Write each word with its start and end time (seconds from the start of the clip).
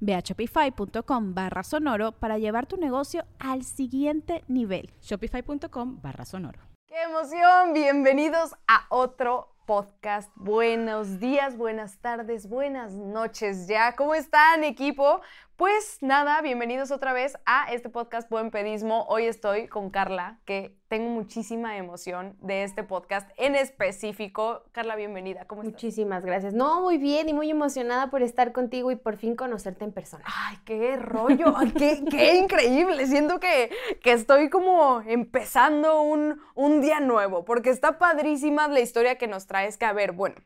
Ve 0.00 0.14
a 0.14 0.20
shopify.com 0.20 1.34
barra 1.34 1.62
sonoro 1.62 2.12
para 2.12 2.38
llevar 2.38 2.66
tu 2.66 2.76
negocio 2.76 3.24
al 3.38 3.64
siguiente 3.64 4.44
nivel. 4.48 4.90
Shopify.com 5.00 6.00
barra 6.00 6.24
sonoro. 6.24 6.60
¡Qué 6.86 7.02
emoción! 7.02 7.74
Bienvenidos 7.74 8.54
a 8.66 8.86
otro 8.88 9.54
podcast. 9.66 10.30
Buenos 10.34 11.20
días, 11.20 11.56
buenas 11.58 11.98
tardes, 11.98 12.48
buenas 12.48 12.94
noches 12.94 13.68
ya. 13.68 13.94
¿Cómo 13.96 14.14
están, 14.14 14.64
equipo? 14.64 15.20
Pues 15.58 15.98
nada, 16.02 16.40
bienvenidos 16.40 16.92
otra 16.92 17.12
vez 17.12 17.36
a 17.44 17.72
este 17.72 17.88
podcast 17.88 18.30
Buen 18.30 18.52
Pedismo. 18.52 19.06
Hoy 19.08 19.24
estoy 19.24 19.66
con 19.66 19.90
Carla, 19.90 20.38
que 20.44 20.78
tengo 20.86 21.10
muchísima 21.10 21.76
emoción 21.76 22.36
de 22.40 22.62
este 22.62 22.84
podcast 22.84 23.28
en 23.36 23.56
específico. 23.56 24.62
Carla, 24.70 24.94
bienvenida. 24.94 25.46
¿Cómo 25.46 25.62
estás? 25.62 25.72
Muchísimas 25.72 26.24
gracias. 26.24 26.54
No, 26.54 26.80
muy 26.82 26.96
bien 26.96 27.28
y 27.28 27.32
muy 27.32 27.50
emocionada 27.50 28.08
por 28.08 28.22
estar 28.22 28.52
contigo 28.52 28.92
y 28.92 28.94
por 28.94 29.16
fin 29.16 29.34
conocerte 29.34 29.84
en 29.84 29.90
persona. 29.90 30.22
Ay, 30.28 30.58
qué 30.64 30.96
rollo, 30.96 31.52
qué, 31.76 32.04
qué, 32.08 32.36
increíble. 32.36 33.08
Siento 33.08 33.40
que, 33.40 33.72
que 34.00 34.12
estoy 34.12 34.50
como 34.50 35.00
empezando 35.00 36.02
un, 36.02 36.40
un 36.54 36.80
día 36.80 37.00
nuevo, 37.00 37.44
porque 37.44 37.70
está 37.70 37.98
padrísima 37.98 38.68
la 38.68 38.78
historia 38.78 39.18
que 39.18 39.26
nos 39.26 39.48
traes. 39.48 39.76
Que 39.76 39.86
a 39.86 39.92
ver, 39.92 40.12
bueno, 40.12 40.36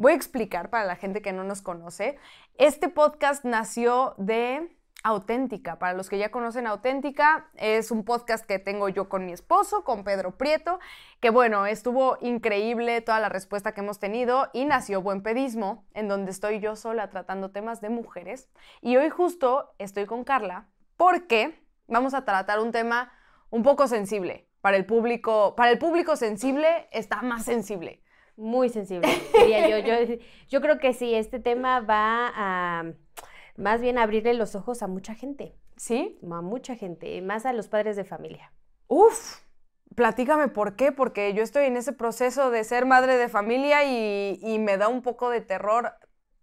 Voy 0.00 0.12
a 0.12 0.14
explicar 0.14 0.70
para 0.70 0.86
la 0.86 0.96
gente 0.96 1.20
que 1.20 1.34
no 1.34 1.44
nos 1.44 1.60
conoce. 1.60 2.16
Este 2.56 2.88
podcast 2.88 3.44
nació 3.44 4.14
de 4.16 4.74
Auténtica. 5.02 5.78
Para 5.78 5.92
los 5.92 6.08
que 6.08 6.16
ya 6.16 6.30
conocen 6.30 6.66
Auténtica, 6.66 7.50
es 7.56 7.90
un 7.90 8.06
podcast 8.06 8.46
que 8.46 8.58
tengo 8.58 8.88
yo 8.88 9.10
con 9.10 9.26
mi 9.26 9.32
esposo, 9.32 9.84
con 9.84 10.02
Pedro 10.02 10.38
Prieto, 10.38 10.80
que 11.20 11.28
bueno, 11.28 11.66
estuvo 11.66 12.16
increíble 12.22 13.02
toda 13.02 13.20
la 13.20 13.28
respuesta 13.28 13.72
que 13.72 13.82
hemos 13.82 13.98
tenido 13.98 14.48
y 14.54 14.64
nació 14.64 15.02
Buen 15.02 15.22
Pedismo, 15.22 15.84
en 15.92 16.08
donde 16.08 16.30
estoy 16.30 16.60
yo 16.60 16.76
sola 16.76 17.10
tratando 17.10 17.50
temas 17.50 17.82
de 17.82 17.90
mujeres. 17.90 18.48
Y 18.80 18.96
hoy 18.96 19.10
justo 19.10 19.74
estoy 19.76 20.06
con 20.06 20.24
Carla 20.24 20.66
porque 20.96 21.62
vamos 21.88 22.14
a 22.14 22.24
tratar 22.24 22.60
un 22.60 22.72
tema 22.72 23.12
un 23.50 23.62
poco 23.62 23.86
sensible. 23.86 24.48
Para 24.62 24.78
el 24.78 24.86
público, 24.86 25.54
para 25.56 25.70
el 25.70 25.78
público 25.78 26.16
sensible 26.16 26.88
está 26.90 27.20
más 27.20 27.44
sensible 27.44 28.00
muy 28.36 28.68
sensible, 28.68 29.08
diría 29.38 29.68
yo. 29.68 29.78
yo. 29.78 30.14
Yo 30.48 30.60
creo 30.60 30.78
que 30.78 30.92
sí, 30.92 31.14
este 31.14 31.40
tema 31.40 31.80
va 31.80 32.32
a 32.34 32.92
más 33.56 33.80
bien 33.80 33.98
abrirle 33.98 34.34
los 34.34 34.54
ojos 34.54 34.82
a 34.82 34.86
mucha 34.86 35.14
gente. 35.14 35.54
¿Sí? 35.76 36.18
A 36.30 36.42
mucha 36.42 36.76
gente, 36.76 37.22
más 37.22 37.46
a 37.46 37.54
los 37.54 37.68
padres 37.68 37.96
de 37.96 38.04
familia. 38.04 38.52
Uf, 38.86 39.38
platícame 39.94 40.48
por 40.48 40.76
qué, 40.76 40.92
porque 40.92 41.32
yo 41.32 41.42
estoy 41.42 41.64
en 41.64 41.76
ese 41.78 41.92
proceso 41.92 42.50
de 42.50 42.64
ser 42.64 42.84
madre 42.84 43.16
de 43.16 43.30
familia 43.30 43.84
y, 43.84 44.58
me 44.58 44.76
da 44.76 44.88
un 44.88 45.00
poco 45.00 45.30
de 45.30 45.40
terror 45.40 45.92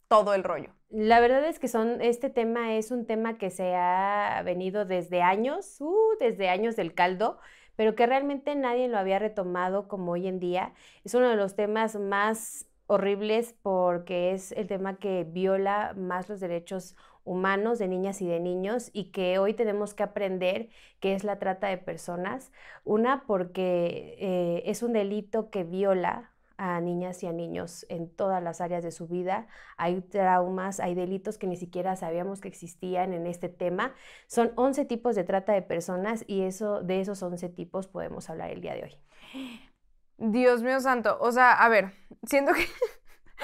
todo 0.07 0.33
el 0.33 0.43
rollo. 0.43 0.71
La 0.89 1.19
verdad 1.19 1.45
es 1.45 1.59
que 1.59 1.67
son, 1.67 2.01
este 2.01 2.29
tema 2.29 2.77
es 2.77 2.89
un 2.89 3.05
tema 3.05 3.37
que 3.37 3.51
se 3.51 3.75
ha 3.75 4.41
venido 4.43 4.85
desde 4.85 5.21
años, 5.21 5.77
uh, 5.81 6.15
desde 6.19 6.49
años 6.49 6.75
del 6.75 6.93
caldo 6.95 7.37
pero 7.77 7.95
que 7.95 8.05
realmente 8.05 8.53
nadie 8.55 8.89
lo 8.89 8.97
había 8.97 9.19
retomado 9.19 9.87
como 9.87 10.11
hoy 10.11 10.27
en 10.27 10.41
día. 10.41 10.73
Es 11.05 11.13
uno 11.13 11.29
de 11.29 11.37
los 11.37 11.55
temas 11.55 11.95
más 11.95 12.67
horribles 12.87 13.55
porque 13.61 14.31
es 14.33 14.51
el 14.51 14.67
tema 14.67 14.97
que 14.97 15.23
viola 15.23 15.93
más 15.95 16.27
los 16.27 16.41
derechos 16.41 16.97
humanos 17.23 17.77
de 17.77 17.87
niñas 17.87 18.21
y 18.21 18.27
de 18.27 18.39
niños 18.39 18.89
y 18.93 19.11
que 19.11 19.37
hoy 19.37 19.53
tenemos 19.53 19.93
que 19.93 20.03
aprender 20.03 20.69
qué 20.99 21.13
es 21.13 21.23
la 21.23 21.39
trata 21.39 21.67
de 21.67 21.77
personas. 21.77 22.51
Una, 22.83 23.25
porque 23.27 24.15
eh, 24.19 24.63
es 24.65 24.81
un 24.83 24.93
delito 24.93 25.49
que 25.49 25.63
viola 25.63 26.31
a 26.57 26.81
niñas 26.81 27.23
y 27.23 27.27
a 27.27 27.31
niños 27.31 27.85
en 27.89 28.09
todas 28.09 28.43
las 28.43 28.61
áreas 28.61 28.83
de 28.83 28.91
su 28.91 29.07
vida. 29.07 29.47
Hay 29.77 30.01
traumas, 30.01 30.79
hay 30.79 30.95
delitos 30.95 31.37
que 31.37 31.47
ni 31.47 31.55
siquiera 31.55 31.95
sabíamos 31.95 32.41
que 32.41 32.47
existían 32.47 33.13
en 33.13 33.27
este 33.27 33.49
tema. 33.49 33.93
Son 34.27 34.51
11 34.55 34.85
tipos 34.85 35.15
de 35.15 35.23
trata 35.23 35.53
de 35.53 35.61
personas 35.61 36.25
y 36.27 36.41
eso, 36.41 36.81
de 36.81 37.01
esos 37.01 37.21
11 37.21 37.49
tipos 37.49 37.87
podemos 37.87 38.29
hablar 38.29 38.51
el 38.51 38.61
día 38.61 38.73
de 38.73 38.83
hoy. 38.83 38.97
Dios 40.19 40.63
mío 40.63 40.79
santo, 40.79 41.17
o 41.21 41.31
sea, 41.31 41.53
a 41.53 41.69
ver, 41.69 41.93
siento 42.23 42.51
que 42.53 42.65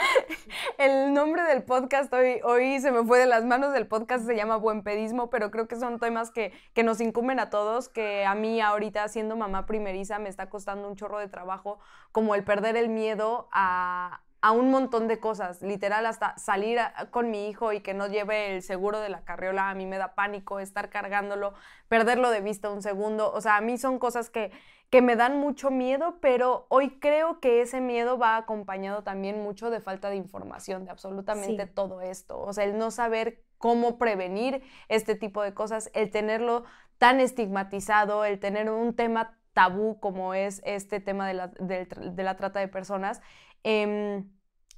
el 0.78 1.14
nombre 1.14 1.44
del 1.44 1.64
podcast 1.64 2.12
hoy, 2.14 2.40
hoy 2.44 2.80
se 2.80 2.92
me 2.92 3.04
fue 3.04 3.20
de 3.20 3.26
las 3.26 3.44
manos, 3.44 3.74
del 3.74 3.88
podcast 3.88 4.26
se 4.26 4.36
llama 4.36 4.58
Buen 4.58 4.84
Pedismo, 4.84 5.30
pero 5.30 5.52
creo 5.52 5.68
que 5.68 5.76
son 5.76 6.00
temas 6.00 6.32
que, 6.32 6.52
que 6.74 6.84
nos 6.84 7.02
incumben 7.02 7.40
a 7.40 7.50
todos, 7.50 7.90
que 7.90 8.26
a 8.26 8.36
mí 8.36 8.62
ahorita 8.62 9.08
siendo 9.08 9.36
mamá 9.36 9.66
primeriza 9.66 10.20
me 10.20 10.30
está 10.30 10.50
costando 10.50 10.88
un 10.88 10.96
chorro 10.96 11.20
de 11.20 11.28
trabajo, 11.28 11.80
como 12.12 12.36
el 12.36 12.44
perder 12.44 12.76
el 12.78 12.90
miedo 12.90 13.48
a, 13.52 14.23
a 14.44 14.52
un 14.52 14.72
montón 14.72 15.08
de 15.08 15.22
cosas, 15.22 15.62
literal 15.62 16.06
hasta 16.06 16.38
salir 16.38 16.78
con 17.12 17.32
mi 17.32 17.48
hijo 17.48 17.72
y 17.72 17.80
que 17.80 17.94
no 17.94 18.08
lleve 18.08 18.54
el 18.54 18.62
seguro 18.62 19.00
de 19.00 19.08
la 19.08 19.24
carriola, 19.24 19.70
a 19.70 19.74
mí 19.74 19.86
me 19.86 19.98
da 19.98 20.16
pánico 20.16 20.60
estar 20.60 20.90
cargándolo, 20.90 21.54
perderlo 21.88 22.30
de 22.30 22.42
vista 22.42 22.70
un 22.70 22.82
segundo, 22.82 23.32
o 23.32 23.40
sea, 23.40 23.56
a 23.56 23.62
mí 23.62 23.78
son 23.78 24.00
cosas 24.00 24.30
que, 24.30 24.52
que 24.90 25.02
me 25.02 25.16
dan 25.16 25.40
mucho 25.40 25.72
miedo, 25.72 26.18
pero 26.20 26.66
hoy 26.68 27.00
creo 27.00 27.40
que 27.40 27.62
ese 27.62 27.80
miedo 27.80 28.18
va 28.18 28.36
acompañado 28.36 29.02
también 29.02 29.42
mucho 29.42 29.70
de 29.70 29.80
falta 29.80 30.10
de 30.10 30.18
información 30.18 30.84
de 30.84 30.92
absolutamente 30.92 31.66
todo 31.66 32.02
esto, 32.02 32.38
o 32.42 32.52
sea, 32.52 32.66
el 32.66 32.78
no 32.78 32.92
saber 32.92 33.46
cómo 33.58 33.98
prevenir 33.98 34.62
este 34.90 35.16
tipo 35.16 35.42
de 35.42 35.54
cosas, 35.54 35.90
el 35.94 36.12
tenerlo 36.12 36.66
tan 36.98 37.22
estigmatizado, 37.22 38.26
el 38.26 38.42
tener 38.42 38.70
un 38.70 38.94
tema 38.94 39.38
tabú 39.54 40.02
como 40.02 40.34
es 40.34 40.62
este 40.66 41.00
tema 41.00 41.28
de 41.28 41.34
la, 41.34 41.48
de 41.48 42.24
la 42.24 42.36
trata 42.36 42.60
de 42.60 42.68
personas, 42.68 43.22
Em, 43.64 44.30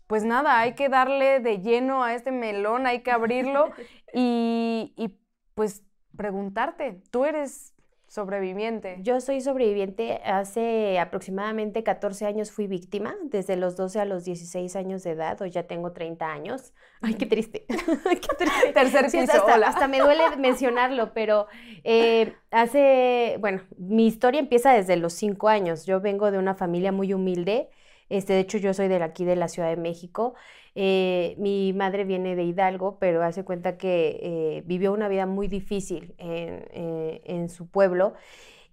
pues 0.07 0.23
nada, 0.23 0.59
hay 0.59 0.73
que 0.75 0.89
darle 0.89 1.39
de 1.39 1.59
lleno 1.59 2.03
a 2.03 2.13
este 2.13 2.31
melón, 2.31 2.85
hay 2.85 3.01
que 3.01 3.11
abrirlo 3.11 3.71
y, 4.13 4.93
y 4.95 5.19
pues 5.53 5.83
preguntarte, 6.15 7.01
tú 7.11 7.25
eres 7.25 7.75
sobreviviente. 8.07 8.97
Yo 9.01 9.19
soy 9.19 9.41
sobreviviente. 9.41 10.21
Hace 10.23 10.99
aproximadamente 10.99 11.83
14 11.83 12.25
años 12.25 12.51
fui 12.51 12.67
víctima, 12.67 13.15
desde 13.23 13.57
los 13.57 13.75
12 13.75 13.99
a 13.99 14.05
los 14.05 14.23
16 14.23 14.75
años 14.75 15.03
de 15.03 15.11
edad, 15.11 15.41
hoy 15.41 15.51
ya 15.51 15.63
tengo 15.63 15.91
30 15.91 16.31
años. 16.31 16.73
Ay, 17.01 17.15
qué 17.15 17.25
triste. 17.25 17.65
qué 17.67 18.35
triste. 18.37 18.71
Tercer 18.73 19.05
piso, 19.05 19.33
hasta, 19.33 19.55
hasta, 19.55 19.87
me 19.87 19.99
duele 19.99 20.23
mencionarlo, 20.37 21.13
pero 21.13 21.47
eh, 21.83 22.33
hace, 22.51 23.37
bueno, 23.39 23.63
mi 23.77 24.07
historia 24.07 24.39
empieza 24.39 24.71
desde 24.71 24.95
los 24.95 25.13
5 25.13 25.49
años. 25.49 25.85
Yo 25.85 25.99
vengo 25.99 26.31
de 26.31 26.37
una 26.37 26.55
familia 26.55 26.91
muy 26.91 27.13
humilde. 27.13 27.69
Este, 28.09 28.33
de 28.33 28.39
hecho, 28.41 28.57
yo 28.57 28.73
soy 28.73 28.87
de 28.87 29.01
aquí, 29.03 29.25
de 29.25 29.35
la 29.35 29.47
Ciudad 29.47 29.69
de 29.69 29.77
México. 29.77 30.35
Eh, 30.75 31.35
mi 31.37 31.73
madre 31.73 32.03
viene 32.05 32.35
de 32.35 32.43
Hidalgo, 32.43 32.99
pero 32.99 33.23
hace 33.23 33.43
cuenta 33.45 33.77
que 33.77 34.19
eh, 34.21 34.63
vivió 34.65 34.93
una 34.93 35.07
vida 35.07 35.25
muy 35.25 35.47
difícil 35.47 36.13
en, 36.17 36.65
eh, 36.71 37.21
en 37.25 37.49
su 37.49 37.67
pueblo. 37.69 38.13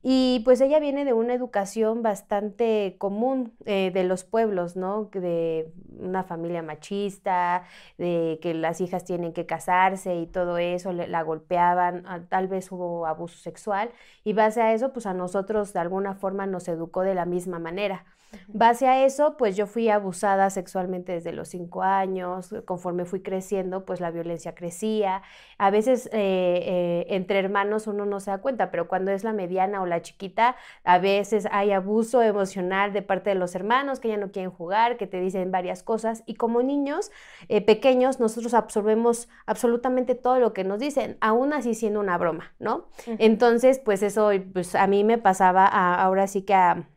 Y 0.03 0.41
pues 0.45 0.61
ella 0.61 0.81
viene 0.81 1.05
de 1.05 1.13
una 1.13 1.33
educación 1.33 2.03
bastante 2.03 2.97
común 2.99 3.55
de 3.65 4.05
los 4.05 4.25
pueblos, 4.25 4.75
¿no? 4.75 5.05
De 5.13 5.73
una 5.99 6.25
familia 6.25 6.63
machista, 6.63 7.63
de 7.99 8.41
que 8.43 8.53
las 8.53 8.81
hijas 8.81 9.05
tienen 9.05 9.33
que 9.33 9.47
casarse 9.47 10.17
y 10.17 10.27
todo 10.27 10.59
eso, 10.59 10.93
la 10.93 11.23
golpeaban, 11.23 12.03
ah, 12.07 12.21
tal 12.29 12.49
vez 12.49 12.73
hubo 12.73 13.07
abuso 13.07 13.39
sexual. 13.39 13.91
Y 14.25 14.33
base 14.33 14.61
a 14.61 14.75
eso, 14.75 14.93
pues 14.93 15.07
a 15.07 15.15
nosotros 15.15 15.73
de 15.73 15.81
alguna 15.81 16.15
forma 16.15 16.47
nos 16.47 16.67
educó 16.67 17.03
de 17.03 17.15
la 17.15 17.25
misma 17.25 17.59
manera. 17.61 18.05
Base 18.49 18.87
a 18.89 19.05
eso, 19.05 19.37
pues 19.37 19.57
yo 19.57 19.67
fui 19.67 19.91
abusada 19.91 20.49
sexualmente 20.49 21.13
desde 21.13 21.33
los 21.33 21.49
cinco 21.49 21.83
años, 21.83 22.55
conforme 22.65 23.05
fui 23.05 23.21
creciendo, 23.21 23.85
pues 23.85 24.01
la 24.01 24.11
violencia 24.11 24.55
crecía. 24.55 25.23
A 25.63 25.71
veces 25.71 26.07
eh, 26.07 26.11
eh, 26.13 27.07
entre 27.11 27.39
hermanos 27.39 27.87
uno 27.87 28.05
no 28.05 28.19
se 28.19 28.33
da 28.33 28.39
cuenta, 28.39 28.73
pero 28.73 28.89
cuando 28.89 29.13
es 29.13 29.23
la 29.23 29.33
mediana 29.33 29.81
o 29.81 29.87
la 29.87 30.03
chiquita, 30.03 30.57
a 30.83 30.99
veces 30.99 31.47
hay 31.53 31.71
abuso 31.71 32.21
emocional 32.21 32.93
de 32.93 33.01
parte 33.01 33.31
de 33.31 33.37
los 33.37 33.55
hermanos 33.55 34.01
que 34.01 34.09
ya 34.09 34.17
no 34.17 34.33
quieren 34.33 34.51
jugar, 34.51 34.97
que 34.97 35.07
te 35.07 35.21
dicen 35.21 35.53
varias 35.53 35.85
cosas. 35.85 36.25
Y 36.27 36.35
como 36.35 36.63
niños 36.63 37.13
eh, 37.49 37.61
pequeños, 37.61 38.19
nosotros 38.19 38.55
absorbemos 38.55 39.29
absolutamente 39.47 40.17
todo 40.17 40.41
lo 40.41 40.53
que 40.53 40.65
nos 40.65 40.81
dicen, 40.81 41.17
aún 41.21 41.53
así 41.53 41.75
siendo 41.75 42.01
una 42.01 42.19
broma, 42.19 42.55
¿no? 42.59 42.89
Entonces, 43.07 43.79
pues 43.79 44.03
eso, 44.03 44.31
pues 44.53 44.75
a 44.75 44.89
mí 44.89 45.05
me 45.05 45.19
pasaba 45.19 45.65
ahora 45.65 46.27
sí 46.27 46.43
que 46.43 46.55
a 46.55 46.89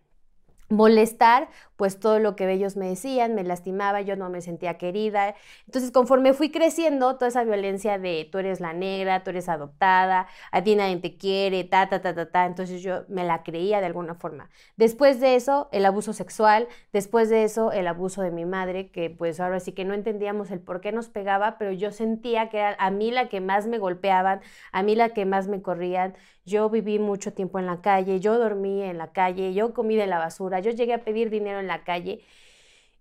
molestar, 0.69 1.49
pues 1.75 1.99
todo 1.99 2.19
lo 2.19 2.35
que 2.35 2.51
ellos 2.51 2.77
me 2.77 2.87
decían, 2.87 3.35
me 3.35 3.43
lastimaba, 3.43 4.01
yo 4.01 4.15
no 4.15 4.29
me 4.29 4.41
sentía 4.41 4.77
querida. 4.77 5.35
Entonces, 5.65 5.91
conforme 5.91 6.33
fui 6.33 6.51
creciendo, 6.51 7.15
toda 7.15 7.27
esa 7.27 7.43
violencia 7.43 7.97
de 7.97 8.27
tú 8.31 8.37
eres 8.37 8.59
la 8.59 8.73
negra, 8.73 9.23
tú 9.23 9.31
eres 9.31 9.49
adoptada, 9.49 10.27
a 10.51 10.63
ti 10.63 10.75
nadie 10.75 10.97
te 10.97 11.17
quiere, 11.17 11.63
ta, 11.63 11.89
ta, 11.89 12.01
ta, 12.01 12.13
ta, 12.15 12.31
ta, 12.31 12.45
entonces 12.45 12.81
yo 12.81 13.03
me 13.07 13.23
la 13.23 13.43
creía 13.43 13.79
de 13.79 13.87
alguna 13.87 14.15
forma. 14.15 14.49
Después 14.77 15.19
de 15.19 15.35
eso, 15.35 15.69
el 15.71 15.85
abuso 15.85 16.13
sexual, 16.13 16.67
después 16.93 17.29
de 17.29 17.43
eso, 17.43 17.71
el 17.71 17.87
abuso 17.87 18.21
de 18.21 18.31
mi 18.31 18.45
madre, 18.45 18.89
que 18.89 19.09
pues 19.09 19.39
ahora 19.39 19.59
sí 19.59 19.71
que 19.73 19.85
no 19.85 19.93
entendíamos 19.93 20.51
el 20.51 20.59
por 20.59 20.81
qué 20.81 20.91
nos 20.91 21.09
pegaba, 21.09 21.57
pero 21.57 21.71
yo 21.71 21.91
sentía 21.91 22.49
que 22.49 22.59
era 22.59 22.75
a 22.79 22.91
mí 22.91 23.11
la 23.11 23.29
que 23.29 23.41
más 23.41 23.67
me 23.67 23.77
golpeaban, 23.79 24.41
a 24.71 24.83
mí 24.83 24.95
la 24.95 25.09
que 25.09 25.25
más 25.25 25.47
me 25.47 25.61
corrían. 25.61 26.15
Yo 26.45 26.69
viví 26.69 26.99
mucho 26.99 27.33
tiempo 27.33 27.57
en 27.57 27.65
la 27.65 27.81
calle, 27.81 28.19
yo 28.19 28.37
dormí 28.37 28.83
en 28.83 28.99
la 28.99 29.11
calle, 29.11 29.53
yo 29.55 29.73
comí 29.73 29.95
de 29.95 30.05
la 30.05 30.19
basura, 30.19 30.59
yo 30.59 30.69
llegué 30.71 30.93
a 30.93 31.03
pedir 31.03 31.31
dinero 31.31 31.59
en 31.59 31.64
la 31.67 31.83
calle. 31.83 32.23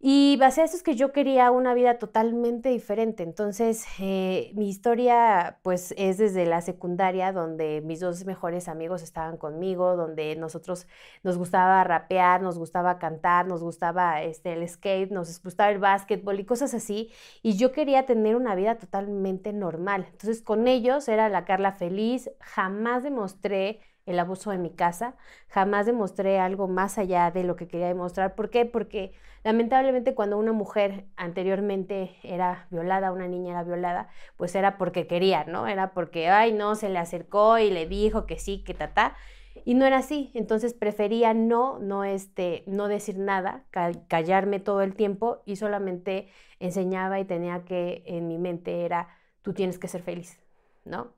Y 0.07 0.37
base 0.37 0.61
a 0.61 0.65
eso 0.65 0.77
es 0.77 0.83
que 0.83 0.97
yo 0.97 1.13
quería 1.13 1.51
una 1.51 1.73
vida 1.73 1.99
totalmente 1.99 2.69
diferente. 2.69 3.23
Entonces, 3.23 3.87
eh, 3.99 4.53
mi 4.55 4.69
historia 4.69 5.61
pues 5.63 5.95
es 5.97 6.19
desde 6.19 6.45
la 6.45 6.61
secundaria, 6.61 7.33
donde 7.33 7.81
mis 7.83 8.01
dos 8.01 8.27
mejores 8.27 8.69
amigos 8.69 9.03
estaban 9.03 9.39
conmigo, 9.39 9.97
donde 9.97 10.37
nosotros 10.37 10.87
nos 11.23 11.39
gustaba 11.39 11.83
rapear, 11.85 12.43
nos 12.43 12.59
gustaba 12.59 12.99
cantar, 12.99 13.47
nos 13.47 13.63
gustaba 13.63 14.23
este, 14.23 14.53
el 14.53 14.69
skate, 14.69 15.11
nos 15.11 15.43
gustaba 15.43 15.71
el 15.71 15.79
básquetbol 15.79 16.39
y 16.39 16.45
cosas 16.45 16.75
así. 16.75 17.11
Y 17.43 17.57
yo 17.57 17.73
quería 17.73 18.05
tener 18.05 18.37
una 18.37 18.55
vida 18.55 18.77
totalmente 18.77 19.55
normal. 19.55 20.07
Entonces, 20.11 20.43
con 20.43 20.69
ellos 20.69 21.09
era 21.09 21.31
la 21.31 21.47
Carla 21.47 21.73
feliz, 21.73 22.31
jamás 22.41 23.05
demostré 23.05 23.81
el 24.07 24.19
abuso 24.19 24.53
en 24.53 24.63
mi 24.63 24.71
casa. 24.71 25.17
Jamás 25.49 25.87
demostré 25.87 26.39
algo 26.39 26.69
más 26.69 26.99
allá 26.99 27.31
de 27.31 27.45
lo 27.45 27.57
que 27.57 27.69
quería 27.69 27.89
demostrar. 27.89 28.35
¿Por 28.35 28.51
qué? 28.51 28.65
Porque 28.67 29.13
lamentablemente 29.45 30.15
cuando 30.15 30.39
una 30.39 30.53
mujer 30.53 31.07
anteriormente 31.17 32.17
era 32.23 32.67
violada, 32.71 33.13
una 33.13 33.29
niña 33.29 33.53
era 33.53 33.65
violada, 33.65 34.09
pues 34.37 34.55
era 34.55 34.79
porque 34.79 35.07
quería, 35.07 35.45
¿no? 35.45 35.67
Era 35.67 35.93
porque, 35.95 36.29
ay, 36.29 36.53
no, 36.53 36.75
se 36.75 36.89
le 36.89 36.99
acercó 36.99 37.59
y 37.59 37.71
le 37.71 37.87
dijo 37.87 38.27
que 38.27 38.39
sí, 38.39 38.63
que 38.65 38.75
ta, 38.75 39.17
Y 39.65 39.75
no 39.75 39.87
era 39.87 39.99
así, 39.99 40.31
entonces 40.35 40.75
prefería 40.75 41.33
no, 41.35 41.79
no, 41.79 42.05
este, 42.05 42.65
no 42.67 42.89
decir 42.89 43.19
nada, 43.19 43.65
callarme 44.09 44.61
todo 44.61 44.83
el 44.83 44.95
tiempo 44.95 45.43
y 45.47 45.57
solamente 45.57 46.29
enseñaba 46.61 47.21
y 47.21 47.25
tenía 47.25 47.65
que 47.65 48.03
en 48.07 48.29
mi 48.29 48.39
mente 48.39 48.85
era, 48.85 49.09
tú 49.43 49.53
tienes 49.55 49.79
que 49.79 49.89
ser 49.89 50.03
feliz, 50.03 50.39
¿no? 50.85 51.15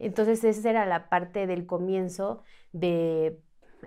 Entonces 0.00 0.42
esa 0.42 0.68
era 0.68 0.86
la 0.86 1.08
parte 1.08 1.46
del 1.46 1.66
comienzo 1.66 2.42
de 2.72 3.38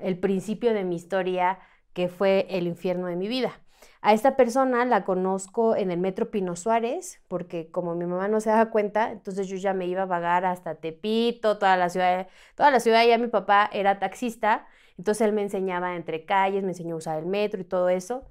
el 0.01 0.17
principio 0.19 0.73
de 0.73 0.83
mi 0.85 0.95
historia 0.95 1.59
que 1.93 2.07
fue 2.07 2.47
el 2.49 2.67
infierno 2.67 3.07
de 3.07 3.15
mi 3.15 3.27
vida. 3.27 3.59
A 4.01 4.13
esta 4.13 4.35
persona 4.35 4.85
la 4.85 5.05
conozco 5.05 5.75
en 5.75 5.91
el 5.91 5.99
metro 5.99 6.29
Pino 6.31 6.55
Suárez, 6.55 7.21
porque 7.27 7.69
como 7.71 7.95
mi 7.95 8.05
mamá 8.05 8.27
no 8.27 8.39
se 8.41 8.49
daba 8.49 8.69
cuenta, 8.69 9.11
entonces 9.11 9.47
yo 9.47 9.57
ya 9.57 9.73
me 9.73 9.87
iba 9.87 10.03
a 10.03 10.05
vagar 10.05 10.45
hasta 10.45 10.75
Tepito, 10.75 11.57
toda 11.57 11.77
la 11.77 11.89
ciudad, 11.89 12.27
toda 12.55 12.71
la 12.71 12.79
ciudad, 12.79 13.05
ya 13.05 13.17
mi 13.17 13.27
papá 13.27 13.69
era 13.71 13.99
taxista, 13.99 14.67
entonces 14.97 15.27
él 15.27 15.33
me 15.33 15.41
enseñaba 15.41 15.95
entre 15.95 16.25
calles, 16.25 16.63
me 16.63 16.69
enseñó 16.69 16.95
a 16.95 16.97
usar 16.99 17.19
el 17.19 17.25
metro 17.25 17.61
y 17.61 17.65
todo 17.65 17.89
eso. 17.89 18.25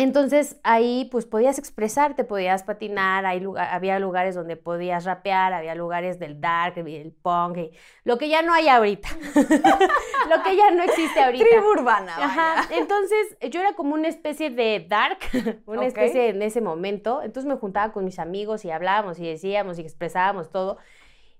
Entonces 0.00 0.60
ahí 0.62 1.08
pues 1.10 1.26
podías 1.26 1.58
expresarte, 1.58 2.22
podías 2.22 2.62
patinar, 2.62 3.26
había 3.26 3.98
lugares 3.98 4.36
donde 4.36 4.56
podías 4.56 5.04
rapear, 5.04 5.52
había 5.52 5.74
lugares 5.74 6.20
del 6.20 6.40
dark, 6.40 6.76
del 6.76 7.10
punk, 7.10 7.72
lo 8.04 8.16
que 8.16 8.28
ya 8.28 8.42
no 8.42 8.54
hay 8.54 8.68
ahorita, 8.68 9.08
lo 9.34 10.42
que 10.44 10.56
ya 10.56 10.70
no 10.70 10.84
existe 10.84 11.20
ahorita. 11.20 11.44
Tribu 11.44 11.72
urbana. 11.72 12.14
Ajá. 12.16 12.68
Entonces 12.70 13.36
yo 13.50 13.58
era 13.60 13.72
como 13.72 13.94
una 13.94 14.06
especie 14.06 14.50
de 14.50 14.86
dark, 14.88 15.18
una 15.66 15.86
especie 15.86 16.28
en 16.28 16.42
ese 16.42 16.60
momento. 16.60 17.20
Entonces 17.20 17.48
me 17.48 17.58
juntaba 17.58 17.92
con 17.92 18.04
mis 18.04 18.20
amigos 18.20 18.64
y 18.64 18.70
hablábamos 18.70 19.18
y 19.18 19.26
decíamos 19.26 19.80
y 19.80 19.82
expresábamos 19.82 20.50
todo. 20.50 20.78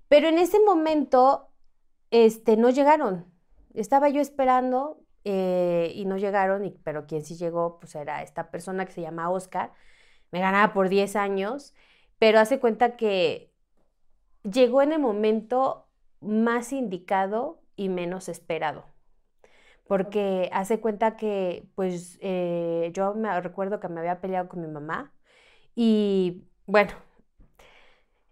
Pero 0.09 0.27
en 0.27 0.37
ese 0.37 0.59
momento, 0.59 1.47
este, 2.11 2.57
no 2.57 2.71
llegaron. 2.71 3.25
Estaba 3.73 4.09
yo 4.09 4.19
esperando 4.19 4.99
eh, 5.23 5.91
y 5.95 6.05
no 6.05 6.17
llegaron, 6.17 6.65
y, 6.65 6.71
pero 6.83 7.07
quien 7.07 7.23
sí 7.23 7.35
llegó, 7.35 7.79
pues 7.79 7.95
era 7.95 8.23
esta 8.23 8.51
persona 8.51 8.85
que 8.85 8.91
se 8.93 9.01
llama 9.01 9.29
Oscar, 9.29 9.73
me 10.31 10.39
ganaba 10.39 10.73
por 10.73 10.89
10 10.89 11.15
años, 11.15 11.73
pero 12.19 12.39
hace 12.39 12.59
cuenta 12.59 12.95
que 12.97 13.51
llegó 14.43 14.81
en 14.81 14.93
el 14.93 14.99
momento 14.99 15.87
más 16.21 16.73
indicado 16.73 17.61
y 17.75 17.89
menos 17.89 18.29
esperado. 18.29 18.85
Porque 19.87 20.49
hace 20.53 20.79
cuenta 20.79 21.17
que, 21.17 21.67
pues, 21.75 22.19
eh, 22.21 22.91
yo 22.93 23.15
me 23.15 23.39
recuerdo 23.41 23.79
que 23.79 23.87
me 23.89 23.99
había 23.99 24.21
peleado 24.21 24.47
con 24.49 24.61
mi 24.61 24.67
mamá 24.67 25.13
y, 25.75 26.43
bueno, 26.67 26.91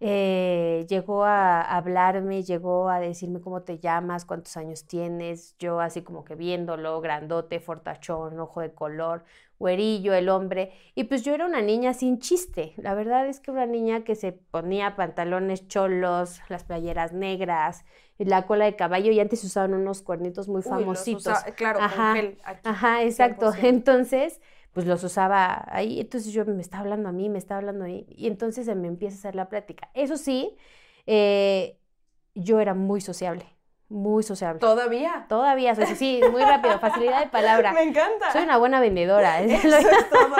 eh, 0.00 0.86
llegó 0.88 1.24
a 1.24 1.60
hablarme, 1.60 2.44
llegó 2.44 2.88
a 2.88 3.00
decirme 3.00 3.40
cómo 3.40 3.62
te 3.62 3.78
llamas, 3.78 4.24
cuántos 4.24 4.56
años 4.56 4.86
tienes, 4.86 5.56
yo 5.58 5.80
así 5.80 6.02
como 6.02 6.24
que 6.24 6.36
viéndolo, 6.36 7.00
grandote, 7.00 7.58
fortachón, 7.58 8.38
ojo 8.38 8.60
de 8.60 8.72
color, 8.72 9.24
güerillo, 9.58 10.14
el 10.14 10.28
hombre, 10.28 10.72
y 10.94 11.04
pues 11.04 11.24
yo 11.24 11.34
era 11.34 11.46
una 11.46 11.62
niña 11.62 11.94
sin 11.94 12.20
chiste, 12.20 12.74
la 12.76 12.94
verdad 12.94 13.26
es 13.26 13.40
que 13.40 13.50
una 13.50 13.66
niña 13.66 14.04
que 14.04 14.14
se 14.14 14.30
ponía 14.32 14.94
pantalones 14.94 15.66
cholos, 15.66 16.40
las 16.48 16.62
playeras 16.62 17.12
negras, 17.12 17.84
la 18.18 18.46
cola 18.46 18.66
de 18.66 18.76
caballo, 18.76 19.10
y 19.10 19.18
antes 19.18 19.42
usaban 19.42 19.74
unos 19.74 20.02
cuernitos 20.02 20.46
muy 20.46 20.62
famositos. 20.62 21.38
claro, 21.56 21.80
ajá, 21.80 22.14
ajá, 22.62 23.02
exacto, 23.02 23.52
entonces 23.62 24.40
pues 24.78 24.86
los 24.86 25.02
usaba 25.02 25.64
ahí. 25.72 25.98
Entonces 25.98 26.32
yo 26.32 26.44
me 26.44 26.62
estaba 26.62 26.82
hablando 26.82 27.08
a 27.08 27.12
mí, 27.12 27.28
me 27.28 27.38
estaba 27.38 27.58
hablando 27.58 27.84
ahí. 27.84 28.06
Y 28.10 28.28
entonces 28.28 28.64
se 28.64 28.76
me 28.76 28.86
empieza 28.86 29.16
a 29.16 29.18
hacer 29.18 29.34
la 29.34 29.48
plática. 29.48 29.90
Eso 29.92 30.16
sí, 30.16 30.56
eh, 31.04 31.80
yo 32.36 32.60
era 32.60 32.74
muy 32.74 33.00
sociable. 33.00 33.44
Muy 33.88 34.22
sociable. 34.22 34.60
¿Todavía? 34.60 35.26
Todavía, 35.28 35.74
soy 35.74 35.86
sí, 35.96 36.20
muy 36.30 36.42
rápido, 36.42 36.78
facilidad 36.78 37.24
de 37.24 37.26
palabra. 37.32 37.72
Me 37.72 37.82
encanta. 37.82 38.32
Soy 38.32 38.44
una 38.44 38.56
buena 38.56 38.78
vendedora. 38.78 39.40
Eso 39.42 39.66
es 39.66 40.10
todo. 40.10 40.36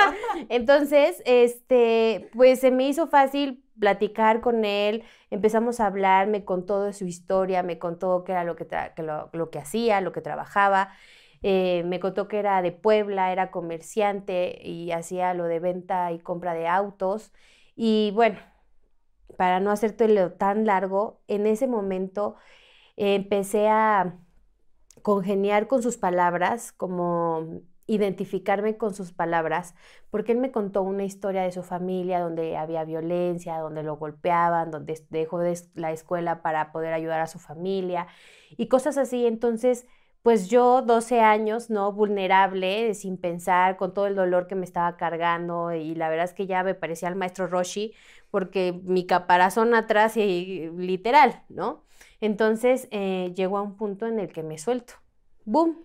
Entonces, 0.49 1.21
este, 1.27 2.31
pues 2.33 2.61
se 2.61 2.71
me 2.71 2.87
hizo 2.87 3.09
fácil 3.09 3.65
platicar 3.81 4.41
con 4.41 4.65
él, 4.65 5.03
empezamos 5.31 5.81
a 5.81 5.87
hablar, 5.87 6.29
me 6.29 6.45
contó 6.45 6.85
de 6.85 6.93
su 6.93 7.07
historia, 7.07 7.65
me 7.65 7.81
contó 7.81 8.23
qué 8.23 8.31
era 8.31 8.45
lo 8.45 8.55
que, 8.55 8.69
lo 9.33 9.51
que 9.51 9.59
hacía, 9.59 10.01
lo 10.01 10.13
que 10.13 10.21
trabajaba. 10.21 10.93
Eh, 11.43 11.83
me 11.87 12.01
contó 12.01 12.29
que 12.29 12.39
era 12.39 12.63
de 12.63 12.73
Puebla, 12.73 13.33
era 13.33 13.51
comerciante 13.51 14.61
y 14.63 14.91
hacía 14.93 15.35
lo 15.35 15.45
de 15.45 15.61
venta 15.61 16.13
y 16.13 16.19
compra 16.19 16.55
de 16.55 16.69
autos. 16.69 17.33
Y 17.77 18.11
bueno, 18.15 18.39
para 19.37 19.61
no 19.61 19.71
hacerte 19.71 20.31
tan 20.31 20.67
largo, 20.67 21.21
en 21.29 21.47
ese 21.47 21.67
momento 21.67 22.37
empecé 22.97 23.69
a 23.69 24.19
congeniar 25.03 25.69
con 25.69 25.83
sus 25.83 25.97
palabras, 25.97 26.73
como 26.73 27.63
identificarme 27.87 28.77
con 28.77 28.95
sus 28.95 29.13
palabras, 29.13 29.75
porque 30.11 30.33
él 30.33 30.39
me 30.39 30.53
contó 30.53 30.83
una 30.83 31.05
historia 31.05 31.43
de 31.43 31.53
su 31.53 31.63
familia 31.63 32.21
donde 32.21 32.57
había 32.57 32.85
violencia, 32.85 33.59
donde 33.59 33.83
lo 33.83 33.97
golpeaban, 33.97 34.71
donde 34.71 35.03
dejó 35.09 35.39
de 35.39 35.59
la 35.75 35.93
escuela 35.93 36.43
para 36.43 36.71
poder 36.73 36.93
ayudar 36.93 37.21
a 37.21 37.27
su 37.27 37.39
familia 37.39 38.07
y 38.57 38.69
cosas 38.69 38.99
así. 38.99 39.27
Entonces, 39.27 39.87
pues 40.29 40.51
yo 40.51 40.83
12 40.83 41.23
años, 41.23 41.71
¿no? 41.71 41.91
Vulnerable, 41.91 42.93
sin 42.93 43.17
pensar, 43.17 43.79
con 43.79 43.95
todo 43.95 44.07
el 44.07 44.15
dolor 44.15 44.47
que 44.47 44.55
me 44.57 44.67
estaba 44.67 44.99
cargando 44.99 45.73
y 45.73 45.95
la 45.95 46.11
verdad 46.11 46.27
es 46.27 46.35
que 46.35 46.47
ya 46.47 46.63
me 46.63 46.75
parecía 46.75 47.09
al 47.09 47.17
maestro 47.17 47.47
Roshi 47.47 47.95
porque 48.31 48.79
mi 48.85 49.07
caparazón 49.07 49.75
atrás 49.75 50.19
y 50.19 50.71
literal, 50.77 51.45
¿no? 51.49 51.83
Entonces 52.21 52.89
eh, 52.91 53.33
llegó 53.37 53.57
a 53.57 53.63
un 53.63 53.79
punto 53.79 54.07
en 54.07 54.21
el 54.21 54.31
que 54.31 54.43
me 54.43 54.59
suelto. 54.59 54.93
¡Boom! 55.47 55.79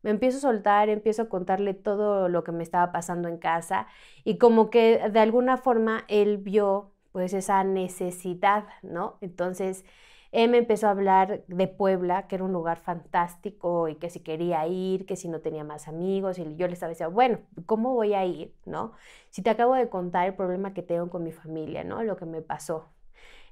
Me 0.00 0.08
empiezo 0.08 0.38
a 0.38 0.40
soltar, 0.40 0.88
empiezo 0.88 1.20
a 1.20 1.28
contarle 1.28 1.74
todo 1.74 2.30
lo 2.30 2.42
que 2.42 2.52
me 2.52 2.62
estaba 2.62 2.92
pasando 2.92 3.28
en 3.28 3.36
casa 3.36 3.86
y 4.24 4.38
como 4.38 4.70
que 4.70 5.10
de 5.10 5.20
alguna 5.20 5.58
forma 5.58 6.06
él 6.08 6.38
vio 6.38 6.94
pues 7.12 7.34
esa 7.34 7.64
necesidad, 7.64 8.64
¿no? 8.80 9.18
Entonces 9.20 9.84
él 10.32 10.50
me 10.50 10.58
empezó 10.58 10.86
a 10.86 10.90
hablar 10.90 11.42
de 11.48 11.66
Puebla, 11.68 12.26
que 12.28 12.36
era 12.36 12.44
un 12.44 12.52
lugar 12.52 12.78
fantástico 12.78 13.88
y 13.88 13.96
que 13.96 14.10
si 14.10 14.20
quería 14.20 14.66
ir, 14.66 15.06
que 15.06 15.16
si 15.16 15.28
no 15.28 15.40
tenía 15.40 15.64
más 15.64 15.88
amigos. 15.88 16.38
Y 16.38 16.56
yo 16.56 16.66
le 16.68 16.74
estaba 16.74 16.90
diciendo, 16.90 17.12
bueno, 17.14 17.40
¿cómo 17.66 17.94
voy 17.94 18.14
a 18.14 18.24
ir? 18.24 18.54
¿No? 18.64 18.92
Si 19.30 19.42
te 19.42 19.50
acabo 19.50 19.74
de 19.74 19.88
contar 19.88 20.26
el 20.28 20.34
problema 20.34 20.72
que 20.74 20.82
tengo 20.82 21.10
con 21.10 21.24
mi 21.24 21.32
familia, 21.32 21.82
¿no? 21.84 22.02
Lo 22.04 22.16
que 22.16 22.26
me 22.26 22.42
pasó. 22.42 22.86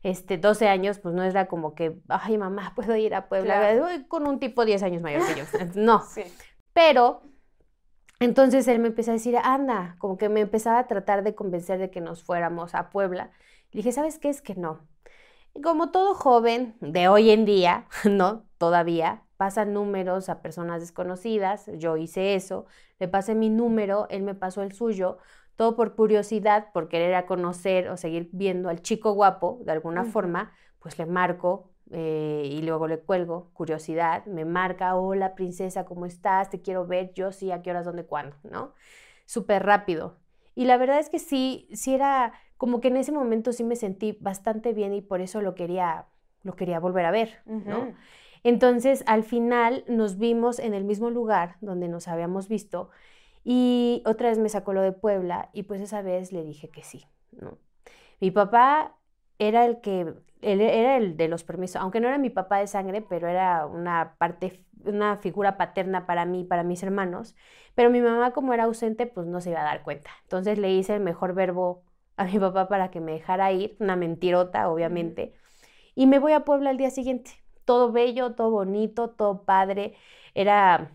este, 0.04 0.38
12 0.38 0.68
años, 0.68 0.98
pues 1.00 1.12
no 1.14 1.24
era 1.24 1.46
como 1.48 1.74
que, 1.74 1.98
ay, 2.08 2.38
mamá, 2.38 2.72
puedo 2.76 2.94
ir 2.96 3.14
a 3.16 3.28
Puebla 3.28 3.58
Claro. 3.58 3.82
Voy 3.84 4.04
con 4.06 4.28
un 4.28 4.38
tipo 4.38 4.64
10 4.64 4.82
años 4.84 5.02
mayor 5.02 5.22
que 5.26 5.34
yo. 5.40 5.44
No, 5.74 6.02
Sí. 6.06 6.22
pero 6.72 7.22
entonces 8.20 8.66
él 8.68 8.78
me 8.80 8.88
empezó 8.88 9.10
a 9.10 9.14
decir, 9.14 9.36
anda, 9.42 9.96
como 9.98 10.18
que 10.18 10.28
me 10.28 10.40
empezaba 10.40 10.78
a 10.80 10.86
tratar 10.86 11.22
de 11.22 11.34
convencer 11.34 11.78
de 11.78 11.90
que 11.90 12.00
nos 12.00 12.22
fuéramos 12.24 12.74
a 12.74 12.90
Puebla. 12.90 13.30
Le 13.72 13.78
dije, 13.78 13.92
¿sabes 13.92 14.18
qué? 14.18 14.28
Es 14.28 14.42
que 14.42 14.54
no. 14.54 14.80
Y 15.58 15.60
como 15.60 15.90
todo 15.90 16.14
joven 16.14 16.76
de 16.80 17.08
hoy 17.08 17.30
en 17.30 17.44
día, 17.44 17.88
¿no? 18.08 18.44
Todavía 18.58 19.24
pasan 19.36 19.72
números 19.72 20.28
a 20.28 20.40
personas 20.40 20.80
desconocidas, 20.80 21.68
yo 21.78 21.96
hice 21.96 22.36
eso, 22.36 22.66
le 23.00 23.08
pasé 23.08 23.34
mi 23.34 23.50
número, 23.50 24.06
él 24.08 24.22
me 24.22 24.36
pasó 24.36 24.62
el 24.62 24.70
suyo, 24.70 25.18
todo 25.56 25.74
por 25.74 25.96
curiosidad, 25.96 26.68
por 26.72 26.88
querer 26.88 27.16
a 27.16 27.26
conocer 27.26 27.88
o 27.88 27.96
seguir 27.96 28.30
viendo 28.32 28.68
al 28.68 28.82
chico 28.82 29.14
guapo 29.14 29.58
de 29.64 29.72
alguna 29.72 30.04
forma, 30.04 30.52
pues 30.78 30.96
le 30.96 31.06
marco 31.06 31.72
eh, 31.90 32.48
y 32.48 32.62
luego 32.62 32.86
le 32.86 33.00
cuelgo, 33.00 33.50
curiosidad, 33.52 34.26
me 34.26 34.44
marca, 34.44 34.94
hola 34.94 35.34
princesa, 35.34 35.84
¿cómo 35.84 36.06
estás? 36.06 36.50
Te 36.50 36.62
quiero 36.62 36.86
ver, 36.86 37.12
yo 37.14 37.32
sí, 37.32 37.50
a 37.50 37.62
qué 37.62 37.72
horas, 37.72 37.84
dónde, 37.84 38.06
cuándo, 38.06 38.36
¿no? 38.44 38.74
Súper 39.26 39.66
rápido. 39.66 40.20
Y 40.54 40.66
la 40.66 40.76
verdad 40.76 41.00
es 41.00 41.08
que 41.08 41.18
sí, 41.18 41.68
sí 41.72 41.94
era 41.94 42.32
como 42.58 42.80
que 42.80 42.88
en 42.88 42.98
ese 42.98 43.12
momento 43.12 43.52
sí 43.52 43.64
me 43.64 43.76
sentí 43.76 44.18
bastante 44.20 44.72
bien 44.74 44.92
y 44.92 45.00
por 45.00 45.20
eso 45.20 45.40
lo 45.40 45.54
quería, 45.54 46.06
lo 46.42 46.54
quería 46.54 46.80
volver 46.80 47.06
a 47.06 47.10
ver, 47.10 47.40
¿no? 47.46 47.94
Entonces, 48.44 49.02
al 49.06 49.22
final 49.22 49.84
nos 49.88 50.18
vimos 50.18 50.58
en 50.58 50.74
el 50.74 50.84
mismo 50.84 51.10
lugar 51.10 51.56
donde 51.60 51.88
nos 51.88 52.08
habíamos 52.08 52.48
visto 52.48 52.90
y 53.44 54.02
otra 54.04 54.28
vez 54.28 54.38
me 54.38 54.48
sacó 54.48 54.72
lo 54.72 54.82
de 54.82 54.92
Puebla 54.92 55.50
y 55.52 55.62
pues 55.62 55.80
esa 55.80 56.02
vez 56.02 56.32
le 56.32 56.44
dije 56.44 56.68
que 56.68 56.82
sí, 56.82 57.06
¿no? 57.32 57.58
Mi 58.20 58.30
papá 58.30 58.96
era 59.38 59.64
el 59.64 59.80
que, 59.80 60.14
él 60.42 60.60
era 60.60 60.96
el 60.96 61.16
de 61.16 61.28
los 61.28 61.44
permisos, 61.44 61.80
aunque 61.80 62.00
no 62.00 62.08
era 62.08 62.18
mi 62.18 62.30
papá 62.30 62.58
de 62.58 62.66
sangre, 62.66 63.02
pero 63.02 63.28
era 63.28 63.66
una 63.66 64.16
parte, 64.18 64.64
una 64.84 65.16
figura 65.16 65.56
paterna 65.56 66.06
para 66.06 66.24
mí, 66.24 66.44
para 66.44 66.64
mis 66.64 66.82
hermanos, 66.82 67.36
pero 67.76 67.90
mi 67.90 68.00
mamá 68.00 68.32
como 68.32 68.52
era 68.52 68.64
ausente, 68.64 69.06
pues 69.06 69.26
no 69.26 69.40
se 69.40 69.50
iba 69.50 69.60
a 69.60 69.64
dar 69.64 69.82
cuenta. 69.82 70.10
Entonces 70.24 70.58
le 70.58 70.72
hice 70.72 70.96
el 70.96 71.00
mejor 71.00 71.34
verbo 71.34 71.84
a 72.18 72.24
mi 72.24 72.38
papá 72.38 72.68
para 72.68 72.90
que 72.90 73.00
me 73.00 73.12
dejara 73.12 73.52
ir, 73.52 73.76
una 73.80 73.96
mentirota, 73.96 74.68
obviamente, 74.68 75.32
y 75.94 76.06
me 76.06 76.18
voy 76.18 76.32
a 76.32 76.44
Puebla 76.44 76.70
al 76.70 76.76
día 76.76 76.90
siguiente 76.90 77.32
todo 77.68 77.92
bello, 77.92 78.34
todo 78.34 78.50
bonito, 78.50 79.10
todo 79.10 79.42
padre. 79.42 79.94
Era 80.34 80.90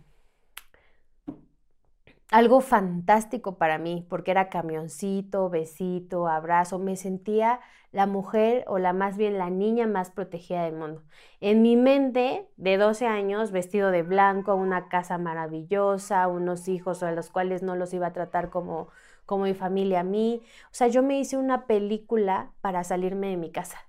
algo 2.32 2.62
fantástico 2.62 3.60
para 3.60 3.78
mí, 3.78 4.08
porque 4.10 4.32
era 4.32 4.50
camioncito, 4.50 5.52
besito, 5.52 6.28
abrazo. 6.28 6.80
Me 6.80 6.96
sentía 6.96 7.60
la 7.92 8.08
mujer 8.08 8.64
o 8.66 8.80
la 8.80 8.92
más 8.92 9.18
bien 9.18 9.38
la 9.38 9.52
niña 9.52 9.86
más 9.86 10.10
protegida 10.10 10.64
del 10.64 10.74
mundo. 10.74 11.04
En 11.42 11.62
mi 11.62 11.76
mente, 11.76 12.50
de 12.58 12.78
12 12.78 13.06
años, 13.06 13.52
vestido 13.52 13.92
de 13.92 14.02
blanco, 14.02 14.56
una 14.56 14.90
casa 14.90 15.20
maravillosa, 15.20 16.28
unos 16.28 16.68
hijos 16.68 17.04
a 17.04 17.12
los 17.12 17.30
cuales 17.30 17.62
no 17.62 17.76
los 17.76 17.94
iba 17.94 18.08
a 18.08 18.14
tratar 18.14 18.50
como, 18.50 18.90
como 19.26 19.46
mi 19.46 19.54
familia 19.54 20.02
a 20.02 20.04
mí. 20.04 20.42
O 20.66 20.74
sea, 20.74 20.88
yo 20.88 21.04
me 21.04 21.20
hice 21.20 21.38
una 21.38 21.66
película 21.66 22.52
para 22.62 22.84
salirme 22.84 23.28
de 23.30 23.38
mi 23.38 23.52
casa. 23.52 23.80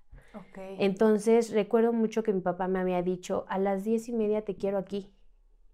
Entonces 0.78 1.50
recuerdo 1.52 1.92
mucho 1.92 2.22
que 2.22 2.32
mi 2.32 2.40
papá 2.40 2.66
me 2.66 2.80
había 2.80 3.02
dicho, 3.02 3.44
a 3.48 3.58
las 3.58 3.84
diez 3.84 4.08
y 4.08 4.12
media 4.12 4.44
te 4.44 4.56
quiero 4.56 4.78
aquí. 4.78 5.12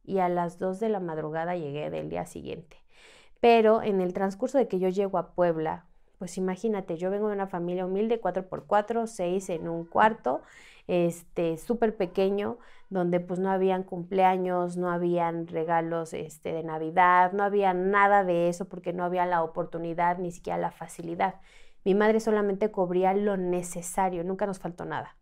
Y 0.05 0.19
a 0.19 0.29
las 0.29 0.59
dos 0.59 0.81
de 0.81 0.89
la 0.89 1.01
madrugada 1.01 1.57
llegué 1.57 1.91
del 1.91 2.11
día 2.11 2.27
siguiente. 2.27 2.77
Pero 3.41 3.83
en 3.83 4.01
el 4.01 4.13
transcurso 4.13 4.59
de 4.59 4.69
que 4.69 4.79
yo 4.79 4.89
llego 4.89 5.19
a 5.19 5.35
Puebla, 5.35 5.87
pues 6.19 6.37
imagínate, 6.37 6.99
yo 6.99 7.11
vengo 7.11 7.29
de 7.29 7.35
una 7.35 7.47
familia 7.47 7.87
humilde, 7.87 8.21
4x4, 8.21 9.07
6 9.07 9.49
en 9.49 9.69
un 9.69 9.87
cuarto, 9.87 10.43
este, 10.87 11.57
súper 11.57 11.97
pequeño, 11.97 12.59
donde 12.91 13.21
pues 13.21 13.39
no 13.41 13.51
habían 13.51 13.85
cumpleaños, 13.85 14.77
no 14.77 14.91
habían 14.91 15.47
regalos 15.47 16.13
este, 16.13 16.53
de 16.53 16.65
Navidad, 16.65 17.33
no 17.33 17.45
había 17.45 17.73
nada 17.73 18.25
de 18.25 18.49
eso 18.49 18.69
porque 18.69 18.93
no 18.93 19.05
había 19.05 19.27
la 19.27 19.43
oportunidad 19.43 20.19
ni 20.19 20.33
siquiera 20.33 20.59
la 20.59 20.73
facilidad. 20.73 21.37
Mi 21.85 21.95
madre 21.95 22.21
solamente 22.21 22.71
cubría 22.71 23.15
lo 23.15 23.37
necesario, 23.37 24.25
nunca 24.25 24.47
nos 24.47 24.59
faltó 24.59 24.85
nada. 24.85 25.17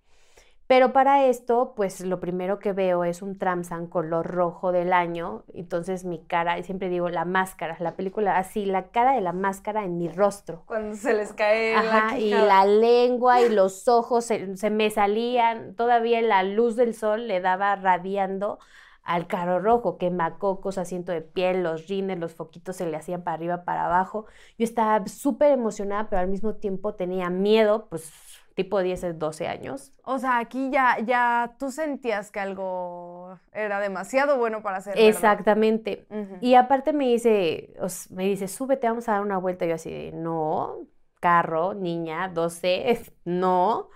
Pero 0.69 0.93
para 0.93 1.25
esto, 1.25 1.73
pues 1.75 2.03
lo 2.03 2.21
primero 2.21 2.59
que 2.59 2.75
veo 2.75 3.03
es 3.03 3.23
un 3.23 3.39
Tramsan 3.39 3.87
color 3.87 4.27
rojo 4.27 4.71
del 4.71 4.93
año. 4.93 5.43
Entonces 5.55 6.05
mi 6.05 6.23
cara, 6.23 6.59
y 6.59 6.63
siempre 6.63 6.91
digo 6.91 7.09
la 7.09 7.25
máscara, 7.25 7.75
la 7.81 7.97
película, 7.97 8.37
así, 8.37 8.67
la 8.67 8.89
cara 8.89 9.15
de 9.15 9.23
la 9.23 9.33
máscara 9.33 9.85
en 9.85 9.97
mi 9.97 10.11
rostro. 10.11 10.65
Cuando 10.67 10.95
se 10.95 11.15
les 11.15 11.33
cae 11.33 11.75
la 11.75 12.19
y 12.19 12.31
la 12.31 12.67
lengua 12.67 13.41
y 13.41 13.49
los 13.55 13.89
ojos 13.89 14.27
se, 14.27 14.59
se 14.59 14.69
me 14.69 14.91
salían, 14.91 15.75
todavía 15.75 16.21
la 16.21 16.43
luz 16.43 16.77
del 16.77 16.95
sol 16.95 17.29
le 17.29 17.41
daba 17.41 17.75
radiando 17.75 18.59
al 19.05 19.27
carro 19.27 19.61
rojo, 19.61 19.97
quemacocos, 19.97 20.77
asiento 20.77 21.13
de 21.13 21.23
piel, 21.23 21.63
los 21.63 21.89
rines, 21.89 22.19
los 22.19 22.35
foquitos 22.35 22.77
se 22.77 22.85
le 22.85 22.95
hacían 22.95 23.23
para 23.23 23.37
arriba, 23.37 23.65
para 23.65 23.87
abajo. 23.87 24.27
Yo 24.59 24.65
estaba 24.65 25.07
súper 25.07 25.51
emocionada, 25.53 26.11
pero 26.11 26.21
al 26.21 26.29
mismo 26.29 26.57
tiempo 26.57 26.95
tenía 26.95 27.31
miedo, 27.31 27.87
pues 27.89 28.13
tipo 28.59 28.83
10, 28.83 29.05
12 29.21 29.47
años. 29.47 29.93
O 30.03 30.19
sea, 30.19 30.39
aquí 30.39 30.69
ya, 30.73 30.99
ya 30.99 31.55
tú 31.61 31.71
sentías 31.71 32.33
que 32.33 32.41
algo 32.41 33.39
era 33.53 33.79
demasiado 33.79 34.37
bueno 34.37 34.63
para 34.63 34.81
verdad. 34.91 35.09
Exactamente. 35.09 36.09
Y 36.41 36.55
aparte 36.57 36.93
me 36.93 37.07
dice, 37.07 37.73
os- 37.81 38.11
me 38.11 38.25
dice, 38.25 38.49
súbete, 38.49 38.89
vamos 38.89 39.09
a 39.09 39.13
dar 39.13 39.23
una 39.23 39.39
vuelta. 39.39 39.65
Y 39.65 39.69
yo 39.69 39.77
así 39.77 39.91
de, 39.93 40.11
no, 40.11 40.79
carro, 41.21 41.75
niña, 41.75 42.29
12, 42.29 43.01
no. 43.25 43.91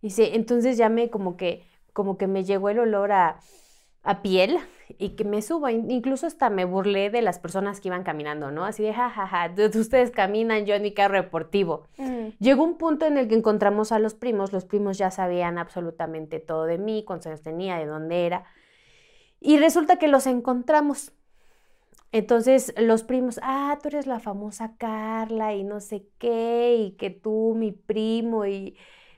Dice, 0.00 0.34
entonces 0.34 0.78
ya 0.78 0.88
me 0.88 1.10
como 1.10 1.36
que, 1.36 1.66
como 1.92 2.16
que 2.16 2.26
me 2.26 2.42
llegó 2.42 2.70
el 2.70 2.78
olor 2.78 3.12
a, 3.12 3.38
a 4.02 4.22
piel 4.22 4.58
y 4.98 5.10
que 5.10 5.24
me 5.24 5.42
subo. 5.42 5.68
In- 5.68 5.90
Incluso 5.90 6.26
hasta 6.26 6.50
me 6.50 6.64
burlé 6.64 7.10
de 7.10 7.22
las 7.22 7.38
personas 7.38 7.80
que 7.80 7.88
iban 7.88 8.02
caminando, 8.02 8.50
¿no? 8.50 8.64
Así 8.64 8.82
de, 8.82 8.92
jajaja, 8.92 9.52
ustedes 9.74 10.10
caminan, 10.10 10.66
yo 10.66 10.74
en 10.74 10.82
mi 10.82 10.92
carro 10.92 11.16
deportivo. 11.16 11.86
Mm. 11.98 12.28
Llegó 12.38 12.64
un 12.64 12.78
punto 12.78 13.06
en 13.06 13.18
el 13.18 13.28
que 13.28 13.34
encontramos 13.34 13.92
a 13.92 13.98
los 13.98 14.14
primos, 14.14 14.52
los 14.52 14.64
primos 14.64 14.98
ya 14.98 15.10
sabían 15.10 15.58
absolutamente 15.58 16.40
todo 16.40 16.64
de 16.64 16.78
mí, 16.78 17.04
cuántos 17.04 17.26
años 17.26 17.42
tenía, 17.42 17.76
de 17.78 17.86
dónde 17.86 18.26
era, 18.26 18.44
y 19.40 19.58
resulta 19.58 19.96
que 19.96 20.08
los 20.08 20.26
encontramos. 20.26 21.12
Entonces 22.12 22.72
los 22.78 23.02
primos, 23.02 23.40
ah, 23.42 23.78
tú 23.82 23.88
eres 23.88 24.06
la 24.06 24.20
famosa 24.20 24.76
Carla 24.78 25.54
y 25.54 25.64
no 25.64 25.80
sé 25.80 26.06
qué, 26.18 26.76
y 26.78 26.92
que 26.92 27.10
tú, 27.10 27.54
mi 27.56 27.72
primo, 27.72 28.46
y 28.46 28.76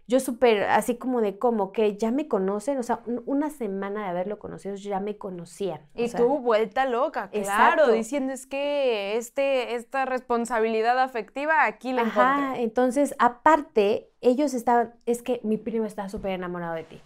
yo 0.08 0.18
súper 0.20 0.64
así 0.64 0.96
como 0.96 1.20
de 1.20 1.38
como 1.38 1.70
que 1.70 1.96
ya 1.96 2.10
me 2.10 2.26
conocen, 2.26 2.78
o 2.78 2.82
sea, 2.82 3.00
un- 3.06 3.22
una 3.26 3.50
semana 3.50 4.02
de 4.02 4.08
haberlo 4.08 4.38
conocido 4.38 4.74
ya 4.74 4.98
me 5.00 5.16
conocían. 5.18 5.80
o 5.94 6.00
Y 6.02 6.08
sea, 6.08 6.18
tú, 6.18 6.40
vuelta 6.40 6.86
loca, 6.86 7.30
claro, 7.30 7.82
Exacto. 7.82 7.92
diciendo 7.92 8.32
es 8.32 8.46
que 8.46 9.16
este, 9.16 9.74
esta 9.76 10.06
responsabilidad 10.06 10.98
afectiva 10.98 11.64
aquí 11.66 11.92
la 11.92 12.02
Ajá, 12.02 12.36
encontré. 12.36 12.62
entonces, 12.64 13.14
aparte, 13.18 14.10
ellos 14.20 14.54
estaban, 14.54 14.94
es 15.06 15.22
que 15.22 15.40
mi 15.44 15.56
primo 15.58 15.84
está 15.84 16.08
súper 16.08 16.32
enamorado 16.32 16.74
de 16.74 16.84
ti. 16.84 17.00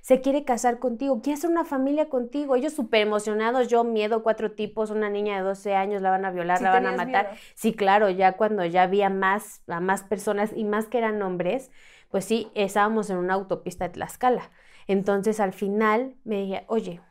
Se 0.00 0.20
quiere 0.20 0.44
casar 0.44 0.78
contigo, 0.78 1.20
quiere 1.20 1.38
hacer 1.38 1.50
una 1.50 1.64
familia 1.64 2.08
contigo. 2.08 2.56
Ellos 2.56 2.72
súper 2.72 3.02
emocionados, 3.02 3.68
yo 3.68 3.84
miedo, 3.84 4.22
cuatro 4.22 4.52
tipos, 4.52 4.90
una 4.90 5.08
niña 5.10 5.36
de 5.36 5.42
12 5.42 5.74
años, 5.74 6.02
la 6.02 6.10
van 6.10 6.24
a 6.24 6.30
violar, 6.30 6.58
Sí 6.58 6.64
la 6.64 6.70
van 6.72 6.86
a 6.86 6.92
matar. 6.92 7.26
miedo. 7.26 7.38
Sí, 7.54 7.72
claro, 7.74 8.08
ya 8.10 8.32
cuando 8.32 8.64
ya 8.64 8.82
había 8.82 9.10
más, 9.10 9.62
a 9.68 9.80
más 9.80 10.02
personas 10.02 10.50
y 10.54 10.64
más 10.64 10.86
que 10.86 10.98
eran 10.98 11.22
hombres, 11.22 11.70
pues 12.16 12.24
sí, 12.24 12.50
estábamos 12.54 13.10
en 13.10 13.18
una 13.18 13.34
autopista 13.34 13.84
de 13.84 13.90
Tlaxcala. 13.90 14.50
Entonces, 14.86 15.38
al 15.38 15.52
final 15.52 16.16
me 16.24 16.40
dije, 16.40 16.64
oye, 16.66 17.02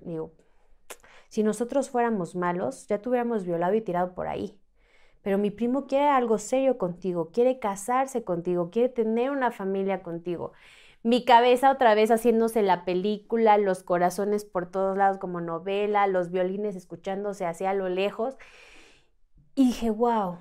digo, 0.00 0.32
si 1.28 1.42
nosotros 1.42 1.90
fuéramos 1.90 2.34
malos, 2.34 2.86
ya 2.86 2.96
te 2.96 3.10
hubiéramos 3.10 3.44
violado 3.44 3.74
y 3.74 3.82
tirado 3.82 4.14
por 4.14 4.26
ahí. 4.26 4.58
Pero 5.20 5.36
mi 5.36 5.50
primo 5.50 5.86
quiere 5.86 6.08
algo 6.08 6.38
serio 6.38 6.78
contigo, 6.78 7.30
quiere 7.30 7.58
casarse 7.58 8.24
contigo, 8.24 8.70
quiere 8.70 8.88
tener 8.88 9.30
una 9.32 9.50
familia 9.50 10.02
contigo. 10.02 10.54
Mi 11.02 11.26
cabeza 11.26 11.70
otra 11.70 11.94
vez 11.94 12.10
haciéndose 12.10 12.62
la 12.62 12.86
película, 12.86 13.58
los 13.58 13.82
corazones 13.82 14.46
por 14.46 14.70
todos 14.70 14.96
lados 14.96 15.18
como 15.18 15.42
novela, 15.42 16.06
los 16.06 16.30
violines 16.30 16.74
escuchándose 16.74 17.44
hacia 17.44 17.74
lo 17.74 17.90
lejos. 17.90 18.38
Y 19.54 19.66
dije, 19.66 19.90
wow. 19.90 20.38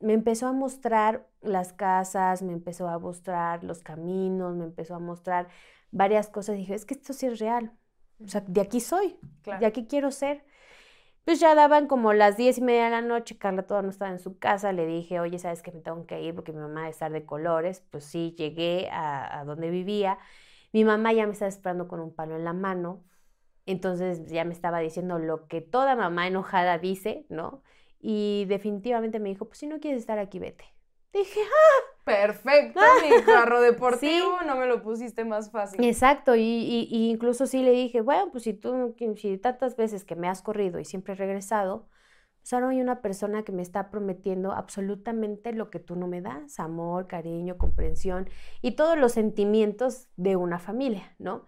Me 0.00 0.12
empezó 0.12 0.46
a 0.48 0.52
mostrar 0.52 1.26
las 1.40 1.72
casas, 1.72 2.42
me 2.42 2.52
empezó 2.52 2.88
a 2.88 2.98
mostrar 2.98 3.64
los 3.64 3.80
caminos, 3.82 4.54
me 4.56 4.64
empezó 4.64 4.94
a 4.94 4.98
mostrar 4.98 5.48
varias 5.90 6.28
cosas. 6.28 6.56
dije, 6.56 6.74
es 6.74 6.84
que 6.84 6.94
esto 6.94 7.12
sí 7.12 7.26
es 7.26 7.38
real. 7.38 7.72
O 8.24 8.28
sea, 8.28 8.42
de 8.46 8.60
aquí 8.60 8.80
soy, 8.80 9.16
Claro. 9.42 9.60
de 9.60 9.66
aquí 9.66 9.86
quiero 9.86 10.10
ser. 10.10 10.44
Pues 11.24 11.40
ya 11.40 11.54
daban 11.54 11.86
como 11.86 12.12
las 12.12 12.36
diez 12.36 12.58
y 12.58 12.60
media 12.60 12.84
de 12.84 12.90
la 12.90 13.00
noche, 13.00 13.38
Carla 13.38 13.62
todavía 13.62 13.86
no 13.86 13.90
estaba 13.90 14.10
en 14.10 14.18
su 14.18 14.38
casa, 14.38 14.72
le 14.72 14.84
dije, 14.86 15.20
oye, 15.20 15.38
¿sabes 15.38 15.62
que 15.62 15.72
me 15.72 15.80
tengo 15.80 16.06
que 16.06 16.20
ir 16.22 16.34
porque 16.34 16.52
mi 16.52 16.58
mamá 16.60 16.80
debe 16.80 16.90
estar 16.90 17.10
de 17.12 17.24
colores? 17.24 17.82
Pues 17.90 18.04
sí, 18.04 18.34
llegué 18.36 18.90
a, 18.92 19.40
a 19.40 19.44
donde 19.44 19.70
vivía. 19.70 20.18
Mi 20.72 20.84
mamá 20.84 21.12
ya 21.14 21.24
me 21.26 21.32
estaba 21.32 21.48
esperando 21.48 21.88
con 21.88 22.00
un 22.00 22.14
palo 22.14 22.36
en 22.36 22.44
la 22.44 22.52
mano, 22.52 23.02
entonces 23.66 24.26
ya 24.26 24.44
me 24.44 24.52
estaba 24.52 24.80
diciendo 24.80 25.18
lo 25.18 25.46
que 25.48 25.62
toda 25.62 25.96
mamá 25.96 26.26
enojada 26.26 26.78
dice, 26.78 27.24
¿no? 27.30 27.62
Y 28.06 28.44
definitivamente 28.46 29.18
me 29.18 29.30
dijo, 29.30 29.46
pues 29.46 29.58
si 29.58 29.66
no 29.66 29.80
quieres 29.80 30.00
estar 30.02 30.18
aquí, 30.18 30.38
vete. 30.38 30.64
Dije, 31.12 31.40
ah, 31.40 32.04
Perfecto, 32.04 32.80
mi 33.02 33.24
carro 33.24 33.60
deportivo, 33.62 34.42
no 34.46 34.56
me 34.56 34.66
lo 34.66 34.82
pusiste 34.82 35.24
más 35.24 35.50
fácil. 35.50 35.80
Exacto, 35.80 36.36
y, 36.36 36.42
y- 36.42 36.88
y 36.90 37.10
incluso 37.10 37.46
sí 37.46 37.62
le 37.62 37.70
dije, 37.70 38.02
bueno, 38.02 38.30
pues 38.30 38.44
si 38.44 38.52
tú, 38.52 38.94
si 39.16 39.38
tantas 39.38 39.74
veces 39.76 40.04
que 40.04 40.16
me 40.16 40.28
has 40.28 40.42
corrido 40.42 40.78
y 40.80 40.84
siempre 40.84 41.14
he 41.14 41.16
regresado, 41.16 41.88
pues 42.42 42.52
ahora 42.52 42.68
hay 42.68 42.80
una 42.82 43.00
persona 43.00 43.42
que 43.42 43.52
me 43.52 43.62
está 43.62 43.90
prometiendo 43.90 44.52
absolutamente 44.52 45.52
lo 45.54 45.70
que 45.70 45.80
tú 45.80 45.96
no 45.96 46.06
me 46.06 46.20
das, 46.20 46.60
amor, 46.60 47.06
cariño, 47.06 47.56
comprensión 47.56 48.28
y 48.60 48.72
todos 48.76 48.98
los 48.98 49.12
sentimientos 49.12 50.08
de 50.16 50.36
una 50.36 50.58
familia, 50.58 51.14
¿no? 51.18 51.46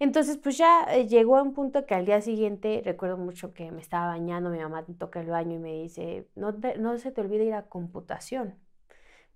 Entonces, 0.00 0.38
pues 0.38 0.56
ya 0.56 0.84
eh, 0.90 1.08
llegó 1.08 1.36
a 1.36 1.42
un 1.42 1.54
punto 1.54 1.84
que 1.86 1.94
al 1.94 2.06
día 2.06 2.20
siguiente, 2.20 2.82
recuerdo 2.84 3.16
mucho 3.16 3.52
que 3.52 3.70
me 3.72 3.80
estaba 3.80 4.06
bañando, 4.06 4.50
mi 4.50 4.58
mamá 4.58 4.84
toca 4.98 5.20
el 5.20 5.26
baño 5.28 5.56
y 5.56 5.58
me 5.58 5.72
dice, 5.82 6.28
no, 6.36 6.52
no 6.78 6.98
se 6.98 7.10
te 7.10 7.20
olvide 7.20 7.44
ir 7.44 7.54
a 7.54 7.68
computación. 7.68 8.54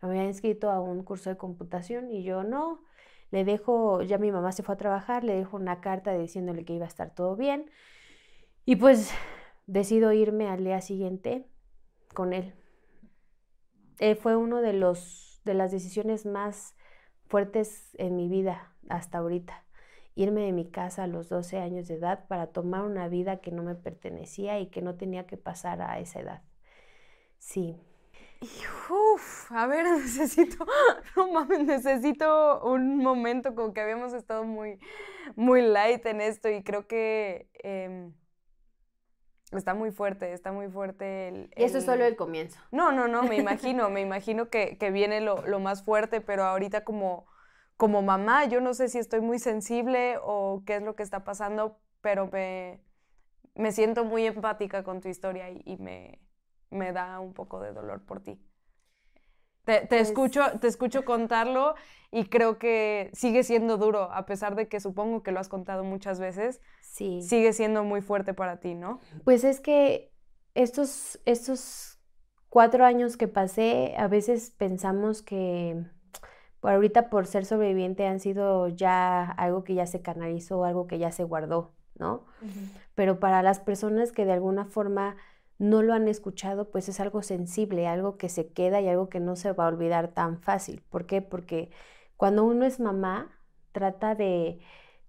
Me 0.01 0.09
había 0.09 0.25
inscrito 0.25 0.71
a 0.71 0.81
un 0.81 1.03
curso 1.05 1.31
de 1.31 1.37
computación 1.37 2.11
y 2.11 2.23
yo 2.23 2.45
no, 2.45 2.83
le 3.31 3.45
dejo, 3.45 4.03
ya 4.03 4.19
mi 4.19 4.31
mamá 4.31 4.53
se 4.53 4.63
fue 4.63 4.75
a 4.75 4.79
trabajar, 4.79 5.25
le 5.25 5.35
dejo 5.35 5.57
una 5.57 5.81
carta 5.81 6.13
diciéndole 6.13 6.65
que 6.65 6.75
iba 6.75 6.85
a 6.85 6.89
estar 6.89 7.15
todo 7.15 7.37
bien 7.37 7.71
y 8.65 8.77
pues 8.77 9.13
decido 9.67 10.13
irme 10.13 10.49
al 10.49 10.65
día 10.65 10.81
siguiente 10.81 11.49
con 12.15 12.33
él. 12.33 12.55
Eh, 13.99 14.15
fue 14.15 14.37
uno 14.37 14.61
de 14.61 14.73
los 14.73 15.41
de 15.45 15.55
las 15.55 15.73
decisiones 15.73 16.25
más 16.27 16.77
fuertes 17.27 17.97
en 17.99 18.17
mi 18.17 18.29
vida 18.29 18.75
hasta 18.89 19.19
ahorita. 19.19 19.65
Irme 20.15 20.43
de 20.43 20.53
mi 20.53 20.71
casa 20.71 21.05
a 21.05 21.07
los 21.07 21.29
12 21.29 21.59
años 21.59 21.89
de 21.89 21.95
edad 21.95 22.27
para 22.29 22.49
tomar 22.49 22.83
una 22.83 23.09
vida 23.09 23.41
que 23.41 23.51
no 23.51 23.63
me 23.63 23.75
pertenecía 23.75 24.61
y 24.61 24.67
que 24.67 24.83
no 24.83 24.97
tenía 24.97 25.27
que 25.27 25.37
pasar 25.37 25.83
a 25.83 25.99
esa 26.01 26.21
edad. 26.21 26.43
Sí, 27.39 27.81
Uf, 28.91 29.53
a 29.53 29.67
ver, 29.67 29.87
necesito, 29.99 30.67
no 31.17 31.33
mames, 31.33 31.65
necesito 31.65 32.61
un 32.65 32.99
momento 32.99 33.55
como 33.55 33.73
que 33.73 33.81
habíamos 33.81 34.13
estado 34.15 34.45
muy, 34.45 34.79
muy 35.37 35.63
light 35.63 36.05
en 36.07 36.21
esto 36.21 36.49
y 36.49 36.63
creo 36.63 36.87
que 36.87 37.49
em, 37.63 38.13
está 39.53 39.75
muy 39.75 39.93
fuerte, 39.93 40.33
está 40.33 40.51
muy 40.51 40.69
fuerte 40.69 41.29
el... 41.29 41.51
y 41.57 41.63
eso 41.63 41.79
es 41.79 41.85
solo 41.85 42.05
el 42.05 42.17
comienzo. 42.17 42.61
No, 42.73 42.91
no, 42.91 43.07
no, 43.07 43.23
me 43.23 43.37
imagino, 43.37 43.91
me 43.91 44.01
imagino 44.01 44.51
que, 44.51 44.77
que 44.77 44.91
viene 44.91 45.21
lo, 45.21 45.47
lo 45.47 45.61
más 45.61 45.85
fuerte, 45.85 46.21
pero 46.21 46.45
ahorita 46.45 46.85
como, 46.85 47.27
como 47.83 48.01
mamá, 48.01 48.45
yo 48.45 48.61
no 48.61 48.75
sé 48.75 48.89
si 48.89 48.99
estoy 48.99 49.21
muy 49.21 49.41
sensible 49.41 50.17
o 50.23 50.63
qué 50.65 50.77
es 50.77 50.83
lo 50.83 50.95
que 50.95 51.03
está 51.03 51.25
pasando, 51.25 51.81
pero 52.01 52.29
me, 52.29 52.81
me 53.57 53.73
siento 53.73 54.05
muy 54.05 54.25
empática 54.25 54.85
con 54.85 55.01
tu 55.01 55.09
historia 55.09 55.51
y, 55.51 55.63
y 55.65 55.79
me, 55.79 56.21
me 56.71 56.93
da 56.93 57.19
un 57.19 57.35
poco 57.35 57.59
de 57.59 57.73
dolor 57.73 58.05
por 58.07 58.21
ti. 58.21 58.41
Te, 59.65 59.81
te 59.81 59.87
Pues- 59.89 60.03
escucho, 60.11 60.43
te 60.61 60.69
escucho 60.69 61.05
contarlo 61.05 61.75
y 62.13 62.27
creo 62.27 62.57
que 62.61 63.11
sigue 63.15 63.43
siendo 63.43 63.79
duro, 63.79 64.13
a 64.13 64.27
pesar 64.27 64.55
de 64.55 64.69
que 64.69 64.79
supongo 64.79 65.25
que 65.25 65.33
lo 65.33 65.41
has 65.41 65.49
contado 65.49 65.83
muchas 65.83 66.21
veces, 66.21 66.61
Sí. 66.83 67.21
sigue 67.21 67.53
siendo 67.53 67.83
muy 67.83 68.01
fuerte 68.01 68.33
para 68.33 68.61
ti, 68.61 68.77
¿no? 68.77 69.01
Pues 69.25 69.43
es 69.43 69.59
que 69.59 70.13
estos, 70.55 71.19
estos 71.25 71.99
cuatro 72.49 72.85
años 72.85 73.17
que 73.17 73.27
pasé, 73.27 73.97
a 73.99 74.07
veces 74.07 74.53
pensamos 74.53 75.21
que 75.21 75.85
por 76.63 76.73
ahorita 76.73 77.11
por 77.11 77.27
ser 77.27 77.45
sobreviviente 77.45 78.07
han 78.07 78.21
sido 78.21 78.69
ya 78.69 79.25
algo 79.25 79.65
que 79.65 79.75
ya 79.75 79.87
se 79.87 80.01
canalizó, 80.01 80.65
algo 80.65 80.87
que 80.87 81.01
ya 81.01 81.11
se 81.11 81.25
guardó, 81.25 81.73
¿no? 81.99 82.25
Pero 82.95 83.19
para 83.21 83.43
las 83.43 83.59
personas 83.61 84.13
que 84.13 84.25
de 84.25 84.33
alguna 84.33 84.65
forma 84.67 85.17
no 85.59 85.83
lo 85.83 85.93
han 85.93 86.07
escuchado, 86.07 86.71
pues 86.71 86.89
es 86.89 87.01
algo 87.01 87.23
sensible, 87.23 87.89
algo 87.89 88.17
que 88.17 88.29
se 88.29 88.53
queda 88.53 88.81
y 88.81 88.89
algo 88.89 89.09
que 89.09 89.19
no 89.19 89.35
se 89.35 89.53
va 89.53 89.67
a 89.67 89.69
olvidar 89.71 90.15
tan 90.15 90.41
fácil. 90.41 90.83
¿Por 90.89 91.07
qué? 91.07 91.21
Porque 91.21 91.73
cuando 92.17 92.45
uno 92.45 92.65
es 92.65 92.79
mamá, 92.79 93.33
trata 93.73 94.15
de, 94.15 94.61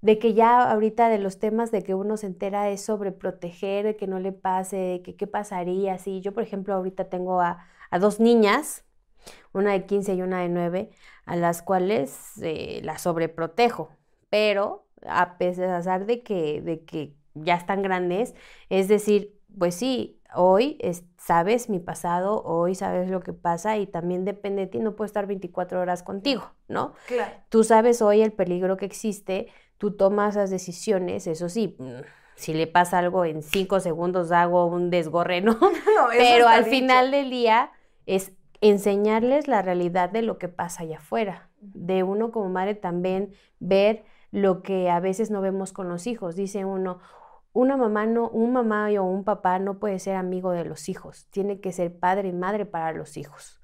de 0.01 0.17
que 0.19 0.33
ya 0.33 0.72
ahorita 0.72 1.10
de 1.10 1.19
los 1.19 1.38
temas 1.39 1.72
de 1.72 1.83
que 1.83 1.93
uno 1.93 2.17
se 2.17 2.25
entera 2.27 2.69
es 2.72 2.81
sobre 2.83 3.12
proteger, 3.12 3.86
de 3.86 3.95
que 3.95 4.07
no 4.07 4.19
le 4.19 4.31
pase, 4.31 4.77
de 4.77 5.01
que 5.03 5.15
qué 5.15 5.27
pasaría 5.27 6.00
si 6.00 6.19
yo, 6.22 6.33
por 6.33 6.41
ejemplo, 6.41 6.74
ahorita 6.74 7.10
tengo 7.10 7.41
a, 7.41 7.67
a 7.91 8.00
dos 8.00 8.19
niñas, 8.19 8.86
una 9.53 9.74
de 9.74 9.85
15 9.85 10.16
y 10.16 10.22
una 10.22 10.42
de 10.42 10.50
9, 10.50 10.92
a 11.25 11.36
las 11.36 11.62
cuales 11.62 12.31
eh, 12.42 12.81
las 12.83 13.01
sobreprotejo, 13.01 13.90
pero 14.29 14.88
a 15.07 15.38
pesar 15.38 16.05
de 16.05 16.24
que, 16.24 16.62
de 16.62 16.83
que 16.86 17.14
ya 17.33 17.55
están 17.55 17.81
grandes, 17.81 18.36
es 18.70 18.88
decir, 18.88 19.36
pues 19.57 19.75
sí, 19.75 20.20
hoy 20.36 20.77
es- 20.81 21.03
sabes 21.18 21.70
mi 21.70 21.79
pasado, 21.79 22.42
hoy 22.44 22.75
sabes 22.75 23.09
lo 23.09 23.22
que 23.22 23.33
pasa 23.33 23.77
y 23.77 23.88
también 23.88 24.25
depende 24.25 24.64
de 24.64 24.68
ti, 24.68 24.79
no 24.79 24.96
puedo 24.96 25.05
estar 25.05 25.27
24 25.27 25.79
horas 25.81 26.03
contigo, 26.03 26.51
¿no? 26.68 26.94
Claro. 27.07 27.31
Tú 27.50 27.64
sabes 27.64 28.01
hoy 28.01 28.22
el 28.22 28.31
peligro 28.33 28.77
que 28.77 28.86
existe, 28.86 29.48
tú 29.77 29.92
tomas 29.96 30.36
las 30.36 30.50
decisiones, 30.50 31.27
eso 31.27 31.50
sí, 31.50 31.75
mm, 31.79 32.01
si 32.36 32.53
le 32.53 32.68
pasa 32.68 32.98
algo 33.00 33.25
en 33.25 33.44
cinco 33.44 33.79
segundos 33.79 34.31
hago 34.31 34.66
un 34.66 34.90
desgorre, 34.90 35.42
¿no? 35.42 35.53
No, 35.96 36.12
eso 36.12 36.18
Pero 36.18 36.48
al 36.48 36.64
dicho. 36.66 36.75
final 36.77 37.12
del 37.12 37.29
día 37.29 37.72
es 38.05 38.31
enseñarles 38.63 39.49
la 39.49 39.61
realidad 39.61 40.09
de 40.09 40.21
lo 40.21 40.37
que 40.37 40.47
pasa 40.47 40.83
allá 40.83 40.97
afuera, 40.97 41.49
de 41.59 42.03
uno 42.03 42.31
como 42.31 42.47
madre 42.47 42.75
también 42.75 43.33
ver 43.59 44.05
lo 44.31 44.63
que 44.63 44.89
a 44.89 45.01
veces 45.01 45.29
no 45.29 45.41
vemos 45.41 45.73
con 45.73 45.89
los 45.89 46.07
hijos. 46.07 46.37
Dice 46.37 46.63
uno, 46.63 46.99
una 47.51 47.75
mamá 47.75 48.05
no, 48.05 48.29
un 48.29 48.53
mamá 48.53 48.89
o 48.99 49.03
un 49.03 49.25
papá 49.25 49.59
no 49.59 49.79
puede 49.79 49.99
ser 49.99 50.15
amigo 50.15 50.51
de 50.51 50.63
los 50.63 50.87
hijos, 50.87 51.27
tiene 51.29 51.59
que 51.59 51.73
ser 51.73 51.99
padre 51.99 52.29
y 52.29 52.31
madre 52.31 52.65
para 52.65 52.93
los 52.93 53.17
hijos. 53.17 53.59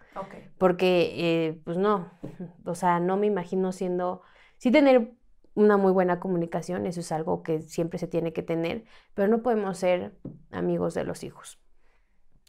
Porque, 0.57 1.13
eh, 1.15 1.61
pues 1.63 1.77
no, 1.77 2.11
o 2.65 2.75
sea, 2.75 2.99
no 2.99 3.15
me 3.15 3.25
imagino 3.25 3.71
siendo, 3.71 4.21
sí 4.57 4.69
tener 4.69 5.13
una 5.55 5.77
muy 5.77 5.93
buena 5.93 6.19
comunicación, 6.19 6.85
eso 6.85 6.99
es 6.99 7.11
algo 7.13 7.41
que 7.41 7.61
siempre 7.61 7.99
se 7.99 8.07
tiene 8.07 8.33
que 8.33 8.43
tener, 8.43 8.83
pero 9.13 9.29
no 9.29 9.41
podemos 9.41 9.77
ser 9.77 10.13
amigos 10.51 10.93
de 10.93 11.05
los 11.05 11.23
hijos. 11.23 11.57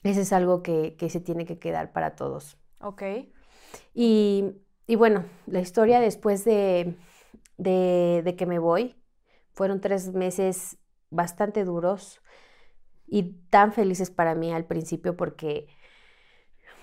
Ese 0.02 0.22
es 0.22 0.32
algo 0.32 0.62
que, 0.62 0.96
que 0.96 1.10
se 1.10 1.20
tiene 1.20 1.44
que 1.46 1.58
quedar 1.58 1.92
para 1.92 2.16
todos. 2.16 2.56
Ok. 2.80 3.02
Y, 3.94 4.44
y 4.86 4.96
bueno, 4.96 5.24
la 5.46 5.60
historia 5.60 6.00
después 6.00 6.44
de, 6.44 6.96
de, 7.58 8.22
de 8.24 8.36
que 8.36 8.46
me 8.46 8.58
voy, 8.58 8.96
fueron 9.52 9.80
tres 9.80 10.12
meses 10.12 10.78
bastante 11.10 11.64
duros 11.64 12.20
y 13.06 13.34
tan 13.50 13.72
felices 13.72 14.10
para 14.10 14.34
mí 14.34 14.52
al 14.52 14.66
principio 14.66 15.16
porque 15.16 15.68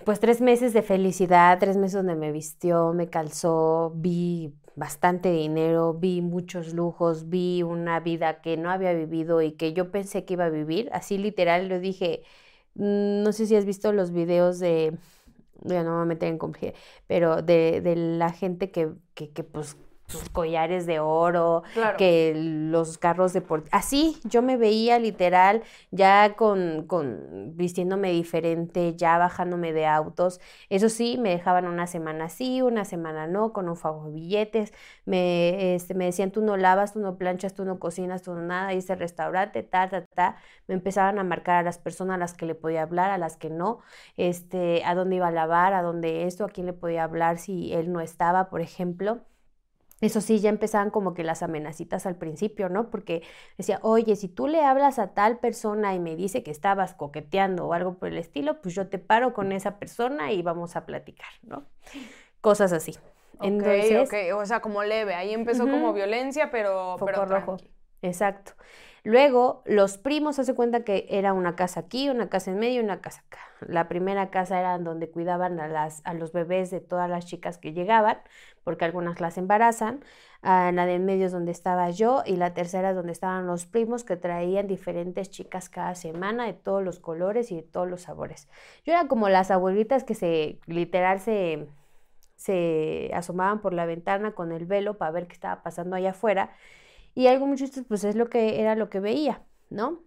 pues 0.05 0.19
tres 0.19 0.41
meses 0.41 0.73
de 0.73 0.83
felicidad, 0.83 1.59
tres 1.59 1.75
meses 1.77 1.93
donde 1.93 2.15
me 2.15 2.31
vistió, 2.31 2.93
me 2.93 3.09
calzó, 3.09 3.91
vi 3.95 4.53
bastante 4.75 5.31
dinero, 5.31 5.93
vi 5.95 6.21
muchos 6.21 6.73
lujos, 6.73 7.29
vi 7.29 7.63
una 7.63 7.99
vida 7.99 8.41
que 8.41 8.57
no 8.57 8.69
había 8.69 8.93
vivido 8.93 9.41
y 9.41 9.53
que 9.53 9.73
yo 9.73 9.91
pensé 9.91 10.23
que 10.23 10.33
iba 10.33 10.45
a 10.45 10.49
vivir. 10.49 10.89
Así 10.93 11.17
literal, 11.17 11.67
lo 11.67 11.79
dije, 11.79 12.23
no 12.77 13.31
sé 13.33 13.45
si 13.47 13.55
has 13.55 13.65
visto 13.65 13.91
los 13.91 14.11
videos 14.11 14.59
de, 14.59 14.97
ya 15.63 15.83
no 15.83 15.89
me 15.91 15.95
voy 15.95 16.03
a 16.03 16.05
meter 16.05 16.29
en 16.29 16.37
complejidad, 16.37 16.73
pero 17.07 17.41
de, 17.41 17.81
de 17.81 17.95
la 17.95 18.31
gente 18.31 18.71
que, 18.71 18.91
que, 19.13 19.31
que, 19.31 19.43
pues 19.43 19.77
sus 20.07 20.29
collares 20.29 20.85
de 20.85 20.99
oro, 21.01 21.63
Claro. 21.73 21.97
que 21.97 22.33
los 22.35 22.97
carros 22.97 23.33
deportivos. 23.33 23.69
Así 23.73 24.17
yo 24.23 24.41
me 24.41 24.55
veía 24.55 24.99
literal 24.99 25.63
ya 25.91 26.35
con, 26.35 26.85
con 26.87 27.57
vistiéndome 27.57 28.11
diferente, 28.11 28.95
ya 28.95 29.17
bajándome 29.17 29.73
de 29.73 29.85
autos. 29.85 30.39
Eso 30.69 30.87
sí, 30.87 31.17
me 31.19 31.31
dejaban 31.31 31.67
una 31.67 31.87
semana 31.87 32.29
sí, 32.29 32.61
una 32.61 32.85
semana 32.85 33.27
no, 33.27 33.51
con 33.51 33.67
un 33.67 33.75
fajo 33.75 34.05
de 34.05 34.11
billetes. 34.13 34.73
Me, 35.05 35.75
este, 35.75 35.93
me 35.93 36.05
decían, 36.05 36.31
tú 36.31 36.41
no 36.41 36.55
lavas, 36.55 36.93
tú 36.93 36.99
no 36.99 37.17
planchas, 37.17 37.53
tú 37.53 37.65
no 37.65 37.77
cocinas, 37.77 38.21
tú 38.21 38.33
no 38.33 38.41
nada, 38.41 38.71
ese 38.71 38.95
restaurante, 38.95 39.61
ta, 39.63 39.89
ta, 39.89 40.05
ta. 40.05 40.37
Me 40.67 40.75
empezaban 40.75 41.19
a 41.19 41.23
marcar 41.25 41.57
a 41.57 41.63
las 41.63 41.79
personas 41.79 42.15
a 42.15 42.17
las 42.19 42.33
que 42.33 42.45
le 42.45 42.55
podía 42.55 42.83
hablar, 42.83 43.11
a 43.11 43.17
las 43.17 43.35
que 43.35 43.49
no, 43.49 43.79
este, 44.15 44.83
a 44.85 44.95
dónde 44.95 45.17
iba 45.17 45.27
a 45.27 45.31
lavar, 45.31 45.73
a 45.73 45.81
dónde 45.81 46.23
esto, 46.23 46.45
a 46.45 46.49
quién 46.49 46.65
le 46.65 46.73
podía 46.73 47.03
hablar 47.03 47.39
si 47.39 47.73
él 47.73 47.91
no 47.91 47.99
estaba, 47.99 48.49
por 48.49 48.61
ejemplo. 48.61 49.19
Eso 49.99 50.21
sí, 50.21 50.39
ya 50.39 50.49
empezaban 50.49 50.91
como 50.91 51.15
que 51.15 51.23
las 51.23 51.41
amenacitas 51.41 52.05
al 52.05 52.15
principio, 52.15 52.69
¿no? 52.69 52.91
Porque 52.91 53.23
decía, 53.57 53.79
oye, 53.81 54.15
si 54.15 54.27
tú 54.27 54.47
le 54.47 54.63
hablas 54.63 54.99
a 54.99 55.13
tal 55.13 55.39
persona 55.39 55.95
y 55.95 55.99
me 55.99 56.15
dice 56.15 56.43
que 56.43 56.51
estabas 56.51 56.93
coqueteando 56.93 57.65
o 57.65 57.73
algo 57.73 57.95
por 57.97 58.09
el 58.09 58.17
estilo, 58.17 58.61
pues 58.61 58.75
yo 58.75 58.89
te 58.89 58.99
paro 58.99 59.33
con 59.33 59.51
esa 59.51 59.79
persona 59.79 60.31
y 60.31 60.43
vamos 60.43 60.75
a 60.75 60.85
platicar, 60.85 61.29
¿no? 61.41 61.65
Cosas 62.41 62.73
así. 62.73 62.91
Ok, 63.39 63.45
Entonces, 63.45 64.07
ok, 64.07 64.13
o 64.35 64.45
sea, 64.45 64.61
como 64.61 64.83
leve. 64.83 65.15
Ahí 65.15 65.33
empezó 65.33 65.67
como 65.67 65.93
violencia, 65.93 66.51
pero, 66.51 66.97
foco 66.97 67.05
pero 67.05 67.25
rojo. 67.25 67.57
Exacto. 68.01 68.53
Luego, 69.07 69.63
los 69.65 69.97
primos, 69.97 70.37
hace 70.37 70.53
cuenta 70.53 70.83
que 70.83 71.07
era 71.09 71.31
una 71.31 71.55
casa 71.55 71.79
aquí, 71.79 72.09
una 72.09 72.27
casa 72.27 72.51
en 72.51 72.59
medio 72.59 72.81
y 72.81 72.83
una 72.83 72.99
casa 72.99 73.23
acá. 73.25 73.39
La 73.65 73.87
primera 73.87 74.29
casa 74.31 74.59
era 74.59 74.77
donde 74.79 75.09
cuidaban 75.09 75.61
a, 75.61 75.69
las, 75.69 76.01
a 76.03 76.13
los 76.13 76.33
bebés 76.33 76.71
de 76.71 76.81
todas 76.81 77.09
las 77.09 77.25
chicas 77.25 77.57
que 77.57 77.71
llegaban, 77.71 78.17
porque 78.65 78.83
algunas 78.83 79.21
las 79.21 79.37
embarazan. 79.37 80.03
Ah, 80.41 80.73
la 80.73 80.85
de 80.85 80.95
en 80.95 81.05
medio 81.05 81.27
es 81.27 81.31
donde 81.31 81.53
estaba 81.53 81.89
yo 81.89 82.21
y 82.25 82.35
la 82.35 82.53
tercera 82.53 82.89
es 82.89 82.97
donde 82.97 83.13
estaban 83.13 83.47
los 83.47 83.65
primos 83.65 84.03
que 84.03 84.17
traían 84.17 84.67
diferentes 84.67 85.29
chicas 85.29 85.69
cada 85.69 85.95
semana 85.95 86.45
de 86.45 86.51
todos 86.51 86.83
los 86.83 86.99
colores 86.99 87.49
y 87.49 87.55
de 87.55 87.63
todos 87.63 87.89
los 87.89 88.01
sabores. 88.01 88.49
Yo 88.83 88.91
era 88.91 89.07
como 89.07 89.29
las 89.29 89.51
abuelitas 89.51 90.03
que 90.03 90.15
se, 90.15 90.59
literal, 90.65 91.21
se, 91.21 91.69
se 92.35 93.09
asomaban 93.13 93.61
por 93.61 93.73
la 93.73 93.85
ventana 93.85 94.33
con 94.33 94.51
el 94.51 94.65
velo 94.65 94.97
para 94.97 95.11
ver 95.11 95.27
qué 95.27 95.33
estaba 95.33 95.63
pasando 95.63 95.95
allá 95.95 96.09
afuera. 96.09 96.51
Y 97.17 97.27
algo 97.27 97.47
muy 97.47 97.57
chistoso, 97.57 97.85
pues 97.87 98.03
es 98.03 98.15
lo 98.15 98.29
que 98.29 98.61
era 98.61 98.75
lo 98.75 98.89
que 98.89 98.99
veía, 98.99 99.43
¿no? 99.69 100.03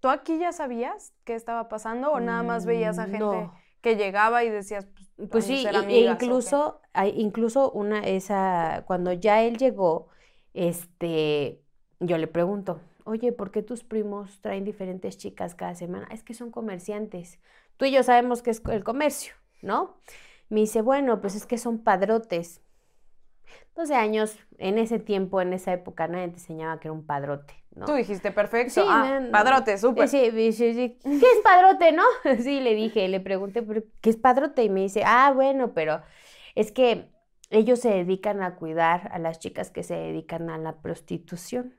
¿Tú 0.00 0.08
aquí 0.08 0.38
ya 0.38 0.52
sabías 0.52 1.12
qué 1.24 1.34
estaba 1.34 1.68
pasando 1.68 2.12
o 2.12 2.20
nada 2.20 2.42
más 2.42 2.64
veías 2.66 2.98
a 2.98 3.06
Mm, 3.06 3.10
gente 3.10 3.50
no. 3.50 3.62
que 3.80 3.96
llegaba 3.96 4.44
y 4.44 4.50
decías, 4.50 4.86
pues, 4.86 5.08
Pues 5.30 5.44
sí, 5.46 5.62
ser 5.62 5.74
e 5.90 6.00
incluso, 6.02 6.80
hay- 6.92 7.14
incluso 7.20 7.70
una, 7.72 8.00
esa, 8.06 8.84
cuando 8.86 9.12
ya 9.12 9.42
él 9.42 9.56
llegó, 9.58 10.08
este, 10.54 11.60
yo 12.00 12.18
le 12.18 12.26
pregunto, 12.28 12.80
oye, 13.04 13.32
¿por 13.32 13.50
qué 13.50 13.62
tus 13.62 13.82
primos 13.84 14.40
traen 14.40 14.64
diferentes 14.64 15.18
chicas 15.18 15.54
cada 15.54 15.74
semana? 15.74 16.06
Es 16.12 16.22
que 16.22 16.34
son 16.34 16.50
comerciantes. 16.50 17.38
Tú 17.76 17.84
y 17.86 17.92
yo 17.92 18.02
sabemos 18.02 18.42
que 18.42 18.50
es 18.50 18.62
el 18.70 18.84
comercio, 18.84 19.34
¿no? 19.62 19.96
Me 20.48 20.60
dice, 20.60 20.80
bueno, 20.82 21.20
pues 21.20 21.34
es 21.34 21.46
que 21.46 21.58
son 21.58 21.78
padrotes. 21.82 22.62
12 23.74 23.94
años, 23.94 24.38
en 24.58 24.78
ese 24.78 24.98
tiempo, 24.98 25.40
en 25.40 25.52
esa 25.52 25.72
época, 25.72 26.08
nadie 26.08 26.28
te 26.28 26.34
enseñaba 26.34 26.80
que 26.80 26.88
era 26.88 26.92
un 26.92 27.04
padrote, 27.06 27.54
¿no? 27.74 27.86
Tú 27.86 27.94
dijiste, 27.94 28.32
perfecto. 28.32 28.74
Sí, 28.74 28.86
ah, 28.88 29.20
no, 29.20 29.32
padrote, 29.32 29.78
súper. 29.78 30.08
Sí, 30.08 30.30
sí, 30.52 30.74
sí. 30.74 30.98
¿Qué 31.02 31.10
es 31.10 31.40
padrote, 31.44 31.92
no? 31.92 32.02
Sí, 32.42 32.60
le 32.60 32.74
dije, 32.74 33.08
le 33.08 33.20
pregunté, 33.20 33.62
"¿Pero 33.62 33.82
¿qué 34.00 34.10
es 34.10 34.16
padrote? 34.16 34.64
Y 34.64 34.70
me 34.70 34.80
dice, 34.80 35.02
ah, 35.04 35.32
bueno, 35.34 35.72
pero 35.74 36.02
es 36.54 36.72
que 36.72 37.10
ellos 37.50 37.78
se 37.80 37.90
dedican 37.90 38.42
a 38.42 38.56
cuidar 38.56 39.08
a 39.12 39.18
las 39.18 39.38
chicas 39.38 39.70
que 39.70 39.82
se 39.82 39.94
dedican 39.94 40.50
a 40.50 40.58
la 40.58 40.80
prostitución. 40.80 41.74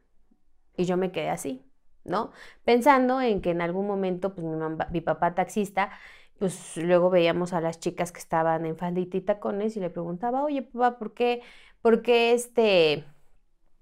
Y 0.77 0.86
yo 0.86 0.95
me 0.97 1.12
quedé 1.12 1.30
así, 1.30 1.63
¿no? 2.03 2.32
Pensando 2.63 3.19
en 3.21 3.41
que 3.41 3.49
en 3.51 3.62
algún 3.62 3.88
momento, 3.88 4.34
pues 4.36 4.45
mi, 4.45 4.56
mamá- 4.56 4.88
mi 4.91 5.01
papá 5.01 5.34
taxista, 5.36 5.91
pues 6.39 6.78
luego 6.78 7.10
veíamos 7.10 7.54
a 7.54 7.62
las 7.62 7.80
chicas 7.80 8.12
que 8.12 8.19
estaban 8.19 8.65
en 8.65 8.78
faldita 8.78 9.17
y 9.17 9.21
tacones 9.21 9.76
y 9.78 9.80
le 9.80 9.89
preguntaba, 9.89 10.43
oye, 10.43 10.62
papá, 10.62 10.97
¿por 10.97 11.13
qué, 11.13 11.41
por 11.82 12.02
qué 12.02 12.34
este, 12.34 13.06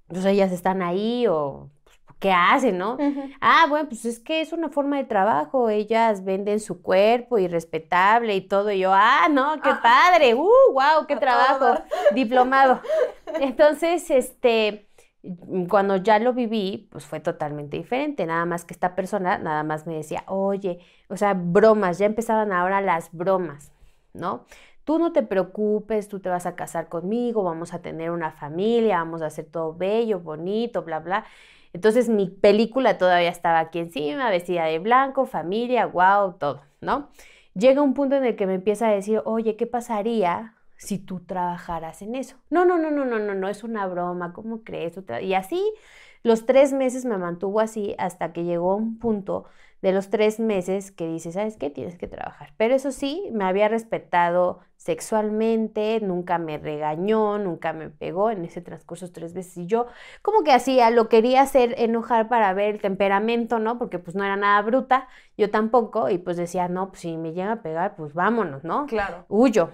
pues 0.07 0.25
ellas 0.25 0.51
están 0.51 0.81
ahí 0.81 1.25
o 1.27 1.69
pues, 1.83 1.99
qué 2.19 2.31
hacen, 2.31 2.77
¿no? 2.77 2.97
Ah, 3.41 3.65
bueno, 3.67 3.89
pues 3.89 4.05
es 4.05 4.19
que 4.19 4.41
es 4.41 4.53
una 4.53 4.69
forma 4.69 4.97
de 4.97 5.03
trabajo. 5.03 5.69
Ellas 5.69 6.23
venden 6.23 6.59
su 6.59 6.81
cuerpo 6.81 7.37
y 7.37 7.47
respetable 7.47 8.35
y 8.35 8.41
todo. 8.41 8.71
Y 8.71 8.79
yo, 8.79 8.91
ah, 8.93 9.27
no, 9.29 9.61
qué 9.61 9.71
padre. 9.81 10.35
Uh, 10.35 10.73
wow, 10.73 11.05
qué 11.07 11.15
trabajo. 11.15 11.83
Diplomado. 12.13 12.81
Entonces, 13.39 14.09
este, 14.09 14.84
cuando 15.69 15.97
ya 15.97 16.19
lo 16.19 16.33
viví, 16.33 16.87
pues 16.91 17.05
fue 17.05 17.19
totalmente 17.19 17.77
diferente. 17.77 18.25
Nada 18.25 18.45
más 18.45 18.65
que 18.65 18.73
esta 18.73 18.95
persona 18.95 19.37
nada 19.37 19.63
más 19.63 19.87
me 19.87 19.95
decía, 19.95 20.23
oye, 20.27 20.79
o 21.09 21.17
sea, 21.17 21.33
bromas, 21.33 21.97
ya 21.97 22.05
empezaban 22.05 22.51
ahora 22.51 22.81
las 22.81 23.11
bromas, 23.11 23.71
¿no? 24.13 24.45
Tú 24.83 24.99
no 24.99 25.11
te 25.13 25.23
preocupes, 25.23 26.07
tú 26.07 26.19
te 26.19 26.29
vas 26.29 26.45
a 26.45 26.55
casar 26.55 26.89
conmigo, 26.89 27.43
vamos 27.43 27.73
a 27.73 27.81
tener 27.81 28.11
una 28.11 28.31
familia, 28.31 28.97
vamos 28.97 29.21
a 29.21 29.27
hacer 29.27 29.45
todo 29.45 29.73
bello, 29.73 30.19
bonito, 30.19 30.83
bla, 30.83 30.99
bla. 30.99 31.25
Entonces 31.73 32.07
mi 32.07 32.29
película 32.29 32.97
todavía 32.97 33.29
estaba 33.29 33.59
aquí 33.59 33.79
encima, 33.79 34.29
vestida 34.29 34.65
de 34.65 34.79
blanco, 34.79 35.25
familia, 35.25 35.87
wow, 35.87 36.33
todo, 36.33 36.61
¿no? 36.81 37.09
Llega 37.55 37.81
un 37.81 37.93
punto 37.93 38.15
en 38.15 38.25
el 38.25 38.35
que 38.35 38.47
me 38.47 38.55
empieza 38.55 38.87
a 38.87 38.91
decir, 38.91 39.21
oye, 39.25 39.55
¿qué 39.55 39.65
pasaría 39.65 40.54
si 40.77 40.99
tú 40.99 41.21
trabajaras 41.21 42.01
en 42.01 42.15
eso? 42.15 42.37
No, 42.49 42.65
no, 42.65 42.77
no, 42.77 42.91
no, 42.91 43.05
no, 43.05 43.19
no, 43.19 43.35
no, 43.35 43.47
es 43.49 43.63
una 43.63 43.87
broma, 43.87 44.33
¿cómo 44.33 44.63
crees? 44.63 44.93
Tú 44.93 45.01
tra-?" 45.03 45.23
Y 45.23 45.33
así 45.33 45.61
los 46.23 46.45
tres 46.47 46.73
meses 46.73 47.05
me 47.05 47.17
mantuvo 47.17 47.59
así 47.59 47.95
hasta 47.99 48.33
que 48.33 48.43
llegó 48.45 48.75
un 48.75 48.97
punto 48.97 49.45
de 49.83 49.91
los 49.91 50.09
tres 50.09 50.39
meses 50.39 50.91
que 50.91 51.07
dice, 51.07 51.31
¿sabes 51.31 51.57
qué? 51.57 51.69
Tienes 51.69 51.97
que 51.99 52.07
trabajar. 52.07 52.53
Pero 52.57 52.73
eso 52.73 52.91
sí, 52.91 53.29
me 53.31 53.45
había 53.45 53.67
respetado 53.67 54.59
sexualmente, 54.77 55.99
nunca 56.01 56.39
me 56.39 56.57
regañó, 56.57 57.37
nunca 57.37 57.73
me 57.73 57.91
pegó 57.91 58.31
en 58.31 58.43
ese 58.45 58.61
transcurso 58.61 59.11
tres 59.11 59.35
veces. 59.35 59.55
Y 59.57 59.67
yo 59.67 59.85
como 60.23 60.43
que 60.43 60.51
hacía, 60.51 60.89
lo 60.89 61.09
quería 61.09 61.41
hacer 61.43 61.75
enojar 61.77 62.27
para 62.27 62.51
ver 62.53 62.75
el 62.75 62.81
temperamento, 62.81 63.59
¿no? 63.59 63.77
Porque 63.77 63.99
pues 63.99 64.15
no 64.15 64.23
era 64.23 64.35
nada 64.35 64.59
bruta, 64.63 65.07
yo 65.37 65.51
tampoco, 65.51 66.09
y 66.09 66.17
pues 66.17 66.37
decía, 66.37 66.67
no, 66.67 66.89
pues 66.89 67.01
si 67.01 67.17
me 67.17 67.33
llega 67.33 67.51
a 67.51 67.61
pegar, 67.61 67.95
pues 67.95 68.15
vámonos, 68.15 68.63
¿no? 68.63 68.87
Claro. 68.87 69.25
huyo. 69.29 69.69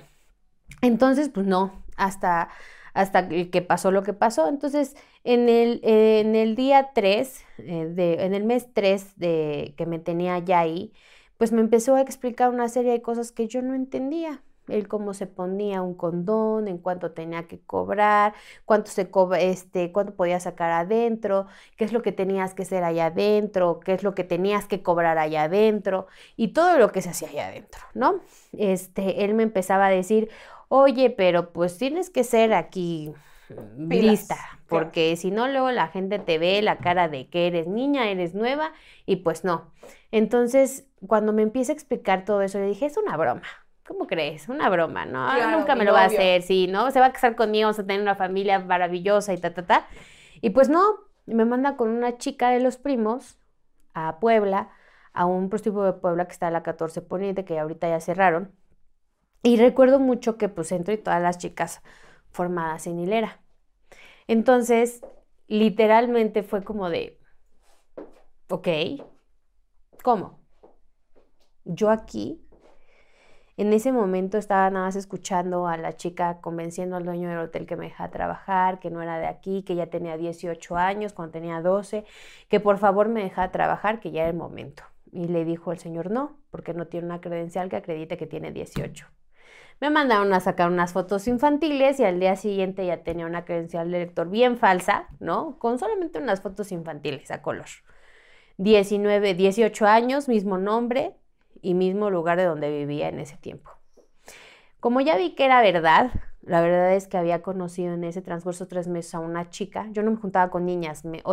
Entonces, 0.82 1.30
pues 1.30 1.46
no, 1.46 1.84
hasta, 1.98 2.50
hasta 2.94 3.30
que 3.30 3.62
pasó 3.62 3.92
lo 3.92 4.04
que 4.04 4.14
pasó. 4.14 4.48
Entonces, 4.48 4.96
en 5.24 5.50
el, 5.50 5.80
en 5.84 6.36
el 6.36 6.56
día 6.56 6.92
3, 6.94 7.46
eh, 7.60 7.86
de, 7.94 8.26
en 8.26 8.34
el 8.34 8.44
mes 8.44 8.68
3 8.74 9.18
de, 9.18 9.74
que 9.78 9.86
me 9.86 10.00
tenía 10.00 10.40
ya 10.40 10.60
ahí, 10.60 10.94
pues 11.38 11.52
me 11.52 11.62
empezó 11.62 11.96
a 11.96 12.02
explicar 12.02 12.50
una 12.50 12.70
serie 12.70 12.92
de 12.92 13.02
cosas 13.02 13.32
que 13.32 13.48
yo 13.48 13.62
no 13.62 13.74
entendía. 13.74 14.44
El 14.68 14.88
cómo 14.88 15.14
se 15.16 15.26
ponía 15.26 15.82
un 15.82 15.96
condón, 15.96 16.68
en 16.68 16.78
cuánto 16.78 17.12
tenía 17.14 17.48
que 17.48 17.60
cobrar, 17.60 18.34
cuánto 18.64 18.92
se 18.92 19.10
cobra, 19.10 19.40
este, 19.42 19.92
cuánto 19.92 20.16
podía 20.16 20.40
sacar 20.40 20.72
adentro, 20.72 21.48
qué 21.78 21.84
es 21.84 21.94
lo 21.94 22.04
que 22.04 22.12
tenías 22.12 22.54
que 22.54 22.62
hacer 22.62 22.84
allá 22.84 23.08
adentro, 23.08 23.80
qué 23.80 23.94
es 23.94 24.04
lo 24.04 24.14
que 24.14 24.24
tenías 24.24 24.68
que 24.68 24.84
cobrar 24.84 25.18
allá 25.18 25.44
adentro 25.44 26.08
y 26.38 26.50
todo 26.50 26.78
lo 26.78 26.92
que 26.92 27.02
se 27.02 27.10
hacía 27.10 27.30
allá 27.30 27.48
adentro, 27.48 27.82
¿no? 27.96 28.22
Este, 28.54 29.26
él 29.26 29.34
me 29.34 29.44
empezaba 29.44 29.88
a 29.88 29.90
decir, 29.90 30.30
oye, 30.72 31.10
pero 31.10 31.52
pues 31.54 31.78
tienes 31.78 32.10
que 32.10 32.24
ser 32.24 32.54
aquí 32.54 33.14
mm, 33.50 33.90
Pilas, 33.90 34.20
lista, 34.22 34.38
claro. 34.68 34.94
porque 34.94 35.16
si 35.18 35.32
no, 35.32 35.48
luego 35.50 35.72
la 35.72 35.88
gente 35.90 36.20
te 36.20 36.38
ve 36.40 36.62
la 36.62 36.80
cara 36.82 37.10
de 37.10 37.30
que 37.30 37.48
eres 37.48 37.68
niña, 37.68 38.10
eres 38.10 38.34
nueva, 38.36 38.72
y 39.06 39.18
pues 39.18 39.44
no. 39.44 39.74
Entonces, 40.12 40.88
cuando 41.08 41.34
me 41.34 41.42
empieza 41.44 41.74
a 41.74 41.76
explicar 41.76 42.24
todo 42.26 42.42
eso, 42.42 42.60
le 42.60 42.68
dije, 42.68 42.86
es 42.86 42.98
una 42.98 43.18
broma. 43.18 43.44
¿Cómo 43.86 44.08
crees? 44.08 44.48
Una 44.50 44.70
broma, 44.70 45.06
¿no? 45.06 45.28
Ah, 45.30 45.36
Claro, 45.36 45.58
Nunca 45.60 45.76
me 45.76 45.84
lo 45.86 45.94
va 45.94 46.04
a 46.04 46.06
hacer, 46.06 46.42
sí, 46.44 46.68
¿no? 46.68 46.92
Se 46.92 47.00
va 47.02 47.08
a 47.08 47.14
casar 47.14 47.36
conmigo, 47.36 47.66
vamos 47.68 47.80
a 47.80 47.86
tener 47.86 48.02
una 48.02 48.16
familia 48.16 48.60
maravillosa 48.60 49.34
y 49.34 49.40
ta, 49.40 49.54
ta, 49.54 49.66
ta. 49.66 49.88
Y 50.42 50.52
pues 50.52 50.70
no, 50.70 50.82
me 51.26 51.46
manda 51.46 51.76
con 51.78 51.90
una 51.90 52.18
chica 52.18 52.50
de 52.52 52.62
los 52.62 52.78
primos 52.78 53.38
a 53.94 54.20
Puebla, 54.20 54.70
a 55.14 55.26
un 55.26 55.50
prostíbulo 55.50 55.86
de 55.86 55.94
Puebla 55.94 56.26
que 56.26 56.32
está 56.34 56.48
a 56.48 56.52
la 56.52 56.64
14 56.64 57.02
Poniente, 57.02 57.46
que 57.46 57.60
ahorita 57.60 57.90
ya 57.90 58.00
cerraron. 58.00 58.56
Y 59.44 59.58
recuerdo 59.58 60.00
mucho 60.00 60.38
que 60.38 60.50
pues 60.50 60.72
entro 60.72 60.94
y 60.94 60.98
todas 60.98 61.22
las 61.22 61.38
chicas 61.38 61.82
formadas 62.32 62.86
en 62.88 63.00
hilera. 63.00 63.42
Entonces, 64.28 65.02
literalmente 65.48 66.44
fue 66.44 66.64
como 66.64 66.90
de, 66.90 67.20
ok, 68.50 68.68
¿cómo? 70.04 70.40
Yo 71.66 71.90
aquí, 71.90 72.42
en 73.58 73.74
ese 73.74 73.92
momento 73.92 74.38
estaba 74.38 74.70
nada 74.70 74.86
más 74.86 74.96
escuchando 74.96 75.68
a 75.68 75.76
la 75.78 75.94
chica 75.96 76.40
convenciendo 76.40 76.96
al 76.96 77.06
dueño 77.06 77.30
del 77.30 77.40
hotel 77.40 77.66
que 77.66 77.76
me 77.76 77.86
dejara 77.86 78.12
trabajar, 78.12 78.80
que 78.80 78.90
no 78.92 79.02
era 79.02 79.18
de 79.18 79.28
aquí, 79.28 79.64
que 79.64 79.76
ya 79.76 79.88
tenía 79.88 80.18
18 80.18 80.78
años, 80.78 81.14
cuando 81.14 81.34
tenía 81.34 81.62
12, 81.62 82.06
que 82.48 82.60
por 82.60 82.78
favor 82.78 83.10
me 83.10 83.24
dejara 83.24 83.52
trabajar, 83.52 84.00
que 84.00 84.12
ya 84.12 84.22
era 84.22 84.30
el 84.30 84.38
momento. 84.38 84.84
Y 85.12 85.28
le 85.28 85.46
dijo 85.46 85.72
el 85.72 85.80
señor 85.80 86.12
no, 86.12 86.38
porque 86.52 86.74
no 86.74 86.88
tiene 86.88 87.08
una 87.08 87.22
credencial 87.22 87.70
que 87.70 87.76
acredite 87.76 88.18
que 88.18 88.28
tiene 88.28 88.52
18. 88.52 89.08
Me 89.82 89.90
mandaron 89.90 90.32
a 90.32 90.40
sacar 90.40 90.70
unas 90.70 90.94
fotos 90.94 91.28
infantiles 91.28 92.00
y 92.00 92.04
al 92.04 92.20
día 92.20 92.36
siguiente 92.36 92.86
ya 92.86 93.04
tenía 93.04 93.26
una 93.26 93.46
credencial 93.46 93.90
de 93.90 93.98
lector 93.98 94.30
bien 94.30 94.60
falsa, 94.60 95.08
¿no? 95.20 95.58
Con 95.58 95.80
solamente 95.80 96.20
unas 96.20 96.40
fotos 96.42 96.72
infantiles 96.72 97.32
a 97.32 97.42
color. 97.42 97.66
19, 98.58 99.34
18 99.34 99.88
años, 99.88 100.30
mismo 100.30 100.60
nombre 100.60 101.16
y 101.64 101.74
mismo 101.74 102.12
lugar 102.12 102.38
de 102.38 102.46
donde 102.46 102.70
vivía 102.70 103.10
en 103.10 103.20
ese 103.20 103.38
tiempo. 103.38 103.72
Como 104.80 105.02
ya 105.02 105.18
vi 105.18 105.34
que 105.34 105.46
era 105.46 105.64
verdad, 105.64 106.12
la 106.44 106.62
verdad 106.62 106.94
es 106.94 107.08
que 107.08 107.18
había 107.18 107.42
conocido 107.42 107.96
en 107.96 108.04
ese 108.04 108.22
transcurso 108.22 108.68
tres 108.68 108.88
meses 108.88 109.16
a 109.16 109.20
una 109.20 109.50
chica. 109.50 109.88
Yo 109.94 110.04
no 110.04 110.12
me 110.12 110.18
juntaba 110.18 110.52
con 110.52 110.64
niñas, 110.64 111.06
me 111.06 111.24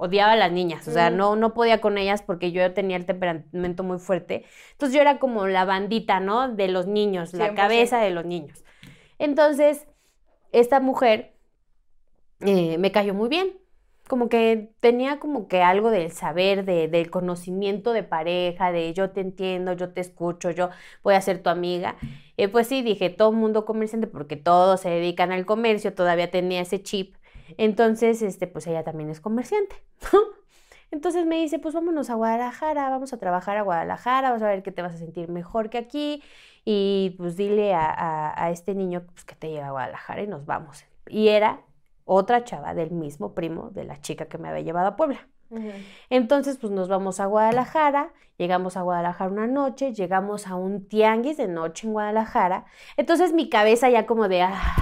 odiaba 0.00 0.32
a 0.32 0.36
las 0.36 0.50
niñas, 0.52 0.86
o 0.88 0.92
sea, 0.92 1.10
Mm. 1.10 1.16
no, 1.16 1.36
no 1.36 1.54
podía 1.54 1.80
con 1.80 1.98
ellas 1.98 2.22
porque 2.22 2.52
yo 2.52 2.72
tenía 2.72 2.96
el 2.96 3.06
temperamento 3.06 3.82
muy 3.84 3.98
fuerte. 3.98 4.44
Entonces 4.72 4.94
yo 4.94 5.00
era 5.00 5.18
como 5.18 5.46
la 5.46 5.64
bandita, 5.64 6.20
¿no? 6.20 6.48
De 6.48 6.68
los 6.68 6.86
niños, 6.86 7.32
la 7.34 7.46
100%. 7.46 7.54
cabeza 7.56 7.98
de 8.00 8.10
los 8.10 8.24
niños. 8.24 8.64
Entonces, 9.18 9.86
esta 10.52 10.80
mujer 10.80 11.34
eh, 12.40 12.78
me 12.78 12.92
cayó 12.92 13.14
muy 13.14 13.28
bien. 13.28 13.52
Como 14.08 14.28
que 14.28 14.72
tenía 14.80 15.20
como 15.20 15.46
que 15.46 15.62
algo 15.62 15.90
del 15.90 16.10
saber, 16.10 16.64
de, 16.64 16.88
del 16.88 17.10
conocimiento 17.10 17.92
de 17.92 18.02
pareja, 18.02 18.72
de 18.72 18.92
yo 18.92 19.10
te 19.10 19.20
entiendo, 19.20 19.72
yo 19.74 19.92
te 19.92 20.00
escucho, 20.00 20.50
yo 20.50 20.70
voy 21.04 21.14
a 21.14 21.20
ser 21.20 21.42
tu 21.44 21.48
amiga. 21.50 21.94
Eh, 22.36 22.48
pues 22.48 22.66
sí, 22.66 22.82
dije, 22.82 23.10
todo 23.10 23.30
mundo 23.30 23.64
comerciante, 23.64 24.08
porque 24.08 24.34
todos 24.36 24.80
se 24.80 24.90
dedican 24.90 25.30
al 25.30 25.46
comercio, 25.46 25.94
todavía 25.94 26.28
tenía 26.30 26.60
ese 26.62 26.82
chip. 26.82 27.14
Entonces, 27.56 28.22
este, 28.22 28.46
pues 28.46 28.66
ella 28.66 28.82
también 28.84 29.10
es 29.10 29.20
comerciante. 29.20 29.76
Entonces 30.90 31.24
me 31.24 31.36
dice, 31.36 31.58
pues 31.60 31.74
vámonos 31.74 32.10
a 32.10 32.14
Guadalajara, 32.14 32.90
vamos 32.90 33.12
a 33.12 33.18
trabajar 33.18 33.56
a 33.56 33.62
Guadalajara, 33.62 34.32
vas 34.32 34.42
a 34.42 34.48
ver 34.48 34.62
que 34.64 34.72
te 34.72 34.82
vas 34.82 34.94
a 34.94 34.98
sentir 34.98 35.28
mejor 35.28 35.70
que 35.70 35.78
aquí 35.78 36.20
y 36.64 37.14
pues 37.16 37.36
dile 37.36 37.74
a, 37.74 37.86
a- 37.90 38.44
a 38.44 38.50
este 38.50 38.74
niño 38.74 39.02
pues, 39.12 39.24
que 39.24 39.36
te 39.36 39.48
lleve 39.50 39.62
a 39.62 39.70
Guadalajara 39.70 40.22
y 40.22 40.26
nos 40.26 40.46
vamos. 40.46 40.84
Y 41.06 41.28
era 41.28 41.60
otra 42.04 42.42
chava 42.42 42.74
del 42.74 42.90
mismo 42.90 43.34
primo 43.34 43.70
de 43.70 43.84
la 43.84 44.00
chica 44.00 44.26
que 44.26 44.36
me 44.38 44.48
había 44.48 44.62
llevado 44.62 44.88
a 44.88 44.96
Puebla. 44.96 45.28
Entonces, 46.10 46.58
pues 46.58 46.72
nos 46.72 46.88
vamos 46.88 47.20
a 47.20 47.26
Guadalajara, 47.26 48.12
llegamos 48.36 48.76
a 48.76 48.82
Guadalajara 48.82 49.30
una 49.30 49.46
noche, 49.46 49.92
llegamos 49.94 50.48
a 50.48 50.56
un 50.56 50.88
tianguis 50.88 51.36
de 51.36 51.46
noche 51.46 51.86
en 51.86 51.92
Guadalajara. 51.92 52.64
Entonces 52.96 53.32
mi 53.32 53.48
cabeza 53.48 53.90
ya 53.90 54.06
como 54.06 54.26
de, 54.28 54.42
ah, 54.42 54.76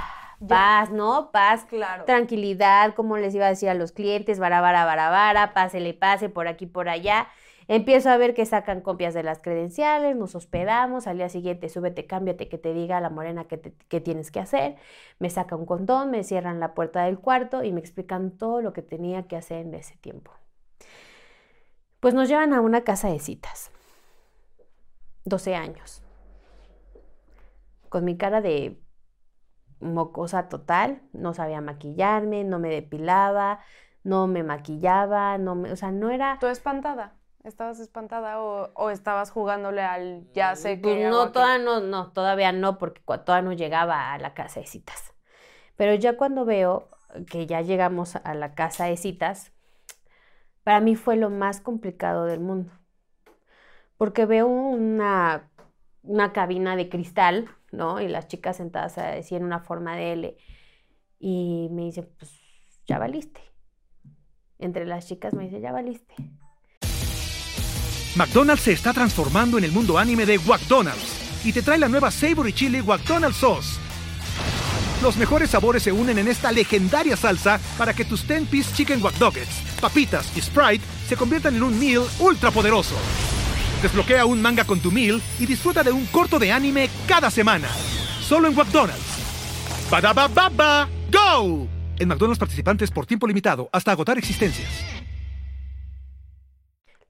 paz, 0.46 0.90
¿no? 0.90 1.30
Paz, 1.32 1.64
Claro. 1.64 2.04
tranquilidad, 2.04 2.94
como 2.94 3.16
les 3.16 3.34
iba 3.34 3.46
a 3.46 3.48
decir 3.50 3.68
a 3.68 3.74
los 3.74 3.92
clientes, 3.92 4.38
vara, 4.38 4.60
vara, 4.60 4.84
vara, 4.84 5.10
vara, 5.10 5.52
pásele, 5.54 5.94
pase 5.94 6.28
por 6.28 6.46
aquí, 6.48 6.66
por 6.66 6.88
allá. 6.88 7.28
Empiezo 7.66 8.08
a 8.08 8.16
ver 8.16 8.32
que 8.32 8.46
sacan 8.46 8.80
copias 8.80 9.12
de 9.12 9.22
las 9.22 9.40
credenciales, 9.40 10.16
nos 10.16 10.34
hospedamos, 10.34 11.06
al 11.06 11.18
día 11.18 11.28
siguiente 11.28 11.68
súbete, 11.68 12.06
cámbiate, 12.06 12.48
que 12.48 12.56
te 12.56 12.72
diga 12.72 12.98
la 13.00 13.10
morena 13.10 13.44
qué, 13.44 13.58
te- 13.58 13.74
qué 13.88 14.00
tienes 14.00 14.30
que 14.30 14.40
hacer. 14.40 14.76
Me 15.18 15.28
saca 15.28 15.54
un 15.54 15.66
condón, 15.66 16.10
me 16.10 16.24
cierran 16.24 16.60
la 16.60 16.72
puerta 16.72 17.04
del 17.04 17.18
cuarto 17.18 17.64
y 17.64 17.72
me 17.72 17.80
explican 17.80 18.30
todo 18.30 18.62
lo 18.62 18.72
que 18.72 18.80
tenía 18.80 19.24
que 19.28 19.36
hacer 19.36 19.66
en 19.66 19.74
ese 19.74 19.96
tiempo. 19.98 20.30
Pues 22.00 22.14
nos 22.14 22.28
llevan 22.28 22.54
a 22.54 22.60
una 22.62 22.84
casa 22.84 23.08
de 23.10 23.18
citas. 23.18 23.70
12 25.24 25.54
años. 25.54 26.02
Con 27.90 28.04
mi 28.04 28.16
cara 28.16 28.40
de 28.40 28.78
mocosa 29.80 30.48
total, 30.48 31.02
no 31.12 31.34
sabía 31.34 31.60
maquillarme, 31.60 32.44
no 32.44 32.58
me 32.58 32.70
depilaba, 32.70 33.60
no 34.04 34.26
me 34.26 34.42
maquillaba, 34.44 35.38
no 35.38 35.54
me, 35.54 35.72
o 35.72 35.76
sea, 35.76 35.92
no 35.92 36.10
era 36.10 36.40
¿Tú 36.40 36.46
espantada? 36.46 37.16
¿Estabas 37.44 37.78
espantada 37.80 38.40
o, 38.42 38.72
o 38.74 38.90
estabas 38.90 39.30
jugándole 39.30 39.82
al 39.82 40.26
ya 40.32 40.56
sé 40.56 40.80
Pues 40.80 40.80
que 40.80 41.06
no, 41.08 41.30
aquí"? 41.30 41.32
todavía 41.32 41.64
no, 41.64 41.80
no, 41.80 42.12
todavía 42.12 42.52
no, 42.52 42.78
porque 42.78 43.00
todavía 43.24 43.42
no 43.42 43.52
llegaba 43.52 44.12
a 44.12 44.18
la 44.18 44.34
casa 44.34 44.60
de 44.60 44.66
citas. 44.66 45.14
Pero 45.76 45.94
ya 45.94 46.16
cuando 46.16 46.44
veo 46.46 46.90
que 47.30 47.46
ya 47.46 47.62
llegamos 47.62 48.16
a 48.16 48.34
la 48.34 48.54
casa 48.54 48.86
de 48.86 48.96
citas, 48.96 49.52
para 50.62 50.80
mí 50.80 50.94
fue 50.96 51.16
lo 51.16 51.30
más 51.30 51.60
complicado 51.60 52.24
del 52.26 52.38
mundo. 52.40 52.70
Porque 53.96 54.26
veo 54.26 54.46
una, 54.46 55.50
una 56.02 56.32
cabina 56.32 56.76
de 56.76 56.88
cristal, 56.88 57.48
¿no? 57.72 58.00
Y 58.00 58.08
las 58.08 58.28
chicas 58.28 58.56
sentadas 58.56 58.98
así 58.98 59.34
en 59.34 59.44
una 59.44 59.60
forma 59.60 59.96
de 59.96 60.12
L. 60.12 60.36
Y 61.18 61.68
me 61.70 61.82
dicen, 61.84 62.08
pues 62.18 62.30
ya 62.86 62.98
valiste. 62.98 63.40
Entre 64.58 64.86
las 64.86 65.06
chicas 65.06 65.34
me 65.34 65.44
dice, 65.44 65.60
ya 65.60 65.72
valiste. 65.72 66.14
McDonald's 68.16 68.62
se 68.62 68.72
está 68.72 68.92
transformando 68.92 69.58
en 69.58 69.64
el 69.64 69.72
mundo 69.72 69.98
anime 69.98 70.26
de 70.26 70.38
McDonald's 70.38 71.44
y 71.44 71.52
te 71.52 71.62
trae 71.62 71.78
la 71.78 71.88
nueva 71.88 72.10
Savory 72.10 72.52
Chili 72.52 72.82
McDonald's 72.82 73.36
Sauce. 73.36 73.78
Los 75.02 75.16
mejores 75.16 75.50
sabores 75.50 75.84
se 75.84 75.92
unen 75.92 76.18
en 76.18 76.26
esta 76.26 76.50
legendaria 76.50 77.16
salsa 77.16 77.60
para 77.76 77.94
que 77.94 78.04
tus 78.04 78.26
10-piece 78.26 78.74
chicken 78.74 79.00
wack 79.02 79.14
papitas 79.80 80.36
y 80.36 80.40
Sprite 80.40 80.84
se 81.06 81.16
conviertan 81.16 81.54
en 81.54 81.62
un 81.62 81.78
meal 81.78 82.02
ultra 82.18 82.50
poderoso. 82.50 82.96
Desbloquea 83.82 84.26
un 84.26 84.42
manga 84.42 84.64
con 84.64 84.80
tu 84.80 84.90
meal 84.90 85.22
y 85.38 85.46
disfruta 85.46 85.84
de 85.84 85.92
un 85.92 86.04
corto 86.06 86.40
de 86.40 86.50
anime 86.50 86.88
cada 87.06 87.30
semana. 87.30 87.68
Solo 88.20 88.48
en 88.48 88.56
McDonald's. 88.56 89.88
Badaba 89.88 90.26
baba, 90.26 90.88
go! 91.12 91.68
En 91.98 92.08
McDonald's 92.08 92.40
participantes 92.40 92.90
por 92.90 93.06
tiempo 93.06 93.26
limitado 93.28 93.68
hasta 93.72 93.92
agotar 93.92 94.18
existencias. 94.18 94.84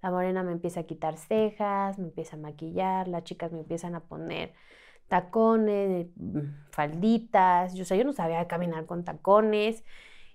La 0.02 0.10
morena 0.10 0.42
me 0.42 0.52
empieza 0.52 0.80
a 0.80 0.82
quitar 0.82 1.16
cejas, 1.16 1.98
me 1.98 2.04
empieza 2.04 2.36
a 2.36 2.38
maquillar, 2.38 3.08
las 3.08 3.24
chicas 3.24 3.50
me 3.50 3.60
empiezan 3.60 3.94
a 3.94 4.00
poner 4.00 4.52
tacones, 5.08 6.08
mm, 6.16 6.70
falditas. 6.70 7.74
Yo, 7.74 7.84
o 7.90 7.98
yo 7.98 8.04
no 8.04 8.12
sabía 8.12 8.46
caminar 8.46 8.84
con 8.84 9.04
tacones. 9.04 9.84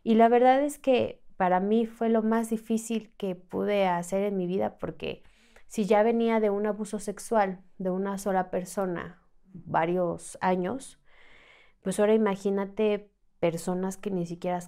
Y 0.04 0.16
la 0.16 0.30
verdad 0.30 0.64
es 0.64 0.80
que 0.80 1.22
para 1.38 1.60
mí 1.60 1.86
fue 1.86 2.10
lo 2.10 2.24
más 2.24 2.50
difícil 2.50 3.12
que 3.18 3.36
pude 3.36 3.88
hacer 3.88 4.24
en 4.24 4.36
mi 4.36 4.48
vida 4.48 4.80
porque 4.80 5.24
si 5.74 5.86
ya 5.86 6.04
venía 6.04 6.40
de 6.40 6.52
un 6.52 6.68
abuso 6.68 7.00
sexual 7.00 7.64
de 7.80 7.90
una 7.90 8.20
sola 8.20 8.52
persona 8.52 9.24
varios 9.56 10.38
años, 10.40 11.00
pues 11.82 12.00
ahora 12.00 12.14
imagínate 12.14 13.10
personas 13.40 13.98
que 13.98 14.12
ni 14.12 14.28
siquiera 14.28 14.60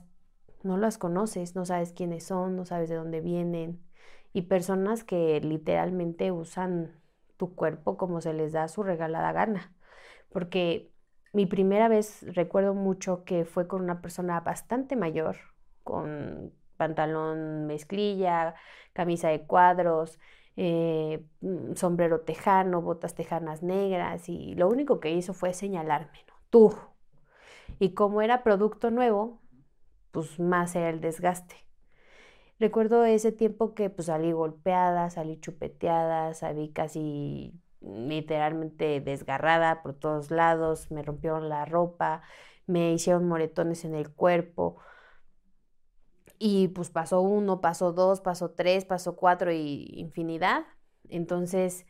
no 0.63 0.77
las 0.77 0.97
conoces, 0.97 1.55
no 1.55 1.63
sabes 1.63 1.93
quiénes 1.93 2.23
son, 2.23 2.55
no 2.55 2.65
sabes 2.65 2.89
de 2.89 2.95
dónde 2.95 3.21
vienen 3.21 3.85
y 4.33 4.41
personas 4.47 5.03
que 5.03 5.39
literalmente 5.41 6.31
usan 6.31 6.99
tu 7.37 7.53
cuerpo 7.53 7.97
como 7.97 8.19
se 8.19 8.33
les 8.33 8.53
da 8.53 8.67
su 8.67 8.81
regalada 8.81 9.31
gana. 9.31 9.75
Porque 10.31 10.91
mi 11.33 11.45
primera 11.45 11.87
vez 11.87 12.25
recuerdo 12.33 12.73
mucho 12.73 13.25
que 13.25 13.45
fue 13.45 13.67
con 13.67 13.83
una 13.83 14.01
persona 14.01 14.39
bastante 14.39 14.95
mayor, 14.95 15.37
con 15.83 16.51
pantalón 16.77 17.67
mezclilla, 17.67 18.55
camisa 18.93 19.29
de 19.29 19.45
cuadros, 19.45 20.17
eh, 20.57 21.25
mm, 21.41 21.73
sombrero 21.75 22.21
tejano, 22.21 22.81
botas 22.81 23.15
tejanas 23.15 23.63
negras 23.63 24.29
y 24.29 24.55
lo 24.55 24.67
único 24.69 24.99
que 24.99 25.11
hizo 25.11 25.33
fue 25.33 25.53
señalarme, 25.53 26.19
¿no? 26.27 26.35
Tú. 26.49 26.75
Y 27.79 27.93
como 27.93 28.21
era 28.21 28.43
producto 28.43 28.91
nuevo, 28.91 29.41
pues 30.11 30.39
más 30.39 30.75
era 30.75 30.89
el 30.89 31.01
desgaste. 31.01 31.55
Recuerdo 32.59 33.03
ese 33.05 33.31
tiempo 33.31 33.73
que 33.75 33.89
pues 33.89 34.07
salí 34.07 34.31
golpeada, 34.31 35.09
salí 35.09 35.39
chupeteada, 35.39 36.33
salí 36.33 36.71
casi 36.71 37.53
literalmente 37.81 39.01
desgarrada 39.01 39.83
por 39.83 39.93
todos 39.93 40.31
lados, 40.31 40.89
me 40.91 41.03
rompieron 41.03 41.49
la 41.49 41.65
ropa, 41.65 42.21
me 42.65 42.93
hicieron 42.93 43.27
moretones 43.27 43.83
en 43.85 43.93
el 43.95 44.09
cuerpo. 44.11 44.77
Y 46.39 46.69
pues 46.69 46.89
pasó 46.89 47.21
uno, 47.21 47.61
pasó 47.61 47.93
dos, 47.93 48.21
pasó 48.21 48.51
tres, 48.51 48.85
pasó 48.85 49.15
cuatro 49.15 49.51
y 49.51 49.85
infinidad. 49.95 50.65
Entonces, 51.09 51.85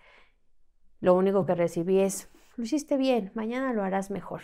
lo 1.00 1.14
único 1.16 1.46
que 1.46 1.56
recibí 1.56 2.00
es, 2.00 2.30
lo 2.58 2.64
hiciste 2.64 2.98
bien, 2.98 3.32
mañana 3.36 3.74
lo 3.74 3.84
harás 3.84 4.12
mejor. 4.12 4.42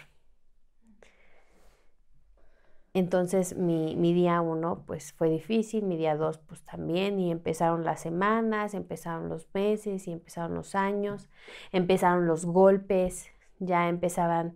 Entonces 2.93 3.55
mi, 3.55 3.95
mi 3.95 4.13
día 4.13 4.41
uno 4.41 4.83
pues 4.85 5.13
fue 5.13 5.29
difícil, 5.29 5.85
mi 5.85 5.95
día 5.95 6.17
dos 6.17 6.39
pues 6.39 6.61
también 6.65 7.19
y 7.19 7.31
empezaron 7.31 7.85
las 7.85 8.01
semanas, 8.01 8.73
empezaron 8.73 9.29
los 9.29 9.47
meses 9.53 10.07
y 10.07 10.11
empezaron 10.11 10.55
los 10.55 10.75
años, 10.75 11.29
empezaron 11.71 12.27
los 12.27 12.45
golpes, 12.45 13.27
ya 13.59 13.87
empezaban 13.87 14.55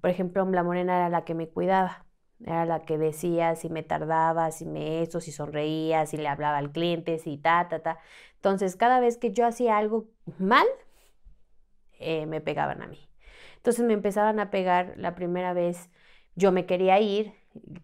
por 0.00 0.10
ejemplo, 0.10 0.44
la 0.50 0.62
morena 0.62 0.96
era 0.96 1.08
la 1.08 1.24
que 1.24 1.34
me 1.34 1.48
cuidaba, 1.48 2.06
era 2.44 2.64
la 2.66 2.82
que 2.84 2.98
decía 2.98 3.56
si 3.56 3.68
me 3.68 3.82
tardaba, 3.82 4.50
si 4.50 4.66
me 4.66 5.02
eso, 5.02 5.20
si 5.20 5.32
sonreía, 5.32 6.06
si 6.06 6.16
le 6.16 6.28
hablaba 6.28 6.58
al 6.58 6.72
cliente, 6.72 7.18
si 7.18 7.36
ta, 7.38 7.68
ta, 7.68 7.80
ta. 7.80 7.98
Entonces 8.36 8.76
cada 8.76 9.00
vez 9.00 9.18
que 9.18 9.32
yo 9.32 9.46
hacía 9.46 9.78
algo 9.78 10.06
mal, 10.38 10.66
eh, 11.98 12.26
me 12.26 12.40
pegaban 12.40 12.82
a 12.82 12.86
mí. 12.86 13.08
Entonces 13.56 13.84
me 13.84 13.94
empezaban 13.94 14.40
a 14.40 14.50
pegar 14.50 14.94
la 14.96 15.14
primera 15.14 15.52
vez 15.54 15.90
yo 16.36 16.52
me 16.52 16.66
quería 16.66 17.00
ir, 17.00 17.32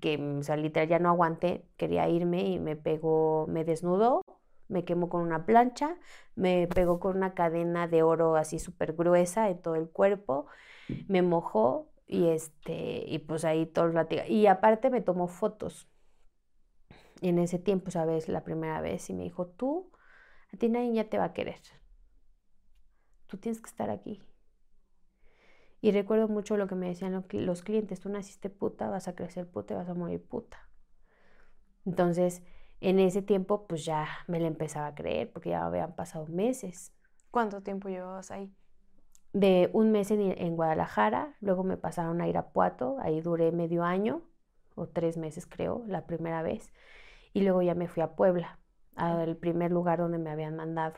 que 0.01 0.19
o 0.19 0.43
sea, 0.43 0.57
literal 0.57 0.89
ya 0.89 0.99
no 0.99 1.09
aguanté, 1.09 1.65
quería 1.77 2.09
irme 2.09 2.43
y 2.49 2.59
me 2.59 2.77
pegó, 2.77 3.47
me 3.49 3.65
desnudó, 3.65 4.23
me 4.69 4.85
quemó 4.85 5.09
con 5.09 5.23
una 5.23 5.47
plancha, 5.47 5.97
me 6.35 6.67
pegó 6.69 7.01
con 7.01 7.17
una 7.17 7.35
cadena 7.35 7.87
de 7.87 8.03
oro 8.03 8.37
así 8.37 8.59
súper 8.59 8.95
gruesa 8.95 9.49
en 9.51 9.61
todo 9.61 9.77
el 9.77 9.89
cuerpo, 9.89 10.47
me 11.09 11.23
mojó 11.23 11.90
y 12.11 12.29
este, 12.29 13.05
y 13.09 13.21
pues 13.21 13.45
ahí 13.47 13.67
todo 13.67 13.87
el 13.87 13.95
rato. 13.95 14.17
Y 14.29 14.47
aparte 14.49 14.91
me 14.91 15.01
tomó 15.03 15.29
fotos 15.29 15.89
en 17.21 17.39
ese 17.39 17.59
tiempo, 17.61 17.91
¿sabes? 17.93 18.29
La 18.29 18.43
primera 18.45 18.81
vez 18.81 19.09
y 19.11 19.15
me 19.15 19.23
dijo, 19.25 19.47
tú, 19.47 19.91
a 20.53 20.57
ti 20.59 20.69
nadie 20.69 20.95
ya 20.95 21.09
te 21.11 21.19
va 21.19 21.25
a 21.27 21.33
querer. 21.35 21.61
Tú 23.29 23.39
tienes 23.39 23.63
que 23.63 23.69
estar 23.71 23.89
aquí. 23.89 24.21
Y 25.83 25.91
recuerdo 25.93 26.27
mucho 26.29 26.57
lo 26.57 26.67
que 26.69 26.75
me 26.75 26.87
decían 26.89 27.13
lo- 27.13 27.25
los 27.33 27.63
clientes, 27.63 28.01
tú 28.01 28.09
naciste 28.09 28.49
puta, 28.51 28.89
vas 28.89 29.09
a 29.09 29.15
crecer 29.15 29.47
puta 29.47 29.75
y 29.75 29.77
vas 29.77 29.89
a 29.91 29.95
morir 29.95 30.23
puta. 30.25 30.69
Entonces, 31.85 32.43
en 32.81 32.99
ese 32.99 33.23
tiempo, 33.23 33.67
pues 33.67 33.85
ya 33.85 34.07
me 34.29 34.41
la 34.41 34.47
empezaba 34.49 34.87
a 34.89 34.95
creer, 34.95 35.33
porque 35.33 35.51
ya 35.51 35.65
habían 35.67 35.95
pasado 35.95 36.27
meses. 36.27 36.93
¿Cuánto 37.31 37.63
tiempo 37.63 37.89
llevabas 37.89 38.31
ahí? 38.31 38.53
De 39.33 39.71
un 39.73 39.93
mes 39.93 40.11
en, 40.11 40.21
en 40.21 40.57
Guadalajara, 40.57 41.37
luego 41.41 41.65
me 41.65 41.77
pasaron 41.77 42.21
a 42.21 42.29
Irapuato, 42.29 42.99
ahí 43.01 43.21
duré 43.21 43.53
medio 43.53 43.85
año, 43.85 44.23
o 44.75 44.89
tres 44.89 45.17
meses 45.17 45.47
creo, 45.47 45.85
la 45.87 46.07
primera 46.07 46.43
vez. 46.43 46.73
Y 47.33 47.43
luego 47.43 47.63
ya 47.63 47.75
me 47.75 47.89
fui 47.89 48.03
a 48.03 48.15
Puebla, 48.17 48.59
al 48.97 49.37
primer 49.37 49.71
lugar 49.73 49.99
donde 50.01 50.19
me 50.19 50.31
habían 50.31 50.57
mandado. 50.57 50.97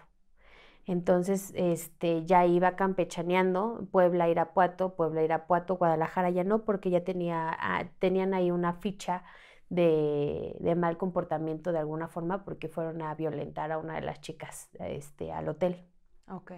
Entonces, 0.87 1.53
este, 1.57 2.25
ya 2.25 2.45
iba 2.47 2.75
campechaneando, 2.77 3.87
Puebla, 3.93 4.29
Irapuato, 4.29 4.97
Puebla, 4.97 5.23
Irapuato, 5.23 5.77
Guadalajara 5.77 6.31
ya 6.31 6.45
no, 6.45 6.65
porque 6.65 6.91
ya 6.91 7.05
tenía, 7.05 7.51
ah, 7.61 7.85
tenían 8.01 8.35
ahí 8.35 8.51
una 8.51 8.75
ficha 8.75 9.23
de, 9.69 10.57
de 10.61 10.75
mal 10.75 10.99
comportamiento 10.99 11.73
de 11.73 11.79
alguna 11.79 12.09
forma, 12.09 12.45
porque 12.45 12.69
fueron 12.69 13.03
a 13.03 13.15
violentar 13.15 13.71
a 13.73 13.79
una 13.79 13.95
de 13.95 14.03
las 14.03 14.21
chicas 14.21 14.71
este, 14.81 15.33
al 15.33 15.49
hotel. 15.49 15.87
Ok. 16.29 16.53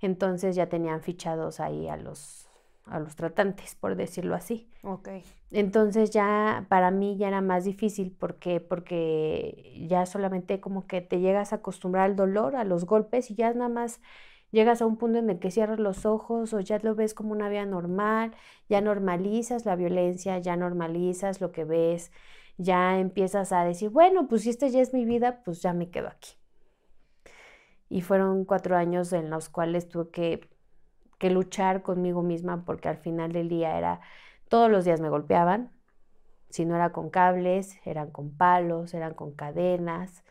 Entonces 0.00 0.56
ya 0.56 0.68
tenían 0.68 1.02
fichados 1.02 1.60
ahí 1.60 1.88
a 1.88 1.96
los, 1.96 2.48
a 2.84 2.98
los 2.98 3.16
tratantes, 3.16 3.74
por 3.74 3.96
decirlo 3.96 4.34
así. 4.34 4.68
Ok. 4.82 5.08
Entonces 5.50 6.10
ya 6.10 6.66
para 6.68 6.90
mí 6.90 7.16
ya 7.16 7.28
era 7.28 7.40
más 7.40 7.64
difícil 7.64 8.14
porque, 8.18 8.60
porque 8.60 9.84
ya 9.88 10.06
solamente 10.06 10.60
como 10.60 10.86
que 10.86 11.00
te 11.00 11.20
llegas 11.20 11.52
a 11.52 11.56
acostumbrar 11.56 12.04
al 12.04 12.16
dolor, 12.16 12.56
a 12.56 12.64
los 12.64 12.86
golpes 12.86 13.30
y 13.30 13.34
ya 13.34 13.52
nada 13.52 13.68
más 13.68 14.00
llegas 14.50 14.82
a 14.82 14.86
un 14.86 14.96
punto 14.96 15.18
en 15.18 15.30
el 15.30 15.38
que 15.38 15.50
cierras 15.50 15.78
los 15.78 16.06
ojos 16.06 16.52
o 16.54 16.60
ya 16.60 16.78
lo 16.82 16.94
ves 16.94 17.14
como 17.14 17.32
una 17.32 17.48
vida 17.48 17.66
normal, 17.66 18.32
ya 18.68 18.80
normalizas 18.80 19.64
la 19.64 19.76
violencia, 19.76 20.38
ya 20.38 20.56
normalizas 20.56 21.40
lo 21.40 21.52
que 21.52 21.64
ves, 21.64 22.12
ya 22.56 22.98
empiezas 22.98 23.52
a 23.52 23.64
decir, 23.64 23.90
bueno, 23.90 24.28
pues 24.28 24.42
si 24.42 24.50
esta 24.50 24.68
ya 24.68 24.80
es 24.80 24.92
mi 24.92 25.04
vida, 25.04 25.42
pues 25.44 25.62
ya 25.62 25.72
me 25.72 25.90
quedo 25.90 26.08
aquí. 26.08 26.39
Y 27.90 28.00
fueron 28.00 28.46
cuatro 28.46 28.76
años 28.76 29.12
en 29.12 29.28
los 29.28 29.50
cuales 29.50 29.88
tuve 29.88 30.10
que, 30.10 30.48
luchar 31.28 31.82
conmigo 31.82 32.22
misma 32.22 32.64
porque 32.64 32.88
al 32.88 32.96
final 32.96 33.32
del 33.32 33.50
día 33.50 33.76
era, 33.76 34.00
todos 34.48 34.70
los 34.70 34.86
días 34.86 35.02
me 35.02 35.10
golpeaban, 35.10 35.70
si 36.48 36.64
no 36.64 36.76
era 36.76 36.92
con 36.92 37.10
cables, 37.10 37.78
eran 37.84 38.10
con 38.10 38.36
palos, 38.36 38.94
eran 38.94 39.14
con 39.14 39.32
cadenas, 39.34 40.24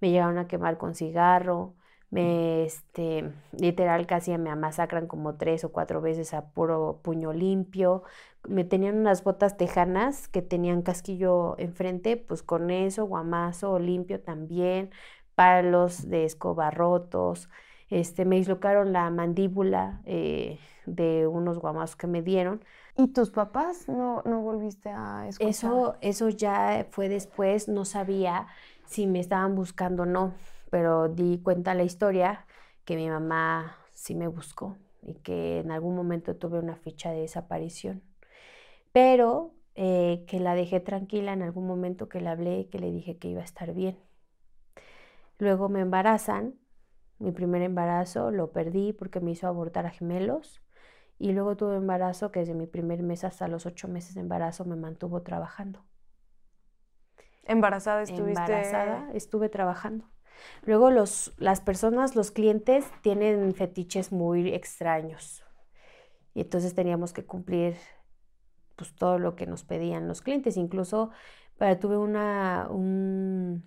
me 0.00 0.10
llegaron 0.10 0.38
a 0.38 0.46
quemar 0.46 0.78
con 0.78 0.94
cigarro, 0.94 1.74
me, 2.10 2.64
este, 2.64 3.32
literal 3.52 4.06
casi 4.06 4.36
me 4.38 4.54
masacran 4.56 5.06
como 5.06 5.36
tres 5.36 5.64
o 5.64 5.72
cuatro 5.72 6.00
veces 6.00 6.32
a 6.32 6.50
puro 6.52 7.00
puño 7.02 7.32
limpio. 7.32 8.02
Me 8.48 8.64
tenían 8.64 8.96
unas 8.98 9.24
botas 9.24 9.56
tejanas 9.58 10.28
que 10.28 10.40
tenían 10.40 10.82
casquillo 10.82 11.58
enfrente, 11.58 12.16
pues 12.16 12.42
con 12.42 12.70
eso, 12.70 13.04
guamazo 13.06 13.78
limpio 13.78 14.20
también, 14.22 14.90
palos 15.38 16.10
de 16.10 16.24
escoba 16.24 16.70
rotos. 16.70 17.48
Este, 17.88 18.24
me 18.24 18.36
dislocaron 18.36 18.92
la 18.92 19.08
mandíbula 19.10 20.02
eh, 20.04 20.58
de 20.84 21.26
unos 21.26 21.58
guamazos 21.58 21.96
que 21.96 22.06
me 22.08 22.22
dieron. 22.22 22.62
¿Y 22.96 23.08
tus 23.08 23.30
papás 23.30 23.88
no, 23.88 24.22
no 24.24 24.42
volviste 24.42 24.90
a 24.90 25.28
escuchar? 25.28 25.50
Eso, 25.50 25.96
eso 26.00 26.28
ya 26.28 26.88
fue 26.90 27.08
después, 27.08 27.68
no 27.68 27.84
sabía 27.84 28.48
si 28.84 29.06
me 29.06 29.20
estaban 29.20 29.54
buscando 29.54 30.02
o 30.02 30.06
no 30.06 30.34
pero 30.70 31.08
di 31.08 31.38
cuenta 31.42 31.74
la 31.74 31.84
historia 31.84 32.46
que 32.84 32.96
mi 32.96 33.08
mamá 33.08 33.76
sí 33.92 34.14
me 34.14 34.28
buscó 34.28 34.76
y 35.02 35.14
que 35.14 35.60
en 35.60 35.70
algún 35.70 35.94
momento 35.94 36.36
tuve 36.36 36.58
una 36.58 36.76
ficha 36.76 37.10
de 37.10 37.20
desaparición. 37.20 38.02
Pero 38.92 39.52
eh, 39.74 40.24
que 40.26 40.40
la 40.40 40.54
dejé 40.54 40.80
tranquila 40.80 41.32
en 41.32 41.42
algún 41.42 41.66
momento 41.66 42.08
que 42.08 42.20
le 42.20 42.28
hablé, 42.28 42.68
que 42.70 42.78
le 42.78 42.90
dije 42.90 43.16
que 43.16 43.28
iba 43.28 43.40
a 43.40 43.44
estar 43.44 43.72
bien. 43.74 43.96
Luego 45.38 45.68
me 45.68 45.80
embarazan, 45.80 46.58
mi 47.18 47.32
primer 47.32 47.62
embarazo 47.62 48.30
lo 48.30 48.52
perdí 48.52 48.92
porque 48.92 49.20
me 49.20 49.32
hizo 49.32 49.46
abortar 49.46 49.86
a 49.86 49.90
gemelos 49.90 50.62
y 51.18 51.32
luego 51.32 51.56
tuve 51.56 51.76
embarazo 51.76 52.30
que 52.30 52.40
desde 52.40 52.54
mi 52.54 52.66
primer 52.66 53.02
mes 53.02 53.24
hasta 53.24 53.48
los 53.48 53.66
ocho 53.66 53.88
meses 53.88 54.14
de 54.14 54.20
embarazo 54.20 54.64
me 54.64 54.76
mantuvo 54.76 55.22
trabajando. 55.22 55.84
¿Embarazada 57.44 58.02
estuviste? 58.02 58.42
Embarazada 58.42 59.10
estuve 59.14 59.48
trabajando. 59.48 60.08
Luego 60.62 60.90
los, 60.90 61.34
las 61.38 61.60
personas, 61.60 62.14
los 62.14 62.30
clientes 62.30 62.84
tienen 63.02 63.54
fetiches 63.54 64.12
muy 64.12 64.54
extraños 64.54 65.44
y 66.34 66.42
entonces 66.42 66.74
teníamos 66.74 67.12
que 67.12 67.24
cumplir 67.24 67.76
pues 68.76 68.94
todo 68.94 69.18
lo 69.18 69.34
que 69.34 69.46
nos 69.46 69.64
pedían 69.64 70.06
los 70.06 70.22
clientes. 70.22 70.56
Incluso 70.56 71.10
para, 71.56 71.80
tuve 71.80 71.96
una 71.96 72.68
un, 72.70 73.64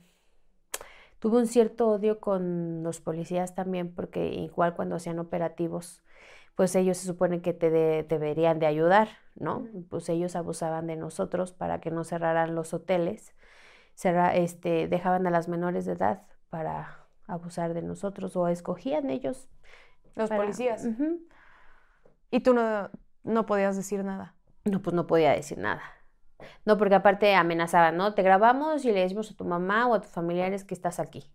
tuve 1.21 1.38
un 1.38 1.47
cierto 1.47 1.88
odio 1.88 2.19
con 2.19 2.81
los 2.81 2.99
policías 2.99 3.53
también 3.53 3.93
porque 3.93 4.27
igual 4.27 4.75
cuando 4.75 4.95
hacían 4.95 5.19
operativos 5.19 6.01
pues 6.55 6.75
ellos 6.75 6.97
se 6.97 7.07
supone 7.07 7.41
que 7.41 7.53
te 7.53 7.69
deberían 7.69 8.60
de 8.60 8.65
ayudar, 8.65 9.07
¿no? 9.36 9.67
Pues 9.89 10.10
ellos 10.10 10.36
abusaban 10.36 10.88
de 10.88 10.95
nosotros 10.95 11.53
para 11.53 11.79
que 11.79 11.91
no 11.91 12.03
cerraran 12.03 12.55
los 12.55 12.73
hoteles, 12.73 13.34
este, 14.34 14.88
dejaban 14.88 15.25
a 15.27 15.31
las 15.31 15.47
menores 15.47 15.86
de 15.86 15.93
edad 15.93 16.23
para 16.49 17.05
abusar 17.25 17.73
de 17.73 17.81
nosotros 17.81 18.36
o 18.36 18.47
escogían 18.47 19.10
ellos. 19.10 19.47
Los 20.15 20.29
policías. 20.29 20.88
Y 22.29 22.41
tú 22.41 22.53
no, 22.53 22.89
no 23.23 23.45
podías 23.45 23.77
decir 23.77 24.03
nada. 24.03 24.36
No, 24.65 24.81
pues 24.81 24.93
no 24.93 25.07
podía 25.07 25.31
decir 25.31 25.57
nada. 25.57 25.81
No, 26.65 26.77
porque 26.77 26.95
aparte 26.95 27.36
amenazaban, 27.36 27.97
¿no? 27.97 28.13
Te 28.13 28.23
grabamos 28.23 28.86
y 28.86 28.91
le 28.91 29.01
decimos 29.01 29.32
a 29.32 29.36
tu 29.36 29.45
mamá 29.45 29.88
o 29.88 29.95
a 29.95 30.01
tus 30.01 30.12
familiares 30.12 30.63
que 30.63 30.73
estás 30.73 30.99
aquí. 30.99 31.32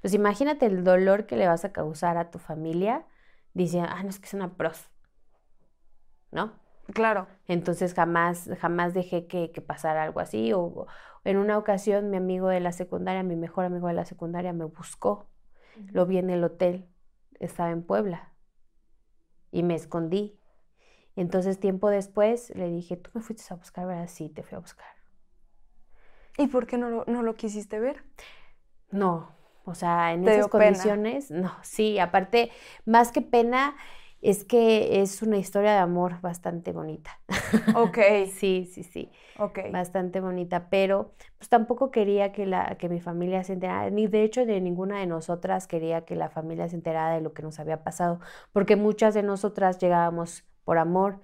Pues 0.00 0.14
imagínate 0.14 0.66
el 0.66 0.84
dolor 0.84 1.26
que 1.26 1.36
le 1.36 1.48
vas 1.48 1.64
a 1.64 1.72
causar 1.72 2.16
a 2.18 2.30
tu 2.30 2.38
familia 2.38 3.06
diciendo, 3.54 3.88
ah, 3.92 4.02
no 4.02 4.10
es 4.10 4.18
que 4.18 4.26
es 4.26 4.34
una 4.34 4.56
pros. 4.56 4.90
¿No? 6.30 6.52
Claro. 6.92 7.28
Entonces 7.46 7.94
jamás, 7.94 8.50
jamás 8.60 8.92
dejé 8.92 9.26
que, 9.26 9.50
que 9.52 9.60
pasara 9.60 10.02
algo 10.02 10.20
así. 10.20 10.52
O, 10.52 10.86
en 11.24 11.38
una 11.38 11.56
ocasión 11.56 12.10
mi 12.10 12.16
amigo 12.18 12.48
de 12.48 12.60
la 12.60 12.72
secundaria, 12.72 13.22
mi 13.22 13.36
mejor 13.36 13.64
amigo 13.64 13.88
de 13.88 13.94
la 13.94 14.04
secundaria, 14.04 14.52
me 14.52 14.64
buscó. 14.66 15.28
Lo 15.92 16.06
vi 16.06 16.18
en 16.18 16.30
el 16.30 16.44
hotel, 16.44 16.86
estaba 17.40 17.70
en 17.70 17.82
Puebla. 17.82 18.32
Y 19.50 19.62
me 19.62 19.74
escondí. 19.74 20.38
Entonces 21.16 21.60
tiempo 21.60 21.90
después 21.90 22.50
le 22.56 22.68
dije, 22.68 22.96
¿tú 22.96 23.10
me 23.14 23.20
fuiste 23.22 23.44
a 23.52 23.56
buscar? 23.56 23.86
¿Verdad? 23.86 24.08
Sí, 24.08 24.28
te 24.28 24.42
fui 24.42 24.56
a 24.56 24.60
buscar. 24.60 24.86
¿Y 26.36 26.48
por 26.48 26.66
qué 26.66 26.78
no 26.78 26.90
lo, 26.90 27.04
no 27.06 27.22
lo 27.22 27.34
quisiste 27.34 27.78
ver? 27.78 28.02
No, 28.90 29.28
o 29.64 29.74
sea, 29.74 30.12
en 30.12 30.24
esas 30.24 30.48
condiciones, 30.48 31.30
no, 31.30 31.52
sí, 31.62 31.98
aparte, 31.98 32.50
más 32.84 33.12
que 33.12 33.22
pena, 33.22 33.76
es 34.20 34.44
que 34.44 35.00
es 35.02 35.22
una 35.22 35.36
historia 35.36 35.72
de 35.72 35.78
amor 35.78 36.20
bastante 36.20 36.72
bonita. 36.72 37.20
Ok. 37.74 37.98
sí, 38.34 38.68
sí, 38.72 38.82
sí. 38.84 39.10
Ok. 39.38 39.58
Bastante 39.72 40.20
bonita, 40.20 40.68
pero 40.70 41.14
pues 41.38 41.48
tampoco 41.48 41.90
quería 41.90 42.32
que, 42.32 42.46
la, 42.46 42.76
que 42.76 42.88
mi 42.88 43.00
familia 43.00 43.42
se 43.44 43.54
enterara, 43.54 43.90
ni 43.90 44.06
de 44.06 44.22
hecho 44.22 44.46
de 44.46 44.60
ninguna 44.60 45.00
de 45.00 45.06
nosotras 45.06 45.66
quería 45.66 46.04
que 46.04 46.14
la 46.16 46.28
familia 46.28 46.68
se 46.68 46.76
enterara 46.76 47.14
de 47.14 47.20
lo 47.22 47.32
que 47.32 47.42
nos 47.42 47.58
había 47.58 47.82
pasado, 47.82 48.20
porque 48.52 48.76
muchas 48.76 49.14
de 49.14 49.22
nosotras 49.22 49.78
llegábamos 49.78 50.44
por 50.64 50.78
amor 50.78 51.20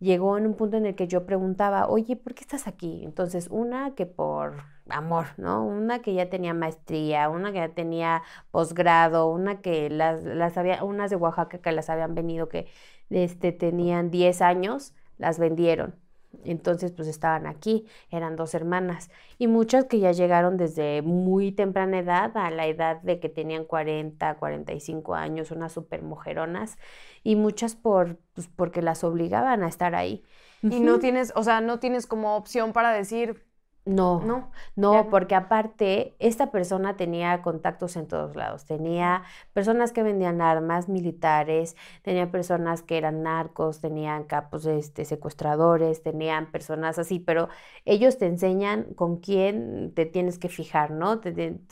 llegó 0.00 0.38
en 0.38 0.46
un 0.46 0.54
punto 0.56 0.76
en 0.76 0.86
el 0.86 0.94
que 0.96 1.06
yo 1.08 1.26
preguntaba, 1.26 1.86
oye, 1.88 2.16
¿por 2.16 2.34
qué 2.34 2.42
estás 2.42 2.66
aquí? 2.66 3.02
Entonces, 3.04 3.48
una 3.50 3.94
que 3.94 4.06
por 4.06 4.64
amor, 4.88 5.26
¿no? 5.36 5.64
Una 5.64 6.00
que 6.02 6.14
ya 6.14 6.30
tenía 6.30 6.54
maestría, 6.54 7.28
una 7.28 7.52
que 7.52 7.58
ya 7.58 7.74
tenía 7.74 8.22
posgrado, 8.50 9.28
una 9.30 9.60
que 9.60 9.90
las, 9.90 10.24
las 10.24 10.56
había, 10.58 10.82
unas 10.84 11.10
de 11.10 11.16
Oaxaca 11.16 11.58
que 11.60 11.72
las 11.72 11.90
habían 11.90 12.14
venido 12.14 12.48
que 12.48 12.66
este, 13.10 13.52
tenían 13.52 14.10
10 14.10 14.40
años, 14.42 14.94
las 15.18 15.38
vendieron. 15.38 15.96
Entonces, 16.44 16.92
pues 16.92 17.08
estaban 17.08 17.46
aquí, 17.46 17.86
eran 18.10 18.36
dos 18.36 18.54
hermanas 18.54 19.10
y 19.36 19.46
muchas 19.48 19.84
que 19.86 19.98
ya 19.98 20.12
llegaron 20.12 20.56
desde 20.56 21.02
muy 21.02 21.52
temprana 21.52 21.98
edad 21.98 22.36
a 22.36 22.50
la 22.50 22.66
edad 22.66 23.00
de 23.02 23.18
que 23.18 23.28
tenían 23.28 23.64
40, 23.64 24.36
45 24.36 25.14
años, 25.14 25.50
unas 25.50 25.72
super 25.72 26.02
mujeronas 26.02 26.78
y 27.24 27.36
muchas 27.36 27.74
por, 27.74 28.18
pues, 28.34 28.48
porque 28.48 28.80
las 28.80 29.04
obligaban 29.04 29.62
a 29.62 29.68
estar 29.68 29.94
ahí. 29.94 30.24
Y 30.62 30.80
no 30.80 30.98
tienes, 30.98 31.32
o 31.36 31.42
sea, 31.42 31.60
no 31.60 31.78
tienes 31.78 32.06
como 32.06 32.36
opción 32.36 32.72
para 32.72 32.92
decir, 32.92 33.44
no, 33.86 34.20
no, 34.20 34.52
no, 34.76 35.08
porque 35.10 35.34
aparte 35.34 36.14
esta 36.18 36.50
persona 36.52 36.96
tenía 36.96 37.40
contactos 37.42 37.96
en 37.96 38.06
todos 38.06 38.36
lados. 38.36 38.66
Tenía 38.66 39.22
personas 39.52 39.92
que 39.92 40.02
vendían 40.02 40.42
armas 40.42 40.88
militares, 40.88 41.76
tenía 42.02 42.30
personas 42.30 42.82
que 42.82 42.98
eran 42.98 43.22
narcos, 43.22 43.80
tenían 43.80 44.24
capos 44.24 44.66
este, 44.66 45.04
secuestradores, 45.06 46.02
tenían 46.02 46.52
personas 46.52 46.98
así, 46.98 47.18
pero 47.20 47.48
ellos 47.86 48.18
te 48.18 48.26
enseñan 48.26 48.94
con 48.94 49.16
quién 49.16 49.92
te 49.94 50.04
tienes 50.06 50.38
que 50.38 50.48
fijar, 50.50 50.90
¿no? 50.90 51.12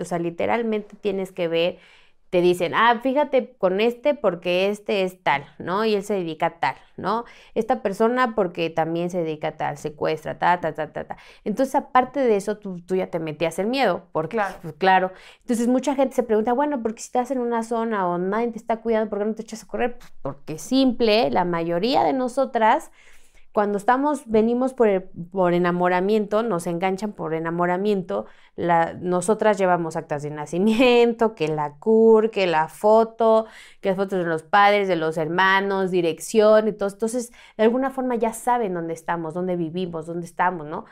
o 0.01 0.05
sea, 0.05 0.19
literalmente 0.19 0.97
tienes 0.97 1.31
que 1.33 1.47
ver 1.49 1.79
te 2.31 2.41
dicen, 2.43 2.75
ah, 2.75 3.01
fíjate 3.03 3.55
con 3.57 3.81
este 3.81 4.15
porque 4.15 4.69
este 4.69 5.03
es 5.03 5.23
tal, 5.23 5.47
¿no? 5.59 5.85
Y 5.85 5.95
él 5.95 6.03
se 6.03 6.15
dedica 6.15 6.47
a 6.47 6.61
tal, 6.61 6.75
¿no? 6.97 7.25
Esta 7.55 7.83
persona 7.83 8.35
porque 8.35 8.69
también 8.71 9.09
se 9.11 9.23
dedica 9.23 9.49
a 9.49 9.57
tal, 9.57 9.79
secuestra, 9.79 10.39
ta, 10.39 10.61
ta, 10.61 10.75
ta, 10.75 10.93
ta, 10.93 11.05
ta. 11.05 11.17
Entonces, 11.45 11.75
aparte 11.75 12.21
de 12.21 12.37
eso, 12.37 12.59
tú, 12.59 12.81
tú 12.81 12.97
ya 12.97 13.07
te 13.09 13.19
metías 13.19 13.59
el 13.59 13.67
miedo, 13.67 14.07
porque, 14.13 14.37
claro. 14.37 14.55
Pues, 14.63 14.75
claro. 14.75 15.13
Entonces, 15.41 15.69
mucha 15.69 15.95
gente 15.95 16.15
se 16.15 16.23
pregunta, 16.23 16.53
bueno, 16.53 16.83
¿por 16.83 16.95
qué 16.95 17.01
si 17.01 17.07
estás 17.07 17.31
en 17.31 17.39
una 17.39 17.63
zona 17.63 18.07
o 18.07 18.19
nadie 18.19 18.49
te 18.49 18.59
está 18.59 18.79
cuidando, 18.79 19.09
por 19.09 19.21
qué 19.21 19.25
no 19.25 19.35
te 19.35 19.43
echas 19.43 19.63
a 19.63 19.67
correr? 19.67 19.99
Pues 19.99 20.13
porque 20.21 20.59
simple, 20.59 21.31
la 21.31 21.45
mayoría 21.45 22.05
de 22.05 22.13
nosotras 22.13 22.91
cuando 23.59 23.77
estamos, 23.77 24.23
venimos 24.27 24.73
por, 24.73 25.11
por 25.33 25.53
enamoramiento, 25.53 26.45
nos 26.45 26.69
enganchan 26.69 27.13
por 27.13 27.35
enamoramiento, 27.35 28.27
nosotras 29.01 29.59
llevamos 29.59 29.97
actas 29.97 30.23
de 30.23 30.31
nacimiento, 30.31 31.35
que 31.35 31.49
la 31.49 31.73
CUR, 31.81 32.31
que 32.31 32.47
la 32.47 32.69
foto, 32.69 33.47
que 33.81 33.89
las 33.89 33.97
fotos 33.97 34.21
de 34.21 34.27
los 34.27 34.45
padres, 34.45 34.87
de 34.87 34.95
los 34.95 35.17
hermanos, 35.17 35.91
dirección 35.91 36.69
y 36.69 36.73
todo. 36.73 36.89
Entonces, 36.89 37.33
de 37.57 37.65
alguna 37.65 37.91
forma 37.91 38.15
ya 38.15 38.33
saben 38.33 38.75
dónde 38.75 38.95
estamos, 38.95 39.35
dónde 39.35 39.57
vivimos, 39.57 40.07
dónde 40.07 40.27
estamos, 40.27 40.65
¿no? 40.65 40.85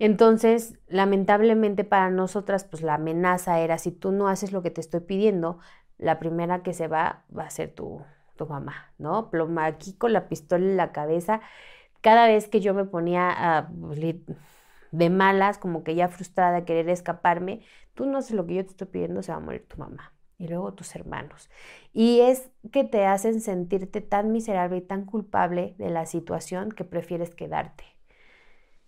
Entonces, 0.00 0.80
lamentablemente 0.88 1.84
para 1.84 2.10
nosotras, 2.10 2.64
pues 2.64 2.82
la 2.82 2.94
amenaza 2.94 3.60
era, 3.60 3.78
si 3.78 3.92
tú 3.92 4.10
no 4.10 4.26
haces 4.26 4.50
lo 4.50 4.62
que 4.62 4.72
te 4.72 4.80
estoy 4.80 4.98
pidiendo, 4.98 5.60
la 5.96 6.18
primera 6.18 6.64
que 6.64 6.74
se 6.74 6.88
va 6.88 7.22
va 7.32 7.44
a 7.44 7.50
ser 7.50 7.72
tu, 7.72 8.02
tu 8.34 8.46
mamá, 8.48 8.92
¿no? 8.98 9.30
Ploma 9.30 9.66
aquí 9.66 9.92
con 9.92 10.12
la 10.12 10.28
pistola 10.28 10.64
en 10.64 10.76
la 10.76 10.90
cabeza. 10.90 11.40
Cada 12.00 12.26
vez 12.26 12.48
que 12.48 12.60
yo 12.60 12.74
me 12.74 12.84
ponía 12.84 13.30
a, 13.30 13.70
de 14.92 15.10
malas, 15.10 15.58
como 15.58 15.84
que 15.84 15.94
ya 15.94 16.08
frustrada, 16.08 16.64
querer 16.64 16.88
escaparme, 16.88 17.60
tú 17.94 18.06
no 18.06 18.22
sé 18.22 18.34
lo 18.34 18.46
que 18.46 18.54
yo 18.54 18.64
te 18.64 18.70
estoy 18.70 18.88
pidiendo, 18.88 19.22
se 19.22 19.32
va 19.32 19.38
a 19.38 19.40
morir 19.40 19.66
tu 19.68 19.76
mamá 19.76 20.14
y 20.38 20.48
luego 20.48 20.72
tus 20.72 20.94
hermanos. 20.96 21.50
Y 21.92 22.20
es 22.20 22.50
que 22.72 22.84
te 22.84 23.04
hacen 23.06 23.40
sentirte 23.40 24.00
tan 24.00 24.32
miserable 24.32 24.78
y 24.78 24.80
tan 24.80 25.04
culpable 25.04 25.74
de 25.78 25.90
la 25.90 26.06
situación 26.06 26.72
que 26.72 26.84
prefieres 26.84 27.34
quedarte. 27.34 27.84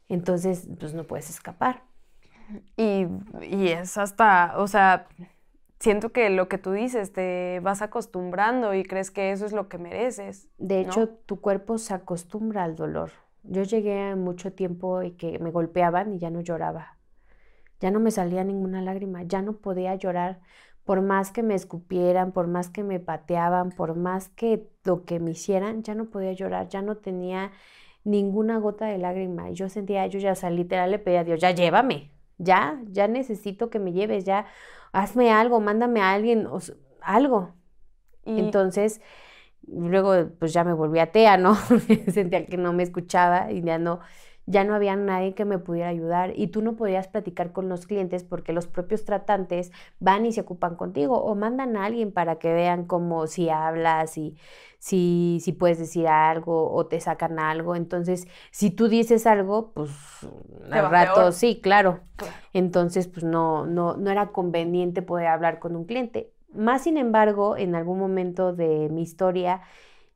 Entonces, 0.09 0.69
pues 0.79 0.95
no 0.95 1.05
puedes 1.05 1.31
escapar. 1.31 1.85
Y, 2.77 3.07
y 3.43 3.69
es 3.69 3.97
hasta, 3.99 4.55
o 4.57 4.67
sea, 4.67 5.07
siento 5.83 6.13
que 6.13 6.31
lo 6.31 6.49
que 6.49 6.59
tú 6.59 6.71
dices, 6.71 7.13
te 7.13 7.59
vas 7.61 7.83
acostumbrando 7.83 8.73
y 8.73 8.85
crees 8.85 9.11
que 9.11 9.33
eso 9.33 9.45
es 9.45 9.53
lo 9.53 9.69
que 9.69 9.79
mereces. 9.79 10.49
De 10.57 10.79
hecho, 10.79 11.09
tu 11.09 11.41
cuerpo 11.41 11.77
se 11.77 11.93
acostumbra 11.93 12.63
al 12.63 12.77
dolor. 12.77 13.11
Yo 13.43 13.65
llegué 13.65 14.15
mucho 14.15 14.53
tiempo 14.53 15.03
y 15.03 15.11
que 15.11 15.41
me 15.41 15.51
golpeaban 15.51 16.13
y 16.13 16.21
ya 16.21 16.31
no 16.31 16.41
lloraba. 16.41 16.99
Ya 17.81 17.91
no 17.91 17.99
me 17.99 18.13
salía 18.13 18.45
ninguna 18.45 18.81
lágrima, 18.81 19.25
ya 19.25 19.43
no 19.43 19.55
podía 19.55 19.97
llorar 19.97 20.39
por 20.85 21.03
más 21.03 21.33
que 21.33 21.43
me 21.43 21.57
escupieran, 21.57 22.31
por 22.31 22.47
más 22.47 22.69
que 22.69 22.85
me 22.85 23.01
pateaban, 23.01 23.71
por 23.71 23.97
más 23.97 24.29
que 24.29 24.69
lo 24.85 25.05
que 25.05 25.19
me 25.19 25.33
hicieran, 25.33 25.83
ya 25.83 25.97
no 25.97 26.07
podía 26.07 26.33
llorar, 26.33 26.69
ya 26.69 26.81
no 26.81 26.97
tenía 26.97 27.51
ninguna 28.05 28.59
gota 28.59 28.87
de 28.87 28.99
lágrima. 28.99 29.51
Yo 29.51 29.69
sentía, 29.69 30.07
yo 30.07 30.21
ya, 30.21 30.33
o 30.33 30.37
sea, 30.37 30.51
literal 30.51 30.93
le 30.93 31.01
pedía 31.01 31.21
a 31.21 31.25
Dios, 31.25 31.41
ya 31.41 31.51
llévame, 31.51 32.13
ya, 32.39 32.81
ya 32.87 33.09
necesito 33.09 33.69
que 33.69 33.81
me 33.81 33.93
lleves, 33.93 34.25
ya, 34.25 34.47
hazme 34.93 35.31
algo, 35.33 35.61
mándame 35.61 36.01
a 36.01 36.13
alguien, 36.13 36.49
algo. 37.01 37.55
Y 38.25 38.39
entonces, 38.39 39.01
luego 39.67 40.31
pues 40.39 40.53
ya 40.53 40.65
me 40.65 40.73
volví 40.73 40.99
atea, 40.99 41.37
¿no? 41.37 41.55
sentía 42.13 42.47
que 42.47 42.57
no 42.57 42.73
me 42.73 42.83
escuchaba 42.83 43.51
y 43.53 43.63
ya 43.63 43.79
no, 43.79 44.01
ya 44.47 44.65
no 44.65 44.75
había 44.75 44.97
nadie 44.97 45.35
que 45.35 45.45
me 45.45 45.59
pudiera 45.59 45.89
ayudar 45.89 46.33
y 46.37 46.49
tú 46.49 46.63
no 46.63 46.77
podías 46.77 47.09
platicar 47.09 47.53
con 47.53 47.69
los 47.69 47.87
clientes 47.87 48.25
porque 48.25 48.53
los 48.53 48.67
propios 48.67 49.05
tratantes 49.05 49.73
van 50.01 50.27
y 50.27 50.33
se 50.33 50.43
ocupan 50.43 50.77
contigo 50.77 51.23
o 51.23 51.35
mandan 51.35 51.77
a 51.77 51.85
alguien 51.85 52.13
para 52.13 52.37
que 52.39 52.53
vean 52.53 52.85
cómo 52.87 53.27
si 53.27 53.49
hablas 53.51 54.19
y 54.19 54.37
si, 54.83 55.39
si 55.41 55.53
puedes 55.53 55.79
decir 55.79 56.09
algo 56.09 56.73
o 56.73 56.87
te 56.89 56.99
sacan 56.99 57.39
algo. 57.39 57.77
Entonces, 57.77 58.27
si 58.51 58.71
tú 58.73 58.89
dices 58.89 59.29
algo, 59.29 59.71
pues 59.73 59.93
al 60.73 60.91
rato 60.91 61.31
sí, 61.31 61.61
claro. 61.63 62.01
Entonces, 62.53 63.07
pues 63.07 63.23
no, 63.23 63.65
no, 63.65 63.97
no 63.97 64.11
era 64.11 64.33
conveniente 64.33 65.01
poder 65.01 65.29
hablar 65.29 65.61
con 65.61 65.77
un 65.77 65.85
cliente. 65.85 66.33
Más 66.53 66.83
sin 66.83 66.97
embargo, 66.97 67.57
en 67.57 67.77
algún 67.77 68.01
momento 68.01 68.53
de 68.53 68.89
mi 68.91 69.03
historia, 69.03 69.63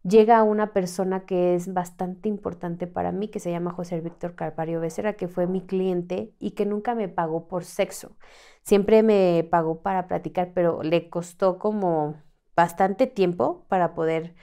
llega 0.03 0.43
una 0.43 0.73
persona 0.73 1.27
que 1.27 1.55
es 1.55 1.73
bastante 1.73 2.29
importante 2.29 2.89
para 2.89 3.13
mí, 3.13 3.29
que 3.29 3.39
se 3.39 3.53
llama 3.53 3.71
José 3.71 4.01
Víctor 4.01 4.35
Carpario 4.35 4.81
Becerra, 4.81 5.13
que 5.13 5.29
fue 5.29 5.47
mi 5.47 5.65
cliente 5.65 6.33
y 6.41 6.53
que 6.53 6.67
nunca 6.67 6.97
me 6.97 7.09
pagó 7.09 7.47
por 7.47 7.63
sexo. 7.63 8.17
Siempre 8.65 9.05
me 9.05 9.47
pagó 9.49 9.81
para 9.83 10.09
platicar, 10.09 10.51
pero 10.55 10.83
le 10.83 11.09
costó 11.09 11.61
como 11.61 12.17
bastante 12.57 13.07
tiempo 13.07 13.65
para 13.69 13.95
poder 13.95 14.35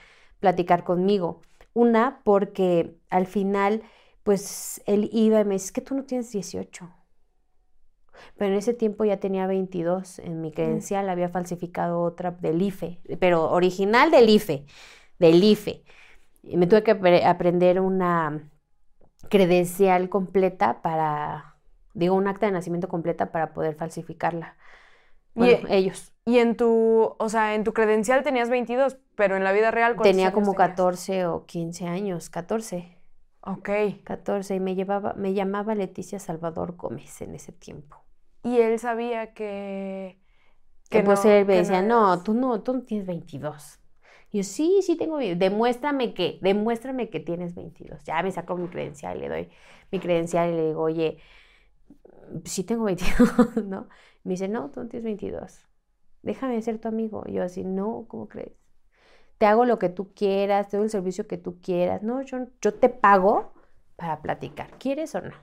platicar 0.44 0.84
conmigo. 0.84 1.40
Una, 1.72 2.20
porque 2.22 2.98
al 3.08 3.26
final, 3.26 3.82
pues 4.24 4.82
él 4.84 5.08
iba 5.10 5.40
y 5.40 5.44
me 5.46 5.54
dice, 5.54 5.66
es 5.66 5.72
que 5.72 5.80
tú 5.80 5.94
no 5.94 6.04
tienes 6.04 6.30
18. 6.30 6.90
Pero 8.36 8.52
en 8.52 8.58
ese 8.58 8.74
tiempo 8.74 9.06
ya 9.06 9.16
tenía 9.16 9.46
22 9.46 10.18
en 10.18 10.42
mi 10.42 10.50
mm. 10.50 10.52
credencial, 10.52 11.08
había 11.08 11.30
falsificado 11.30 12.02
otra 12.02 12.32
del 12.32 12.60
IFE, 12.60 13.00
pero 13.18 13.50
original 13.50 14.10
del 14.10 14.28
IFE 14.28 14.66
del 15.18 15.42
IFE. 15.42 15.82
Y 16.42 16.58
me 16.58 16.66
tuve 16.66 16.82
que 16.82 16.90
aprender 17.24 17.80
una 17.80 18.50
credencial 19.30 20.10
completa 20.10 20.82
para, 20.82 21.56
digo, 21.94 22.14
un 22.14 22.28
acta 22.28 22.44
de 22.44 22.52
nacimiento 22.52 22.88
completa 22.88 23.32
para 23.32 23.54
poder 23.54 23.76
falsificarla. 23.76 24.58
Bueno, 25.34 25.68
y, 25.68 25.72
ellos. 25.72 26.12
Y 26.24 26.38
en 26.38 26.56
tu, 26.56 27.14
o 27.18 27.28
sea, 27.28 27.54
en 27.54 27.64
tu 27.64 27.72
credencial 27.72 28.22
tenías 28.22 28.48
22, 28.48 28.96
pero 29.14 29.36
en 29.36 29.44
la 29.44 29.52
vida 29.52 29.70
real 29.70 29.96
Tenía 30.02 30.32
como 30.32 30.54
14 30.54 31.26
o 31.26 31.44
15 31.46 31.86
años, 31.86 32.30
14. 32.30 32.96
Ok. 33.42 33.68
14 34.04 34.54
y 34.54 34.60
me 34.60 34.74
llevaba, 34.74 35.12
me 35.14 35.34
llamaba 35.34 35.74
Leticia 35.74 36.18
Salvador 36.18 36.76
Gómez 36.76 37.20
en 37.20 37.34
ese 37.34 37.52
tiempo. 37.52 38.02
Y 38.42 38.58
él 38.58 38.78
sabía 38.78 39.34
que... 39.34 40.18
que 40.88 41.02
pues 41.02 41.24
él 41.24 41.46
me 41.46 41.56
decía, 41.56 41.82
no, 41.82 42.22
tú 42.22 42.34
no, 42.34 42.62
tú 42.62 42.74
no 42.74 42.82
tienes 42.82 43.06
22. 43.06 43.80
Y 44.30 44.38
yo, 44.38 44.44
sí, 44.44 44.80
sí 44.82 44.96
tengo, 44.96 45.18
demuéstrame 45.18 46.14
que, 46.14 46.38
demuéstrame 46.40 47.10
que 47.10 47.20
tienes 47.20 47.54
22. 47.54 48.02
Ya 48.04 48.22
me 48.22 48.32
saco 48.32 48.56
mi 48.56 48.68
credencial, 48.68 49.20
le 49.20 49.28
doy 49.28 49.48
mi 49.90 50.00
credencial 50.00 50.50
y 50.50 50.56
le 50.56 50.66
digo, 50.68 50.82
oye, 50.82 51.18
sí 52.44 52.64
tengo 52.64 52.84
22, 52.84 53.56
¿no? 53.64 53.88
Me 54.24 54.32
dice, 54.32 54.48
no, 54.48 54.70
tú 54.70 54.80
no 54.82 54.88
tienes 54.88 55.04
22. 55.04 55.66
Déjame 56.22 56.60
ser 56.62 56.78
tu 56.78 56.88
amigo. 56.88 57.24
Y 57.26 57.34
yo 57.34 57.42
así, 57.42 57.64
no, 57.64 58.06
¿cómo 58.08 58.28
crees? 58.28 58.52
Te 59.38 59.46
hago 59.46 59.64
lo 59.64 59.78
que 59.78 59.88
tú 59.88 60.14
quieras, 60.14 60.68
te 60.68 60.76
doy 60.78 60.84
el 60.84 60.90
servicio 60.90 61.26
que 61.26 61.38
tú 61.38 61.60
quieras. 61.60 62.02
No, 62.02 62.22
yo, 62.22 62.48
yo 62.60 62.74
te 62.74 62.88
pago 62.88 63.52
para 63.96 64.22
platicar. 64.22 64.70
¿Quieres 64.78 65.14
o 65.14 65.20
no? 65.22 65.34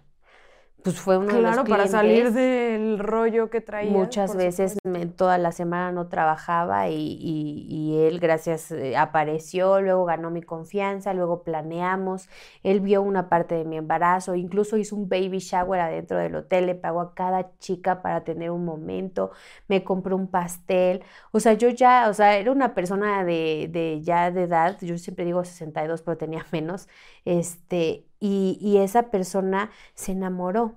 Pues 0.83 0.99
fue 0.99 1.17
uno 1.17 1.33
de 1.33 1.41
los 1.41 1.51
clientes. 1.51 1.69
para 1.69 1.87
salir 1.87 2.31
del 2.31 2.99
rollo 2.99 3.49
que 3.49 3.61
traía. 3.61 3.91
Muchas 3.91 4.35
veces 4.35 4.77
toda 5.15 5.37
la 5.37 5.51
semana 5.51 5.91
no 5.91 6.07
trabajaba 6.07 6.89
y, 6.89 7.17
y, 7.21 7.97
él, 7.99 8.19
gracias, 8.19 8.71
eh, 8.71 8.97
apareció, 8.97 9.81
luego 9.81 10.05
ganó 10.05 10.31
mi 10.31 10.41
confianza, 10.41 11.13
luego 11.13 11.43
planeamos, 11.43 12.29
él 12.63 12.81
vio 12.81 13.01
una 13.01 13.29
parte 13.29 13.55
de 13.55 13.65
mi 13.65 13.77
embarazo, 13.77 14.35
incluso 14.35 14.77
hizo 14.77 14.95
un 14.95 15.07
baby 15.09 15.39
shower 15.39 15.79
adentro 15.79 16.17
del 16.17 16.35
hotel, 16.35 16.65
le 16.65 16.75
pagó 16.75 17.01
a 17.01 17.13
cada 17.13 17.57
chica 17.59 18.01
para 18.01 18.23
tener 18.23 18.51
un 18.51 18.65
momento, 18.65 19.31
me 19.67 19.83
compró 19.83 20.15
un 20.15 20.27
pastel, 20.27 21.03
o 21.31 21.39
sea, 21.39 21.53
yo 21.53 21.69
ya, 21.69 22.09
o 22.09 22.13
sea, 22.13 22.37
era 22.37 22.51
una 22.51 22.73
persona 22.73 23.23
de, 23.23 23.69
de 23.71 24.01
ya 24.01 24.31
de 24.31 24.43
edad, 24.43 24.77
yo 24.81 24.97
siempre 24.97 25.25
digo 25.25 25.43
62, 25.43 26.01
pero 26.01 26.17
tenía 26.17 26.45
menos, 26.51 26.87
este, 27.25 28.05
y, 28.21 28.77
esa 28.77 29.09
persona 29.09 29.71
se 29.95 30.11
enamoró, 30.11 30.75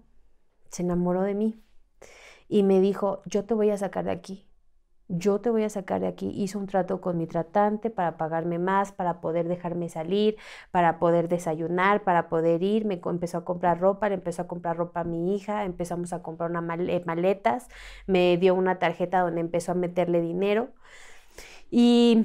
se 0.71 0.83
enamoró 0.83 1.23
de 1.23 1.35
mí 1.35 1.63
y 2.49 2.63
me 2.63 2.81
dijo, 2.81 3.23
yo 3.27 3.45
te 3.45 3.55
voy 3.55 3.71
a 3.71 3.77
sacar 3.77 4.07
de 4.07 4.13
aquí, 4.13 4.49
yo 5.09 5.41
te 5.41 5.51
voy 5.51 5.63
a 5.65 5.69
sacar 5.69 6.01
de 6.01 6.07
aquí. 6.07 6.31
Hizo 6.35 6.59
un 6.59 6.67
trato 6.67 7.03
con 7.03 7.19
mi 7.19 7.27
tratante 7.27 7.91
para 7.91 8.17
pagarme 8.17 8.59
más, 8.59 8.93
para 8.93 9.21
poder 9.21 9.47
dejarme 9.49 9.91
salir, 9.91 10.37
para 10.71 10.99
poder 10.99 11.29
desayunar, 11.29 12.05
para 12.05 12.31
poder 12.31 12.63
ir. 12.63 12.87
Me 12.87 13.01
empezó 13.05 13.39
a 13.39 13.45
comprar 13.45 13.79
ropa, 13.79 14.09
le 14.09 14.15
empezó 14.15 14.43
a 14.43 14.47
comprar 14.47 14.79
ropa 14.79 15.01
a 15.01 15.05
mi 15.05 15.37
hija, 15.37 15.65
empezamos 15.65 16.15
a 16.15 16.23
comprar 16.23 16.51
una 16.51 16.63
maletas, 16.63 17.69
me 18.07 18.39
dio 18.39 18.55
una 18.55 18.79
tarjeta 18.79 19.21
donde 19.21 19.43
empezó 19.43 19.73
a 19.73 19.75
meterle 19.75 20.23
dinero. 20.23 20.71
Y 21.71 22.25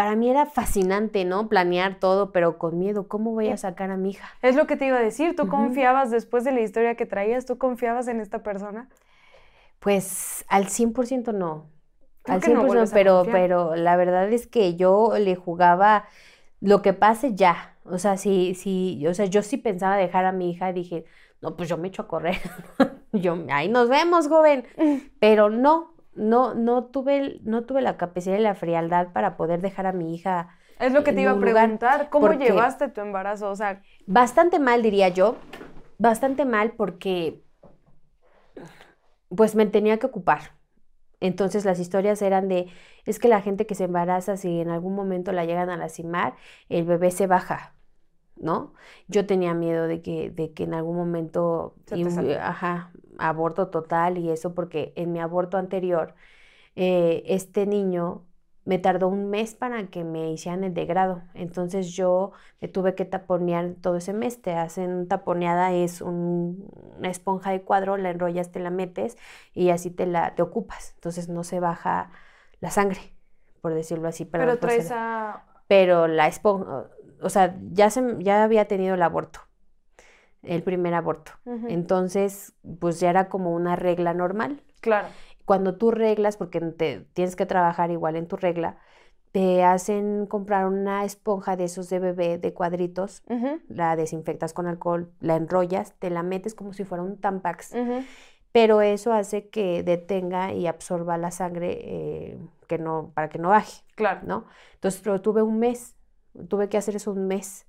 para 0.00 0.16
mí 0.16 0.30
era 0.30 0.46
fascinante, 0.46 1.26
¿no? 1.26 1.50
Planear 1.50 1.96
todo, 2.00 2.32
pero 2.32 2.56
con 2.56 2.78
miedo. 2.78 3.06
¿Cómo 3.06 3.32
voy 3.32 3.48
a 3.48 3.58
sacar 3.58 3.90
a 3.90 3.98
mi 3.98 4.12
hija? 4.12 4.30
Es 4.40 4.56
lo 4.56 4.66
que 4.66 4.78
te 4.78 4.86
iba 4.86 4.96
a 4.96 5.02
decir. 5.02 5.36
¿Tú 5.36 5.46
confiabas 5.46 6.10
después 6.10 6.42
de 6.42 6.52
la 6.52 6.62
historia 6.62 6.94
que 6.94 7.04
traías? 7.04 7.44
¿Tú 7.44 7.58
confiabas 7.58 8.08
en 8.08 8.18
esta 8.18 8.42
persona? 8.42 8.88
Pues 9.78 10.46
al 10.48 10.68
100% 10.68 11.34
no. 11.34 11.66
al 12.24 12.40
100%, 12.40 12.90
pero, 12.94 13.24
pero 13.30 13.76
la 13.76 13.98
verdad 13.98 14.32
es 14.32 14.46
que 14.46 14.74
yo 14.74 15.12
le 15.18 15.36
jugaba 15.36 16.06
lo 16.60 16.80
que 16.80 16.94
pase 16.94 17.34
ya. 17.34 17.76
O 17.84 17.98
sea, 17.98 18.16
sí, 18.16 18.54
sí, 18.54 19.06
o 19.06 19.12
sea, 19.12 19.26
yo 19.26 19.42
sí 19.42 19.58
pensaba 19.58 19.98
dejar 19.98 20.24
a 20.24 20.32
mi 20.32 20.50
hija, 20.50 20.72
dije, 20.72 21.04
no, 21.42 21.56
pues 21.56 21.68
yo 21.68 21.76
me 21.76 21.88
echo 21.88 22.00
a 22.00 22.08
correr. 22.08 22.38
yo, 23.12 23.36
ahí 23.50 23.68
nos 23.68 23.90
vemos, 23.90 24.28
joven. 24.28 24.64
Pero 25.20 25.50
no, 25.50 25.89
no, 26.14 26.54
no, 26.54 26.84
tuve, 26.84 27.40
no 27.42 27.64
tuve 27.64 27.82
la 27.82 27.96
capacidad 27.96 28.36
y 28.36 28.40
la 28.40 28.54
frialdad 28.54 29.12
para 29.12 29.36
poder 29.36 29.60
dejar 29.60 29.86
a 29.86 29.92
mi 29.92 30.14
hija. 30.14 30.48
Es 30.78 30.92
lo 30.92 31.04
que 31.04 31.12
te 31.12 31.20
iba 31.20 31.32
a 31.32 31.38
preguntar, 31.38 32.08
¿cómo 32.10 32.32
llevaste 32.32 32.88
tu 32.88 33.00
embarazo? 33.00 33.50
O 33.50 33.56
sea, 33.56 33.82
bastante 34.06 34.58
mal 34.58 34.82
diría 34.82 35.08
yo, 35.08 35.36
bastante 35.98 36.44
mal 36.44 36.72
porque 36.72 37.42
pues 39.28 39.54
me 39.54 39.66
tenía 39.66 39.98
que 39.98 40.06
ocupar. 40.06 40.52
Entonces 41.20 41.66
las 41.66 41.78
historias 41.78 42.22
eran 42.22 42.48
de, 42.48 42.68
es 43.04 43.18
que 43.18 43.28
la 43.28 43.42
gente 43.42 43.66
que 43.66 43.74
se 43.74 43.84
embaraza, 43.84 44.36
si 44.36 44.60
en 44.60 44.70
algún 44.70 44.94
momento 44.94 45.32
la 45.32 45.44
llegan 45.44 45.68
a 45.68 45.76
lastimar, 45.76 46.34
el 46.70 46.84
bebé 46.84 47.10
se 47.10 47.26
baja, 47.26 47.74
¿no? 48.36 48.74
Yo 49.08 49.26
tenía 49.26 49.54
miedo 49.54 49.86
de 49.86 50.02
que, 50.02 50.30
de 50.30 50.52
que 50.52 50.64
en 50.64 50.74
algún 50.74 50.96
momento, 50.96 51.74
ajá, 52.40 52.92
aborto 53.18 53.68
total 53.68 54.18
y 54.18 54.30
eso 54.30 54.54
porque 54.54 54.92
en 54.96 55.12
mi 55.12 55.20
aborto 55.20 55.56
anterior, 55.58 56.14
eh, 56.76 57.22
este 57.26 57.66
niño 57.66 58.24
me 58.64 58.78
tardó 58.78 59.08
un 59.08 59.30
mes 59.30 59.54
para 59.54 59.86
que 59.88 60.04
me 60.04 60.30
hicieran 60.32 60.64
el 60.64 60.74
degrado. 60.74 61.22
Entonces 61.34 61.92
yo 61.92 62.32
me 62.60 62.68
tuve 62.68 62.94
que 62.94 63.04
taponear 63.04 63.74
todo 63.80 63.96
ese 63.96 64.12
mes. 64.12 64.40
Te 64.42 64.52
hacen 64.54 65.08
taponeada, 65.08 65.72
es 65.72 66.00
una 66.02 67.08
esponja 67.08 67.50
de 67.50 67.62
cuadro, 67.62 67.96
la 67.96 68.10
enrollas, 68.10 68.52
te 68.52 68.60
la 68.60 68.70
metes 68.70 69.16
y 69.54 69.70
así 69.70 69.90
te 69.90 70.06
la 70.06 70.34
te 70.34 70.42
ocupas. 70.42 70.92
Entonces 70.96 71.28
no 71.28 71.42
se 71.42 71.58
baja 71.58 72.12
la 72.60 72.70
sangre, 72.70 73.00
por 73.60 73.74
decirlo 73.74 74.08
así. 74.08 74.24
Pero 74.24 74.58
traes 74.58 74.90
a, 74.92 75.44
pero 75.66 76.06
la 76.06 76.28
esponja, 76.28 76.90
o 77.22 77.28
sea, 77.28 77.56
ya, 77.72 77.90
se, 77.90 78.16
ya 78.18 78.42
había 78.42 78.66
tenido 78.66 78.94
el 78.94 79.02
aborto, 79.02 79.40
el 80.42 80.62
primer 80.62 80.94
aborto. 80.94 81.32
Entonces, 81.68 82.54
pues 82.78 83.00
ya 83.00 83.10
era 83.10 83.28
como 83.28 83.52
una 83.52 83.76
regla 83.76 84.14
normal. 84.14 84.62
Claro. 84.80 85.08
Cuando 85.44 85.76
tú 85.76 85.90
reglas, 85.90 86.36
porque 86.36 86.60
te 86.60 87.06
tienes 87.12 87.36
que 87.36 87.46
trabajar 87.46 87.90
igual 87.90 88.16
en 88.16 88.26
tu 88.26 88.36
regla, 88.36 88.78
te 89.32 89.62
hacen 89.62 90.26
comprar 90.26 90.66
una 90.66 91.04
esponja 91.04 91.56
de 91.56 91.64
esos 91.64 91.88
de 91.88 92.00
bebé 92.00 92.38
de 92.38 92.52
cuadritos, 92.52 93.22
la 93.68 93.94
desinfectas 93.94 94.52
con 94.52 94.66
alcohol, 94.66 95.12
la 95.20 95.36
enrollas, 95.36 95.94
te 95.98 96.10
la 96.10 96.22
metes 96.22 96.54
como 96.54 96.72
si 96.72 96.84
fuera 96.84 97.04
un 97.04 97.16
Tampax, 97.16 97.72
pero 98.52 98.80
eso 98.82 99.12
hace 99.12 99.48
que 99.48 99.84
detenga 99.84 100.52
y 100.52 100.66
absorba 100.66 101.16
la 101.16 101.30
sangre 101.30 101.78
eh, 101.82 102.38
que 102.66 102.78
no, 102.78 103.12
para 103.14 103.28
que 103.28 103.38
no 103.38 103.50
baje. 103.50 103.82
Claro. 103.94 104.20
¿no? 104.24 104.46
Entonces, 104.74 105.00
pero 105.02 105.20
tuve 105.20 105.42
un 105.42 105.58
mes, 105.60 105.94
tuve 106.48 106.68
que 106.68 106.78
hacer 106.78 106.96
eso 106.96 107.12
un 107.12 107.26
mes, 107.26 107.66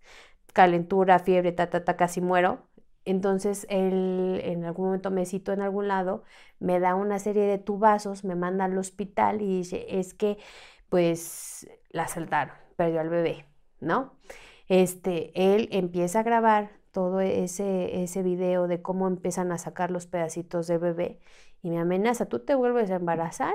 calentura, 0.53 1.19
fiebre, 1.19 1.51
ta, 1.51 1.69
ta, 1.69 1.83
ta, 1.83 1.97
casi 1.97 2.21
muero. 2.21 2.67
Entonces, 3.05 3.65
él 3.69 4.41
en 4.43 4.63
algún 4.65 4.85
momento 4.87 5.11
me 5.11 5.25
citó 5.25 5.53
en 5.53 5.61
algún 5.61 5.87
lado, 5.87 6.23
me 6.59 6.79
da 6.79 6.95
una 6.95 7.19
serie 7.19 7.43
de 7.43 7.57
tubazos, 7.57 8.23
me 8.23 8.35
manda 8.35 8.65
al 8.65 8.77
hospital 8.77 9.41
y 9.41 9.47
dice, 9.47 9.99
es 9.99 10.13
que, 10.13 10.37
pues, 10.89 11.67
la 11.89 12.03
asaltaron, 12.03 12.55
perdió 12.75 13.01
al 13.01 13.09
bebé, 13.09 13.45
¿no? 13.79 14.13
Este, 14.67 15.31
él 15.35 15.67
empieza 15.71 16.19
a 16.19 16.23
grabar 16.23 16.71
todo 16.91 17.21
ese, 17.21 18.03
ese 18.03 18.23
video 18.23 18.67
de 18.67 18.81
cómo 18.81 19.07
empiezan 19.07 19.51
a 19.51 19.57
sacar 19.57 19.91
los 19.91 20.07
pedacitos 20.07 20.67
del 20.67 20.79
bebé 20.79 21.19
y 21.61 21.69
me 21.69 21.79
amenaza, 21.79 22.27
¿tú 22.27 22.39
te 22.39 22.55
vuelves 22.55 22.91
a 22.91 22.95
embarazar? 22.95 23.53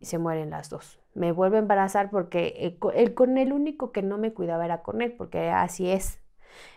Y 0.00 0.06
se 0.06 0.18
mueren 0.18 0.50
las 0.50 0.70
dos. 0.70 1.00
Me 1.14 1.32
vuelve 1.32 1.56
a 1.56 1.60
embarazar 1.60 2.10
porque 2.10 2.54
el, 2.60 2.78
co- 2.78 2.92
el- 2.92 3.14
con 3.14 3.38
el 3.38 3.52
único 3.52 3.92
que 3.92 4.02
no 4.02 4.18
me 4.18 4.32
cuidaba 4.32 4.64
era 4.64 4.82
con 4.82 5.02
él, 5.02 5.12
porque 5.12 5.50
así 5.50 5.90
es. 5.90 6.20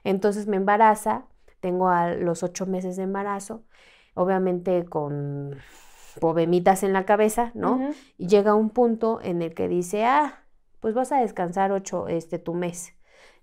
Entonces 0.03 0.47
me 0.47 0.57
embaraza, 0.57 1.25
tengo 1.59 1.89
a 1.89 2.09
los 2.13 2.43
ocho 2.43 2.65
meses 2.65 2.95
de 2.97 3.03
embarazo, 3.03 3.63
obviamente 4.15 4.85
con 4.85 5.57
problemitas 6.19 6.83
en 6.83 6.93
la 6.93 7.05
cabeza, 7.05 7.51
¿no? 7.53 7.93
Y 8.17 8.27
llega 8.27 8.53
un 8.55 8.69
punto 8.69 9.19
en 9.23 9.41
el 9.41 9.53
que 9.53 9.67
dice, 9.67 10.05
ah, 10.05 10.43
pues 10.79 10.93
vas 10.93 11.11
a 11.11 11.21
descansar 11.21 11.71
ocho, 11.71 12.07
este, 12.07 12.39
tu 12.39 12.53
mes. 12.53 12.93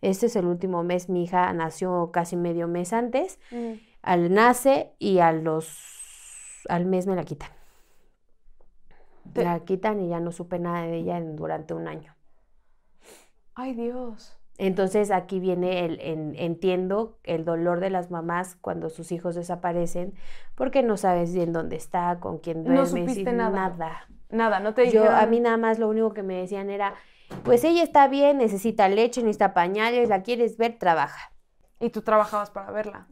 Este 0.01 0.27
es 0.27 0.37
el 0.37 0.47
último 0.47 0.83
mes, 0.85 1.09
mi 1.09 1.25
hija 1.25 1.53
nació 1.53 2.11
casi 2.13 2.37
medio 2.37 2.69
mes 2.69 2.93
antes, 2.93 3.41
Ujú. 3.51 3.79
al 4.03 4.33
nace 4.33 4.93
y 4.99 5.19
a 5.21 5.33
los, 5.33 6.63
al 6.69 6.85
mes 6.85 7.07
me 7.07 7.17
la 7.17 7.25
quitan. 7.25 7.51
Te- 9.33 9.45
La 9.45 9.61
quitan 9.61 10.01
y 10.01 10.09
ya 10.09 10.21
no 10.21 10.33
supe 10.33 10.59
nada 10.59 10.83
de 10.83 10.97
ella 10.97 11.19
en- 11.19 11.37
durante 11.37 11.75
un 11.75 11.87
año. 11.89 12.15
Ay, 13.55 13.75
Dios. 13.75 14.35
Entonces 14.57 15.11
aquí 15.13 15.39
viene 15.39 15.85
el, 15.85 16.01
en- 16.01 16.35
entiendo 16.37 17.19
el 17.23 17.45
dolor 17.45 17.79
de 17.81 17.91
las 17.91 18.11
mamás 18.11 18.57
cuando 18.61 18.91
sus 18.91 19.13
hijos 19.13 19.35
desaparecen 19.37 20.15
porque 20.57 20.83
no 20.83 20.97
sabes 20.97 21.33
bien 21.33 21.53
dónde 21.53 21.77
está, 21.77 22.19
con 22.21 22.39
quién 22.39 22.65
No 22.65 22.71
duermes, 22.75 22.93
y 22.95 22.99
supiste 23.01 23.33
nada. 23.33 23.69
nada. 23.69 24.09
Nada, 24.31 24.59
no 24.61 24.75
te 24.75 24.91
Yo, 24.91 25.03
dijeron. 25.03 25.15
a 25.15 25.27
mí 25.27 25.41
nada 25.41 25.57
más 25.57 25.79
lo 25.79 25.89
único 25.89 26.13
que 26.13 26.23
me 26.25 26.35
decían 26.35 26.71
era, 26.71 26.95
pues 27.45 27.63
ella 27.65 27.83
está 27.85 28.09
bien, 28.09 28.39
necesita 28.39 28.89
leche, 28.89 29.23
necesita 29.23 29.55
pañales, 29.55 30.09
la 30.09 30.23
quieres 30.23 30.57
ver, 30.59 30.77
trabaja. 30.79 31.33
Y 31.81 31.91
tú 31.91 32.03
trabajabas 32.03 32.51
para 32.51 32.73
verla. 32.73 33.07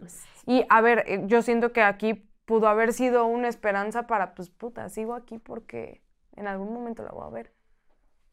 Y 0.46 0.64
a 0.68 0.80
ver, 0.80 1.04
eh, 1.06 1.22
yo 1.26 1.42
siento 1.42 1.72
que 1.72 1.82
aquí 1.82 2.28
pudo 2.44 2.66
haber 2.68 2.92
sido 2.92 3.24
una 3.26 3.46
esperanza 3.48 4.06
para, 4.08 4.34
pues 4.34 4.50
puta, 4.50 4.88
sigo 4.88 5.14
aquí 5.14 5.38
porque 5.38 6.02
en 6.36 6.46
algún 6.48 6.72
momento 6.72 7.02
la 7.02 7.10
voy 7.12 7.26
a 7.26 7.30
ver. 7.30 7.52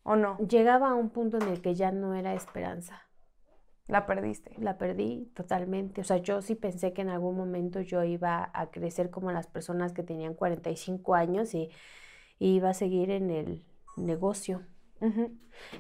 ¿O 0.04 0.16
no? 0.16 0.38
Llegaba 0.39 0.89
a 0.91 0.95
un 0.95 1.10
punto 1.12 1.38
en 1.38 1.47
el 1.49 1.62
que 1.62 1.76
ya 1.76 1.91
no 1.91 2.16
era 2.16 2.34
esperanza. 2.34 3.04
La 3.88 4.06
perdiste. 4.06 4.54
La 4.60 4.78
perdí 4.78 5.32
totalmente. 5.36 6.01
O 6.01 6.04
sea, 6.04 6.18
yo 6.18 6.41
sí 6.41 6.56
pensé 6.56 6.93
que 6.93 7.01
en 7.04 7.10
algún 7.10 7.38
momento 7.38 7.82
yo 7.82 8.04
iba 8.04 8.49
a 8.54 8.72
crecer 8.72 9.10
como 9.12 9.32
las 9.32 9.47
personas 9.47 9.93
que 9.93 10.04
tenían 10.04 10.34
45 10.36 11.16
años 11.16 11.54
y, 11.54 11.70
y 12.39 12.56
iba 12.56 12.70
a 12.72 12.74
seguir 12.74 13.12
en 13.12 13.32
el 13.32 13.64
negocio. 13.97 14.64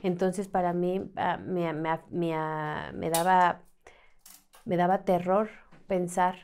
Entonces 0.03 0.47
para 0.47 0.73
mí 0.73 1.11
ah, 1.15 1.37
me, 1.37 1.73
me- 1.73 1.99
me, 2.11 2.33
ah, 2.35 2.91
me 2.93 3.09
daba, 3.09 3.61
me 4.65 4.77
daba 4.77 5.03
terror 5.05 5.49
pensar 5.87 6.35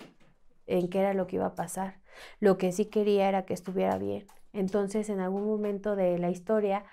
en 0.67 0.89
qué 0.89 0.99
era 0.99 1.13
lo 1.13 1.27
que 1.27 1.37
iba 1.37 1.47
a 1.47 1.55
pasar. 1.55 1.99
Lo 2.39 2.57
que 2.57 2.71
sí 2.71 2.85
quería 2.85 3.29
era 3.29 3.45
que 3.45 3.53
estuviera 3.53 3.97
bien. 3.97 4.27
Entonces 4.53 5.09
en 5.09 5.19
algún 5.19 5.45
momento 5.45 5.95
de 5.95 6.17
la 6.17 6.29
historia 6.29 6.85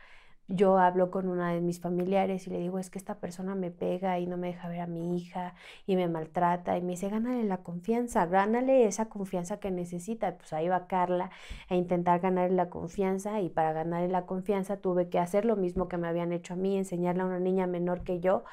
yo 0.49 0.79
hablo 0.79 1.11
con 1.11 1.29
una 1.29 1.53
de 1.53 1.61
mis 1.61 1.81
familiares 1.81 2.47
y 2.47 2.51
le 2.51 2.59
digo, 2.59 2.79
es 2.79 2.89
que 2.89 2.99
esta 2.99 3.19
persona 3.19 3.57
me 3.57 3.73
pega 3.73 4.21
y 4.21 4.27
no 4.27 4.37
me 4.37 4.49
deja 4.49 4.69
ver 4.69 4.81
a 4.81 4.87
mi 4.87 5.17
hija 5.17 5.55
y 5.87 5.97
me 5.97 6.07
maltrata 6.07 6.79
y 6.79 6.83
me 6.83 6.93
dice, 6.93 7.09
gánale 7.09 7.43
la 7.43 7.59
confianza, 7.65 8.27
gánale 8.27 8.87
esa 8.87 9.09
confianza 9.09 9.59
que 9.59 9.73
necesita. 9.73 10.37
Pues 10.39 10.53
ahí 10.53 10.69
va 10.69 10.87
Carla 10.87 11.31
a 11.69 11.75
intentar 11.75 12.21
ganarle 12.21 12.55
la 12.55 12.71
confianza 12.71 13.41
y 13.41 13.49
para 13.49 13.73
ganarle 13.73 14.09
la 14.09 14.25
confianza 14.25 14.77
tuve 14.77 15.09
que 15.09 15.19
hacer 15.19 15.45
lo 15.45 15.57
mismo 15.57 15.89
que 15.89 15.97
me 15.97 16.07
habían 16.07 16.33
hecho 16.33 16.55
a 16.55 16.57
mí, 16.57 16.77
enseñarle 16.77 17.23
a 17.23 17.27
una 17.27 17.41
niña 17.41 17.67
menor 17.67 18.05
que 18.05 18.21
yo 18.21 18.45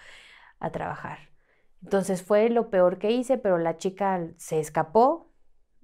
a 0.60 0.72
trabajar. 0.72 1.20
Entonces 1.84 2.24
fue 2.24 2.50
lo 2.50 2.70
peor 2.72 2.98
que 2.98 3.12
hice, 3.12 3.38
pero 3.38 3.60
la 3.60 3.78
chica 3.78 4.30
se 4.38 4.60
escapó, 4.60 5.30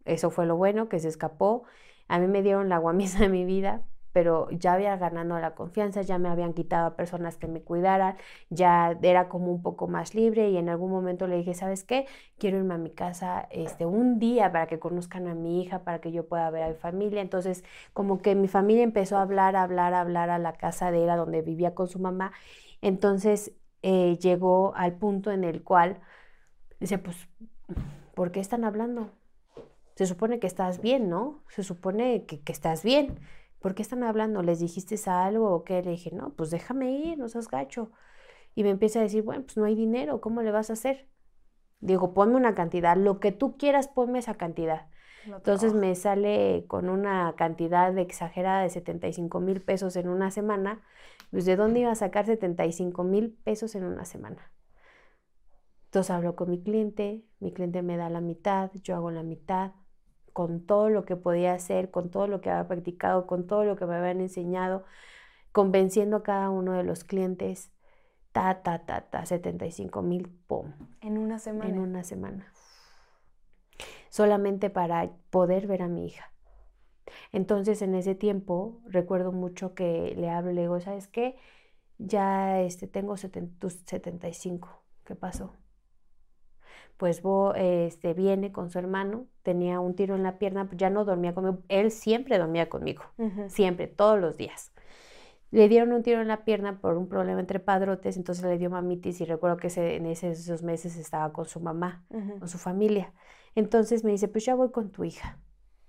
eso 0.06 0.32
fue 0.32 0.48
lo 0.48 0.56
bueno, 0.56 0.90
que 0.90 1.00
se 1.00 1.10
escapó. 1.10 1.66
A 2.10 2.20
mí 2.20 2.28
me 2.28 2.44
dieron 2.44 2.70
la 2.70 2.78
guamisa 2.80 3.20
de 3.20 3.30
mi 3.30 3.46
vida, 3.46 3.84
pero 4.12 4.50
ya 4.52 4.74
había 4.74 4.98
ganado 4.98 5.40
la 5.40 5.56
confianza, 5.56 6.02
ya 6.02 6.18
me 6.18 6.30
habían 6.30 6.54
quitado 6.54 6.88
a 6.88 6.96
personas 6.96 7.38
que 7.38 7.48
me 7.48 7.62
cuidaran, 7.62 8.18
ya 8.50 8.98
era 9.02 9.30
como 9.30 9.52
un 9.52 9.62
poco 9.62 9.88
más 9.88 10.16
libre 10.16 10.50
y 10.50 10.58
en 10.58 10.68
algún 10.70 10.92
momento 10.92 11.28
le 11.28 11.38
dije, 11.38 11.54
¿sabes 11.54 11.84
qué? 11.84 12.08
Quiero 12.38 12.58
irme 12.58 12.74
a 12.74 12.78
mi 12.78 12.90
casa 12.92 13.48
este, 13.52 13.86
un 13.86 14.20
día 14.20 14.52
para 14.52 14.68
que 14.68 14.80
conozcan 14.80 15.28
a 15.28 15.36
mi 15.36 15.62
hija, 15.62 15.84
para 15.84 16.02
que 16.02 16.12
yo 16.12 16.28
pueda 16.28 16.50
ver 16.50 16.64
a 16.64 16.70
mi 16.70 16.76
familia. 16.76 17.22
Entonces, 17.22 17.64
como 17.94 18.22
que 18.22 18.36
mi 18.36 18.48
familia 18.48 18.84
empezó 18.84 19.18
a 19.18 19.22
hablar, 19.22 19.56
a 19.56 19.64
hablar, 19.64 19.94
a 19.94 20.02
hablar 20.02 20.30
a 20.32 20.40
la 20.40 20.54
casa 20.54 20.92
de 20.92 21.04
él, 21.04 21.10
a 21.10 21.16
donde 21.18 21.42
vivía 21.42 21.76
con 21.76 21.88
su 21.88 22.00
mamá. 22.00 22.32
Entonces, 22.82 23.54
eh, 23.84 24.18
llegó 24.20 24.74
al 24.76 24.94
punto 24.98 25.32
en 25.32 25.44
el 25.44 25.64
cual 25.64 26.02
dice, 26.80 26.98
pues, 27.00 27.18
¿por 28.16 28.32
qué 28.32 28.40
están 28.42 28.64
hablando? 28.66 29.12
Se 30.00 30.06
supone 30.06 30.40
que 30.40 30.48
estás 30.48 30.80
bien, 30.80 31.10
¿no? 31.10 31.44
Se 31.50 31.62
supone 31.62 32.26
que, 32.26 32.40
que 32.40 32.54
estás 32.54 32.84
bien. 32.84 33.20
¿Por 33.60 33.76
qué 33.76 33.82
están 33.82 34.02
hablando? 34.04 34.42
¿Les 34.42 34.62
dijiste 34.62 34.96
algo 35.12 35.54
o 35.54 35.66
qué? 35.66 35.84
Le 35.84 35.92
dije, 35.92 36.12
no, 36.14 36.30
pues 36.38 36.52
déjame 36.52 36.94
ir, 36.94 37.18
no 37.18 37.28
seas 37.28 37.50
gacho. 37.50 37.92
Y 38.56 38.64
me 38.64 38.70
empieza 38.70 39.00
a 39.00 39.02
decir, 39.02 39.24
bueno, 39.24 39.44
pues 39.44 39.58
no 39.58 39.66
hay 39.66 39.76
dinero, 39.76 40.22
¿cómo 40.22 40.42
le 40.42 40.52
vas 40.52 40.70
a 40.70 40.74
hacer? 40.74 41.10
Digo, 41.82 42.14
ponme 42.14 42.38
una 42.38 42.56
cantidad, 42.56 42.96
lo 42.96 43.20
que 43.20 43.34
tú 43.34 43.58
quieras, 43.58 43.90
ponme 43.90 44.20
esa 44.20 44.36
cantidad. 44.36 44.88
No 45.28 45.36
Entonces 45.36 45.74
me 45.74 45.94
sale 45.96 46.64
con 46.70 46.88
una 46.88 47.36
cantidad 47.36 47.92
de 47.92 48.02
exagerada 48.02 48.62
de 48.62 48.70
75 48.70 49.42
mil 49.42 49.62
pesos 49.62 49.98
en 49.98 50.08
una 50.08 50.32
semana. 50.32 50.82
Pues 51.30 51.44
¿de 51.44 51.58
dónde 51.58 51.82
iba 51.82 51.92
a 51.92 51.96
sacar 51.96 52.26
75 52.26 53.04
mil 53.04 53.34
pesos 53.44 53.76
en 53.76 53.84
una 53.84 54.06
semana? 54.06 54.50
Entonces 55.88 56.10
hablo 56.10 56.38
con 56.38 56.50
mi 56.50 56.64
cliente, 56.64 57.26
mi 57.42 57.52
cliente 57.52 57.82
me 57.82 57.98
da 57.98 58.10
la 58.10 58.22
mitad, 58.22 58.72
yo 58.82 58.96
hago 58.96 59.12
la 59.12 59.24
mitad, 59.24 59.74
con 60.40 60.66
todo 60.66 60.90
lo 60.90 61.04
que 61.04 61.18
podía 61.18 61.54
hacer, 61.54 61.92
con 61.92 62.10
todo 62.12 62.26
lo 62.28 62.40
que 62.40 62.50
había 62.50 62.66
practicado, 62.70 63.28
con 63.28 63.46
todo 63.46 63.66
lo 63.66 63.76
que 63.76 63.86
me 63.86 63.96
habían 63.96 64.22
enseñado, 64.22 64.86
convenciendo 65.52 66.16
a 66.18 66.24
cada 66.24 66.50
uno 66.50 66.72
de 66.72 66.84
los 66.86 67.04
clientes, 67.04 67.74
ta, 68.32 68.62
ta, 68.64 68.86
ta, 68.86 69.02
ta, 69.10 69.26
75 69.26 70.02
mil, 70.02 70.30
pum, 70.48 70.72
En 71.02 71.18
una 71.18 71.40
semana. 71.40 71.70
en 71.70 71.80
una 71.80 72.06
semana. 72.06 72.48
Solamente 74.10 74.70
para 74.70 75.12
poder 75.30 75.68
ver 75.68 75.82
a 75.82 75.90
mi 75.90 76.06
hija. 76.06 76.32
Entonces, 77.34 77.82
en 77.82 77.96
ese 77.96 78.16
tiempo, 78.16 78.80
recuerdo 78.88 79.34
mucho 79.34 79.74
que 79.76 80.16
le 80.18 80.30
hablo 80.30 80.52
y 80.52 80.56
le 80.56 80.62
digo, 80.62 80.80
¿sabes 80.80 81.08
qué? 81.10 81.36
Ya 82.00 82.62
este, 82.62 82.88
tengo 82.88 83.18
seten- 83.18 83.58
tus 83.60 83.74
75. 83.86 84.70
¿Qué 85.06 85.16
pasó? 85.16 85.54
Pues 86.98 87.22
Bo, 87.22 87.54
este, 87.56 88.14
viene 88.14 88.52
con 88.52 88.70
su 88.70 88.80
hermano, 88.80 89.28
tenía 89.52 89.80
un 89.80 89.94
tiro 89.96 90.16
en 90.16 90.24
la 90.24 90.34
pierna, 90.38 90.66
pues 90.66 90.78
ya 90.78 90.90
no 90.90 91.04
dormía 91.06 91.34
conmigo. 91.34 91.60
Él 91.68 91.90
siempre 91.92 92.38
dormía 92.38 92.68
conmigo 92.70 93.04
siempre, 93.50 93.88
todos 93.88 94.20
los 94.20 94.36
días. 94.38 94.72
Le 95.52 95.68
dieron 95.68 95.92
un 95.94 96.04
tiro 96.04 96.22
en 96.22 96.28
la 96.28 96.44
pierna 96.46 96.80
por 96.82 96.96
un 96.98 97.08
problema 97.08 97.40
entre 97.40 97.60
padrotes, 97.60 98.18
entonces 98.18 98.44
le 98.46 98.58
dio 98.58 98.70
mamitis 98.70 99.20
y 99.22 99.26
recuerdo 99.26 99.58
que 99.58 99.68
ese- 99.68 99.96
en 99.96 100.06
esos 100.06 100.62
meses 100.64 100.96
estaba 100.98 101.34
con 101.34 101.46
su 101.46 101.60
mamá, 101.60 101.92
con 102.40 102.48
su 102.48 102.58
familia. 102.60 103.14
Entonces 103.56 104.04
me 104.04 104.12
dice, 104.12 104.28
pues 104.28 104.46
ya 104.46 104.54
voy 104.56 104.70
con 104.72 104.92
tu 104.92 105.04
hija. 105.04 105.40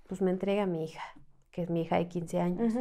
Pues 0.09 0.23
me 0.23 0.31
entrega 0.31 0.63
a 0.63 0.67
mi 0.67 0.85
hija, 0.85 1.03
que 1.53 1.63
es 1.63 1.71
mi 1.71 1.83
hija 1.83 1.97
de 1.99 2.09
15 2.09 2.41
años. 2.41 2.75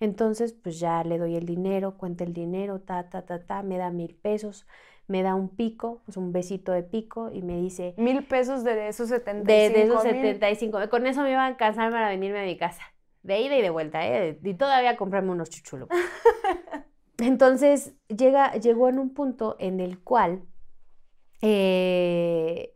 Entonces, 0.00 0.52
pues 0.52 0.80
ya 0.80 1.04
le 1.04 1.18
doy 1.18 1.36
el 1.36 1.46
dinero, 1.46 1.96
cuenta 1.96 2.24
el 2.24 2.32
dinero, 2.32 2.80
ta, 2.80 3.08
ta, 3.08 3.22
ta, 3.24 3.46
ta, 3.46 3.62
me 3.62 3.78
da 3.78 3.90
mil 3.90 4.16
pesos, 4.16 4.66
me 5.06 5.22
da 5.22 5.34
un 5.34 5.48
pico, 5.48 6.02
pues 6.04 6.16
un 6.16 6.32
besito 6.32 6.72
de 6.72 6.82
pico 6.82 7.30
y 7.32 7.42
me 7.42 7.60
dice, 7.60 7.94
Mil 7.98 8.24
pesos 8.24 8.64
de 8.64 8.88
esos 8.88 9.08
75 9.08 9.46
de, 9.46 9.70
de 9.70 9.82
esos 9.82 10.04
mil. 10.04 10.14
75, 10.14 10.88
con 10.88 11.06
eso 11.06 11.22
me 11.22 11.32
iba 11.32 11.42
a 11.42 11.46
alcanzar 11.46 11.90
para 11.90 12.08
venirme 12.08 12.40
a 12.40 12.44
mi 12.44 12.56
casa, 12.56 12.82
de 13.22 13.40
ida 13.40 13.56
y 13.56 13.62
de 13.62 13.70
vuelta, 13.70 14.06
¿eh? 14.06 14.38
y 14.42 14.54
todavía 14.54 14.96
comprarme 14.96 15.30
unos 15.30 15.50
chuchulos. 15.50 15.88
Entonces 17.18 17.94
llega, 18.08 18.52
llegó 18.54 18.88
en 18.88 18.98
un 18.98 19.14
punto 19.14 19.56
en 19.58 19.80
el 19.80 20.00
cual 20.02 20.42
eh, 21.42 22.74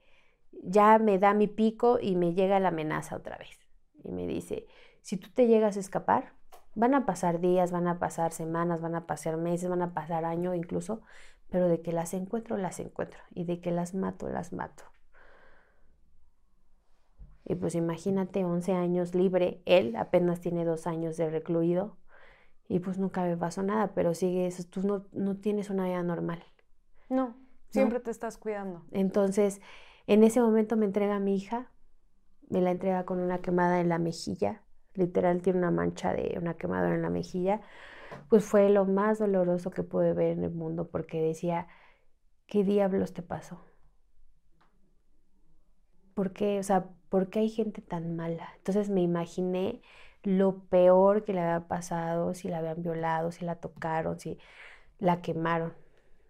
ya 0.62 0.98
me 0.98 1.18
da 1.18 1.34
mi 1.34 1.46
pico 1.46 1.98
y 2.00 2.16
me 2.16 2.34
llega 2.34 2.60
la 2.60 2.68
amenaza 2.68 3.16
otra 3.16 3.38
vez. 3.38 3.58
Y 4.04 4.12
me 4.12 4.26
dice, 4.26 4.66
si 5.00 5.16
tú 5.16 5.30
te 5.32 5.46
llegas 5.46 5.76
a 5.76 5.80
escapar, 5.80 6.34
van 6.74 6.94
a 6.94 7.06
pasar 7.06 7.40
días, 7.40 7.72
van 7.72 7.88
a 7.88 7.98
pasar 7.98 8.32
semanas, 8.32 8.80
van 8.80 8.94
a 8.94 9.06
pasar 9.06 9.36
meses, 9.36 9.68
van 9.68 9.82
a 9.82 9.94
pasar 9.94 10.24
años 10.24 10.54
incluso, 10.54 11.02
pero 11.50 11.68
de 11.68 11.80
que 11.80 11.92
las 11.92 12.14
encuentro, 12.14 12.56
las 12.56 12.80
encuentro. 12.80 13.20
Y 13.34 13.44
de 13.44 13.60
que 13.60 13.70
las 13.70 13.94
mato, 13.94 14.28
las 14.28 14.52
mato. 14.52 14.84
Y 17.44 17.54
pues 17.54 17.74
imagínate, 17.76 18.44
11 18.44 18.72
años 18.72 19.14
libre, 19.14 19.62
él 19.66 19.94
apenas 19.96 20.40
tiene 20.40 20.64
dos 20.64 20.86
años 20.86 21.16
de 21.16 21.30
recluido 21.30 21.96
y 22.68 22.80
pues 22.80 22.98
nunca 22.98 23.22
me 23.22 23.36
pasó 23.36 23.62
nada, 23.62 23.92
pero 23.94 24.14
sigue 24.14 24.46
eso, 24.46 24.64
tú 24.64 24.82
no, 24.82 25.06
no 25.12 25.36
tienes 25.36 25.70
una 25.70 25.84
vida 25.84 26.02
normal. 26.02 26.42
No, 27.08 27.36
siempre 27.70 28.00
te 28.00 28.10
estás 28.10 28.36
cuidando. 28.36 28.84
Entonces, 28.90 29.60
en 30.08 30.24
ese 30.24 30.40
momento 30.40 30.76
me 30.76 30.86
entrega 30.86 31.16
a 31.16 31.20
mi 31.20 31.36
hija, 31.36 31.70
me 32.48 32.60
la 32.60 32.72
entrega 32.72 33.04
con 33.04 33.20
una 33.20 33.38
quemada 33.38 33.80
en 33.80 33.88
la 33.88 33.98
mejilla, 33.98 34.62
literal 34.94 35.42
tiene 35.42 35.60
una 35.60 35.70
mancha 35.70 36.12
de 36.12 36.36
una 36.40 36.54
quemadura 36.54 36.96
en 36.96 37.02
la 37.02 37.10
mejilla, 37.10 37.60
pues 38.28 38.44
fue 38.44 38.70
lo 38.70 38.84
más 38.84 39.18
doloroso 39.18 39.70
que 39.70 39.82
pude 39.82 40.12
ver 40.12 40.32
en 40.32 40.44
el 40.44 40.52
mundo 40.52 40.88
porque 40.88 41.20
decía, 41.22 41.68
¿qué 42.46 42.64
diablos 42.64 43.12
te 43.14 43.22
pasó? 43.22 43.60
¿Por 46.14 46.32
qué? 46.32 46.58
O 46.58 46.62
sea, 46.62 46.88
¿por 47.10 47.28
qué 47.30 47.40
hay 47.40 47.50
gente 47.50 47.82
tan 47.82 48.16
mala? 48.16 48.48
Entonces 48.58 48.90
me 48.90 49.02
imaginé 49.02 49.82
lo 50.22 50.60
peor 50.64 51.24
que 51.24 51.32
le 51.34 51.40
había 51.40 51.68
pasado, 51.68 52.34
si 52.34 52.48
la 52.48 52.58
habían 52.58 52.82
violado, 52.82 53.32
si 53.32 53.44
la 53.44 53.56
tocaron, 53.56 54.18
si 54.18 54.38
la 54.98 55.22
quemaron. 55.22 55.74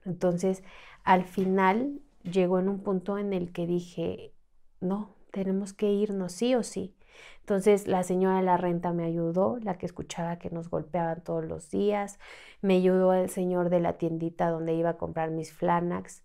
Entonces, 0.04 0.64
al 1.04 1.24
final 1.24 2.00
llegó 2.24 2.58
en 2.58 2.68
un 2.68 2.82
punto 2.82 3.18
en 3.18 3.32
el 3.32 3.52
que 3.52 3.66
dije, 3.66 4.34
no, 4.80 5.14
tenemos 5.30 5.72
que 5.72 5.92
irnos 5.92 6.32
sí 6.32 6.54
o 6.56 6.64
sí. 6.64 6.95
Entonces 7.40 7.86
la 7.86 8.02
señora 8.02 8.36
de 8.36 8.42
la 8.42 8.56
renta 8.56 8.92
me 8.92 9.04
ayudó, 9.04 9.58
la 9.62 9.78
que 9.78 9.86
escuchaba 9.86 10.38
que 10.38 10.50
nos 10.50 10.68
golpeaban 10.68 11.22
todos 11.22 11.44
los 11.44 11.70
días, 11.70 12.18
me 12.60 12.74
ayudó 12.74 13.12
el 13.14 13.30
señor 13.30 13.70
de 13.70 13.80
la 13.80 13.94
tiendita 13.94 14.50
donde 14.50 14.74
iba 14.74 14.90
a 14.90 14.96
comprar 14.96 15.30
mis 15.30 15.52
flanax, 15.52 16.22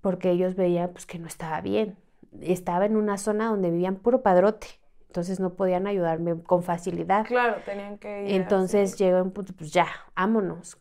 porque 0.00 0.30
ellos 0.30 0.54
veían 0.54 0.90
pues 0.90 1.06
que 1.06 1.18
no 1.18 1.26
estaba 1.26 1.60
bien. 1.60 1.96
Estaba 2.40 2.86
en 2.86 2.96
una 2.96 3.18
zona 3.18 3.48
donde 3.48 3.70
vivían 3.70 3.96
puro 3.96 4.22
padrote, 4.22 4.66
entonces 5.06 5.40
no 5.40 5.54
podían 5.54 5.86
ayudarme 5.86 6.42
con 6.42 6.62
facilidad. 6.62 7.26
Claro, 7.26 7.62
tenían 7.64 7.98
que 7.98 8.24
ir. 8.24 8.30
Entonces 8.32 8.96
llegó 8.96 9.22
un 9.22 9.30
punto, 9.30 9.52
pues 9.56 9.72
ya, 9.72 9.86
vámonos. 10.14 10.78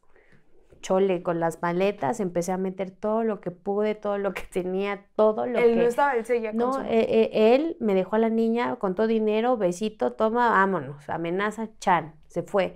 Chole, 0.81 1.23
con 1.23 1.39
las 1.39 1.61
maletas, 1.61 2.19
empecé 2.19 2.51
a 2.51 2.57
meter 2.57 2.91
todo 2.91 3.23
lo 3.23 3.41
que 3.41 3.51
pude, 3.51 3.95
todo 3.95 4.17
lo 4.17 4.33
que 4.33 4.43
tenía, 4.43 5.05
todo 5.15 5.45
lo 5.45 5.59
él 5.59 5.71
que... 5.71 5.81
no 5.81 5.87
estaba, 5.87 6.15
él 6.15 6.25
seguía 6.25 6.55
con 6.55 6.73
su- 6.73 6.81
eh, 6.81 6.85
eh, 7.31 7.55
él 7.55 7.77
me 7.79 7.93
dejó 7.95 8.15
a 8.15 8.19
la 8.19 8.29
niña 8.29 8.75
con 8.77 8.95
todo 8.95 9.07
dinero, 9.07 9.57
besito, 9.57 10.13
toma, 10.13 10.49
vámonos, 10.49 11.09
amenaza, 11.09 11.69
chan, 11.79 12.15
se 12.27 12.43
fue. 12.43 12.75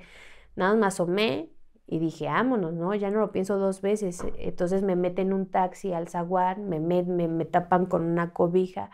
Nada 0.55 0.75
más 0.75 0.95
asomé 0.95 1.49
y 1.87 1.99
dije, 1.99 2.25
vámonos, 2.27 2.73
¿no? 2.73 2.93
Ya 2.95 3.09
no 3.11 3.19
lo 3.19 3.31
pienso 3.31 3.57
dos 3.57 3.81
veces. 3.81 4.21
Entonces 4.39 4.83
me 4.83 4.95
meten 4.95 5.27
en 5.27 5.33
un 5.33 5.49
taxi 5.51 5.93
al 5.93 6.07
zaguán, 6.09 6.69
me, 6.69 6.79
met- 6.79 7.05
me, 7.07 7.27
me 7.27 7.45
tapan 7.45 7.85
con 7.85 8.03
una 8.05 8.33
cobija. 8.33 8.91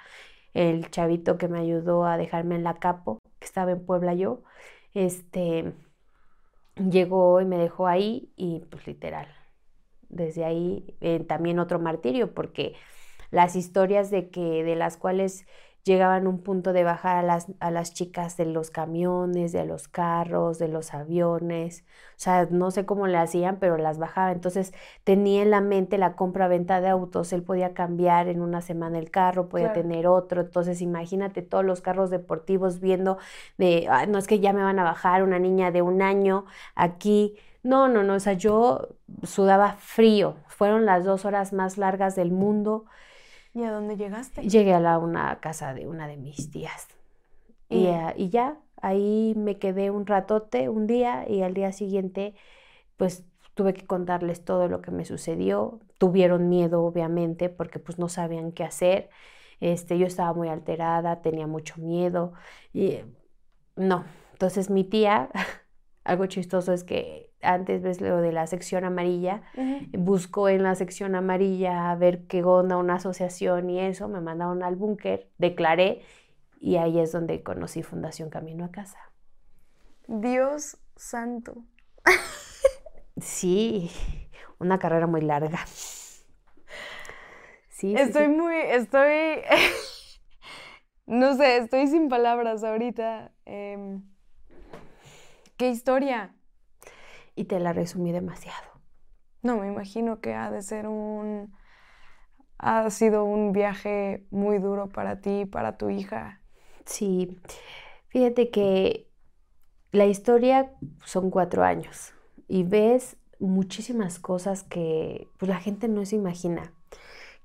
El 0.53 0.89
chavito 0.91 1.37
que 1.37 1.47
me 1.47 1.59
ayudó 1.59 2.05
a 2.05 2.17
dejarme 2.17 2.55
en 2.55 2.63
la 2.63 2.75
capo, 2.79 3.19
que 3.39 3.45
estaba 3.45 3.71
en 3.71 3.85
Puebla 3.85 4.13
yo, 4.15 4.43
este, 4.93 5.73
llegó 6.79 7.41
y 7.41 7.45
me 7.45 7.57
dejó 7.57 7.87
ahí 7.87 8.31
y 8.35 8.61
pues 8.69 8.87
literal, 8.87 9.27
desde 10.09 10.45
ahí 10.45 10.95
eh, 11.01 11.19
también 11.21 11.59
otro 11.59 11.79
martirio, 11.79 12.33
porque 12.33 12.75
las 13.31 13.55
historias 13.55 14.11
de 14.11 14.29
que 14.29 14.63
de 14.63 14.75
las 14.75 14.97
cuales 14.97 15.45
llegaban 15.87 16.27
a 16.27 16.29
un 16.29 16.43
punto 16.43 16.71
de 16.73 16.83
bajar 16.83 17.17
a 17.17 17.23
las, 17.23 17.47
a 17.59 17.71
las 17.71 17.93
chicas 17.93 18.37
de 18.37 18.45
los 18.45 18.69
camiones, 18.69 19.51
de 19.51 19.65
los 19.65 19.87
carros, 19.87 20.59
de 20.59 20.67
los 20.67 20.93
aviones, 20.93 21.83
o 22.11 22.19
sea, 22.19 22.47
no 22.51 22.69
sé 22.69 22.85
cómo 22.85 23.07
le 23.07 23.17
hacían, 23.17 23.57
pero 23.59 23.77
las 23.77 23.97
bajaba. 23.97 24.31
Entonces 24.31 24.73
tenía 25.03 25.41
en 25.41 25.49
la 25.49 25.61
mente 25.61 25.97
la 25.97 26.15
compra-venta 26.15 26.81
de 26.81 26.89
autos, 26.89 27.33
él 27.33 27.41
podía 27.41 27.73
cambiar 27.73 28.27
en 28.27 28.41
una 28.41 28.61
semana 28.61 28.99
el 28.99 29.09
carro, 29.09 29.49
podía 29.49 29.71
Claro. 29.73 29.81
tener 29.81 30.05
otro, 30.07 30.41
entonces 30.41 30.81
imagínate 30.81 31.41
todos 31.41 31.65
los 31.65 31.81
carros 31.81 32.11
deportivos 32.11 32.79
viendo 32.81 33.17
de, 33.57 33.87
"Ay, 33.89 34.05
no 34.07 34.19
es 34.19 34.27
que 34.27 34.39
ya 34.39 34.53
me 34.53 34.61
van 34.63 34.77
a 34.79 34.83
bajar 34.83 35.23
una 35.23 35.39
niña 35.39 35.71
de 35.71 35.81
un 35.81 36.01
año 36.03 36.45
aquí. 36.75 37.35
No, 37.63 37.87
no, 37.87 38.03
no, 38.03 38.13
o 38.15 38.19
sea, 38.19 38.33
yo 38.33 38.89
sudaba 39.23 39.73
frío. 39.73 40.35
Fueron 40.47 40.85
las 40.85 41.03
dos 41.05 41.25
horas 41.25 41.53
más 41.53 41.77
largas 41.77 42.15
del 42.15 42.31
mundo. 42.31 42.85
¿Y 43.57 43.63
a 43.63 43.71
dónde 43.71 43.97
llegaste? 43.97 44.41
Llegué 44.41 44.73
a 44.73 44.79
la, 44.79 44.99
una 44.99 45.39
casa 45.39 45.73
de 45.73 45.87
una 45.87 46.07
de 46.07 46.17
mis 46.17 46.51
tías. 46.51 46.87
Y, 47.69 47.87
Y- 47.87 47.97
y 48.17 48.29
ya, 48.29 48.59
ahí 48.81 49.33
me 49.37 49.59
quedé 49.59 49.91
un 49.91 50.05
ratote, 50.07 50.69
un 50.69 50.87
día, 50.87 51.25
y 51.29 51.43
al 51.43 51.53
día 51.53 51.71
siguiente, 51.73 52.35
pues 52.97 53.25
tuve 53.55 53.73
que 53.73 53.87
contarles 53.87 54.45
todo 54.45 54.67
lo 54.69 54.81
que 54.81 54.91
me 54.91 55.05
sucedió. 55.05 55.79
Tuvieron 55.99 56.49
miedo, 56.49 56.83
obviamente, 56.83 57.49
porque 57.49 57.79
pues 57.79 57.99
no 57.99 58.09
sabían 58.09 58.51
qué 58.53 58.63
hacer. 58.65 59.09
Este, 59.61 59.97
yo 59.99 60.07
estaba 60.07 60.33
muy 60.33 60.49
alterada, 60.49 61.21
tenía 61.21 61.47
mucho 61.47 61.77
miedo. 61.81 62.33
Y 62.73 62.99
no, 63.75 64.05
entonces 64.33 64.69
mi 64.69 64.83
tía, 64.83 65.29
algo 66.03 66.25
chistoso 66.27 66.73
es 66.73 66.83
que 66.83 67.26
antes 67.41 67.81
ves 67.81 68.01
lo 68.01 68.17
de 68.21 68.31
la 68.31 68.47
sección 68.47 68.83
amarilla, 68.83 69.41
Ujú. 69.55 69.85
buscó 69.93 70.49
en 70.49 70.63
la 70.63 70.75
sección 70.75 71.15
amarilla 71.15 71.91
a 71.91 71.95
ver 71.95 72.25
qué 72.27 72.43
onda, 72.43 72.77
una 72.77 72.95
asociación 72.95 73.69
y 73.69 73.79
eso, 73.79 74.07
me 74.07 74.21
mandaron 74.21 74.63
al 74.63 74.75
búnker, 74.75 75.29
declaré 75.37 76.01
y 76.59 76.77
ahí 76.77 76.99
es 76.99 77.11
donde 77.11 77.43
conocí 77.43 77.83
Fundación 77.83 78.29
Camino 78.29 78.65
a 78.65 78.71
Casa. 78.71 78.97
Dios 80.07 80.77
santo. 80.95 81.63
Sí, 83.19 83.91
una 84.59 84.79
carrera 84.79 85.07
muy 85.07 85.21
larga. 85.21 85.59
Sí, 87.69 87.93
Estoy 87.95 88.27
sí. 88.27 88.29
muy, 88.29 88.55
estoy, 88.55 89.41
no 91.05 91.35
sé, 91.35 91.57
estoy 91.57 91.87
sin 91.87 92.09
palabras 92.09 92.63
ahorita. 92.63 93.31
Em, 93.45 94.01
¿Qué 95.57 95.69
historia? 95.69 96.33
Y 97.37 97.45
te 97.45 97.61
la 97.61 97.71
resumí 97.71 98.11
demasiado. 98.11 98.81
No, 99.43 99.57
me 99.57 99.67
imagino 99.67 100.19
que 100.19 100.33
ha 100.33 100.51
de 100.51 100.61
ser 100.61 100.87
un, 100.87 101.53
ha 102.57 102.89
sido 102.89 103.23
un 103.23 103.53
viaje 103.53 104.25
muy 104.31 104.57
duro 104.57 104.89
para 104.89 105.21
ti, 105.21 105.45
para 105.45 105.77
tu 105.77 105.89
hija. 105.89 106.41
Sí, 106.85 107.39
fíjate 108.09 108.49
que 108.49 109.07
la 109.91 110.05
historia 110.05 110.73
son 111.05 111.29
cuatro 111.29 111.63
años 111.63 112.13
y 112.47 112.63
ves 112.63 113.17
muchísimas 113.39 114.19
cosas 114.19 114.63
que 114.63 115.29
pues, 115.37 115.47
la 115.47 115.59
gente 115.59 115.87
no 115.87 116.05
se 116.05 116.15
imagina, 116.15 116.73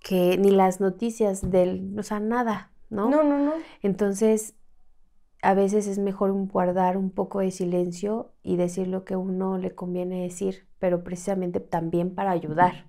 que 0.01 0.39
ni 0.39 0.51
las 0.51 0.81
noticias 0.81 1.51
del, 1.51 1.95
o 1.99 2.03
sea, 2.03 2.19
nada, 2.19 2.73
¿no? 2.89 3.11
No, 3.11 3.23
no, 3.23 3.39
no. 3.39 3.53
Entonces, 3.83 4.55
a 5.43 5.55
veces 5.55 5.89
es 5.89 5.99
mejor 5.99 6.33
guardar 6.47 6.97
un 6.97 7.11
poco 7.11 7.41
de 7.41 7.51
silencio 7.51 8.33
y 8.45 8.57
decir 8.57 8.87
lo 8.87 9.05
que 9.05 9.17
uno 9.17 9.59
le 9.59 9.75
conviene 9.75 10.23
decir, 10.23 10.69
pero 10.79 11.03
precisamente 11.03 11.59
también 11.59 12.15
para 12.15 12.31
ayudar, 12.31 12.87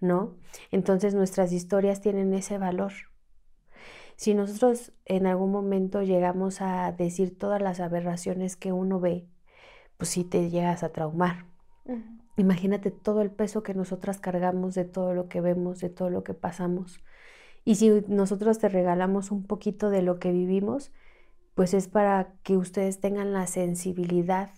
¿no? 0.00 0.34
Entonces, 0.72 1.14
nuestras 1.14 1.52
historias 1.52 2.00
tienen 2.00 2.34
ese 2.34 2.58
valor. 2.58 2.92
Si 4.16 4.34
nosotros 4.34 4.92
en 5.04 5.26
algún 5.26 5.52
momento 5.52 6.02
llegamos 6.02 6.60
a 6.60 6.90
decir 6.90 7.38
todas 7.38 7.62
las 7.62 7.78
aberraciones 7.78 8.56
que 8.56 8.72
uno 8.72 8.98
ve, 8.98 9.28
pues 9.96 10.10
sí 10.10 10.24
te 10.24 10.50
llegas 10.50 10.82
a 10.82 10.90
traumar. 10.90 11.46
Imagínate 12.36 12.90
todo 12.90 13.22
el 13.22 13.30
peso 13.30 13.62
que 13.62 13.74
nosotras 13.74 14.18
cargamos 14.18 14.74
de 14.74 14.84
todo 14.84 15.14
lo 15.14 15.28
que 15.28 15.40
vemos, 15.40 15.78
de 15.80 15.88
todo 15.88 16.10
lo 16.10 16.24
que 16.24 16.34
pasamos. 16.34 17.00
Y 17.64 17.76
si 17.76 18.02
nosotros 18.08 18.58
te 18.58 18.68
regalamos 18.68 19.30
un 19.30 19.46
poquito 19.46 19.88
de 19.90 20.02
lo 20.02 20.18
que 20.18 20.32
vivimos, 20.32 20.92
pues 21.54 21.74
es 21.74 21.88
para 21.88 22.34
que 22.42 22.56
ustedes 22.56 23.00
tengan 23.00 23.32
la 23.32 23.46
sensibilidad. 23.46 24.50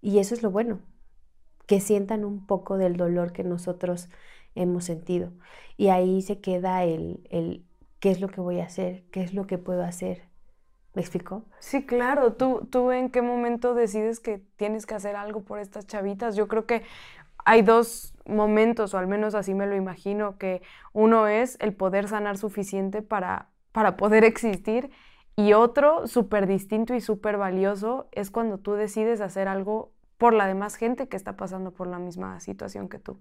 Y 0.00 0.18
eso 0.18 0.34
es 0.34 0.42
lo 0.42 0.50
bueno, 0.50 0.80
que 1.66 1.80
sientan 1.80 2.24
un 2.24 2.46
poco 2.46 2.76
del 2.78 2.96
dolor 2.96 3.32
que 3.32 3.44
nosotros 3.44 4.08
hemos 4.54 4.84
sentido. 4.84 5.32
Y 5.76 5.88
ahí 5.88 6.22
se 6.22 6.40
queda 6.40 6.84
el, 6.84 7.26
el 7.30 7.64
qué 8.00 8.10
es 8.10 8.20
lo 8.20 8.28
que 8.28 8.40
voy 8.40 8.60
a 8.60 8.66
hacer, 8.66 9.04
qué 9.10 9.22
es 9.22 9.34
lo 9.34 9.46
que 9.46 9.58
puedo 9.58 9.82
hacer. 9.82 10.22
¿Me 10.94 11.02
explicó? 11.02 11.44
Sí, 11.58 11.84
claro. 11.84 12.34
¿Tú, 12.34 12.68
¿Tú 12.70 12.92
en 12.92 13.10
qué 13.10 13.20
momento 13.20 13.74
decides 13.74 14.20
que 14.20 14.38
tienes 14.56 14.86
que 14.86 14.94
hacer 14.94 15.16
algo 15.16 15.42
por 15.42 15.58
estas 15.58 15.86
chavitas? 15.86 16.36
Yo 16.36 16.46
creo 16.46 16.66
que 16.66 16.82
hay 17.44 17.62
dos 17.62 18.14
momentos, 18.26 18.94
o 18.94 18.98
al 18.98 19.08
menos 19.08 19.34
así 19.34 19.54
me 19.54 19.66
lo 19.66 19.74
imagino, 19.74 20.38
que 20.38 20.62
uno 20.92 21.26
es 21.26 21.56
el 21.60 21.74
poder 21.74 22.08
sanar 22.08 22.38
suficiente 22.38 23.02
para, 23.02 23.50
para 23.72 23.96
poder 23.96 24.24
existir 24.24 24.90
y 25.36 25.52
otro 25.52 26.06
súper 26.06 26.46
distinto 26.46 26.94
y 26.94 27.00
súper 27.00 27.36
valioso 27.36 28.08
es 28.12 28.30
cuando 28.30 28.58
tú 28.58 28.72
decides 28.72 29.20
hacer 29.20 29.48
algo 29.48 29.92
por 30.18 30.32
la 30.32 30.46
demás 30.46 30.76
gente 30.76 31.08
que 31.08 31.16
está 31.16 31.36
pasando 31.36 31.72
por 31.72 31.86
la 31.86 31.98
misma 31.98 32.38
situación 32.40 32.88
que 32.88 32.98
tú. 32.98 33.18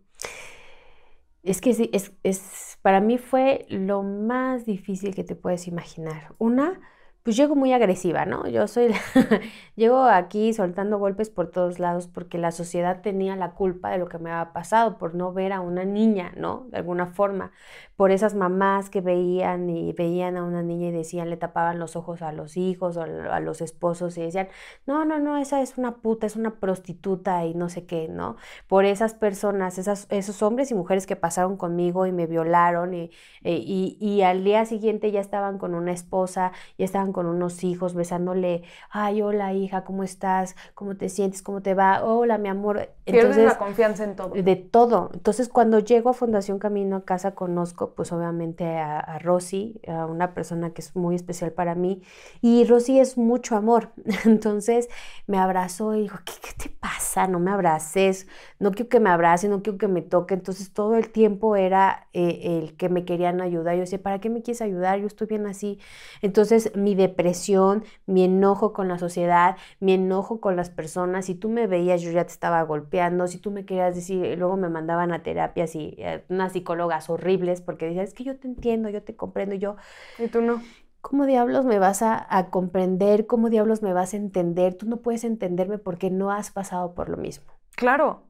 Es 1.42 1.60
que 1.60 1.74
sí, 1.74 1.90
es, 1.92 2.14
es, 2.24 2.78
para 2.82 3.02
mí 3.02 3.18
fue 3.18 3.66
lo 3.68 4.04
más 4.04 4.66
difícil 4.66 5.14
que 5.14 5.24
te 5.24 5.36
puedes 5.36 5.68
imaginar. 5.68 6.34
Una, 6.38 6.80
pues 7.24 7.38
llego 7.38 7.56
muy 7.56 7.72
agresiva, 7.74 8.26
¿no? 8.26 8.48
Yo 8.50 8.68
soy, 8.68 8.90
la- 8.90 9.00
llego 9.76 10.04
aquí 10.04 10.54
soltando 10.54 11.00
golpes 11.00 11.30
por 11.30 11.50
todos 11.52 11.80
lados 11.80 12.08
porque 12.08 12.38
la 12.38 12.52
sociedad 12.52 13.02
tenía 13.02 13.36
la 13.38 13.52
culpa 13.54 13.90
de 13.92 13.98
lo 13.98 14.08
que 14.10 14.18
me 14.20 14.30
había 14.32 14.52
pasado 14.54 14.98
por 14.98 15.16
no 15.16 15.32
ver 15.34 15.54
a 15.54 15.62
una 15.62 15.86
niña, 15.86 16.34
¿no? 16.36 16.68
De 16.70 16.78
alguna 16.78 17.08
forma, 17.08 17.52
por 17.96 18.12
esas 18.12 18.36
mamás 18.36 18.90
que 18.90 19.00
veían 19.02 19.70
y 19.70 19.94
veían 19.94 20.36
a 20.38 20.44
una 20.44 20.64
niña 20.64 20.90
y 20.90 20.92
decían, 20.92 21.30
le 21.30 21.38
tapaban 21.38 21.80
los 21.80 21.96
ojos 21.96 22.22
a 22.22 22.32
los 22.34 22.58
hijos 22.58 22.98
o 22.98 23.04
a 23.04 23.40
los 23.40 23.62
esposos 23.62 24.18
y 24.18 24.22
decían, 24.24 24.50
no, 24.86 25.06
no, 25.06 25.20
no, 25.20 25.38
esa 25.38 25.62
es 25.62 25.78
una 25.78 25.98
puta, 26.02 26.26
es 26.28 26.36
una 26.36 26.60
prostituta 26.60 27.46
y 27.46 27.54
no 27.54 27.70
sé 27.70 27.86
qué, 27.86 28.08
¿no? 28.10 28.36
Por 28.68 28.86
esas 28.86 29.14
personas, 29.14 29.78
esas, 29.78 30.08
esos 30.10 30.42
hombres 30.42 30.72
y 30.72 30.76
mujeres 30.76 31.08
que 31.08 31.16
pasaron 31.16 31.58
conmigo 31.58 32.06
y 32.06 32.12
me 32.12 32.28
violaron 32.28 32.94
y, 32.94 33.12
eh, 33.44 33.58
y, 33.66 33.98
y 34.00 34.22
al 34.24 34.44
día 34.44 34.66
siguiente 34.66 35.12
ya 35.12 35.20
estaban 35.22 35.58
con 35.58 35.74
una 35.76 35.92
esposa, 35.92 36.52
ya 36.78 36.86
estaban 36.86 37.13
con 37.14 37.28
unos 37.28 37.64
hijos, 37.64 37.94
besándole, 37.94 38.64
ay, 38.90 39.22
hola 39.22 39.54
hija, 39.54 39.84
¿cómo 39.86 40.04
estás? 40.04 40.56
¿Cómo 40.76 40.98
te 40.98 41.10
sientes? 41.10 41.42
¿Cómo 41.42 41.62
te 41.62 41.74
va? 41.74 42.04
Hola, 42.04 42.38
mi 42.38 42.50
amor. 42.50 42.90
Pierdes 43.06 43.38
la 43.38 43.58
confianza 43.58 44.04
en 44.04 44.16
todo. 44.16 44.34
de 44.34 44.56
todo. 44.56 45.10
Entonces, 45.14 45.50
cuando 45.50 45.80
llego 45.80 46.10
a 46.10 46.14
Fundación 46.14 46.60
Camino 46.60 46.98
a 46.98 47.06
casa, 47.06 47.36
conozco, 47.36 47.94
pues 47.96 48.12
obviamente 48.12 48.78
a, 48.78 49.00
a 49.00 49.20
Rosy, 49.20 49.80
a 49.88 50.06
una 50.06 50.34
persona 50.34 50.72
que 50.74 50.82
es 50.82 50.96
muy 50.96 51.16
especial 51.16 51.52
para 51.52 51.76
mí. 51.76 52.02
Y 52.42 52.66
Rosy 52.66 53.00
es 53.00 53.18
mucho 53.18 53.56
amor. 53.56 53.92
Entonces, 54.26 54.90
me 55.28 55.38
abrazó 55.38 55.96
y 55.96 56.02
dijo, 56.02 56.18
¿qué, 56.26 56.34
qué 56.42 56.54
te 56.64 56.70
pasa? 56.70 57.28
No 57.28 57.40
me 57.40 57.52
abraces, 57.52 58.28
no 58.60 58.72
quiero 58.72 58.90
que 58.90 59.00
me 59.00 59.10
abrace, 59.10 59.48
no 59.48 59.62
quiero 59.62 59.78
que 59.78 59.88
me 59.88 60.02
toque. 60.02 60.34
Entonces, 60.34 60.74
todo 60.74 60.96
el 60.96 61.10
tiempo 61.12 61.56
era 61.56 62.08
eh, 62.14 62.60
el 62.64 62.76
que 62.78 62.90
me 62.90 63.06
querían 63.06 63.42
ayudar. 63.42 63.76
Yo 63.76 63.82
decía, 63.82 64.02
¿para 64.02 64.20
qué 64.20 64.30
me 64.30 64.42
quieres 64.42 64.62
ayudar? 64.62 65.00
Yo 65.00 65.08
estoy 65.08 65.28
bien 65.28 65.46
así. 65.46 65.80
Entonces, 66.22 66.76
mi 66.76 66.96
depresión, 67.08 67.84
mi 68.06 68.24
enojo 68.24 68.74
con 68.74 68.88
la 68.88 68.98
sociedad, 69.00 69.58
mi 69.80 69.94
enojo 69.94 70.40
con 70.42 70.56
las 70.56 70.70
personas, 70.70 71.26
si 71.26 71.36
tú 71.36 71.50
me 71.50 71.68
veías, 71.68 72.02
yo 72.02 72.12
ya 72.12 72.26
te 72.26 72.32
estaba 72.34 72.62
golpeando, 72.64 73.28
si 73.28 73.38
tú 73.40 73.52
me 73.52 73.66
querías 73.66 73.96
decir, 73.96 74.38
luego 74.38 74.58
me 74.58 74.70
mandaban 74.70 75.12
a 75.14 75.24
terapias 75.24 75.76
y 75.76 75.96
eh, 76.00 76.24
unas 76.30 76.54
psicólogas 76.54 77.10
horribles 77.10 77.62
porque 77.62 77.86
decían, 77.88 78.06
es 78.06 78.14
que 78.14 78.24
yo 78.24 78.38
te 78.40 78.48
entiendo, 78.48 78.90
yo 78.90 79.04
te 79.04 79.16
comprendo, 79.16 79.56
y 79.56 79.60
yo, 79.60 79.76
Y 80.18 80.28
tú 80.28 80.42
no. 80.42 80.62
¿cómo 81.02 81.26
diablos 81.26 81.66
me 81.66 81.80
vas 81.80 82.02
a, 82.02 82.26
a 82.36 82.50
comprender? 82.50 83.28
¿Cómo 83.28 83.50
diablos 83.50 83.82
me 83.84 83.94
vas 83.94 84.14
a 84.14 84.18
entender? 84.18 84.76
Tú 84.76 84.88
no 84.88 84.98
puedes 84.98 85.24
entenderme 85.24 85.78
porque 85.78 86.10
no 86.10 86.32
has 86.32 86.52
pasado 86.52 86.94
por 86.96 87.10
lo 87.10 87.18
mismo. 87.18 87.46
Claro. 87.76 88.24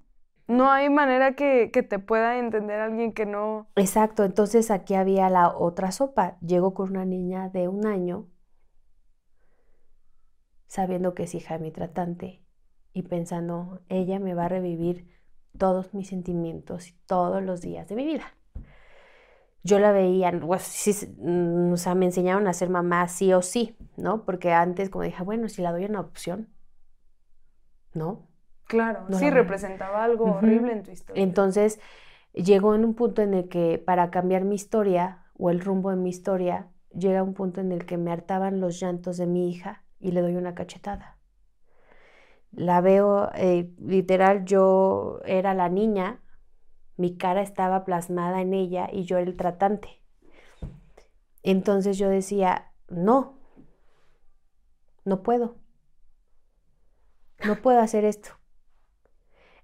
No 0.47 0.71
hay 0.71 0.89
manera 0.89 1.35
que, 1.35 1.71
que 1.71 1.83
te 1.83 1.99
pueda 1.99 2.37
entender 2.37 2.79
alguien 2.79 3.13
que 3.13 3.25
no. 3.25 3.67
Exacto, 3.75 4.23
entonces 4.23 4.69
aquí 4.71 4.93
había 4.95 5.29
la 5.29 5.49
otra 5.55 5.91
sopa. 5.91 6.37
Llego 6.41 6.73
con 6.73 6.89
una 6.91 7.05
niña 7.05 7.49
de 7.49 7.67
un 7.67 7.85
año, 7.87 8.27
sabiendo 10.73 11.13
que 11.13 11.23
es 11.23 11.35
hija 11.35 11.55
de 11.55 11.63
mi 11.63 11.69
tratante 11.69 12.41
y 12.93 13.03
pensando, 13.03 13.81
ella 13.89 14.17
me 14.17 14.33
va 14.33 14.45
a 14.45 14.49
revivir 14.49 15.07
todos 15.55 15.93
mis 15.93 16.07
sentimientos 16.07 16.89
y 16.89 16.93
todos 17.05 17.43
los 17.43 17.61
días 17.61 17.87
de 17.89 17.95
mi 17.95 18.05
vida. 18.05 18.23
Yo 19.61 19.77
la 19.77 19.91
veía, 19.91 20.31
pues, 20.31 20.63
sí, 20.63 21.15
o 21.71 21.77
sea, 21.77 21.93
me 21.93 22.05
enseñaron 22.05 22.47
a 22.47 22.53
ser 22.53 22.71
mamá 22.71 23.07
sí 23.07 23.33
o 23.33 23.43
sí, 23.43 23.77
¿no? 23.97 24.25
Porque 24.25 24.51
antes 24.51 24.89
como 24.89 25.03
dije, 25.03 25.21
bueno, 25.21 25.47
si 25.47 25.61
la 25.61 25.71
doy 25.71 25.85
una 25.85 25.99
opción, 25.99 26.49
¿no? 27.93 28.27
Claro. 28.65 29.05
No 29.09 29.19
sí, 29.19 29.29
representaba 29.29 30.03
algo 30.03 30.25
horrible 30.25 30.73
en 30.73 30.81
tu 30.81 30.89
historia. 30.89 31.21
Entonces, 31.21 31.79
llegó 32.33 32.73
en 32.73 32.83
un 32.83 32.95
punto 32.95 33.21
en 33.21 33.35
el 33.35 33.47
que 33.47 33.77
para 33.77 34.09
cambiar 34.09 34.43
mi 34.43 34.55
historia 34.55 35.25
o 35.37 35.51
el 35.51 35.59
rumbo 35.59 35.91
de 35.91 35.97
mi 35.97 36.09
historia, 36.09 36.71
llega 36.97 37.21
un 37.21 37.35
punto 37.35 37.61
en 37.61 37.71
el 37.71 37.85
que 37.85 37.97
me 37.97 38.11
hartaban 38.11 38.59
los 38.59 38.79
llantos 38.79 39.17
de 39.17 39.27
mi 39.27 39.51
hija 39.51 39.82
y 40.03 40.11
le 40.11 40.21
doy 40.21 40.35
una 40.35 40.53
cachetada. 40.53 41.17
La 42.51 42.81
veo, 42.81 43.31
eh, 43.35 43.71
literal, 43.79 44.43
yo 44.45 45.21
era 45.25 45.53
la 45.55 45.69
niña, 45.69 46.21
mi 46.97 47.17
cara 47.17 47.41
estaba 47.41 47.85
plasmada 47.85 48.41
en 48.41 48.53
ella 48.53 48.89
y 48.91 49.05
yo 49.05 49.17
era 49.17 49.27
el 49.27 49.37
tratante. 49.37 50.01
Entonces 51.41 51.97
yo 51.97 52.09
decía, 52.09 52.73
no, 52.89 53.39
no 55.05 55.23
puedo, 55.23 55.55
no 57.45 57.55
puedo 57.61 57.79
hacer 57.79 58.03
esto. 58.03 58.29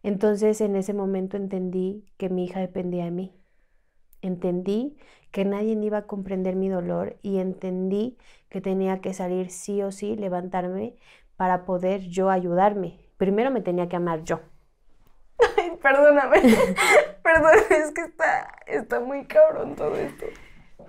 Entonces 0.03 0.61
en 0.61 0.77
ese 0.77 0.93
momento 0.93 1.35
entendí 1.35 2.05
que 2.17 2.29
mi 2.29 2.45
hija 2.45 2.61
dependía 2.61 3.03
de 3.03 3.11
mí. 3.11 3.35
Entendí 4.21 4.97
que 5.31 5.45
nadie 5.45 5.73
iba 5.73 5.99
a 5.99 6.07
comprender 6.07 6.55
mi 6.55 6.69
dolor 6.69 7.17
y 7.21 7.39
entendí 7.39 8.17
que 8.49 8.61
tenía 8.61 9.01
que 9.01 9.13
salir 9.13 9.51
sí 9.51 9.81
o 9.81 9.91
sí, 9.91 10.15
levantarme 10.15 10.95
para 11.37 11.65
poder 11.65 12.01
yo 12.01 12.29
ayudarme. 12.29 12.99
Primero 13.17 13.51
me 13.51 13.61
tenía 13.61 13.87
que 13.87 13.95
amar 13.95 14.23
yo. 14.23 14.39
Ay, 15.57 15.77
perdóname. 15.81 16.41
Perdón, 17.23 17.51
es 17.69 17.91
que 17.91 18.01
está, 18.01 18.55
está 18.65 18.99
muy 18.99 19.25
cabrón 19.25 19.75
todo 19.75 19.95
esto. 19.95 20.25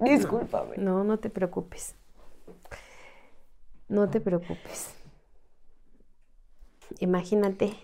Discúlpame. 0.01 0.77
No, 0.79 1.05
no 1.05 1.19
te 1.19 1.29
preocupes. 1.29 1.95
No 3.89 4.09
te 4.09 4.21
preocupes. 4.21 4.95
Imagínate. 7.01 7.77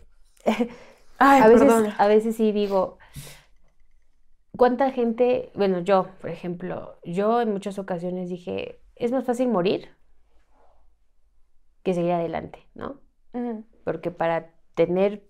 Ay, 1.19 1.41
a, 1.41 1.49
veces, 1.49 1.67
perdón. 1.67 1.95
a 1.99 2.07
veces 2.07 2.37
sí 2.37 2.53
digo, 2.53 2.99
¿cuánta 4.57 4.91
gente, 4.91 5.51
bueno, 5.55 5.81
yo, 5.81 6.09
por 6.21 6.31
ejemplo, 6.31 6.99
yo 7.05 7.41
en 7.41 7.53
muchas 7.53 7.79
ocasiones 7.79 8.29
dije, 8.29 8.81
es 8.97 9.13
más 9.13 9.25
fácil 9.25 9.49
morir 9.49 9.89
que 11.83 11.95
seguir 11.95 12.13
adelante, 12.13 12.67
¿no? 12.75 13.01
Porque 13.85 14.11
para 14.11 14.53
tener 14.75 15.29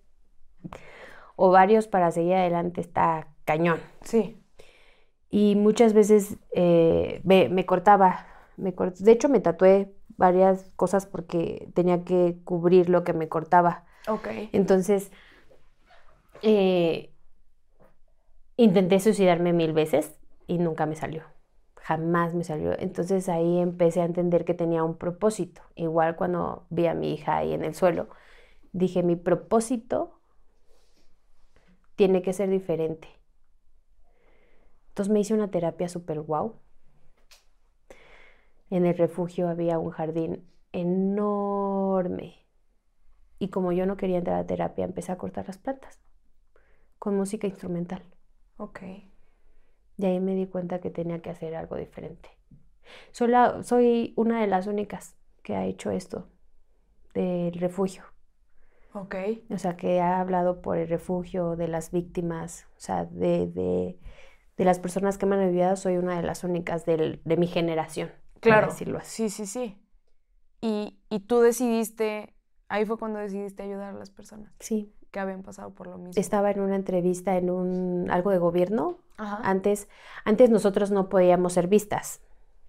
ovarios 1.37 1.87
para 1.89 2.11
seguir 2.11 2.35
adelante 2.35 2.81
está 2.81 3.29
cañón. 3.45 3.81
Sí. 4.03 4.43
Y 5.29 5.55
muchas 5.57 5.93
veces 5.93 6.39
eh, 6.55 7.21
me, 7.25 7.49
me 7.49 7.67
cortaba, 7.67 8.27
me 8.57 8.75
cort- 8.75 8.97
de 8.97 9.13
hecho 9.13 9.29
me 9.29 9.41
tatué 9.41 9.93
varias 10.17 10.71
cosas 10.77 11.05
porque 11.05 11.69
tenía 11.75 12.05
que 12.05 12.39
cubrir 12.45 12.89
lo 12.89 13.05
que 13.05 13.13
me 13.13 13.29
cortaba. 13.29 13.85
Ok. 14.09 14.29
Entonces, 14.53 15.11
eh, 16.43 17.13
intenté 18.57 19.01
suicidarme 19.01 19.53
mil 19.53 19.73
veces 19.73 20.19
y 20.47 20.59
nunca 20.59 20.87
me 20.87 20.97
salió. 20.97 21.25
Jamás 21.77 22.35
me 22.35 22.45
salió. 22.45 22.79
Entonces 22.79 23.29
ahí 23.29 23.59
empecé 23.59 24.01
a 24.01 24.05
entender 24.05 24.45
que 24.45 24.55
tenía 24.55 24.83
un 24.83 24.97
propósito. 24.97 25.63
Igual 25.75 26.17
cuando 26.17 26.67
vi 26.71 26.87
a 26.87 26.95
mi 26.95 27.13
hija 27.13 27.37
ahí 27.37 27.53
en 27.53 27.65
el 27.65 27.75
suelo, 27.75 28.09
dije, 28.73 29.03
mi 29.03 29.17
propósito 29.17 30.21
tiene 31.95 32.23
que 32.23 32.33
ser 32.33 32.51
diferente. 32.51 33.09
Entonces 34.89 35.13
me 35.13 35.21
hice 35.21 35.35
una 35.35 35.51
terapia 35.51 35.89
súper 35.89 36.21
guau. 36.21 36.57
En 38.71 38.85
el 38.85 38.97
refugio 38.97 39.49
había 39.49 39.79
un 39.79 39.91
jardín 39.91 40.45
enorme. 40.73 42.47
Y 43.39 43.49
como 43.49 43.73
yo 43.73 43.87
no 43.87 43.97
quería 43.97 44.19
entrar 44.19 44.41
a 44.41 44.47
terapia, 44.47 44.85
empecé 44.85 45.13
a 45.13 45.19
cortar 45.19 45.47
las 45.47 45.59
plantas 45.59 46.01
con 46.99 47.17
música 47.17 47.47
instrumental. 47.47 48.03
Ok. 48.59 48.81
Y 49.99 50.05
ahí 50.05 50.21
me 50.21 50.35
di 50.35 50.47
cuenta 50.47 50.81
que 50.81 50.91
tenía 50.91 51.21
que 51.23 51.31
hacer 51.31 51.55
algo 51.55 51.77
diferente. 51.77 52.29
Soy, 53.13 53.29
la- 53.29 53.63
soy 53.63 54.13
una 54.17 54.41
de 54.41 54.47
las 54.47 54.67
únicas 54.67 55.17
que 55.43 55.57
ha 55.57 55.65
hecho 55.67 55.91
esto 55.91 56.29
del 57.15 57.55
refugio. 57.55 58.05
Ok. 58.93 59.15
O 59.51 59.59
sea, 59.59 59.77
que 59.77 60.01
ha 60.01 60.21
hablado 60.21 60.63
por 60.63 60.79
el 60.79 60.89
refugio 60.89 61.57
de 61.57 61.69
las 61.69 61.91
víctimas, 61.91 62.67
o 62.77 62.81
sea, 62.81 63.05
de, 63.07 63.47
de, 63.47 63.99
de 64.57 64.65
las 64.65 64.79
personas 64.79 65.19
que 65.19 65.27
me 65.27 65.37
han 65.37 65.43
ayudado, 65.43 65.77
soy 65.77 65.97
una 65.97 66.17
de 66.17 66.23
las 66.23 66.45
únicas 66.45 66.87
del- 66.87 67.21
de 67.25 67.37
mi 67.37 67.47
generación, 67.47 68.11
Claro. 68.41 68.69
decirlo 68.69 68.99
así. 68.99 69.29
Sí, 69.29 69.47
sí, 69.47 69.47
sí. 69.47 69.83
Y, 70.61 70.99
y 71.11 71.21
tú 71.21 71.41
decidiste, 71.41 72.35
ahí 72.69 72.85
fue 72.87 72.99
cuando 72.99 73.19
decidiste 73.19 73.63
ayudar 73.63 73.95
a 73.95 73.99
las 73.99 74.11
personas 74.11 74.53
Sí, 74.61 74.93
que 75.17 75.21
habían 75.21 75.43
pasado 75.43 75.71
por 75.71 75.87
lo 75.87 75.97
mismo. 75.97 76.21
estaba 76.21 76.51
en 76.51 76.61
una 76.61 76.77
entrevista 76.77 77.39
en 77.39 77.49
un 77.49 78.11
algo 78.11 78.31
de 78.33 78.39
gobierno. 78.39 78.99
Ajá. 79.17 79.41
Antes, 79.43 79.89
antes 80.27 80.51
nosotros 80.51 80.91
no 80.91 81.09
podíamos 81.09 81.55
ser 81.55 81.69
vistas 81.69 82.21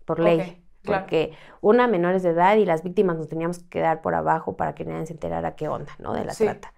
por 0.05 0.21
ley, 0.21 0.63
claro. 0.81 1.03
porque 1.03 1.33
una 1.59 1.87
menores 1.89 2.23
de 2.23 2.29
edad 2.29 2.55
y 2.55 2.63
las 2.63 2.83
víctimas 2.83 3.17
nos 3.17 3.27
teníamos 3.27 3.59
que 3.59 3.67
quedar 3.67 4.01
por 4.01 4.15
abajo 4.15 4.55
para 4.55 4.75
que 4.75 4.85
nadie 4.85 5.05
se 5.07 5.11
enterara 5.13 5.57
qué 5.57 5.67
onda, 5.67 5.91
¿no? 5.99 6.13
De 6.13 6.23
la 6.23 6.31
Sí. 6.33 6.45
trata. 6.45 6.73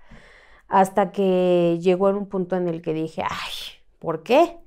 Hasta 0.68 1.12
que 1.12 1.78
llegó 1.80 2.10
en 2.10 2.16
un 2.16 2.28
punto 2.28 2.56
en 2.56 2.68
el 2.68 2.82
que 2.82 2.94
dije, 2.96 3.22
ay, 3.22 3.54
¿por 4.00 4.24
qué? 4.24 4.58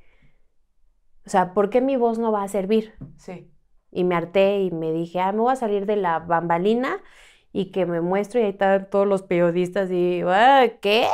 O 1.26 1.30
sea, 1.30 1.52
¿por 1.52 1.68
qué 1.68 1.80
mi 1.80 1.96
voz 1.96 2.20
no 2.20 2.30
va 2.30 2.44
a 2.44 2.48
servir? 2.48 2.94
Sí. 3.16 3.50
Y 3.90 4.04
me 4.04 4.14
harté 4.14 4.60
y 4.62 4.70
me 4.70 4.92
dije, 4.92 5.18
ah, 5.20 5.32
me 5.32 5.40
voy 5.40 5.52
a 5.52 5.56
salir 5.56 5.84
de 5.86 5.96
la 5.96 6.20
bambalina 6.20 6.98
y 7.52 7.70
que 7.70 7.86
me 7.86 8.00
muestro 8.00 8.40
y 8.40 8.44
ahí 8.44 8.50
están 8.50 8.88
todos 8.90 9.06
los 9.06 9.22
periodistas 9.22 9.90
y, 9.90 10.22
"Ah, 10.26 10.64
¿qué? 10.80 11.06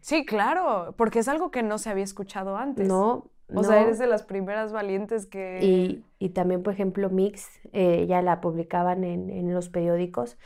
Sí, 0.00 0.24
claro, 0.24 0.94
porque 0.96 1.18
es 1.18 1.28
algo 1.28 1.50
que 1.50 1.62
no 1.62 1.78
se 1.78 1.90
había 1.90 2.04
escuchado 2.04 2.56
antes. 2.56 2.88
No. 2.88 3.30
O 3.54 3.62
sea, 3.62 3.76
no". 3.76 3.86
eres 3.86 3.98
de 3.98 4.06
las 4.06 4.22
primeras 4.22 4.72
valientes 4.72 5.26
que... 5.26 5.60
Y, 5.62 6.04
y 6.18 6.30
también, 6.30 6.62
por 6.62 6.72
ejemplo, 6.74 7.10
Mix, 7.10 7.48
eh, 7.72 8.06
ya 8.06 8.22
la 8.22 8.40
publicaban 8.40 9.04
en, 9.04 9.30
en 9.30 9.54
los 9.54 9.68
periódicos 9.68 10.36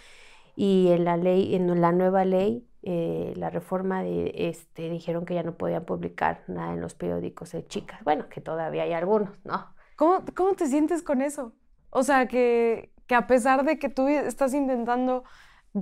y 0.54 0.88
en 0.90 1.04
la 1.04 1.16
ley, 1.16 1.54
en 1.54 1.80
la 1.80 1.92
nueva 1.92 2.24
ley, 2.24 2.66
eh, 2.82 3.32
la 3.36 3.50
reforma 3.50 4.02
de, 4.02 4.32
este, 4.36 4.88
dijeron 4.90 5.24
que 5.24 5.34
ya 5.34 5.42
no 5.42 5.54
podían 5.56 5.84
publicar 5.84 6.44
nada 6.48 6.74
en 6.74 6.80
los 6.80 6.94
periódicos 6.94 7.52
de 7.52 7.66
chicas. 7.66 8.02
Bueno, 8.04 8.28
que 8.28 8.40
todavía 8.40 8.82
hay 8.82 8.92
algunos, 8.92 9.30
¿no? 9.44 9.66
¿Cómo, 9.96 10.24
cómo 10.34 10.54
te 10.54 10.66
sientes 10.66 11.02
con 11.02 11.22
eso? 11.22 11.52
O 11.90 12.02
sea, 12.02 12.26
que, 12.26 12.91
que 13.12 13.16
a 13.16 13.26
pesar 13.26 13.64
de 13.64 13.78
que 13.78 13.88
tú 13.90 14.08
estás 14.08 14.54
intentando 14.54 15.24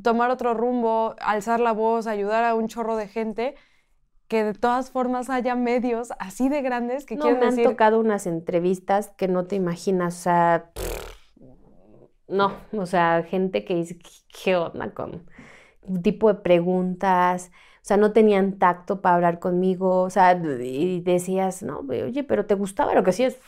tomar 0.03 0.31
otro 0.31 0.55
rumbo, 0.55 1.14
alzar 1.20 1.61
la 1.61 1.72
voz, 1.72 2.07
ayudar 2.09 2.45
a 2.45 2.55
un 2.57 2.66
chorro 2.68 2.97
de 2.97 3.07
gente, 3.09 3.55
que 4.28 4.45
de 4.45 4.55
todas 4.55 4.91
formas 4.91 5.31
haya 5.31 5.55
medios 5.57 6.11
así 6.18 6.49
de 6.49 6.62
grandes 6.62 7.07
que 7.07 7.18
No, 7.18 7.18
quieren 7.18 7.41
me 7.41 7.47
han 7.47 7.55
decir... 7.57 7.62
tocado 7.62 8.01
unas 8.01 8.26
entrevistas 8.26 9.09
que 9.16 9.28
no 9.28 9.47
te 9.47 9.57
imaginas, 9.57 10.18
o 10.18 10.22
sea, 10.22 10.72
no, 12.28 12.57
o 12.72 12.87
sea, 12.87 13.22
gente 13.24 13.64
que 13.64 13.74
dice, 13.74 13.99
"¿Qué- 13.99 14.11
¿qué 14.45 14.57
onda 14.57 14.93
con 14.95 15.26
un 15.83 16.03
tipo 16.03 16.33
de 16.33 16.41
preguntas? 16.41 17.51
O 17.83 17.85
sea, 17.91 17.97
no 17.97 18.12
tenían 18.12 18.59
tacto 18.59 19.01
para 19.01 19.16
hablar 19.16 19.39
conmigo, 19.41 20.03
o 20.03 20.11
sea, 20.11 20.33
y 20.35 21.01
decías, 21.01 21.62
no, 21.62 21.81
oye, 21.81 22.22
pero 22.24 22.47
¿te 22.47 22.55
gustaba 22.55 22.95
lo 22.95 23.03
que 23.03 23.11
hacías? 23.11 23.39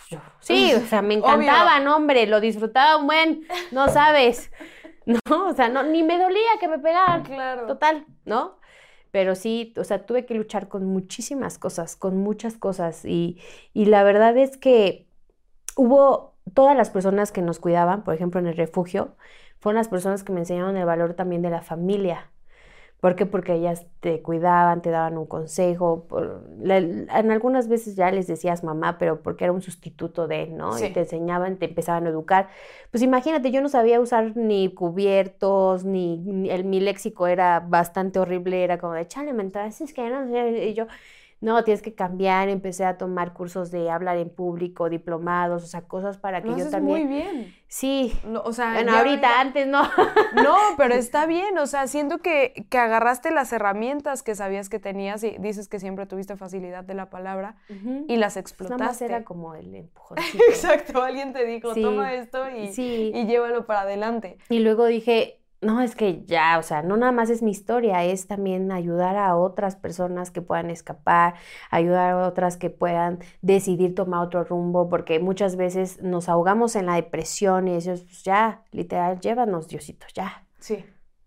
Sí, 0.41 0.75
o 0.75 0.81
sea, 0.87 1.03
me 1.03 1.15
Obvio. 1.23 1.23
encantaban, 1.35 1.87
hombre, 1.89 2.27
lo 2.27 2.41
disfrutaba 2.41 2.97
un 2.97 3.07
buen, 3.07 3.47
no 3.71 3.89
sabes, 3.89 4.51
¿no? 5.07 5.49
O 5.49 5.53
sea, 5.55 5.69
no, 5.69 5.83
ni 5.83 6.03
me 6.03 6.19
dolía 6.19 6.51
que 6.61 6.69
me 6.69 6.79
pegaran, 6.79 7.23
Claro. 7.25 7.67
total, 7.67 8.07
¿no? 8.25 8.59
Pero 9.11 9.35
sí, 9.35 9.75
o 9.77 9.85
sea, 9.85 10.07
tuve 10.07 10.25
que 10.27 10.35
luchar 10.35 10.69
con 10.69 10.87
muchísimas 10.87 11.59
cosas, 11.59 11.97
con 11.97 12.17
muchas 12.17 12.57
cosas. 12.57 13.05
Y, 13.05 13.39
y 13.75 13.85
la 13.87 14.03
verdad 14.05 14.37
es 14.39 14.57
que 14.57 15.07
hubo 15.77 16.37
todas 16.55 16.77
las 16.77 16.91
personas 16.91 17.33
que 17.33 17.43
nos 17.43 17.59
cuidaban, 17.61 18.05
por 18.05 18.15
ejemplo, 18.15 18.41
en 18.41 18.49
el 18.49 18.57
refugio, 18.57 19.17
fueron 19.61 19.79
las 19.79 19.89
personas 19.89 20.25
que 20.25 20.33
me 20.33 20.41
enseñaron 20.41 20.77
el 20.79 20.87
valor 20.87 21.15
también 21.15 21.43
de 21.43 21.51
la 21.51 21.63
familia. 21.63 22.32
¿Por 23.03 23.17
qué? 23.17 23.27
Porque 23.27 23.55
ellas 23.55 23.87
te 24.01 24.23
cuidaban, 24.23 24.81
te 24.81 24.91
daban 24.91 25.19
un 25.19 25.27
consejo. 25.27 26.07
por- 26.09 26.45
la- 26.61 26.79
en 26.79 27.31
algunas 27.33 27.69
veces 27.69 27.97
ya 27.97 28.11
les 28.13 28.29
decías 28.29 28.63
mamá, 28.65 28.97
pero 28.99 29.23
porque 29.23 29.45
era 29.45 29.53
un 29.53 29.61
sustituto 29.63 30.29
de, 30.29 30.47
¿no? 30.47 30.79
Sí. 30.79 30.87
Y 30.87 30.93
te 30.93 31.01
enseñaban, 31.01 31.59
te 31.59 31.67
empezaban 31.67 32.07
a 32.07 32.11
educar. 32.11 32.49
Pues 32.93 33.03
imagínate, 33.03 33.51
yo 33.51 33.61
no 33.61 33.69
sabía 33.69 34.01
usar 34.01 34.37
ni 34.37 34.73
cubiertos, 34.73 35.85
ni, 35.85 36.19
ni- 36.19 36.51
el, 36.51 36.65
mi 36.65 36.81
léxico 36.81 37.27
era 37.27 37.61
bastante 37.61 38.21
horrible, 38.21 38.63
era 38.65 38.79
como 38.79 38.95
de, 38.95 39.07
chale, 39.09 39.33
mental, 39.33 39.69
es 39.69 39.93
que 39.95 40.09
no 40.11 40.29
sé", 40.31 40.69
y 40.69 40.75
yo, 40.75 40.87
no, 41.43 41.63
tienes 41.65 41.83
que 41.83 41.93
cambiar, 41.95 42.49
empecé 42.49 42.85
a 42.87 42.97
tomar 42.97 43.35
cursos 43.35 43.71
de 43.71 43.91
hablar 43.91 44.17
en 44.17 44.31
público, 44.31 44.89
diplomados, 44.89 45.63
o 45.63 45.67
sea, 45.67 45.83
cosas 45.83 46.17
para 46.17 46.41
que 46.41 46.49
yo 46.57 46.71
también... 46.71 46.99
muy 47.01 47.05
bien. 47.07 47.55
Sí, 47.67 48.13
No, 48.25 48.43
o 48.43 48.53
sea, 48.53 48.75
bueno, 48.75 48.93
ahorita, 48.97 49.41
antes 49.41 49.67
no. 49.67 49.83
No, 50.37 50.57
pero 50.77 50.95
está 50.95 51.27
bien, 51.27 51.59
o 51.59 51.67
sea, 51.67 51.87
siento 51.89 52.19
que, 52.19 52.67
que 52.71 52.79
agarraste 52.79 53.31
las 53.33 53.53
herramientas 53.53 54.23
que 54.23 54.35
sabías 54.35 54.69
que 54.69 54.79
tenías 54.79 55.25
y 55.25 55.37
dices 55.39 55.69
que 55.69 55.81
siempre 55.81 56.07
tuviste 56.07 56.37
facilidad 56.37 56.85
de 56.85 56.95
la 56.95 57.11
palabra 57.11 57.57
y 58.09 58.17
las 58.17 58.35
Pues 58.35 58.71
nada 58.71 58.79
más 58.79 59.01
explotaste. 59.01 59.05
era 59.07 59.25
como 59.25 59.55
el 59.55 59.75
empujoncito. 59.75 60.45
Exacto, 60.49 61.03
alguien 61.03 61.33
te 61.33 61.45
dijo, 61.45 61.75
Sí. 61.75 61.83
toma 61.83 62.15
esto 62.15 62.49
y, 62.51 62.73
Sí. 62.73 63.11
y 63.15 63.27
llévalo 63.27 63.67
para 63.67 63.81
adelante. 63.81 64.39
Y 64.49 64.61
luego 64.61 64.87
dije, 64.87 65.42
no, 65.63 65.81
es 65.81 65.95
que 65.97 66.25
ya, 66.27 66.59
o 66.59 66.63
sea, 66.63 66.83
no 66.83 66.97
nada 66.97 67.13
más 67.13 67.31
es 67.31 67.43
mi 67.43 67.51
historia, 67.53 68.05
es 68.05 68.27
también 68.27 68.73
ayudar 68.73 69.17
a 69.17 69.37
otras 69.37 69.77
personas 69.77 70.31
que 70.31 70.43
puedan 70.43 70.71
escapar, 70.71 71.35
ayudar 71.71 72.13
a 72.13 72.27
otras 72.29 72.57
que 72.57 72.71
puedan 72.71 73.21
decidir 73.43 73.95
tomar 73.95 74.27
otro 74.27 74.45
rumbo, 74.45 74.89
porque 74.89 75.21
muchas 75.21 75.57
veces 75.57 76.03
nos 76.03 76.29
ahogamos 76.29 76.77
en 76.77 76.87
la 76.87 76.97
depresión 76.97 77.69
y 77.69 77.75
decimos, 77.75 78.03
pues 78.03 78.25
ya, 78.25 78.65
literal, 78.73 79.21
llévanos, 79.21 79.69
Diosito, 79.69 80.07
ya. 80.15 80.47
Sí. 80.59 80.85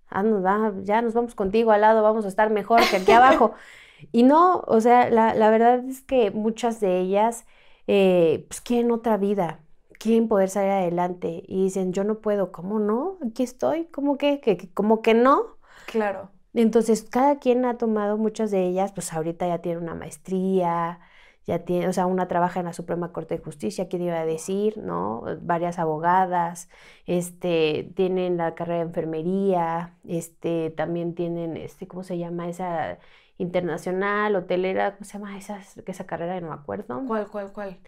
haznos, 0.10 0.44
va, 0.46 0.74
ya 0.84 1.02
nos 1.02 1.14
vamos 1.14 1.36
contigo 1.36 1.72
al 1.72 1.82
lado, 1.82 2.04
vamos 2.04 2.26
a 2.26 2.28
estar 2.30 2.50
mejor 2.50 2.82
que 2.90 2.98
aquí 2.98 3.12
abajo. 3.12 3.54
Y 4.12 4.24
no, 4.24 4.60
o 4.68 4.82
sea, 4.82 5.10
la, 5.10 5.34
la 5.36 5.50
verdad 5.50 5.84
es 5.88 6.02
que 6.02 6.30
muchas 6.32 6.80
de 6.82 7.00
ellas 7.00 7.46
eh, 7.88 8.46
pues 8.50 8.62
quieren 8.62 8.92
otra 8.92 9.18
vida, 9.18 9.64
quieren 10.00 10.28
poder 10.28 10.50
salir 10.50 10.72
adelante 10.72 11.44
y 11.48 11.64
dicen, 11.66 11.94
yo 11.94 12.04
no 12.04 12.22
puedo, 12.22 12.52
¿cómo 12.52 12.80
no? 12.80 13.18
Aquí 13.28 13.44
estoy, 13.44 13.86
¿cómo 13.88 14.18
que? 14.18 14.40
que, 14.42 14.58
que- 14.58 14.72
¿Cómo 14.74 15.02
que 15.02 15.14
no? 15.14 15.58
Claro. 15.86 16.32
Entonces, 16.54 17.04
cada 17.04 17.40
quien 17.40 17.66
ha 17.66 17.78
tomado, 17.78 18.18
muchas 18.18 18.50
de 18.52 18.66
ellas, 18.68 18.94
pues 18.94 19.12
ahorita 19.14 19.48
ya 19.48 19.60
tiene 19.62 19.78
una 19.80 19.94
maestría, 19.96 21.00
ya 21.46 21.66
tiene, 21.66 21.88
o 21.90 21.94
sea, 21.94 22.06
una 22.06 22.28
trabaja 22.30 22.60
en 22.62 22.66
la 22.68 22.74
Suprema 22.74 23.12
Corte 23.12 23.36
de 23.38 23.44
Justicia, 23.44 23.88
¿quién 23.90 24.04
iba 24.04 24.20
a 24.20 24.26
decir, 24.26 24.78
no? 24.78 25.24
Varias 25.42 25.80
abogadas, 25.80 26.70
este, 27.06 27.92
tienen 27.96 28.38
la 28.38 28.56
carrera 28.56 28.78
de 28.80 28.86
enfermería, 28.86 29.98
este, 30.08 30.70
también 30.72 31.14
tienen, 31.14 31.58
este, 31.58 31.88
¿cómo 31.88 32.04
se 32.04 32.18
llama 32.18 32.48
esa 32.50 33.00
internacional, 33.38 34.36
hotelera, 34.36 34.94
¿cómo 34.96 35.04
se 35.06 35.14
llama 35.18 35.38
esa, 35.38 35.60
esa 35.86 36.06
carrera? 36.06 36.40
No 36.40 36.48
me 36.50 36.54
acuerdo. 36.56 37.04
¿Cuál, 37.08 37.28
cuál, 37.30 37.52
cuál? 37.54 37.80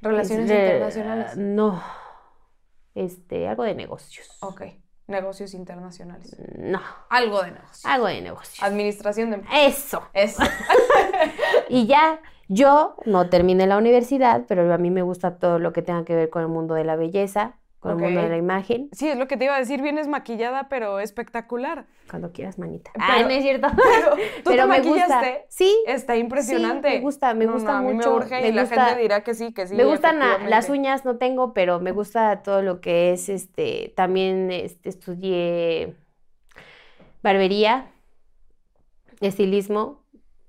Relaciones 0.00 0.50
Este, 0.50 0.62
internacionales. 0.64 1.36
No, 1.36 1.82
este, 2.94 3.48
algo 3.48 3.64
de 3.64 3.74
negocios. 3.74 4.28
Ok. 4.40 4.62
Negocios 5.06 5.54
internacionales. 5.54 6.36
No, 6.56 6.80
Algo 7.08 7.42
de 7.42 7.50
negocios. 7.50 7.84
algo 7.84 8.06
de 8.06 8.20
negocios. 8.22 8.62
Administración 8.62 9.30
de 9.32 9.42
Eso. 9.66 10.02
Eso. 10.12 10.42
Y 11.68 11.86
ya, 11.86 12.20
yo 12.48 12.96
no 13.06 13.28
terminé 13.28 13.66
la 13.66 13.76
universidad, 13.76 14.44
pero 14.48 14.72
a 14.72 14.78
mí 14.78 14.90
me 14.90 15.02
gusta 15.02 15.36
todo 15.38 15.58
lo 15.58 15.72
que 15.72 15.82
tenga 15.82 16.04
que 16.04 16.14
ver 16.14 16.30
con 16.30 16.42
el 16.42 16.48
mundo 16.48 16.74
de 16.74 16.84
la 16.84 16.96
belleza, 16.96 17.56
con 17.80 17.92
el 17.92 17.96
mundo 17.98 18.22
de 18.22 18.28
la 18.28 18.36
imagen. 18.36 18.88
Sí, 18.92 19.08
es 19.08 19.16
lo 19.16 19.26
que 19.26 19.36
te 19.38 19.46
iba 19.46 19.56
a 19.56 19.58
decir, 19.58 19.80
vienes 19.80 20.06
maquillada, 20.06 20.68
pero 20.68 21.00
espectacular. 21.00 21.86
Cuando 22.10 22.30
quieras, 22.30 22.58
manita. 22.58 22.90
Pero- 22.92 23.06
Ay, 23.08 23.22
no 23.24 23.30
es 23.30 23.42
cierto. 23.42 23.68
Pero 23.76 24.16
tú 24.16 24.50
Pero 24.50 24.62
te 24.64 24.68
me 24.68 24.80
gusta. 24.80 25.08
maquillaste. 25.08 25.46
Sí, 25.48 25.82
Está 25.86 26.16
impresionante. 26.16 26.90
me 26.90 27.00
gusta, 27.00 27.32
me 27.34 27.46
No, 27.46 27.52
no, 27.52 27.56
gusta 27.56 27.78
a 27.78 27.80
mí 27.82 27.94
mucho, 27.94 28.10
Me 28.10 28.16
urge 28.16 28.40
me 28.42 28.48
y 28.48 28.52
la 28.52 28.62
gusta- 28.62 28.84
gente 28.86 29.00
dirá 29.02 29.24
que 29.24 29.34
sí, 29.34 29.52
que 29.54 29.66
sí. 29.66 29.74
me 29.74 29.84
gustan 29.84 30.18
la- 30.18 30.38
las 30.46 30.68
uñas, 30.68 31.04
no 31.06 31.16
tengo, 31.16 31.54
pero 31.54 31.80
me 31.80 31.92
gusta 31.92 32.42
todo 32.42 32.60
lo 32.62 32.80
que 32.82 33.12
es, 33.12 33.28
este, 33.30 33.92
también 33.96 34.50
este, 34.50 34.88
estudié 34.90 35.94
barbería, 37.22 37.90
estilismo, 39.20 40.02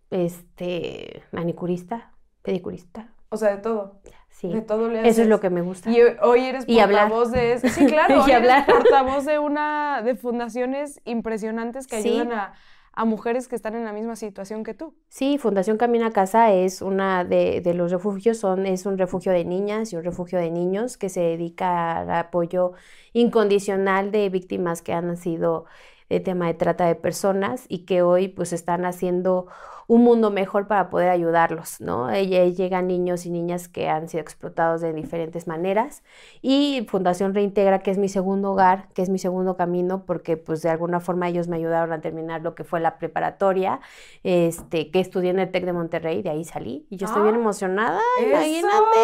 este, 0.10 1.24
manicurista, 1.32 2.12
pedicurista, 2.42 3.14
O 3.30 3.38
sea, 3.38 3.56
de 3.56 3.62
todo. 3.62 4.01
Sí. 4.32 4.52
De 4.52 4.62
todo 4.62 4.88
le 4.90 5.00
Eso 5.00 5.08
es 5.08 5.14
haces. 5.20 5.28
lo 5.28 5.40
que 5.40 5.50
me 5.50 5.62
gusta. 5.62 5.90
Y 5.92 6.02
hoy- 6.22 6.46
eres 6.46 6.64
Y 6.68 6.80
hablar. 6.80 7.08
portavoz 7.10 7.32
de... 7.32 7.60
Sí, 7.70 7.86
claro, 7.86 8.16
Y 8.18 8.20
hoy 8.20 8.32
eres 8.32 8.36
hablar. 8.38 8.66
portavoz 8.66 9.26
de 9.26 9.38
una... 9.40 10.02
de 10.04 10.16
fundaciones 10.16 11.00
impresionantes 11.06 11.88
que 11.88 12.02
Sí. 12.02 12.10
ayudan 12.10 12.32
a, 12.34 12.54
a 12.94 13.06
mujeres 13.06 13.48
que 13.48 13.56
están 13.56 13.76
en 13.76 13.86
la 13.86 13.94
misma 13.94 14.16
situación 14.18 14.64
que 14.66 14.74
tú. 14.74 14.94
Sí, 15.08 15.38
Fundación 15.38 15.78
Camina 15.78 16.08
a 16.08 16.12
Casa 16.12 16.52
es 16.52 16.82
una 16.82 17.24
de, 17.24 17.62
de 17.62 17.74
los 17.74 17.90
refugios, 17.92 18.38
son, 18.40 18.66
es 18.66 18.86
un 18.86 18.98
refugio 18.98 19.32
de 19.32 19.46
niñas 19.46 19.94
y 19.94 19.96
un 19.96 20.04
refugio 20.04 20.40
de 20.40 20.52
niños 20.52 20.98
que 20.98 21.08
se 21.08 21.22
dedica 21.22 22.00
al 22.00 22.12
apoyo 22.12 22.74
incondicional 23.14 24.12
de 24.12 24.28
víctimas 24.30 24.82
que 24.82 24.92
han 24.94 25.16
sido 25.16 25.66
de 26.12 26.20
tema 26.20 26.48
de 26.48 26.54
trata 26.54 26.86
de 26.86 26.96
personas 26.96 27.66
y 27.68 27.80
que 27.86 28.02
hoy 28.02 28.28
pues 28.28 28.54
están 28.54 28.86
haciendo 28.86 29.48
un 29.88 30.04
mundo 30.06 30.32
mejor 30.32 30.68
para 30.68 30.90
poder 30.90 31.10
ayudarlos, 31.10 31.82
¿no? 31.82 32.10
Llegan 32.14 32.88
niños 32.88 33.26
y 33.26 33.30
niñas 33.30 33.68
que 33.68 33.90
han 33.90 34.08
sido 34.08 34.22
explotados 34.22 34.80
de 34.80 34.94
diferentes 34.94 35.48
maneras 35.48 36.02
y 36.42 36.86
Fundación 36.90 37.34
Reintegra, 37.34 37.80
que 37.80 37.92
es 37.92 37.98
mi 37.98 38.08
segundo 38.08 38.52
hogar, 38.52 38.88
que 38.94 39.02
es 39.02 39.10
mi 39.10 39.20
segundo 39.20 39.58
camino, 39.58 40.06
porque 40.06 40.38
pues 40.38 40.62
de 40.62 40.70
alguna 40.70 41.02
forma 41.02 41.28
ellos 41.28 41.50
me 41.50 41.58
ayudaron 41.58 41.92
a 41.92 42.00
terminar 42.00 42.42
lo 42.42 42.56
que 42.56 42.64
fue 42.64 42.80
la 42.80 42.98
preparatoria, 43.00 43.82
este, 44.24 44.92
que 44.92 45.02
estudié 45.02 45.32
en 45.32 45.40
el 45.40 45.52
TEC 45.52 45.66
de 45.66 45.74
Monterrey, 45.74 46.22
de 46.22 46.30
ahí 46.30 46.46
salí 46.46 46.86
y 46.90 46.96
yo 46.96 47.08
estoy 47.08 47.24
bien 47.24 47.36
Ah. 47.36 47.40
emocionada, 47.40 48.00
¡Eso! 48.20 48.30
imagínate. 48.30 49.00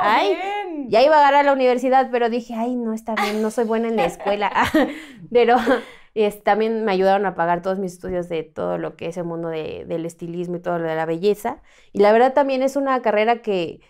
Ay, 0.00 0.28
¡Bien! 0.34 0.90
ya 0.90 1.02
iba 1.02 1.16
a 1.16 1.20
agarrar 1.20 1.40
a 1.40 1.44
la 1.44 1.52
universidad, 1.52 2.08
pero 2.10 2.30
dije, 2.30 2.54
ay, 2.54 2.74
no 2.74 2.92
está 2.94 3.14
bien, 3.14 3.42
no 3.42 3.50
soy 3.52 3.64
buena 3.64 3.86
en 3.88 3.96
la 3.96 4.06
escuela. 4.06 4.50
pero 5.32 5.56
es, 6.14 6.42
también 6.44 6.84
me 6.84 6.92
ayudaron 6.92 7.26
a 7.26 7.34
pagar 7.34 7.62
todos 7.62 7.78
mis 7.78 7.92
estudios 7.94 8.28
de 8.28 8.42
todo 8.42 8.78
lo 8.78 8.96
que 8.96 9.06
es 9.08 9.16
el 9.16 9.24
mundo 9.24 9.48
de- 9.48 9.84
del 9.86 10.06
estilismo 10.06 10.56
y 10.56 10.60
todo 10.60 10.78
lo 10.78 10.88
de 10.88 10.96
la 10.96 11.06
belleza. 11.06 11.62
Y 11.92 12.00
la 12.00 12.12
verdad 12.12 12.34
también 12.34 12.62
es 12.62 12.76
una 12.76 13.00
carrera 13.02 13.42
que, 13.42 13.80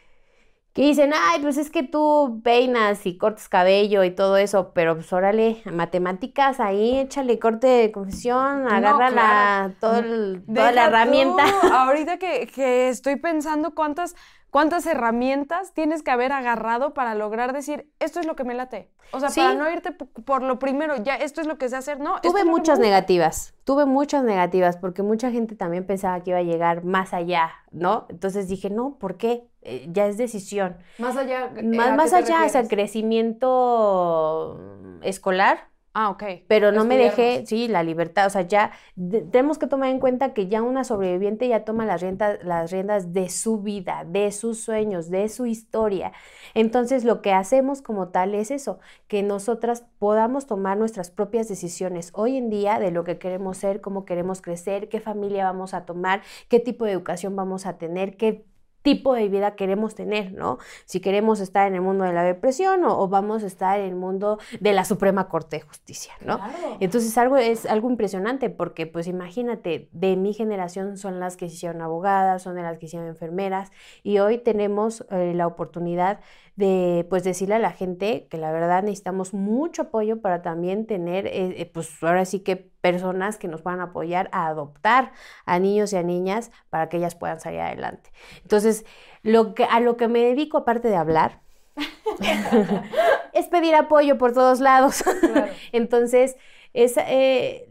que 0.72 0.82
dicen, 0.82 1.12
ay, 1.14 1.40
pues 1.42 1.58
es 1.58 1.70
que 1.70 1.82
tú 1.82 2.40
peinas 2.44 3.04
y 3.06 3.18
cortas 3.18 3.48
cabello 3.50 4.04
y 4.04 4.10
todo 4.14 4.38
eso, 4.38 4.72
pero 4.74 4.94
pues 4.94 5.12
órale, 5.12 5.62
matemáticas, 5.70 6.60
ahí 6.60 6.98
échale 6.98 7.38
corte 7.38 7.66
de 7.66 7.92
confesión, 7.92 8.66
agarra 8.68 9.10
la, 9.10 9.76
claro. 9.76 9.76
todo 9.80 9.98
el- 9.98 10.48
toda 10.54 10.72
Deja 10.72 10.72
la 10.72 10.86
herramienta. 10.86 11.44
tú, 11.44 11.62
ahorita 11.70 12.18
que, 12.18 12.46
que 12.48 12.88
estoy 12.88 13.16
pensando 13.16 13.74
cuántas, 13.74 14.14
cuántas 14.52 14.84
herramientas 14.86 15.72
tienes 15.72 16.02
que 16.02 16.10
haber 16.10 16.30
agarrado 16.30 16.92
para 16.92 17.14
lograr 17.14 17.52
decir, 17.54 17.90
esto 18.00 18.20
es 18.20 18.26
lo 18.26 18.36
que 18.36 18.44
me 18.44 18.52
late. 18.54 18.90
O 19.10 19.18
sea, 19.18 19.30
Sí. 19.30 19.40
para 19.40 19.54
no 19.54 19.68
irte 19.70 19.92
por 19.92 20.42
lo 20.42 20.58
primero, 20.58 20.96
ya 21.02 21.16
esto 21.16 21.40
es 21.40 21.46
lo 21.46 21.56
que 21.58 21.68
sé 21.70 21.76
hacer, 21.76 21.98
no. 22.00 22.20
Tuve 22.20 22.40
es 22.40 22.46
muchas 22.46 22.78
negativas, 22.78 23.54
tuve 23.64 23.86
muchas 23.86 24.24
negativas 24.24 24.76
porque 24.76 25.02
mucha 25.02 25.30
gente 25.30 25.56
también 25.56 25.86
pensaba 25.86 26.20
que 26.22 26.30
iba 26.30 26.38
a 26.38 26.42
llegar 26.42 26.84
más 26.84 27.14
allá, 27.14 27.50
¿no? 27.70 28.06
Entonces 28.10 28.46
dije, 28.46 28.68
no, 28.70 28.98
¿por 28.98 29.16
qué? 29.16 29.48
Eh, 29.62 29.86
ya 29.90 30.06
es 30.06 30.18
decisión. 30.18 30.76
Más 30.98 31.16
allá. 31.16 31.50
eh, 31.56 31.62
Más, 31.62 31.88
¿a 31.88 31.96
más 31.96 32.12
allá, 32.12 32.44
o 32.44 32.48
sea, 32.48 32.62
refieres? 32.62 32.68
crecimiento 32.68 34.58
mm, 34.60 35.02
escolar, 35.04 35.68
Ah, 35.94 36.08
ok. 36.10 36.22
pero 36.46 36.72
no 36.72 36.84
me 36.84 36.96
dejé, 36.96 37.44
sí, 37.46 37.68
la 37.68 37.82
libertad, 37.82 38.26
o 38.26 38.30
sea, 38.30 38.42
ya 38.42 38.72
de- 38.96 39.20
tenemos 39.22 39.58
que 39.58 39.66
tomar 39.66 39.90
en 39.90 40.00
cuenta 40.00 40.32
que 40.32 40.48
ya 40.48 40.62
una 40.62 40.84
sobreviviente 40.84 41.48
ya 41.48 41.64
toma 41.66 41.84
las 41.84 42.00
riendas, 42.00 42.38
las 42.44 42.70
riendas 42.70 43.12
de 43.12 43.28
su 43.28 43.60
vida, 43.62 44.04
de 44.06 44.32
sus 44.32 44.58
sueños, 44.62 45.10
de 45.10 45.28
su 45.28 45.44
historia. 45.44 46.12
Entonces, 46.54 47.04
lo 47.04 47.20
que 47.22 47.32
hacemos 47.32 47.82
como 47.82 48.08
tal 48.08 48.34
es 48.34 48.50
eso, 48.50 48.80
que 49.06 49.22
nosotras 49.22 49.84
podamos 49.98 50.46
tomar 50.46 50.78
nuestras 50.78 51.10
propias 51.10 51.48
decisiones 51.48 52.10
hoy 52.14 52.36
en 52.38 52.48
día 52.50 52.78
de 52.78 52.90
lo 52.90 53.04
que 53.04 53.18
queremos 53.18 53.58
ser, 53.58 53.80
cómo 53.82 54.04
queremos 54.06 54.40
crecer, 54.40 54.88
qué 54.88 55.00
familia 55.00 55.44
vamos 55.44 55.74
a 55.74 55.84
tomar, 55.84 56.22
qué 56.48 56.58
tipo 56.60 56.84
de 56.86 56.92
educación 56.92 57.36
vamos 57.36 57.66
a 57.66 57.76
tener, 57.78 58.16
qué 58.16 58.44
tipo 58.82 59.14
de 59.14 59.28
vida 59.28 59.54
queremos 59.54 59.94
tener, 59.94 60.32
¿no? 60.32 60.58
Si 60.84 61.00
queremos 61.00 61.40
estar 61.40 61.66
en 61.66 61.74
el 61.74 61.80
mundo 61.80 62.04
de 62.04 62.12
la 62.12 62.24
depresión 62.24 62.84
o, 62.84 62.98
o 62.98 63.08
vamos 63.08 63.42
a 63.42 63.46
estar 63.46 63.80
en 63.80 63.86
el 63.86 63.94
mundo 63.94 64.38
de 64.60 64.72
la 64.72 64.84
Suprema 64.84 65.28
Corte 65.28 65.56
de 65.56 65.62
Justicia, 65.62 66.12
¿no? 66.24 66.40
Entonces 66.80 67.16
algo 67.18 67.36
es 67.36 67.66
algo 67.66 67.88
impresionante 67.90 68.50
porque 68.50 68.86
pues 68.86 69.06
imagínate, 69.06 69.88
de 69.92 70.16
mi 70.16 70.34
generación 70.34 70.96
son 70.96 71.20
las 71.20 71.36
que 71.36 71.48
se 71.48 71.54
hicieron 71.54 71.80
abogadas, 71.82 72.42
son 72.42 72.56
de 72.56 72.62
las 72.62 72.74
que 72.74 72.80
se 72.80 72.86
hicieron 72.86 73.08
enfermeras 73.08 73.70
y 74.02 74.18
hoy 74.18 74.38
tenemos 74.38 75.06
eh, 75.10 75.32
la 75.34 75.46
oportunidad 75.46 76.20
de 76.56 77.06
pues 77.08 77.24
decirle 77.24 77.54
a 77.54 77.58
la 77.58 77.72
gente 77.72 78.26
que 78.30 78.36
la 78.36 78.52
verdad 78.52 78.82
necesitamos 78.82 79.32
mucho 79.32 79.82
apoyo 79.82 80.20
para 80.20 80.42
también 80.42 80.86
tener 80.86 81.26
eh, 81.26 81.60
eh, 81.60 81.70
pues 81.72 81.90
ahora 82.02 82.24
sí 82.26 82.40
que 82.40 82.56
personas 82.56 83.38
que 83.38 83.48
nos 83.48 83.62
puedan 83.62 83.80
apoyar 83.80 84.28
a 84.32 84.48
adoptar 84.48 85.12
a 85.46 85.58
niños 85.58 85.92
y 85.92 85.96
a 85.96 86.02
niñas 86.02 86.50
para 86.68 86.88
que 86.88 86.98
ellas 86.98 87.14
puedan 87.14 87.40
salir 87.40 87.60
adelante. 87.60 88.10
Entonces, 88.42 88.84
lo 89.22 89.54
que, 89.54 89.64
a 89.64 89.80
lo 89.80 89.96
que 89.96 90.08
me 90.08 90.20
dedico 90.20 90.58
aparte 90.58 90.88
de 90.88 90.96
hablar 90.96 91.40
es 93.32 93.46
pedir 93.46 93.74
apoyo 93.74 94.18
por 94.18 94.34
todos 94.34 94.60
lados. 94.60 95.02
Claro. 95.02 95.50
Entonces, 95.72 96.36
es, 96.74 96.96
eh, 96.98 97.68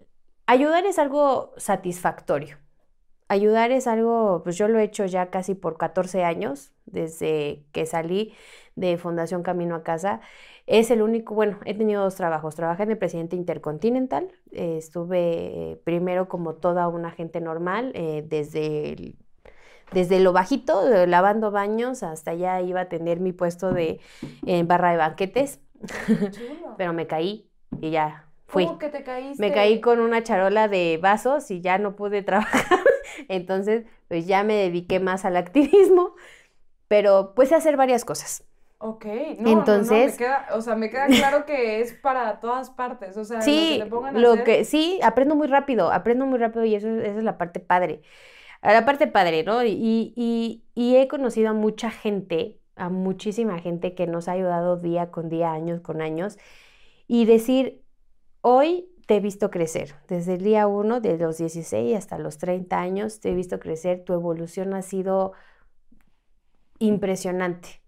ayudar 0.48 0.86
es 0.86 0.98
algo 0.98 1.54
satisfactorio. 1.58 2.58
Ayudar 3.32 3.72
es 3.72 3.88
algo, 3.88 4.42
pues 4.44 4.58
yo 4.58 4.68
lo 4.68 4.78
he 4.78 4.84
hecho 4.84 5.06
ya 5.06 5.30
casi 5.30 5.56
por 5.56 5.78
14 5.78 6.26
años, 6.26 6.74
desde 6.86 7.64
que 7.72 7.86
salí 7.86 8.34
de 8.76 8.98
Fundación 8.98 9.42
Camino 9.42 9.74
a 9.76 9.84
Casa. 9.84 10.20
Es 10.68 10.92
el 10.92 11.02
único, 11.02 11.34
bueno, 11.34 11.58
he 11.64 11.74
tenido 11.74 12.04
dos 12.04 12.16
trabajos. 12.16 12.56
Trabajé 12.56 12.84
en 12.84 12.92
el 12.92 12.98
presidente 12.98 13.38
Intercontinental. 13.38 14.28
eh, 14.52 14.76
estuve 14.78 15.72
eh, 15.72 15.82
primero 15.86 16.28
como 16.28 16.56
toda 16.56 16.90
una 16.90 17.12
gente 17.12 17.40
normal, 17.40 17.94
eh, 17.96 18.26
desde 18.28 18.92
el- 18.92 19.16
desde 19.94 20.20
lo 20.20 20.34
bajito, 20.34 21.06
lavando 21.08 21.52
baños, 21.52 22.04
hasta 22.04 22.32
allá 22.32 22.60
iba 22.62 22.82
a 22.82 22.90
tener 22.90 23.22
mi 23.22 23.32
puesto 23.32 23.72
de 23.74 24.00
barra 24.66 24.92
de 24.92 24.98
banquetes, 24.98 25.62
pero 26.78 26.92
me 26.92 27.08
caí 27.08 27.50
y 27.82 27.92
ya 27.92 28.28
fui. 28.48 28.66
¿Cómo 28.66 28.78
que 28.78 28.90
te 28.90 29.04
caíste? 29.04 29.42
Me 29.42 29.54
caí 29.54 29.80
con 29.80 30.00
una 30.02 30.22
charola 30.22 30.68
de 30.68 31.00
vasos 31.02 31.50
y 31.52 31.62
ya 31.62 31.78
no 31.78 31.96
pude 31.96 32.22
trabajar. 32.30 32.80
Entonces, 33.30 33.86
pues 34.08 34.28
ya 34.28 34.44
me 34.44 34.56
dediqué 34.56 35.00
más 35.00 35.26
al 35.26 35.38
activismo, 35.38 36.16
pero 36.88 37.34
pues 37.36 37.50
sé 37.50 37.56
hacer 37.56 37.78
varias 37.78 38.06
cosas. 38.06 38.44
Ok, 38.84 39.06
no, 39.06 39.14
no, 39.14 39.42
no, 39.44 39.60
Entonces- 39.60 40.12
me 40.14 40.18
queda, 40.18 40.48
o 40.54 40.62
sea, 40.62 40.76
me 40.76 40.90
queda 40.90 41.06
claro 41.08 41.46
que 41.46 41.82
es 41.82 41.94
para 41.94 42.40
todas 42.40 42.72
partes, 42.72 43.16
o 43.16 43.24
sea, 43.24 43.42
Sí, 43.42 43.78
lo 43.78 43.86
que 43.86 43.90
te 43.90 43.96
pongan 43.96 44.16
a 44.16 44.20
lo 44.20 44.32
hacer. 44.34 44.44
que 44.44 44.66
sí, 44.66 45.00
aprendo 45.04 45.36
muy 45.36 45.48
rápido, 45.48 45.92
aprendo 45.92 46.26
muy 46.26 46.40
rápido 46.40 46.66
y 46.66 46.74
eso, 46.76 46.88
es- 46.90 47.04
esa 47.06 47.18
es 47.20 47.24
la 47.24 47.38
parte 47.38 47.60
padre. 47.60 48.02
A 48.62 48.74
La 48.74 48.86
parte 48.86 49.08
padre, 49.08 49.44
¿no? 49.44 49.64
Y, 49.64 50.14
y, 50.16 50.64
y 50.76 50.96
he 50.98 51.08
conocido 51.08 51.50
a 51.50 51.54
mucha 51.54 51.92
gente, 51.92 52.60
a 52.76 52.90
muchísima 52.90 53.60
gente 53.60 53.94
que 53.96 54.08
nos 54.08 54.28
ha 54.28 54.34
ayudado 54.34 54.78
día 54.78 55.12
con 55.12 55.30
día, 55.30 55.52
años 55.52 55.82
con 55.82 56.02
años, 56.02 56.38
y 57.08 57.26
decir, 57.26 57.84
hoy 58.42 58.88
te 59.06 59.18
he 59.18 59.20
visto 59.20 59.50
crecer, 59.50 59.96
desde 60.08 60.36
el 60.36 60.44
día 60.44 60.68
uno, 60.68 61.02
de 61.02 61.18
los 61.18 61.38
16 61.38 61.98
hasta 61.98 62.18
los 62.18 62.38
30 62.38 62.80
años, 62.80 63.20
te 63.20 63.32
he 63.32 63.36
visto 63.36 63.60
crecer, 63.60 64.04
tu 64.04 64.14
evolución 64.14 64.74
ha 64.74 64.82
sido 64.82 65.34
impresionante. 66.80 67.82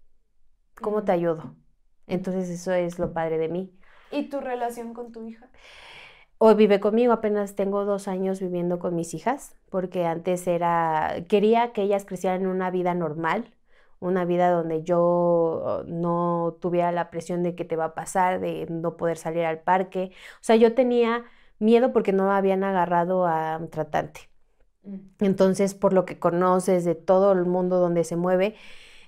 ¿Cómo 0.80 1.04
te 1.04 1.12
ayudo? 1.12 1.54
Entonces 2.06 2.48
eso 2.48 2.72
es 2.72 2.98
lo 2.98 3.12
padre 3.12 3.38
de 3.38 3.48
mí. 3.48 3.72
¿Y 4.10 4.28
tu 4.28 4.40
relación 4.40 4.94
con 4.94 5.12
tu 5.12 5.26
hija? 5.26 5.48
Hoy 6.38 6.54
vive 6.54 6.80
conmigo, 6.80 7.12
apenas 7.12 7.54
tengo 7.54 7.84
dos 7.84 8.08
años 8.08 8.40
viviendo 8.40 8.78
con 8.78 8.94
mis 8.94 9.14
hijas, 9.14 9.56
porque 9.70 10.04
antes 10.04 10.46
era, 10.46 11.24
quería 11.28 11.72
que 11.72 11.82
ellas 11.82 12.04
crecieran 12.04 12.42
en 12.42 12.48
una 12.48 12.70
vida 12.70 12.94
normal, 12.94 13.53
una 14.04 14.24
vida 14.24 14.50
donde 14.50 14.82
yo 14.84 15.82
no 15.86 16.56
tuviera 16.60 16.92
la 16.92 17.10
presión 17.10 17.42
de 17.42 17.54
que 17.54 17.64
te 17.64 17.76
va 17.76 17.86
a 17.86 17.94
pasar, 17.94 18.40
de 18.40 18.66
no 18.70 18.96
poder 18.96 19.16
salir 19.18 19.44
al 19.44 19.60
parque. 19.60 20.12
O 20.36 20.38
sea, 20.44 20.56
yo 20.56 20.74
tenía 20.74 21.24
miedo 21.58 21.92
porque 21.92 22.12
no 22.12 22.30
habían 22.32 22.64
agarrado 22.64 23.26
a 23.26 23.56
un 23.58 23.70
tratante. 23.70 24.28
Entonces, 25.20 25.74
por 25.74 25.92
lo 25.92 26.04
que 26.04 26.18
conoces 26.18 26.84
de 26.84 26.94
todo 26.94 27.32
el 27.32 27.46
mundo 27.46 27.78
donde 27.78 28.04
se 28.04 28.16
mueve, 28.16 28.54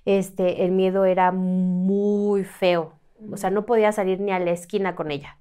este, 0.04 0.64
el 0.64 0.72
miedo 0.72 1.04
era 1.04 1.32
muy 1.32 2.44
feo. 2.44 2.92
O 3.32 3.36
sea, 3.36 3.50
no 3.50 3.66
podía 3.66 3.92
salir 3.92 4.20
ni 4.20 4.32
a 4.32 4.38
la 4.38 4.52
esquina 4.52 4.94
con 4.96 5.10
ella. 5.10 5.38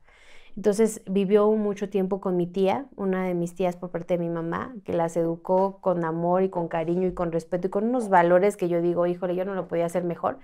Entonces 0.56 1.02
vivió 1.06 1.52
mucho 1.52 1.90
tiempo 1.90 2.22
con 2.22 2.38
mi 2.38 2.48
tía, 2.48 2.88
una 2.96 3.26
de 3.26 3.34
mis 3.34 3.56
tías 3.56 3.76
por 3.76 3.92
parte 3.92 4.16
de 4.18 4.20
mi 4.24 4.30
mamá, 4.30 4.74
que 4.86 4.94
las 4.94 5.18
educó 5.18 5.80
con 5.82 6.06
amor 6.06 6.44
y 6.44 6.50
con 6.50 6.68
cariño 6.70 7.08
y 7.08 7.14
con 7.14 7.32
respeto 7.34 7.68
y 7.68 7.70
con 7.70 7.86
unos 7.86 8.08
valores 8.10 8.56
que 8.56 8.70
yo 8.70 8.82
digo, 8.82 9.06
híjole, 9.06 9.36
yo 9.36 9.44
no 9.46 9.54
lo 9.54 9.68
podía 9.68 9.86
hacer 9.86 10.04
mejor. 10.06 10.40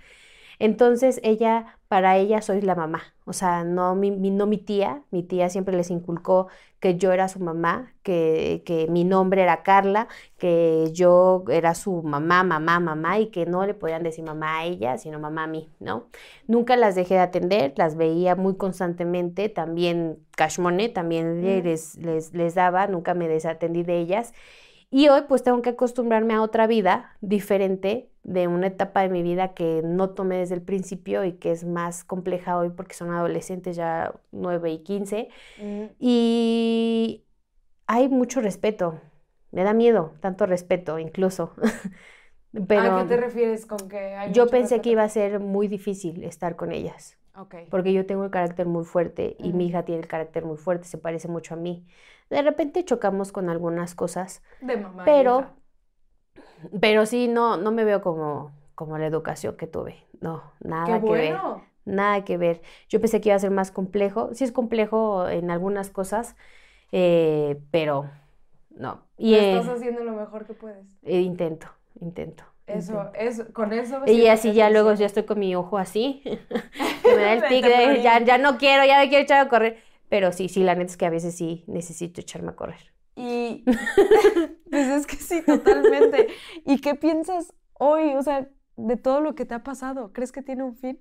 Entonces 0.63 1.19
ella, 1.23 1.79
para 1.87 2.17
ella 2.17 2.41
soy 2.43 2.61
la 2.61 2.75
mamá, 2.75 3.01
o 3.25 3.33
sea, 3.33 3.63
no 3.63 3.95
mi, 3.95 4.11
mi- 4.11 4.29
no 4.29 4.45
mi 4.45 4.57
tía, 4.59 5.01
mi 5.09 5.23
tía 5.23 5.49
siempre 5.49 5.75
les 5.75 5.89
inculcó 5.89 6.47
que 6.79 6.97
yo 6.97 7.11
era 7.11 7.27
su 7.27 7.39
mamá, 7.39 7.93
que, 8.03 8.61
que 8.65 8.87
mi 8.87 9.03
nombre 9.03 9.41
era 9.41 9.63
Carla, 9.63 10.07
que 10.37 10.89
yo 10.93 11.43
era 11.49 11.73
su 11.75 12.03
mamá, 12.03 12.43
mamá, 12.43 12.79
mamá 12.79 13.19
y 13.19 13.27
que 13.31 13.45
no 13.47 13.65
le 13.65 13.73
podían 13.73 14.03
decir 14.03 14.23
mamá 14.23 14.59
a 14.59 14.65
ella, 14.65 14.97
sino 14.99 15.19
mamá 15.19 15.43
a 15.45 15.47
mí, 15.47 15.69
¿no? 15.79 16.09
Nunca 16.47 16.75
las 16.75 16.93
dejé 16.95 17.15
de 17.15 17.19
atender, 17.21 17.73
las 17.77 17.95
veía 17.95 18.35
muy 18.35 18.55
constantemente, 18.55 19.49
también 19.49 20.19
cash 20.35 20.59
money, 20.59 20.89
también 20.89 21.39
Mm. 21.41 21.63
les, 21.63 21.95
les, 21.97 22.33
les 22.33 22.55
daba, 22.55 22.85
nunca 22.87 23.13
me 23.15 23.27
desatendí 23.27 23.83
de 23.83 23.97
ellas. 23.99 24.33
Y 24.91 25.09
hoy 25.09 25.21
pues 25.27 25.43
tengo 25.43 25.61
que 25.63 25.71
acostumbrarme 25.71 26.33
a 26.35 26.41
otra 26.43 26.67
vida 26.67 27.17
diferente 27.21 28.10
de 28.23 28.47
una 28.47 28.67
etapa 28.67 29.01
de 29.01 29.09
mi 29.09 29.23
vida 29.23 29.53
que 29.53 29.81
no 29.83 30.11
tomé 30.11 30.37
desde 30.37 30.55
el 30.55 30.61
principio 30.63 31.23
y 31.25 31.33
que 31.33 31.51
es 31.51 31.63
más 31.65 32.03
compleja 32.03 32.57
hoy 32.57 32.69
porque 32.71 32.93
son 32.95 33.11
adolescentes 33.11 33.75
ya 33.75 34.13
9 34.31 34.71
y 34.71 34.83
15. 34.83 35.29
Mm, 35.57 35.95
Y 35.99 37.25
hay 37.87 38.09
mucho 38.09 38.41
respeto, 38.41 39.01
me 39.51 39.63
da 39.63 39.73
miedo, 39.73 40.13
tanto 40.21 40.45
respeto 40.45 40.99
incluso. 40.99 41.53
Pero 42.67 42.93
¿A 42.93 43.03
qué 43.03 43.07
te 43.09 43.17
refieres 43.17 43.65
con 43.65 43.87
que 43.89 43.97
hay 44.15 44.29
yo 44.29 44.43
mucho 44.43 44.51
pensé 44.51 44.75
respeto? 44.75 44.81
que 44.83 44.89
iba 44.91 45.03
a 45.03 45.09
ser 45.09 45.39
muy 45.39 45.67
difícil 45.67 46.23
estar 46.23 46.55
con 46.55 46.71
ellas, 46.71 47.17
Ok. 47.35 47.55
porque 47.69 47.93
yo 47.93 48.05
tengo 48.05 48.23
el 48.25 48.31
carácter 48.31 48.67
muy 48.67 48.85
fuerte 48.85 49.35
y 49.39 49.53
mi 49.53 49.67
hija 49.67 49.83
tiene 49.85 50.01
el 50.01 50.07
carácter 50.07 50.45
muy 50.45 50.57
fuerte, 50.57 50.85
se 50.87 50.97
parece 50.97 51.27
mucho 51.27 51.53
a 51.55 51.57
mí. 51.57 51.85
De 52.29 52.41
repente 52.41 52.85
chocamos 52.85 53.31
con 53.31 53.49
algunas 53.49 53.95
cosas, 53.95 54.41
De 54.61 54.77
mamá. 54.77 55.03
pero. 55.05 55.60
Pero 56.79 57.05
sí, 57.05 57.27
no, 57.27 57.57
no 57.57 57.71
me 57.71 57.83
veo 57.83 58.01
como, 58.01 58.51
como 58.75 58.97
la 58.97 59.07
educación 59.07 59.55
que 59.57 59.67
tuve. 59.67 60.05
No, 60.21 60.43
nada 60.59 60.99
Qué 60.99 61.05
que 61.05 61.15
ver. 61.15 61.33
bueno. 61.33 61.63
Nada 61.85 62.23
que 62.23 62.37
ver. 62.37 62.61
Yo 62.89 63.01
pensé 63.01 63.21
que 63.21 63.29
iba 63.29 63.35
a 63.35 63.39
ser 63.39 63.51
más 63.51 63.71
complejo. 63.71 64.29
Sí 64.33 64.43
es 64.43 64.51
complejo 64.51 65.27
en 65.27 65.49
algunas 65.51 65.89
cosas, 65.89 66.35
eh, 66.91 67.59
pero 67.71 68.09
no. 68.69 69.03
Y 69.17 69.33
eh, 69.35 69.57
estás 69.57 69.75
haciendo 69.77 70.03
lo 70.03 70.13
mejor 70.13 70.45
que 70.45 70.53
puedes. 70.53 70.85
eh, 71.03 71.21
intento, 71.21 71.67
intento. 71.99 72.43
Eso, 72.67 72.93
intento. 72.93 73.11
eso, 73.15 73.53
con 73.53 73.73
eso. 73.73 74.01
Y 74.05 74.27
así 74.27 74.53
ya 74.53 74.69
luego 74.69 74.93
ya 74.93 75.05
estoy 75.07 75.23
con 75.25 75.39
mi 75.39 75.55
ojo 75.55 75.77
así, 75.77 76.21
que 77.03 77.09
me 77.15 77.21
da 77.23 77.33
el 77.33 77.47
tic 77.47 77.65
de 77.65 78.01
ya, 78.01 78.19
ya 78.23 78.37
no 78.37 78.57
quiero, 78.57 78.85
ya 78.85 78.99
me 78.99 79.09
quiero 79.09 79.23
echar 79.23 79.45
a 79.45 79.49
correr. 79.49 79.77
Pero 80.09 80.31
sí, 80.31 80.49
sí, 80.49 80.63
la 80.63 80.75
neta 80.75 80.91
es 80.91 80.97
que 80.97 81.05
a 81.05 81.09
veces 81.09 81.35
sí 81.35 81.63
necesito 81.67 82.21
echarme 82.21 82.51
a 82.51 82.55
correr. 82.55 82.90
Y 83.15 83.63
pues 84.69 84.87
es 84.87 85.07
que 85.07 85.17
sí, 85.17 85.41
totalmente. 85.45 86.27
¿Y 86.65 86.79
qué 86.81 86.95
piensas 86.95 87.53
hoy? 87.73 88.15
O 88.15 88.23
sea, 88.23 88.49
de 88.77 88.97
todo 88.97 89.21
lo 89.21 89.35
que 89.35 89.45
te 89.45 89.53
ha 89.55 89.63
pasado? 89.63 90.13
¿Crees 90.13 90.31
que 90.31 90.41
tiene 90.41 90.63
un 90.63 90.75
fin? 90.75 90.99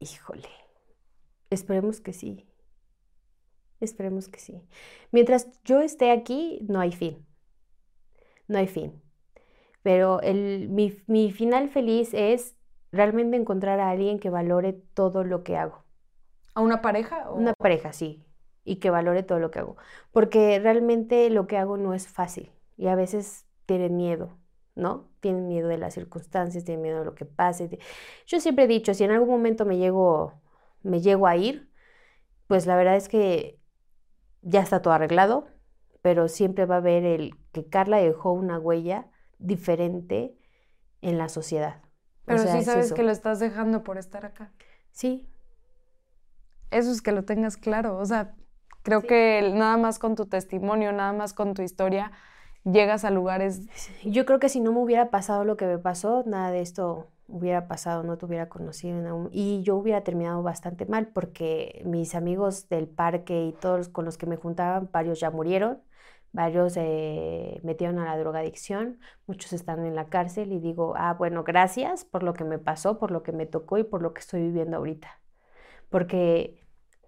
Híjole, 0.00 0.48
esperemos 1.50 2.00
que 2.00 2.12
sí. 2.12 2.46
Esperemos 3.80 4.28
que 4.28 4.38
sí. 4.40 4.62
Mientras 5.10 5.48
yo 5.64 5.80
esté 5.80 6.10
aquí, 6.12 6.60
no 6.68 6.80
hay 6.80 6.92
fin. 6.92 7.26
No 8.48 8.58
hay 8.58 8.66
fin. 8.66 9.02
Pero 9.82 10.20
el, 10.22 10.68
mi, 10.70 10.96
mi 11.08 11.32
final 11.32 11.68
feliz 11.68 12.14
es 12.14 12.56
realmente 12.92 13.36
encontrar 13.36 13.80
a 13.80 13.90
alguien 13.90 14.18
que 14.18 14.30
valore 14.30 14.74
todo 14.74 15.24
lo 15.24 15.44
que 15.44 15.56
hago. 15.56 15.84
¿A 16.54 16.60
una 16.60 16.82
pareja? 16.82 17.30
o- 17.30 17.36
Una 17.36 17.54
pareja, 17.54 17.92
sí, 17.92 18.24
y 18.64 18.76
que 18.76 18.90
valore 18.90 19.22
todo 19.22 19.38
lo 19.38 19.50
que 19.50 19.60
hago. 19.60 19.76
Porque 20.12 20.58
realmente 20.60 21.30
lo 21.30 21.46
que 21.46 21.56
hago 21.58 21.76
no 21.76 21.94
es 21.94 22.08
fácil 22.08 22.52
y 22.76 22.88
a 22.88 22.94
veces 22.94 23.46
tienen 23.66 23.96
miedo, 23.96 24.38
¿no? 24.74 25.10
Tienen 25.20 25.48
miedo 25.48 25.68
de 25.68 25.78
las 25.78 25.94
circunstancias, 25.94 26.64
tienen 26.64 26.82
miedo 26.82 27.00
de 27.00 27.04
lo 27.06 27.14
que 27.14 27.24
pase. 27.26 27.78
Yo 28.26 28.40
siempre 28.40 28.64
he 28.64 28.68
dicho, 28.68 28.94
si 28.94 29.04
en 29.04 29.10
algún 29.12 29.28
momento 29.30 29.64
me 29.66 29.78
llego, 29.78 30.40
me 30.82 31.00
llego 31.00 31.26
a 31.26 31.36
ir, 31.36 31.70
pues 32.46 32.66
la 32.66 32.76
verdad 32.76 32.96
es 32.96 33.08
que 33.08 33.60
ya 34.42 34.60
está 34.62 34.82
todo 34.82 34.94
arreglado, 34.94 35.48
pero 36.02 36.28
siempre 36.28 36.66
va 36.66 36.76
a 36.76 36.78
haber 36.78 37.04
el 37.04 37.36
que 37.52 37.68
Carla 37.68 37.98
dejó 37.98 38.32
una 38.32 38.58
huella 38.58 39.10
diferente 39.38 40.36
en 41.02 41.18
la 41.18 41.28
sociedad. 41.28 41.82
O 42.26 42.36
Pero 42.36 42.38
sea, 42.38 42.58
sí 42.58 42.62
es 42.62 42.66
sabes 42.66 42.92
que 42.94 43.02
lo 43.02 43.10
estás 43.10 43.40
dejando 43.40 43.82
por 43.84 43.98
estar 43.98 44.24
acá. 44.24 44.52
Sí, 44.92 45.26
Eso 46.70 46.90
es 46.92 47.02
que 47.02 47.12
lo 47.12 47.24
tengas 47.24 47.56
claro. 47.56 47.96
O 47.98 48.04
sea, 48.06 48.36
creo 48.82 49.02
que 49.02 49.50
nada 49.54 49.76
más 49.76 49.98
con 49.98 50.14
tu 50.14 50.26
testimonio, 50.26 50.92
nada 50.92 51.12
más 51.12 51.32
con 51.34 51.54
tu 51.54 51.62
historia, 51.62 52.12
llegas 52.64 53.04
a 53.04 53.10
lugares. 53.10 53.68
Yo 54.04 54.26
creo 54.26 54.38
que 54.38 54.48
si 54.48 54.60
no 54.60 54.72
me 54.72 54.80
hubiera 54.80 55.10
pasado 55.10 55.44
lo 55.44 55.56
que 55.56 55.66
me 55.66 55.78
pasó, 55.78 56.24
nada 56.26 56.50
de 56.50 56.60
esto 56.60 57.08
hubiera 57.30 57.68
pasado, 57.68 58.02
no 58.02 58.18
te 58.18 58.26
hubiera 58.26 58.48
conocido 58.48 59.28
y 59.30 59.62
yo 59.62 59.76
hubiera 59.76 60.02
terminado 60.02 60.42
bastante 60.42 60.84
mal 60.86 61.08
porque 61.08 61.80
mis 61.84 62.14
amigos 62.14 62.68
del 62.68 62.88
parque 62.88 63.44
y 63.46 63.52
todos 63.52 63.88
con 63.88 64.04
los 64.04 64.18
que 64.18 64.26
me 64.26 64.36
juntaban, 64.36 64.88
varios 64.92 65.20
ya 65.20 65.30
murieron, 65.30 65.80
varios 66.32 66.74
se 66.74 67.60
metieron 67.62 67.98
a 67.98 68.04
la 68.04 68.18
drogadicción, 68.18 68.98
muchos 69.26 69.52
están 69.52 69.84
en 69.86 69.94
la 69.94 70.08
cárcel 70.08 70.52
y 70.52 70.58
digo, 70.58 70.94
ah, 70.96 71.14
bueno, 71.14 71.44
gracias 71.44 72.04
por 72.04 72.22
lo 72.22 72.34
que 72.34 72.44
me 72.44 72.58
pasó, 72.58 72.98
por 72.98 73.10
lo 73.10 73.22
que 73.22 73.32
me 73.32 73.46
tocó 73.46 73.78
y 73.78 73.84
por 73.84 74.02
lo 74.02 74.12
que 74.12 74.20
estoy 74.20 74.42
viviendo 74.42 74.76
ahorita. 74.76 75.20
Porque 75.88 76.59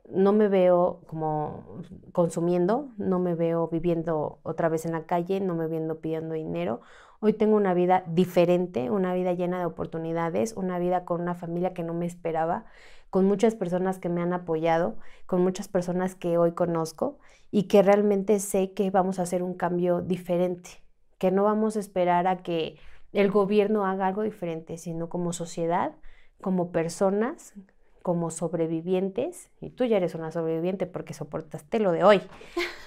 no 0.08 0.32
me 0.32 0.48
veo 0.48 1.00
como 1.06 1.64
consumiendo, 2.12 2.88
no 2.96 3.18
me 3.18 3.34
veo 3.34 3.68
viviendo 3.68 4.40
otra 4.42 4.68
vez 4.68 4.84
en 4.84 4.92
la 4.92 5.06
calle, 5.06 5.40
no 5.40 5.54
me 5.54 5.68
viendo 5.68 6.00
pidiendo 6.00 6.34
dinero. 6.34 6.80
Hoy 7.20 7.32
tengo 7.32 7.56
una 7.56 7.72
vida 7.72 8.04
diferente, 8.08 8.90
una 8.90 9.14
vida 9.14 9.32
llena 9.32 9.58
de 9.58 9.66
oportunidades, 9.66 10.54
una 10.56 10.78
vida 10.78 11.04
con 11.04 11.20
una 11.20 11.34
familia 11.34 11.72
que 11.72 11.84
no 11.84 11.94
me 11.94 12.06
esperaba, 12.06 12.64
con 13.10 13.26
muchas 13.26 13.54
personas 13.54 13.98
que 13.98 14.08
me 14.08 14.22
han 14.22 14.32
apoyado, 14.32 14.96
con 15.26 15.42
muchas 15.42 15.68
personas 15.68 16.14
que 16.14 16.36
hoy 16.36 16.52
conozco 16.52 17.18
y 17.50 17.64
que 17.64 17.82
realmente 17.82 18.40
sé 18.40 18.72
que 18.72 18.90
vamos 18.90 19.18
a 19.18 19.22
hacer 19.22 19.42
un 19.42 19.54
cambio 19.54 20.00
diferente, 20.00 20.82
que 21.18 21.30
no 21.30 21.44
vamos 21.44 21.76
a 21.76 21.80
esperar 21.80 22.26
a 22.26 22.42
que 22.42 22.76
el 23.12 23.30
gobierno 23.30 23.86
haga 23.86 24.06
algo 24.06 24.22
diferente, 24.22 24.78
sino 24.78 25.08
como 25.08 25.32
sociedad, 25.32 25.94
como 26.40 26.72
personas, 26.72 27.54
como 28.02 28.30
sobrevivientes, 28.30 29.50
y 29.60 29.70
tú 29.70 29.84
ya 29.84 29.96
eres 29.96 30.14
una 30.14 30.32
sobreviviente 30.32 30.86
porque 30.86 31.14
soportaste 31.14 31.78
lo 31.78 31.92
de 31.92 32.04
hoy, 32.04 32.20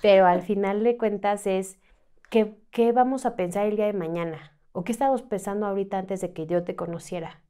pero 0.01 0.27
al 0.27 0.41
final 0.43 0.83
de 0.83 0.97
cuentas 0.97 1.47
es 1.47 1.79
¿qué, 2.29 2.57
qué 2.71 2.91
vamos 2.91 3.25
a 3.25 3.35
pensar 3.35 3.65
el 3.65 3.77
día 3.77 3.85
de 3.85 3.93
mañana? 3.93 4.57
¿O 4.71 4.83
qué 4.83 4.91
estábamos 4.91 5.21
pensando 5.21 5.65
ahorita 5.65 5.97
antes 5.97 6.21
de 6.21 6.33
que 6.33 6.47
yo 6.47 6.63
te 6.63 6.75
conociera? 6.75 7.41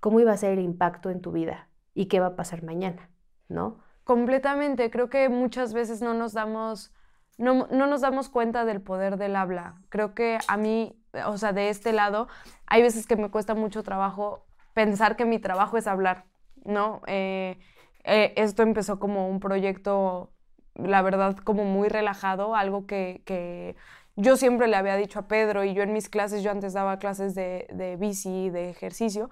¿Cómo 0.00 0.18
iba 0.18 0.32
a 0.32 0.36
ser 0.36 0.52
el 0.52 0.60
impacto 0.60 1.10
en 1.10 1.20
tu 1.20 1.30
vida? 1.30 1.68
¿Y 1.94 2.06
qué 2.06 2.20
va 2.20 2.28
a 2.28 2.36
pasar 2.36 2.62
mañana? 2.62 3.10
¿No? 3.48 3.80
Completamente. 4.04 4.90
Creo 4.90 5.10
que 5.10 5.28
muchas 5.28 5.74
veces 5.74 6.00
no 6.00 6.14
nos 6.14 6.32
damos. 6.32 6.92
No, 7.36 7.66
no 7.70 7.86
nos 7.86 8.00
damos 8.00 8.30
cuenta 8.30 8.64
del 8.64 8.80
poder 8.80 9.18
del 9.18 9.36
habla. 9.36 9.82
Creo 9.90 10.14
que 10.14 10.38
a 10.48 10.56
mí, 10.56 10.98
o 11.26 11.36
sea, 11.36 11.52
de 11.52 11.68
este 11.68 11.92
lado, 11.92 12.28
hay 12.66 12.82
veces 12.82 13.06
que 13.06 13.16
me 13.16 13.30
cuesta 13.30 13.54
mucho 13.54 13.82
trabajo 13.82 14.46
pensar 14.72 15.16
que 15.16 15.24
mi 15.24 15.38
trabajo 15.38 15.76
es 15.76 15.86
hablar, 15.86 16.24
¿no? 16.64 17.02
Eh, 17.06 17.58
eh, 18.04 18.32
esto 18.36 18.62
empezó 18.62 18.98
como 18.98 19.28
un 19.28 19.40
proyecto, 19.40 20.32
la 20.74 21.02
verdad, 21.02 21.36
como 21.38 21.64
muy 21.64 21.88
relajado, 21.88 22.54
algo 22.54 22.86
que, 22.86 23.22
que 23.26 23.76
yo 24.16 24.36
siempre 24.36 24.68
le 24.68 24.76
había 24.76 24.96
dicho 24.96 25.18
a 25.20 25.28
Pedro 25.28 25.64
y 25.64 25.74
yo 25.74 25.82
en 25.82 25.92
mis 25.92 26.08
clases, 26.08 26.42
yo 26.42 26.50
antes 26.50 26.72
daba 26.72 26.98
clases 26.98 27.34
de, 27.34 27.66
de 27.72 27.96
bici, 27.96 28.50
de 28.50 28.70
ejercicio, 28.70 29.30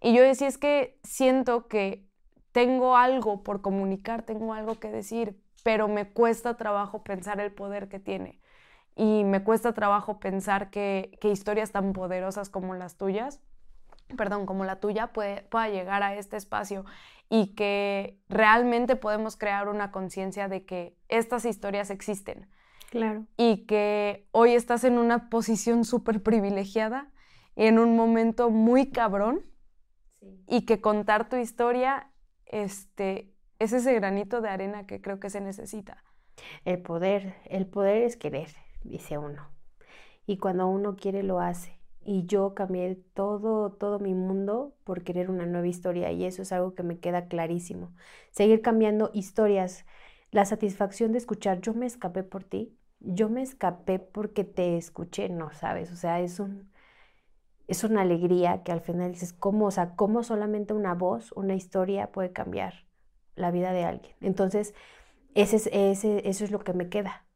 y 0.00 0.14
yo 0.14 0.22
decía, 0.22 0.48
es 0.48 0.58
que 0.58 0.98
siento 1.04 1.68
que 1.68 2.06
tengo 2.52 2.96
algo 2.96 3.42
por 3.42 3.60
comunicar, 3.62 4.22
tengo 4.22 4.54
algo 4.54 4.78
que 4.80 4.90
decir, 4.90 5.40
pero 5.62 5.88
me 5.88 6.08
cuesta 6.10 6.56
trabajo 6.56 7.02
pensar 7.04 7.40
el 7.40 7.52
poder 7.52 7.88
que 7.88 8.00
tiene. 8.00 8.40
Y 8.96 9.24
me 9.24 9.42
cuesta 9.44 9.72
trabajo 9.74 10.20
pensar 10.20 10.70
que, 10.70 11.16
que 11.20 11.30
historias 11.30 11.72
tan 11.72 11.92
poderosas 11.92 12.50
como 12.50 12.74
las 12.74 12.96
tuyas, 12.96 13.40
perdón, 14.16 14.46
como 14.46 14.64
la 14.64 14.76
tuya, 14.76 15.08
puede, 15.08 15.42
pueda 15.42 15.68
llegar 15.68 16.02
a 16.02 16.14
este 16.14 16.36
espacio 16.36 16.84
y 17.28 17.54
que 17.54 18.18
realmente 18.28 18.96
podemos 18.96 19.36
crear 19.36 19.68
una 19.68 19.92
conciencia 19.92 20.48
de 20.48 20.64
que 20.64 20.96
estas 21.08 21.44
historias 21.44 21.90
existen 21.90 22.48
Claro. 22.90 23.26
y 23.36 23.66
que 23.66 24.26
hoy 24.32 24.52
estás 24.52 24.82
en 24.82 24.98
una 24.98 25.30
posición 25.30 25.84
súper 25.84 26.22
privilegiada, 26.22 27.12
en 27.54 27.78
un 27.78 27.94
momento 27.94 28.50
muy 28.50 28.90
cabrón 28.90 29.42
y 30.48 30.66
que 30.66 30.80
contar 30.80 31.28
tu 31.28 31.36
historia 31.36 32.10
este, 32.46 33.32
es 33.60 33.72
ese 33.72 33.94
granito 33.94 34.40
de 34.40 34.48
arena 34.48 34.86
que 34.86 35.00
creo 35.00 35.20
que 35.20 35.30
se 35.30 35.40
necesita. 35.40 36.02
El 36.64 36.82
poder, 36.82 37.36
el 37.44 37.66
poder 37.66 38.02
es 38.02 38.16
querer, 38.16 38.48
dice 38.82 39.18
uno. 39.18 39.50
Y 40.26 40.38
cuando 40.38 40.66
uno 40.66 40.96
quiere 40.96 41.22
lo 41.22 41.40
hace. 41.40 41.79
Y 42.02 42.26
yo 42.26 42.54
cambié 42.54 42.96
todo, 43.14 43.72
todo 43.72 43.98
mi 43.98 44.14
mundo 44.14 44.74
por 44.84 45.02
querer 45.04 45.30
una 45.30 45.46
nueva 45.46 45.66
historia 45.68 46.10
y 46.12 46.24
eso 46.24 46.42
es 46.42 46.52
algo 46.52 46.74
que 46.74 46.82
me 46.82 46.98
queda 46.98 47.28
clarísimo. 47.28 47.92
Seguir 48.30 48.62
cambiando 48.62 49.10
historias, 49.12 49.84
la 50.30 50.44
satisfacción 50.46 51.12
de 51.12 51.18
escuchar, 51.18 51.60
yo 51.60 51.74
me 51.74 51.86
escapé 51.86 52.22
por 52.22 52.44
ti, 52.44 52.76
yo 53.00 53.28
me 53.28 53.42
escapé 53.42 53.98
porque 53.98 54.44
te 54.44 54.76
escuché, 54.76 55.28
no 55.28 55.52
sabes, 55.52 55.92
o 55.92 55.96
sea, 55.96 56.20
es 56.20 56.40
un, 56.40 56.70
es 57.68 57.84
una 57.84 58.02
alegría 58.02 58.62
que 58.64 58.72
al 58.72 58.80
final 58.80 59.12
dices, 59.12 59.32
¿cómo, 59.32 59.66
o 59.66 59.70
sea, 59.70 59.94
cómo 59.96 60.22
solamente 60.22 60.74
una 60.74 60.94
voz, 60.94 61.32
una 61.32 61.54
historia 61.54 62.10
puede 62.12 62.32
cambiar 62.32 62.86
la 63.36 63.50
vida 63.50 63.72
de 63.72 63.84
alguien? 63.84 64.16
Entonces, 64.20 64.74
ese 65.34 65.56
es, 65.56 65.70
ese, 65.72 66.28
eso 66.28 66.44
es 66.44 66.50
lo 66.50 66.60
que 66.60 66.74
me 66.74 66.88
queda, 66.88 67.26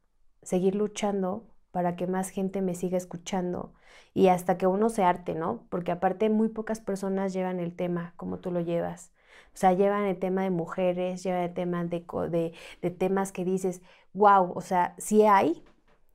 seguir 0.43 0.75
luchando 0.75 1.47
para 1.75 1.95
que 1.97 2.07
más 2.07 2.29
gente 2.29 2.61
me 2.61 2.75
siga 2.75 2.97
escuchando 2.97 3.73
y 4.13 4.27
hasta 4.29 4.57
que 4.57 4.67
uno 4.67 4.89
se 4.89 5.03
arte, 5.03 5.35
¿no? 5.35 5.65
Porque 5.69 5.91
aparte 5.91 6.29
muy 6.29 6.49
pocas 6.49 6.79
personas 6.81 7.33
llevan 7.33 7.59
el 7.59 7.75
tema 7.75 8.13
como 8.17 8.39
tú 8.39 8.51
lo 8.51 8.61
llevas. 8.61 9.11
O 9.53 9.57
sea, 9.57 9.73
llevan 9.73 10.05
el 10.05 10.17
tema 10.19 10.43
de 10.43 10.49
mujeres, 10.51 11.23
llevan 11.23 11.43
el 11.43 11.53
tema 11.53 11.83
de, 11.85 12.05
de, 12.31 12.53
de 12.81 12.91
temas 12.91 13.31
que 13.31 13.45
dices, 13.45 13.81
wow, 14.13 14.51
o 14.55 14.61
sea, 14.61 14.95
sí 14.97 15.23
hay, 15.25 15.63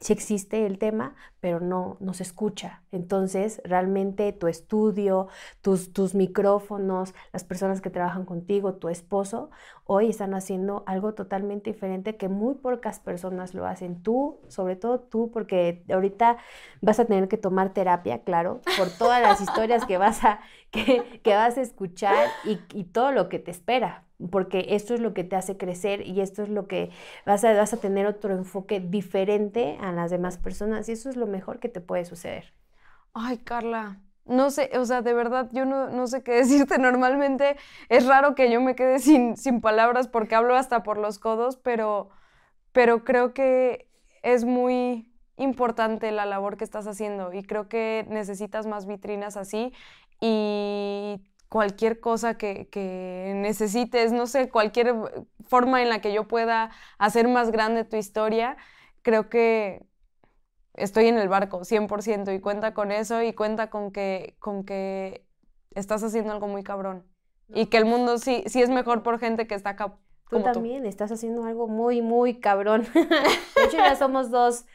sí 0.00 0.14
existe 0.14 0.64
el 0.64 0.78
tema, 0.78 1.14
pero 1.40 1.60
no, 1.60 1.98
no 2.00 2.14
se 2.14 2.22
escucha. 2.22 2.82
Entonces, 2.90 3.60
realmente 3.64 4.32
tu 4.32 4.46
estudio, 4.46 5.28
tus, 5.60 5.92
tus 5.92 6.14
micrófonos, 6.14 7.14
las 7.32 7.44
personas 7.44 7.82
que 7.82 7.90
trabajan 7.90 8.24
contigo, 8.24 8.74
tu 8.74 8.88
esposo, 8.88 9.50
hoy 9.84 10.08
están 10.08 10.34
haciendo 10.34 10.84
algo 10.86 11.12
totalmente 11.12 11.70
diferente 11.72 12.16
que 12.16 12.28
muy 12.28 12.54
pocas 12.54 12.98
personas 12.98 13.54
lo 13.54 13.66
hacen. 13.66 14.02
Tú, 14.02 14.40
sobre 14.48 14.74
todo 14.74 15.00
tú, 15.00 15.30
porque 15.30 15.84
ahorita 15.90 16.38
vas 16.80 16.98
a 16.98 17.04
tener 17.04 17.28
que 17.28 17.36
tomar 17.36 17.74
terapia, 17.74 18.22
claro, 18.22 18.62
por 18.78 18.88
todas 18.90 19.20
las 19.20 19.40
historias 19.42 19.84
que 19.84 19.98
vas 19.98 20.24
a, 20.24 20.40
que, 20.70 21.20
que 21.22 21.34
vas 21.34 21.58
a 21.58 21.62
escuchar 21.62 22.28
y, 22.44 22.60
y 22.74 22.84
todo 22.84 23.12
lo 23.12 23.28
que 23.28 23.38
te 23.38 23.50
espera 23.50 24.06
porque 24.30 24.66
esto 24.70 24.94
es 24.94 25.00
lo 25.00 25.14
que 25.14 25.24
te 25.24 25.36
hace 25.36 25.56
crecer 25.56 26.06
y 26.06 26.20
esto 26.20 26.42
es 26.42 26.48
lo 26.50 26.66
que 26.66 26.90
vas 27.24 27.44
a, 27.44 27.54
vas 27.54 27.72
a 27.72 27.78
tener 27.78 28.06
otro 28.06 28.34
enfoque 28.34 28.80
diferente 28.80 29.78
a 29.80 29.92
las 29.92 30.10
demás 30.10 30.36
personas 30.38 30.88
y 30.88 30.92
eso 30.92 31.08
es 31.08 31.16
lo 31.16 31.26
mejor 31.26 31.58
que 31.58 31.68
te 31.68 31.80
puede 31.80 32.04
suceder. 32.04 32.52
Ay, 33.12 33.38
Carla, 33.38 34.00
no 34.24 34.50
sé, 34.50 34.70
o 34.78 34.84
sea, 34.84 35.02
de 35.02 35.12
verdad, 35.14 35.48
yo 35.52 35.64
no, 35.64 35.88
no 35.90 36.06
sé 36.06 36.22
qué 36.22 36.32
decirte. 36.34 36.78
Normalmente 36.78 37.56
es 37.88 38.06
raro 38.06 38.34
que 38.34 38.50
yo 38.50 38.60
me 38.60 38.74
quede 38.74 38.98
sin, 38.98 39.36
sin 39.36 39.60
palabras 39.60 40.08
porque 40.08 40.34
hablo 40.34 40.54
hasta 40.56 40.82
por 40.82 40.98
los 40.98 41.18
codos, 41.18 41.56
pero, 41.56 42.10
pero 42.72 43.04
creo 43.04 43.34
que 43.34 43.88
es 44.22 44.44
muy 44.44 45.12
importante 45.36 46.12
la 46.12 46.26
labor 46.26 46.56
que 46.56 46.64
estás 46.64 46.86
haciendo 46.86 47.32
y 47.32 47.42
creo 47.42 47.68
que 47.68 48.06
necesitas 48.08 48.66
más 48.66 48.86
vitrinas 48.86 49.36
así 49.36 49.72
y 50.20 51.22
cualquier 51.48 52.00
cosa 52.00 52.38
que, 52.38 52.68
que 52.68 53.32
necesites, 53.36 54.12
no 54.12 54.26
sé, 54.26 54.50
cualquier 54.50 54.94
forma 55.48 55.82
en 55.82 55.88
la 55.88 56.00
que 56.00 56.12
yo 56.12 56.28
pueda 56.28 56.70
hacer 56.98 57.28
más 57.28 57.50
grande 57.50 57.84
tu 57.84 57.96
historia, 57.96 58.56
creo 59.02 59.28
que 59.28 59.84
estoy 60.74 61.06
en 61.06 61.18
el 61.18 61.28
barco, 61.28 61.64
100%, 61.64 62.32
y 62.34 62.40
cuenta 62.40 62.74
con 62.74 62.92
eso 62.92 63.22
y 63.22 63.32
cuenta 63.32 63.70
con 63.70 63.90
que, 63.90 64.36
con 64.38 64.64
que 64.64 65.26
estás 65.74 66.02
haciendo 66.02 66.32
algo 66.32 66.48
muy 66.48 66.62
cabrón. 66.62 67.04
Y 67.52 67.66
que 67.66 67.78
el 67.78 67.84
mundo 67.84 68.18
sí, 68.18 68.44
sí 68.46 68.62
es 68.62 68.70
mejor 68.70 69.02
por 69.02 69.18
gente 69.18 69.46
que 69.46 69.56
está 69.56 69.70
acá. 69.70 69.96
Tú 70.28 70.40
también 70.42 70.86
estás 70.86 71.10
haciendo 71.10 71.44
algo 71.44 71.66
muy, 71.66 72.00
muy 72.00 72.38
cabrón. 72.38 72.86
De 72.94 73.64
hecho, 73.64 73.78
ya 73.78 73.96
somos 73.96 74.30
dos 74.30 74.66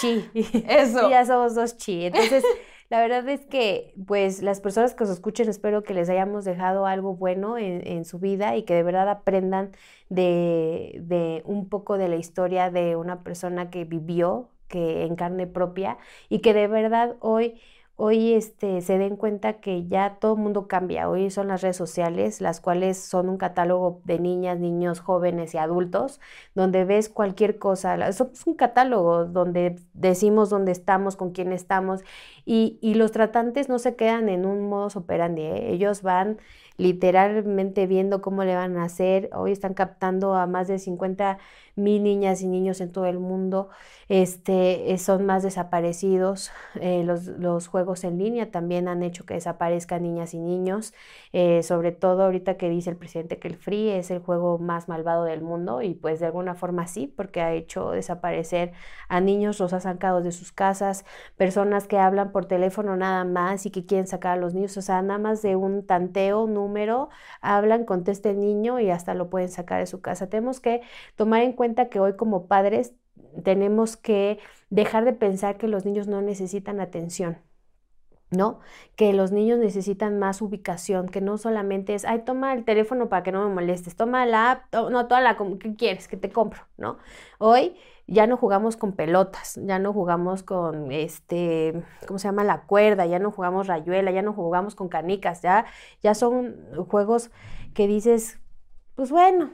chi. 0.00 0.30
Eso. 0.68 1.10
ya 1.10 1.26
somos 1.26 1.56
dos 1.56 1.76
chi. 1.76 2.04
Entonces, 2.06 2.44
la 2.90 3.00
verdad 3.00 3.28
es 3.28 3.46
que, 3.46 3.94
pues, 4.06 4.42
las 4.42 4.60
personas 4.60 4.94
que 4.94 5.04
os 5.04 5.10
escuchen, 5.10 5.48
espero 5.48 5.84
que 5.84 5.94
les 5.94 6.08
hayamos 6.10 6.44
dejado 6.44 6.86
algo 6.86 7.14
bueno 7.14 7.56
en, 7.56 7.86
en 7.86 8.04
su 8.04 8.18
vida 8.18 8.56
y 8.56 8.64
que 8.64 8.74
de 8.74 8.82
verdad 8.82 9.08
aprendan 9.08 9.70
de, 10.08 10.98
de 11.04 11.42
un 11.46 11.68
poco 11.68 11.98
de 11.98 12.08
la 12.08 12.16
historia 12.16 12.70
de 12.70 12.96
una 12.96 13.22
persona 13.22 13.70
que 13.70 13.84
vivió, 13.84 14.50
que 14.68 15.04
en 15.04 15.14
carne 15.16 15.46
propia 15.46 15.98
y 16.28 16.40
que 16.40 16.52
de 16.54 16.66
verdad 16.68 17.16
hoy 17.20 17.60
hoy 18.02 18.32
este, 18.32 18.80
se 18.80 18.96
den 18.96 19.16
cuenta 19.16 19.60
que 19.60 19.86
ya 19.86 20.16
todo 20.20 20.34
el 20.34 20.40
mundo 20.40 20.68
cambia. 20.68 21.10
Hoy 21.10 21.30
son 21.30 21.48
las 21.48 21.60
redes 21.60 21.76
sociales, 21.76 22.40
las 22.40 22.60
cuales 22.60 22.98
son 22.98 23.28
un 23.28 23.36
catálogo 23.36 24.00
de 24.04 24.18
niñas, 24.18 24.58
niños, 24.58 25.00
jóvenes 25.00 25.54
y 25.54 25.58
adultos, 25.58 26.18
donde 26.54 26.86
ves 26.86 27.10
cualquier 27.10 27.58
cosa. 27.58 27.96
Es 28.08 28.22
un 28.46 28.54
catálogo 28.54 29.26
donde 29.26 29.76
decimos 29.92 30.48
dónde 30.48 30.72
estamos, 30.72 31.16
con 31.16 31.32
quién 31.32 31.52
estamos, 31.52 32.00
y, 32.46 32.78
y 32.80 32.94
los 32.94 33.12
tratantes 33.12 33.68
no 33.68 33.78
se 33.78 33.96
quedan 33.96 34.30
en 34.30 34.46
un 34.46 34.68
modus 34.68 34.96
operandi. 34.96 35.42
¿eh? 35.42 35.72
Ellos 35.72 36.00
van 36.02 36.38
literalmente 36.80 37.86
viendo 37.86 38.22
cómo 38.22 38.42
le 38.44 38.54
van 38.56 38.76
a 38.78 38.84
hacer. 38.84 39.28
Hoy 39.34 39.52
están 39.52 39.74
captando 39.74 40.34
a 40.34 40.46
más 40.46 40.66
de 40.66 40.78
50 40.78 41.38
mil 41.76 42.02
niñas 42.02 42.42
y 42.42 42.46
niños 42.46 42.80
en 42.80 42.92
todo 42.92 43.06
el 43.06 43.18
mundo. 43.18 43.68
Este, 44.08 44.92
eh, 44.92 44.98
son 44.98 45.24
más 45.24 45.42
desaparecidos. 45.42 46.50
Eh, 46.80 47.04
los, 47.04 47.26
los, 47.26 47.68
juegos 47.68 48.02
en 48.04 48.18
línea 48.18 48.50
también 48.50 48.88
han 48.88 49.02
hecho 49.02 49.24
que 49.24 49.34
desaparezcan 49.34 50.02
niñas 50.02 50.34
y 50.34 50.38
niños. 50.38 50.94
Eh, 51.32 51.62
sobre 51.62 51.92
todo 51.92 52.24
ahorita 52.24 52.56
que 52.56 52.68
dice 52.68 52.90
el 52.90 52.96
presidente 52.96 53.38
que 53.38 53.48
el 53.48 53.56
Free 53.56 53.90
es 53.90 54.10
el 54.10 54.18
juego 54.20 54.58
más 54.58 54.88
malvado 54.88 55.24
del 55.24 55.42
mundo 55.42 55.82
y 55.82 55.94
pues 55.94 56.18
de 56.20 56.26
alguna 56.26 56.54
forma 56.54 56.86
sí, 56.86 57.06
porque 57.06 57.40
ha 57.40 57.52
hecho 57.52 57.90
desaparecer 57.90 58.72
a 59.08 59.20
niños, 59.20 59.60
los 59.60 59.72
ha 59.72 59.80
sacado 59.80 60.22
de 60.22 60.32
sus 60.32 60.52
casas, 60.52 61.04
personas 61.36 61.86
que 61.86 61.98
hablan 61.98 62.32
por 62.32 62.46
teléfono 62.46 62.96
nada 62.96 63.24
más 63.24 63.66
y 63.66 63.70
que 63.70 63.86
quieren 63.86 64.06
sacar 64.06 64.38
a 64.38 64.40
los 64.40 64.54
niños, 64.54 64.76
o 64.76 64.82
sea, 64.82 65.02
nada 65.02 65.18
más 65.18 65.42
de 65.42 65.56
un 65.56 65.86
tanteo, 65.86 66.46
hablan, 67.40 67.84
contesta 67.84 68.30
el 68.30 68.40
niño 68.40 68.80
y 68.80 68.90
hasta 68.90 69.14
lo 69.14 69.30
pueden 69.30 69.48
sacar 69.48 69.80
de 69.80 69.86
su 69.86 70.00
casa. 70.00 70.28
Tenemos 70.28 70.60
que 70.60 70.82
tomar 71.16 71.42
en 71.42 71.52
cuenta 71.52 71.88
que 71.88 72.00
hoy 72.00 72.16
como 72.16 72.46
padres 72.46 72.94
tenemos 73.44 73.96
que 73.96 74.38
dejar 74.70 75.04
de 75.04 75.12
pensar 75.12 75.56
que 75.56 75.68
los 75.68 75.84
niños 75.84 76.06
no 76.06 76.22
necesitan 76.22 76.80
atención. 76.80 77.38
¿no? 78.30 78.60
Que 78.96 79.12
los 79.12 79.32
niños 79.32 79.58
necesitan 79.58 80.18
más 80.18 80.40
ubicación, 80.40 81.08
que 81.08 81.20
no 81.20 81.36
solamente 81.36 81.94
es, 81.94 82.04
ay, 82.04 82.22
toma 82.24 82.52
el 82.52 82.64
teléfono 82.64 83.08
para 83.08 83.22
que 83.22 83.32
no 83.32 83.48
me 83.48 83.54
molestes, 83.54 83.96
toma 83.96 84.24
la 84.24 84.52
app, 84.52 84.72
no, 84.72 85.08
toda 85.08 85.20
la, 85.20 85.36
¿qué 85.58 85.74
quieres? 85.74 86.06
Que 86.06 86.16
te 86.16 86.30
compro, 86.30 86.62
¿no? 86.76 86.98
Hoy 87.38 87.76
ya 88.10 88.26
no 88.26 88.36
jugamos 88.36 88.76
con 88.76 88.92
pelotas, 88.92 89.58
ya 89.64 89.78
no 89.78 89.92
jugamos 89.92 90.42
con, 90.42 90.90
este, 90.90 91.84
¿cómo 92.08 92.18
se 92.18 92.26
llama? 92.26 92.42
La 92.42 92.62
cuerda, 92.62 93.06
ya 93.06 93.20
no 93.20 93.30
jugamos 93.30 93.68
rayuela, 93.68 94.10
ya 94.10 94.20
no 94.20 94.32
jugamos 94.32 94.74
con 94.74 94.88
canicas, 94.88 95.42
ya, 95.42 95.64
ya 96.02 96.14
son 96.14 96.56
juegos 96.88 97.30
que 97.72 97.86
dices, 97.86 98.40
pues 98.96 99.12
bueno, 99.12 99.50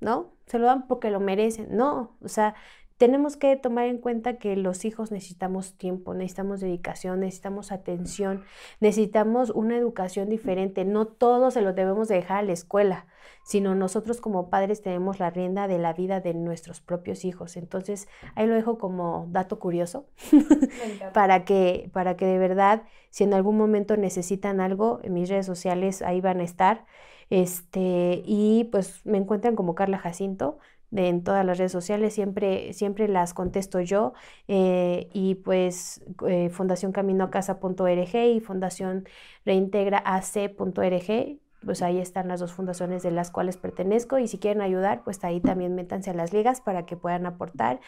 ¿no? 0.00 0.32
Se 0.46 0.58
lo 0.58 0.66
dan 0.66 0.88
porque 0.88 1.10
lo 1.10 1.20
merecen. 1.20 1.76
No, 1.76 2.16
o 2.22 2.28
sea, 2.28 2.54
tenemos 3.00 3.38
que 3.38 3.56
tomar 3.56 3.86
en 3.86 3.96
cuenta 3.96 4.36
que 4.36 4.56
los 4.56 4.84
hijos 4.84 5.10
necesitamos 5.10 5.72
tiempo, 5.72 6.12
necesitamos 6.12 6.60
dedicación, 6.60 7.20
necesitamos 7.20 7.72
atención, 7.72 8.44
necesitamos 8.78 9.48
una 9.48 9.78
educación 9.78 10.28
diferente. 10.28 10.84
No 10.84 11.06
todo 11.06 11.50
se 11.50 11.62
lo 11.62 11.72
debemos 11.72 12.08
dejar 12.08 12.36
a 12.36 12.42
la 12.42 12.52
escuela, 12.52 13.06
sino 13.42 13.74
nosotros 13.74 14.20
como 14.20 14.50
padres 14.50 14.82
tenemos 14.82 15.18
la 15.18 15.30
rienda 15.30 15.66
de 15.66 15.78
la 15.78 15.94
vida 15.94 16.20
de 16.20 16.34
nuestros 16.34 16.82
propios 16.82 17.24
hijos. 17.24 17.56
Entonces, 17.56 18.06
ahí 18.34 18.46
lo 18.46 18.54
dejo 18.54 18.76
como 18.76 19.28
dato 19.30 19.58
curioso 19.58 20.04
para 21.14 21.46
que 21.46 21.88
para 21.94 22.18
que 22.18 22.26
de 22.26 22.36
verdad 22.36 22.82
si 23.08 23.24
en 23.24 23.32
algún 23.32 23.56
momento 23.56 23.96
necesitan 23.96 24.60
algo, 24.60 25.00
en 25.02 25.14
mis 25.14 25.30
redes 25.30 25.46
sociales 25.46 26.02
ahí 26.02 26.20
van 26.20 26.40
a 26.40 26.44
estar. 26.44 26.84
Este, 27.30 28.22
y 28.26 28.64
pues 28.72 29.06
me 29.06 29.16
encuentran 29.16 29.56
como 29.56 29.74
Carla 29.74 29.96
Jacinto 29.98 30.58
en 30.92 31.22
todas 31.22 31.44
las 31.44 31.58
redes 31.58 31.72
sociales, 31.72 32.14
siempre, 32.14 32.72
siempre 32.72 33.08
las 33.08 33.34
contesto 33.34 33.80
yo. 33.80 34.12
Eh, 34.48 35.08
y 35.12 35.36
pues 35.36 36.02
eh, 36.26 36.50
Fundación 36.50 36.92
Camino 36.92 37.24
a 37.24 37.30
Casa.org 37.30 38.14
y 38.14 38.40
Fundación 38.40 39.06
Reintegra 39.44 40.02
AC.org, 40.04 41.38
pues 41.64 41.82
ahí 41.82 41.98
están 41.98 42.28
las 42.28 42.40
dos 42.40 42.52
fundaciones 42.52 43.02
de 43.02 43.10
las 43.10 43.30
cuales 43.30 43.56
pertenezco 43.56 44.18
y 44.18 44.28
si 44.28 44.38
quieren 44.38 44.62
ayudar, 44.62 45.02
pues 45.04 45.22
ahí 45.24 45.40
también 45.40 45.74
métanse 45.74 46.10
a 46.10 46.14
las 46.14 46.32
ligas 46.32 46.60
para 46.60 46.86
que 46.86 46.96
puedan 46.96 47.26
aportar 47.26 47.80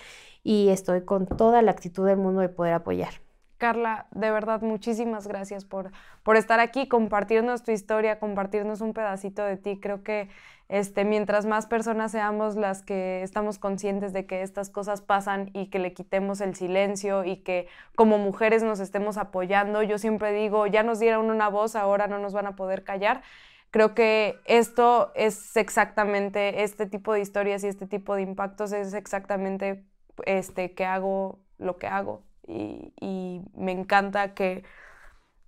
y 0.43 0.69
estoy 0.69 1.05
con 1.05 1.27
toda 1.27 1.63
la 1.63 1.71
actitud 1.71 2.07
del 2.07 2.19
mundo 2.19 2.41
de 2.41 2.49
poder 2.51 2.75
apoyar. 2.75 3.32
Carla, 3.63 4.09
de 4.11 4.29
verdad, 4.33 4.61
muchísimas 4.61 5.29
gracias 5.29 5.65
por, 5.65 5.93
por 6.25 6.37
estar 6.37 6.59
aquí, 6.59 6.89
compartirnos 6.89 7.63
tu 7.63 7.71
historia, 7.71 8.19
compartirnos 8.19 8.81
un 8.81 8.93
pedacito 8.93 9.45
de 9.45 9.57
ti. 9.57 9.79
Creo 9.79 10.03
que 10.03 10.29
este, 10.69 11.05
mientras 11.05 11.47
más 11.47 11.67
personas 11.67 12.11
seamos 12.11 12.57
las 12.57 12.83
que 12.83 13.23
estamos 13.23 13.61
conscientes 13.61 14.13
de 14.13 14.27
que 14.27 14.43
estas 14.43 14.69
cosas 14.69 15.01
pasan 15.01 15.51
y 15.53 15.67
que 15.67 15.79
le 15.79 15.93
quitemos 15.93 16.41
el 16.41 16.57
silencio 16.57 17.23
y 17.25 17.37
que 17.37 17.69
como 17.95 18.19
mujeres 18.19 18.65
nos 18.65 18.81
estemos 18.81 19.17
apoyando, 19.17 19.85
yo 19.85 19.97
siempre 19.97 20.33
digo, 20.33 20.67
ya 20.67 20.83
nos 20.83 20.99
dieron 20.99 21.31
una 21.31 21.49
voz, 21.49 21.77
ahora 21.77 22.09
no 22.09 22.19
nos 22.19 22.33
van 22.33 22.47
a 22.49 22.57
poder 22.57 22.83
callar. 22.83 23.23
Creo 23.71 23.95
que 23.95 24.41
esto 24.45 25.13
es 25.15 25.57
exactamente, 25.57 26.65
este 26.65 26.87
tipo 26.87 27.13
de 27.13 27.21
historias 27.21 27.63
y 27.63 27.69
este 27.69 27.87
tipo 27.87 28.17
de 28.17 28.23
impactos 28.23 28.73
es 28.73 28.93
exactamente 28.93 29.85
este, 30.27 30.75
que 30.75 30.85
hago 30.85 31.39
lo 31.59 31.77
que 31.79 31.87
hago 31.87 32.25
y, 32.47 33.43
me 33.55 33.73
encanta 33.73 34.35
que, 34.35 34.65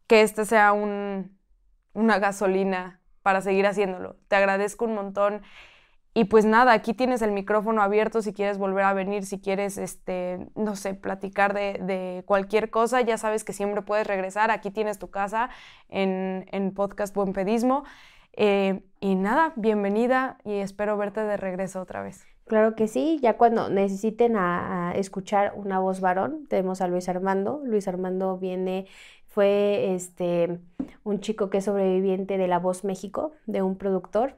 que 0.07 0.23
este 0.23 0.45
sea 0.45 0.73
un, 0.73 1.37
una 1.93 2.19
gasolina 2.19 3.01
para 3.23 3.41
seguir 3.41 3.67
haciéndolo. 3.67 4.17
Te 4.29 4.37
agradezco 4.37 4.85
un 4.85 4.95
montón. 4.95 5.43
Y 6.17 6.25
pues 6.27 6.45
nada, 6.45 6.73
aquí 6.73 6.95
tienes 6.95 7.23
el 7.23 7.33
micrófono 7.33 7.83
abierto 7.83 8.23
si 8.23 8.33
quieres 8.33 8.57
volver 8.57 8.85
a 8.85 8.93
venir, 8.93 9.27
si 9.27 9.41
quieres, 9.41 9.79
este, 9.79 10.47
no 10.55 10.77
sé, 10.77 10.95
platicar 10.95 11.55
de, 11.55 12.23
cualquier 12.27 12.71
cosa, 12.71 13.01
ya 13.01 13.19
sabes 13.19 13.43
que 13.43 13.53
siempre 13.53 13.83
puedes 13.83 14.07
regresar. 14.07 14.53
Aquí 14.53 14.71
tienes 14.71 15.01
tu 15.01 15.11
casa 15.11 15.51
en, 15.89 16.47
en 16.53 16.73
Podcast 16.73 17.15
Buen 17.17 17.33
Pedismo. 17.33 17.85
Eh, 18.37 18.85
y 19.01 19.15
nada, 19.17 19.53
bienvenida 19.57 20.39
y 20.45 20.59
espero 20.59 20.97
verte 20.97 21.21
de 21.21 21.37
regreso 21.37 21.81
otra 21.81 22.03
vez. 22.03 22.34
Claro 22.47 22.75
que 22.75 22.89
sí, 22.89 23.19
ya 23.23 23.37
cuando 23.39 23.71
necesiten 23.71 24.37
a, 24.37 24.93
escuchar 24.97 25.55
una 25.57 25.79
voz 25.79 26.01
varón, 26.01 26.47
tenemos 26.49 26.81
a 26.81 26.89
Luis 26.89 27.09
Armando. 27.09 27.63
Luis 27.65 27.89
Armando 27.89 28.37
viene, 28.37 28.87
fue 29.27 29.95
este, 29.95 30.59
un 31.05 31.21
chico 31.21 31.49
que 31.49 31.59
es 31.59 31.65
sobreviviente 31.65 32.37
de 32.37 32.47
La 32.47 32.59
Voz 32.59 32.85
México, 32.85 33.33
de 33.47 33.63
un 33.63 33.77
productor. 33.77 34.37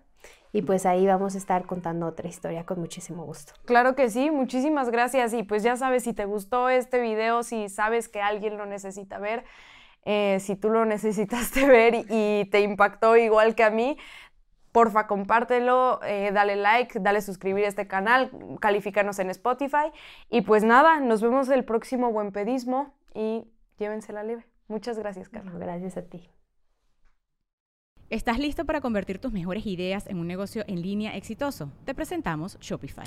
Y 0.53 0.63
pues 0.63 0.87
ahí 0.87 1.05
vamos 1.07 1.35
a 1.35 1.39
estar 1.39 1.67
contando 1.67 2.07
otra 2.07 2.29
historia 2.29 2.65
con 2.65 2.81
muchísimo 2.81 3.25
gusto. 3.25 3.53
Claro 3.67 3.95
que 3.95 4.09
sí, 4.09 4.31
muchísimas 4.31 4.89
gracias. 4.89 5.35
Y 5.35 5.43
pues 5.43 5.63
ya 5.63 5.77
sabes, 5.77 6.05
si 6.05 6.15
te 6.15 6.25
gustó 6.25 6.69
este 6.69 7.01
video, 7.01 7.43
si 7.43 7.69
sabes 7.69 8.09
que 8.09 8.23
alguien 8.23 8.57
lo 8.57 8.65
necesita 8.65 9.19
ver, 9.19 9.45
eh, 10.07 10.39
si 10.41 10.55
tú 10.55 10.71
lo 10.71 10.85
necesitaste 10.87 11.67
ver 11.67 12.07
y 12.09 12.47
te 12.47 12.61
impactó 12.61 13.17
igual 13.17 13.55
que 13.55 13.65
a 13.65 13.71
mí, 13.71 13.99
porfa, 14.77 15.07
compártelo, 15.07 16.01
eh, 16.05 16.33
dale 16.35 16.55
like, 16.55 17.01
dale 17.01 17.23
suscribir 17.23 17.65
a 17.65 17.69
este 17.69 17.87
canal, 17.87 18.31
califícanos 18.61 19.19
en 19.19 19.31
Spotify. 19.31 19.91
Y 20.29 20.43
pues 20.43 20.65
nada, 20.65 21.01
nos 21.01 21.23
vemos 21.23 21.49
el 21.49 21.65
próximo 21.65 22.13
Buen 22.13 22.31
Pedismo 22.31 22.93
y 23.15 23.47
llévensela 23.79 24.23
leve. 24.23 24.45
Muchas 24.69 24.99
gracias, 24.99 25.31
Carlos. 25.31 25.59
Gracias 25.59 25.97
a 25.97 26.03
ti. 26.03 26.29
¿Estás 28.11 28.39
listo 28.39 28.67
para 28.67 28.83
convertir 28.83 29.19
tus 29.19 29.33
mejores 29.33 29.65
ideas 29.65 30.07
en 30.09 30.19
un 30.19 30.27
negocio 30.27 30.63
en 30.67 30.83
línea 30.83 31.17
exitoso? 31.17 31.73
Te 31.87 31.95
presentamos 31.95 32.59
Shopify. 32.61 33.07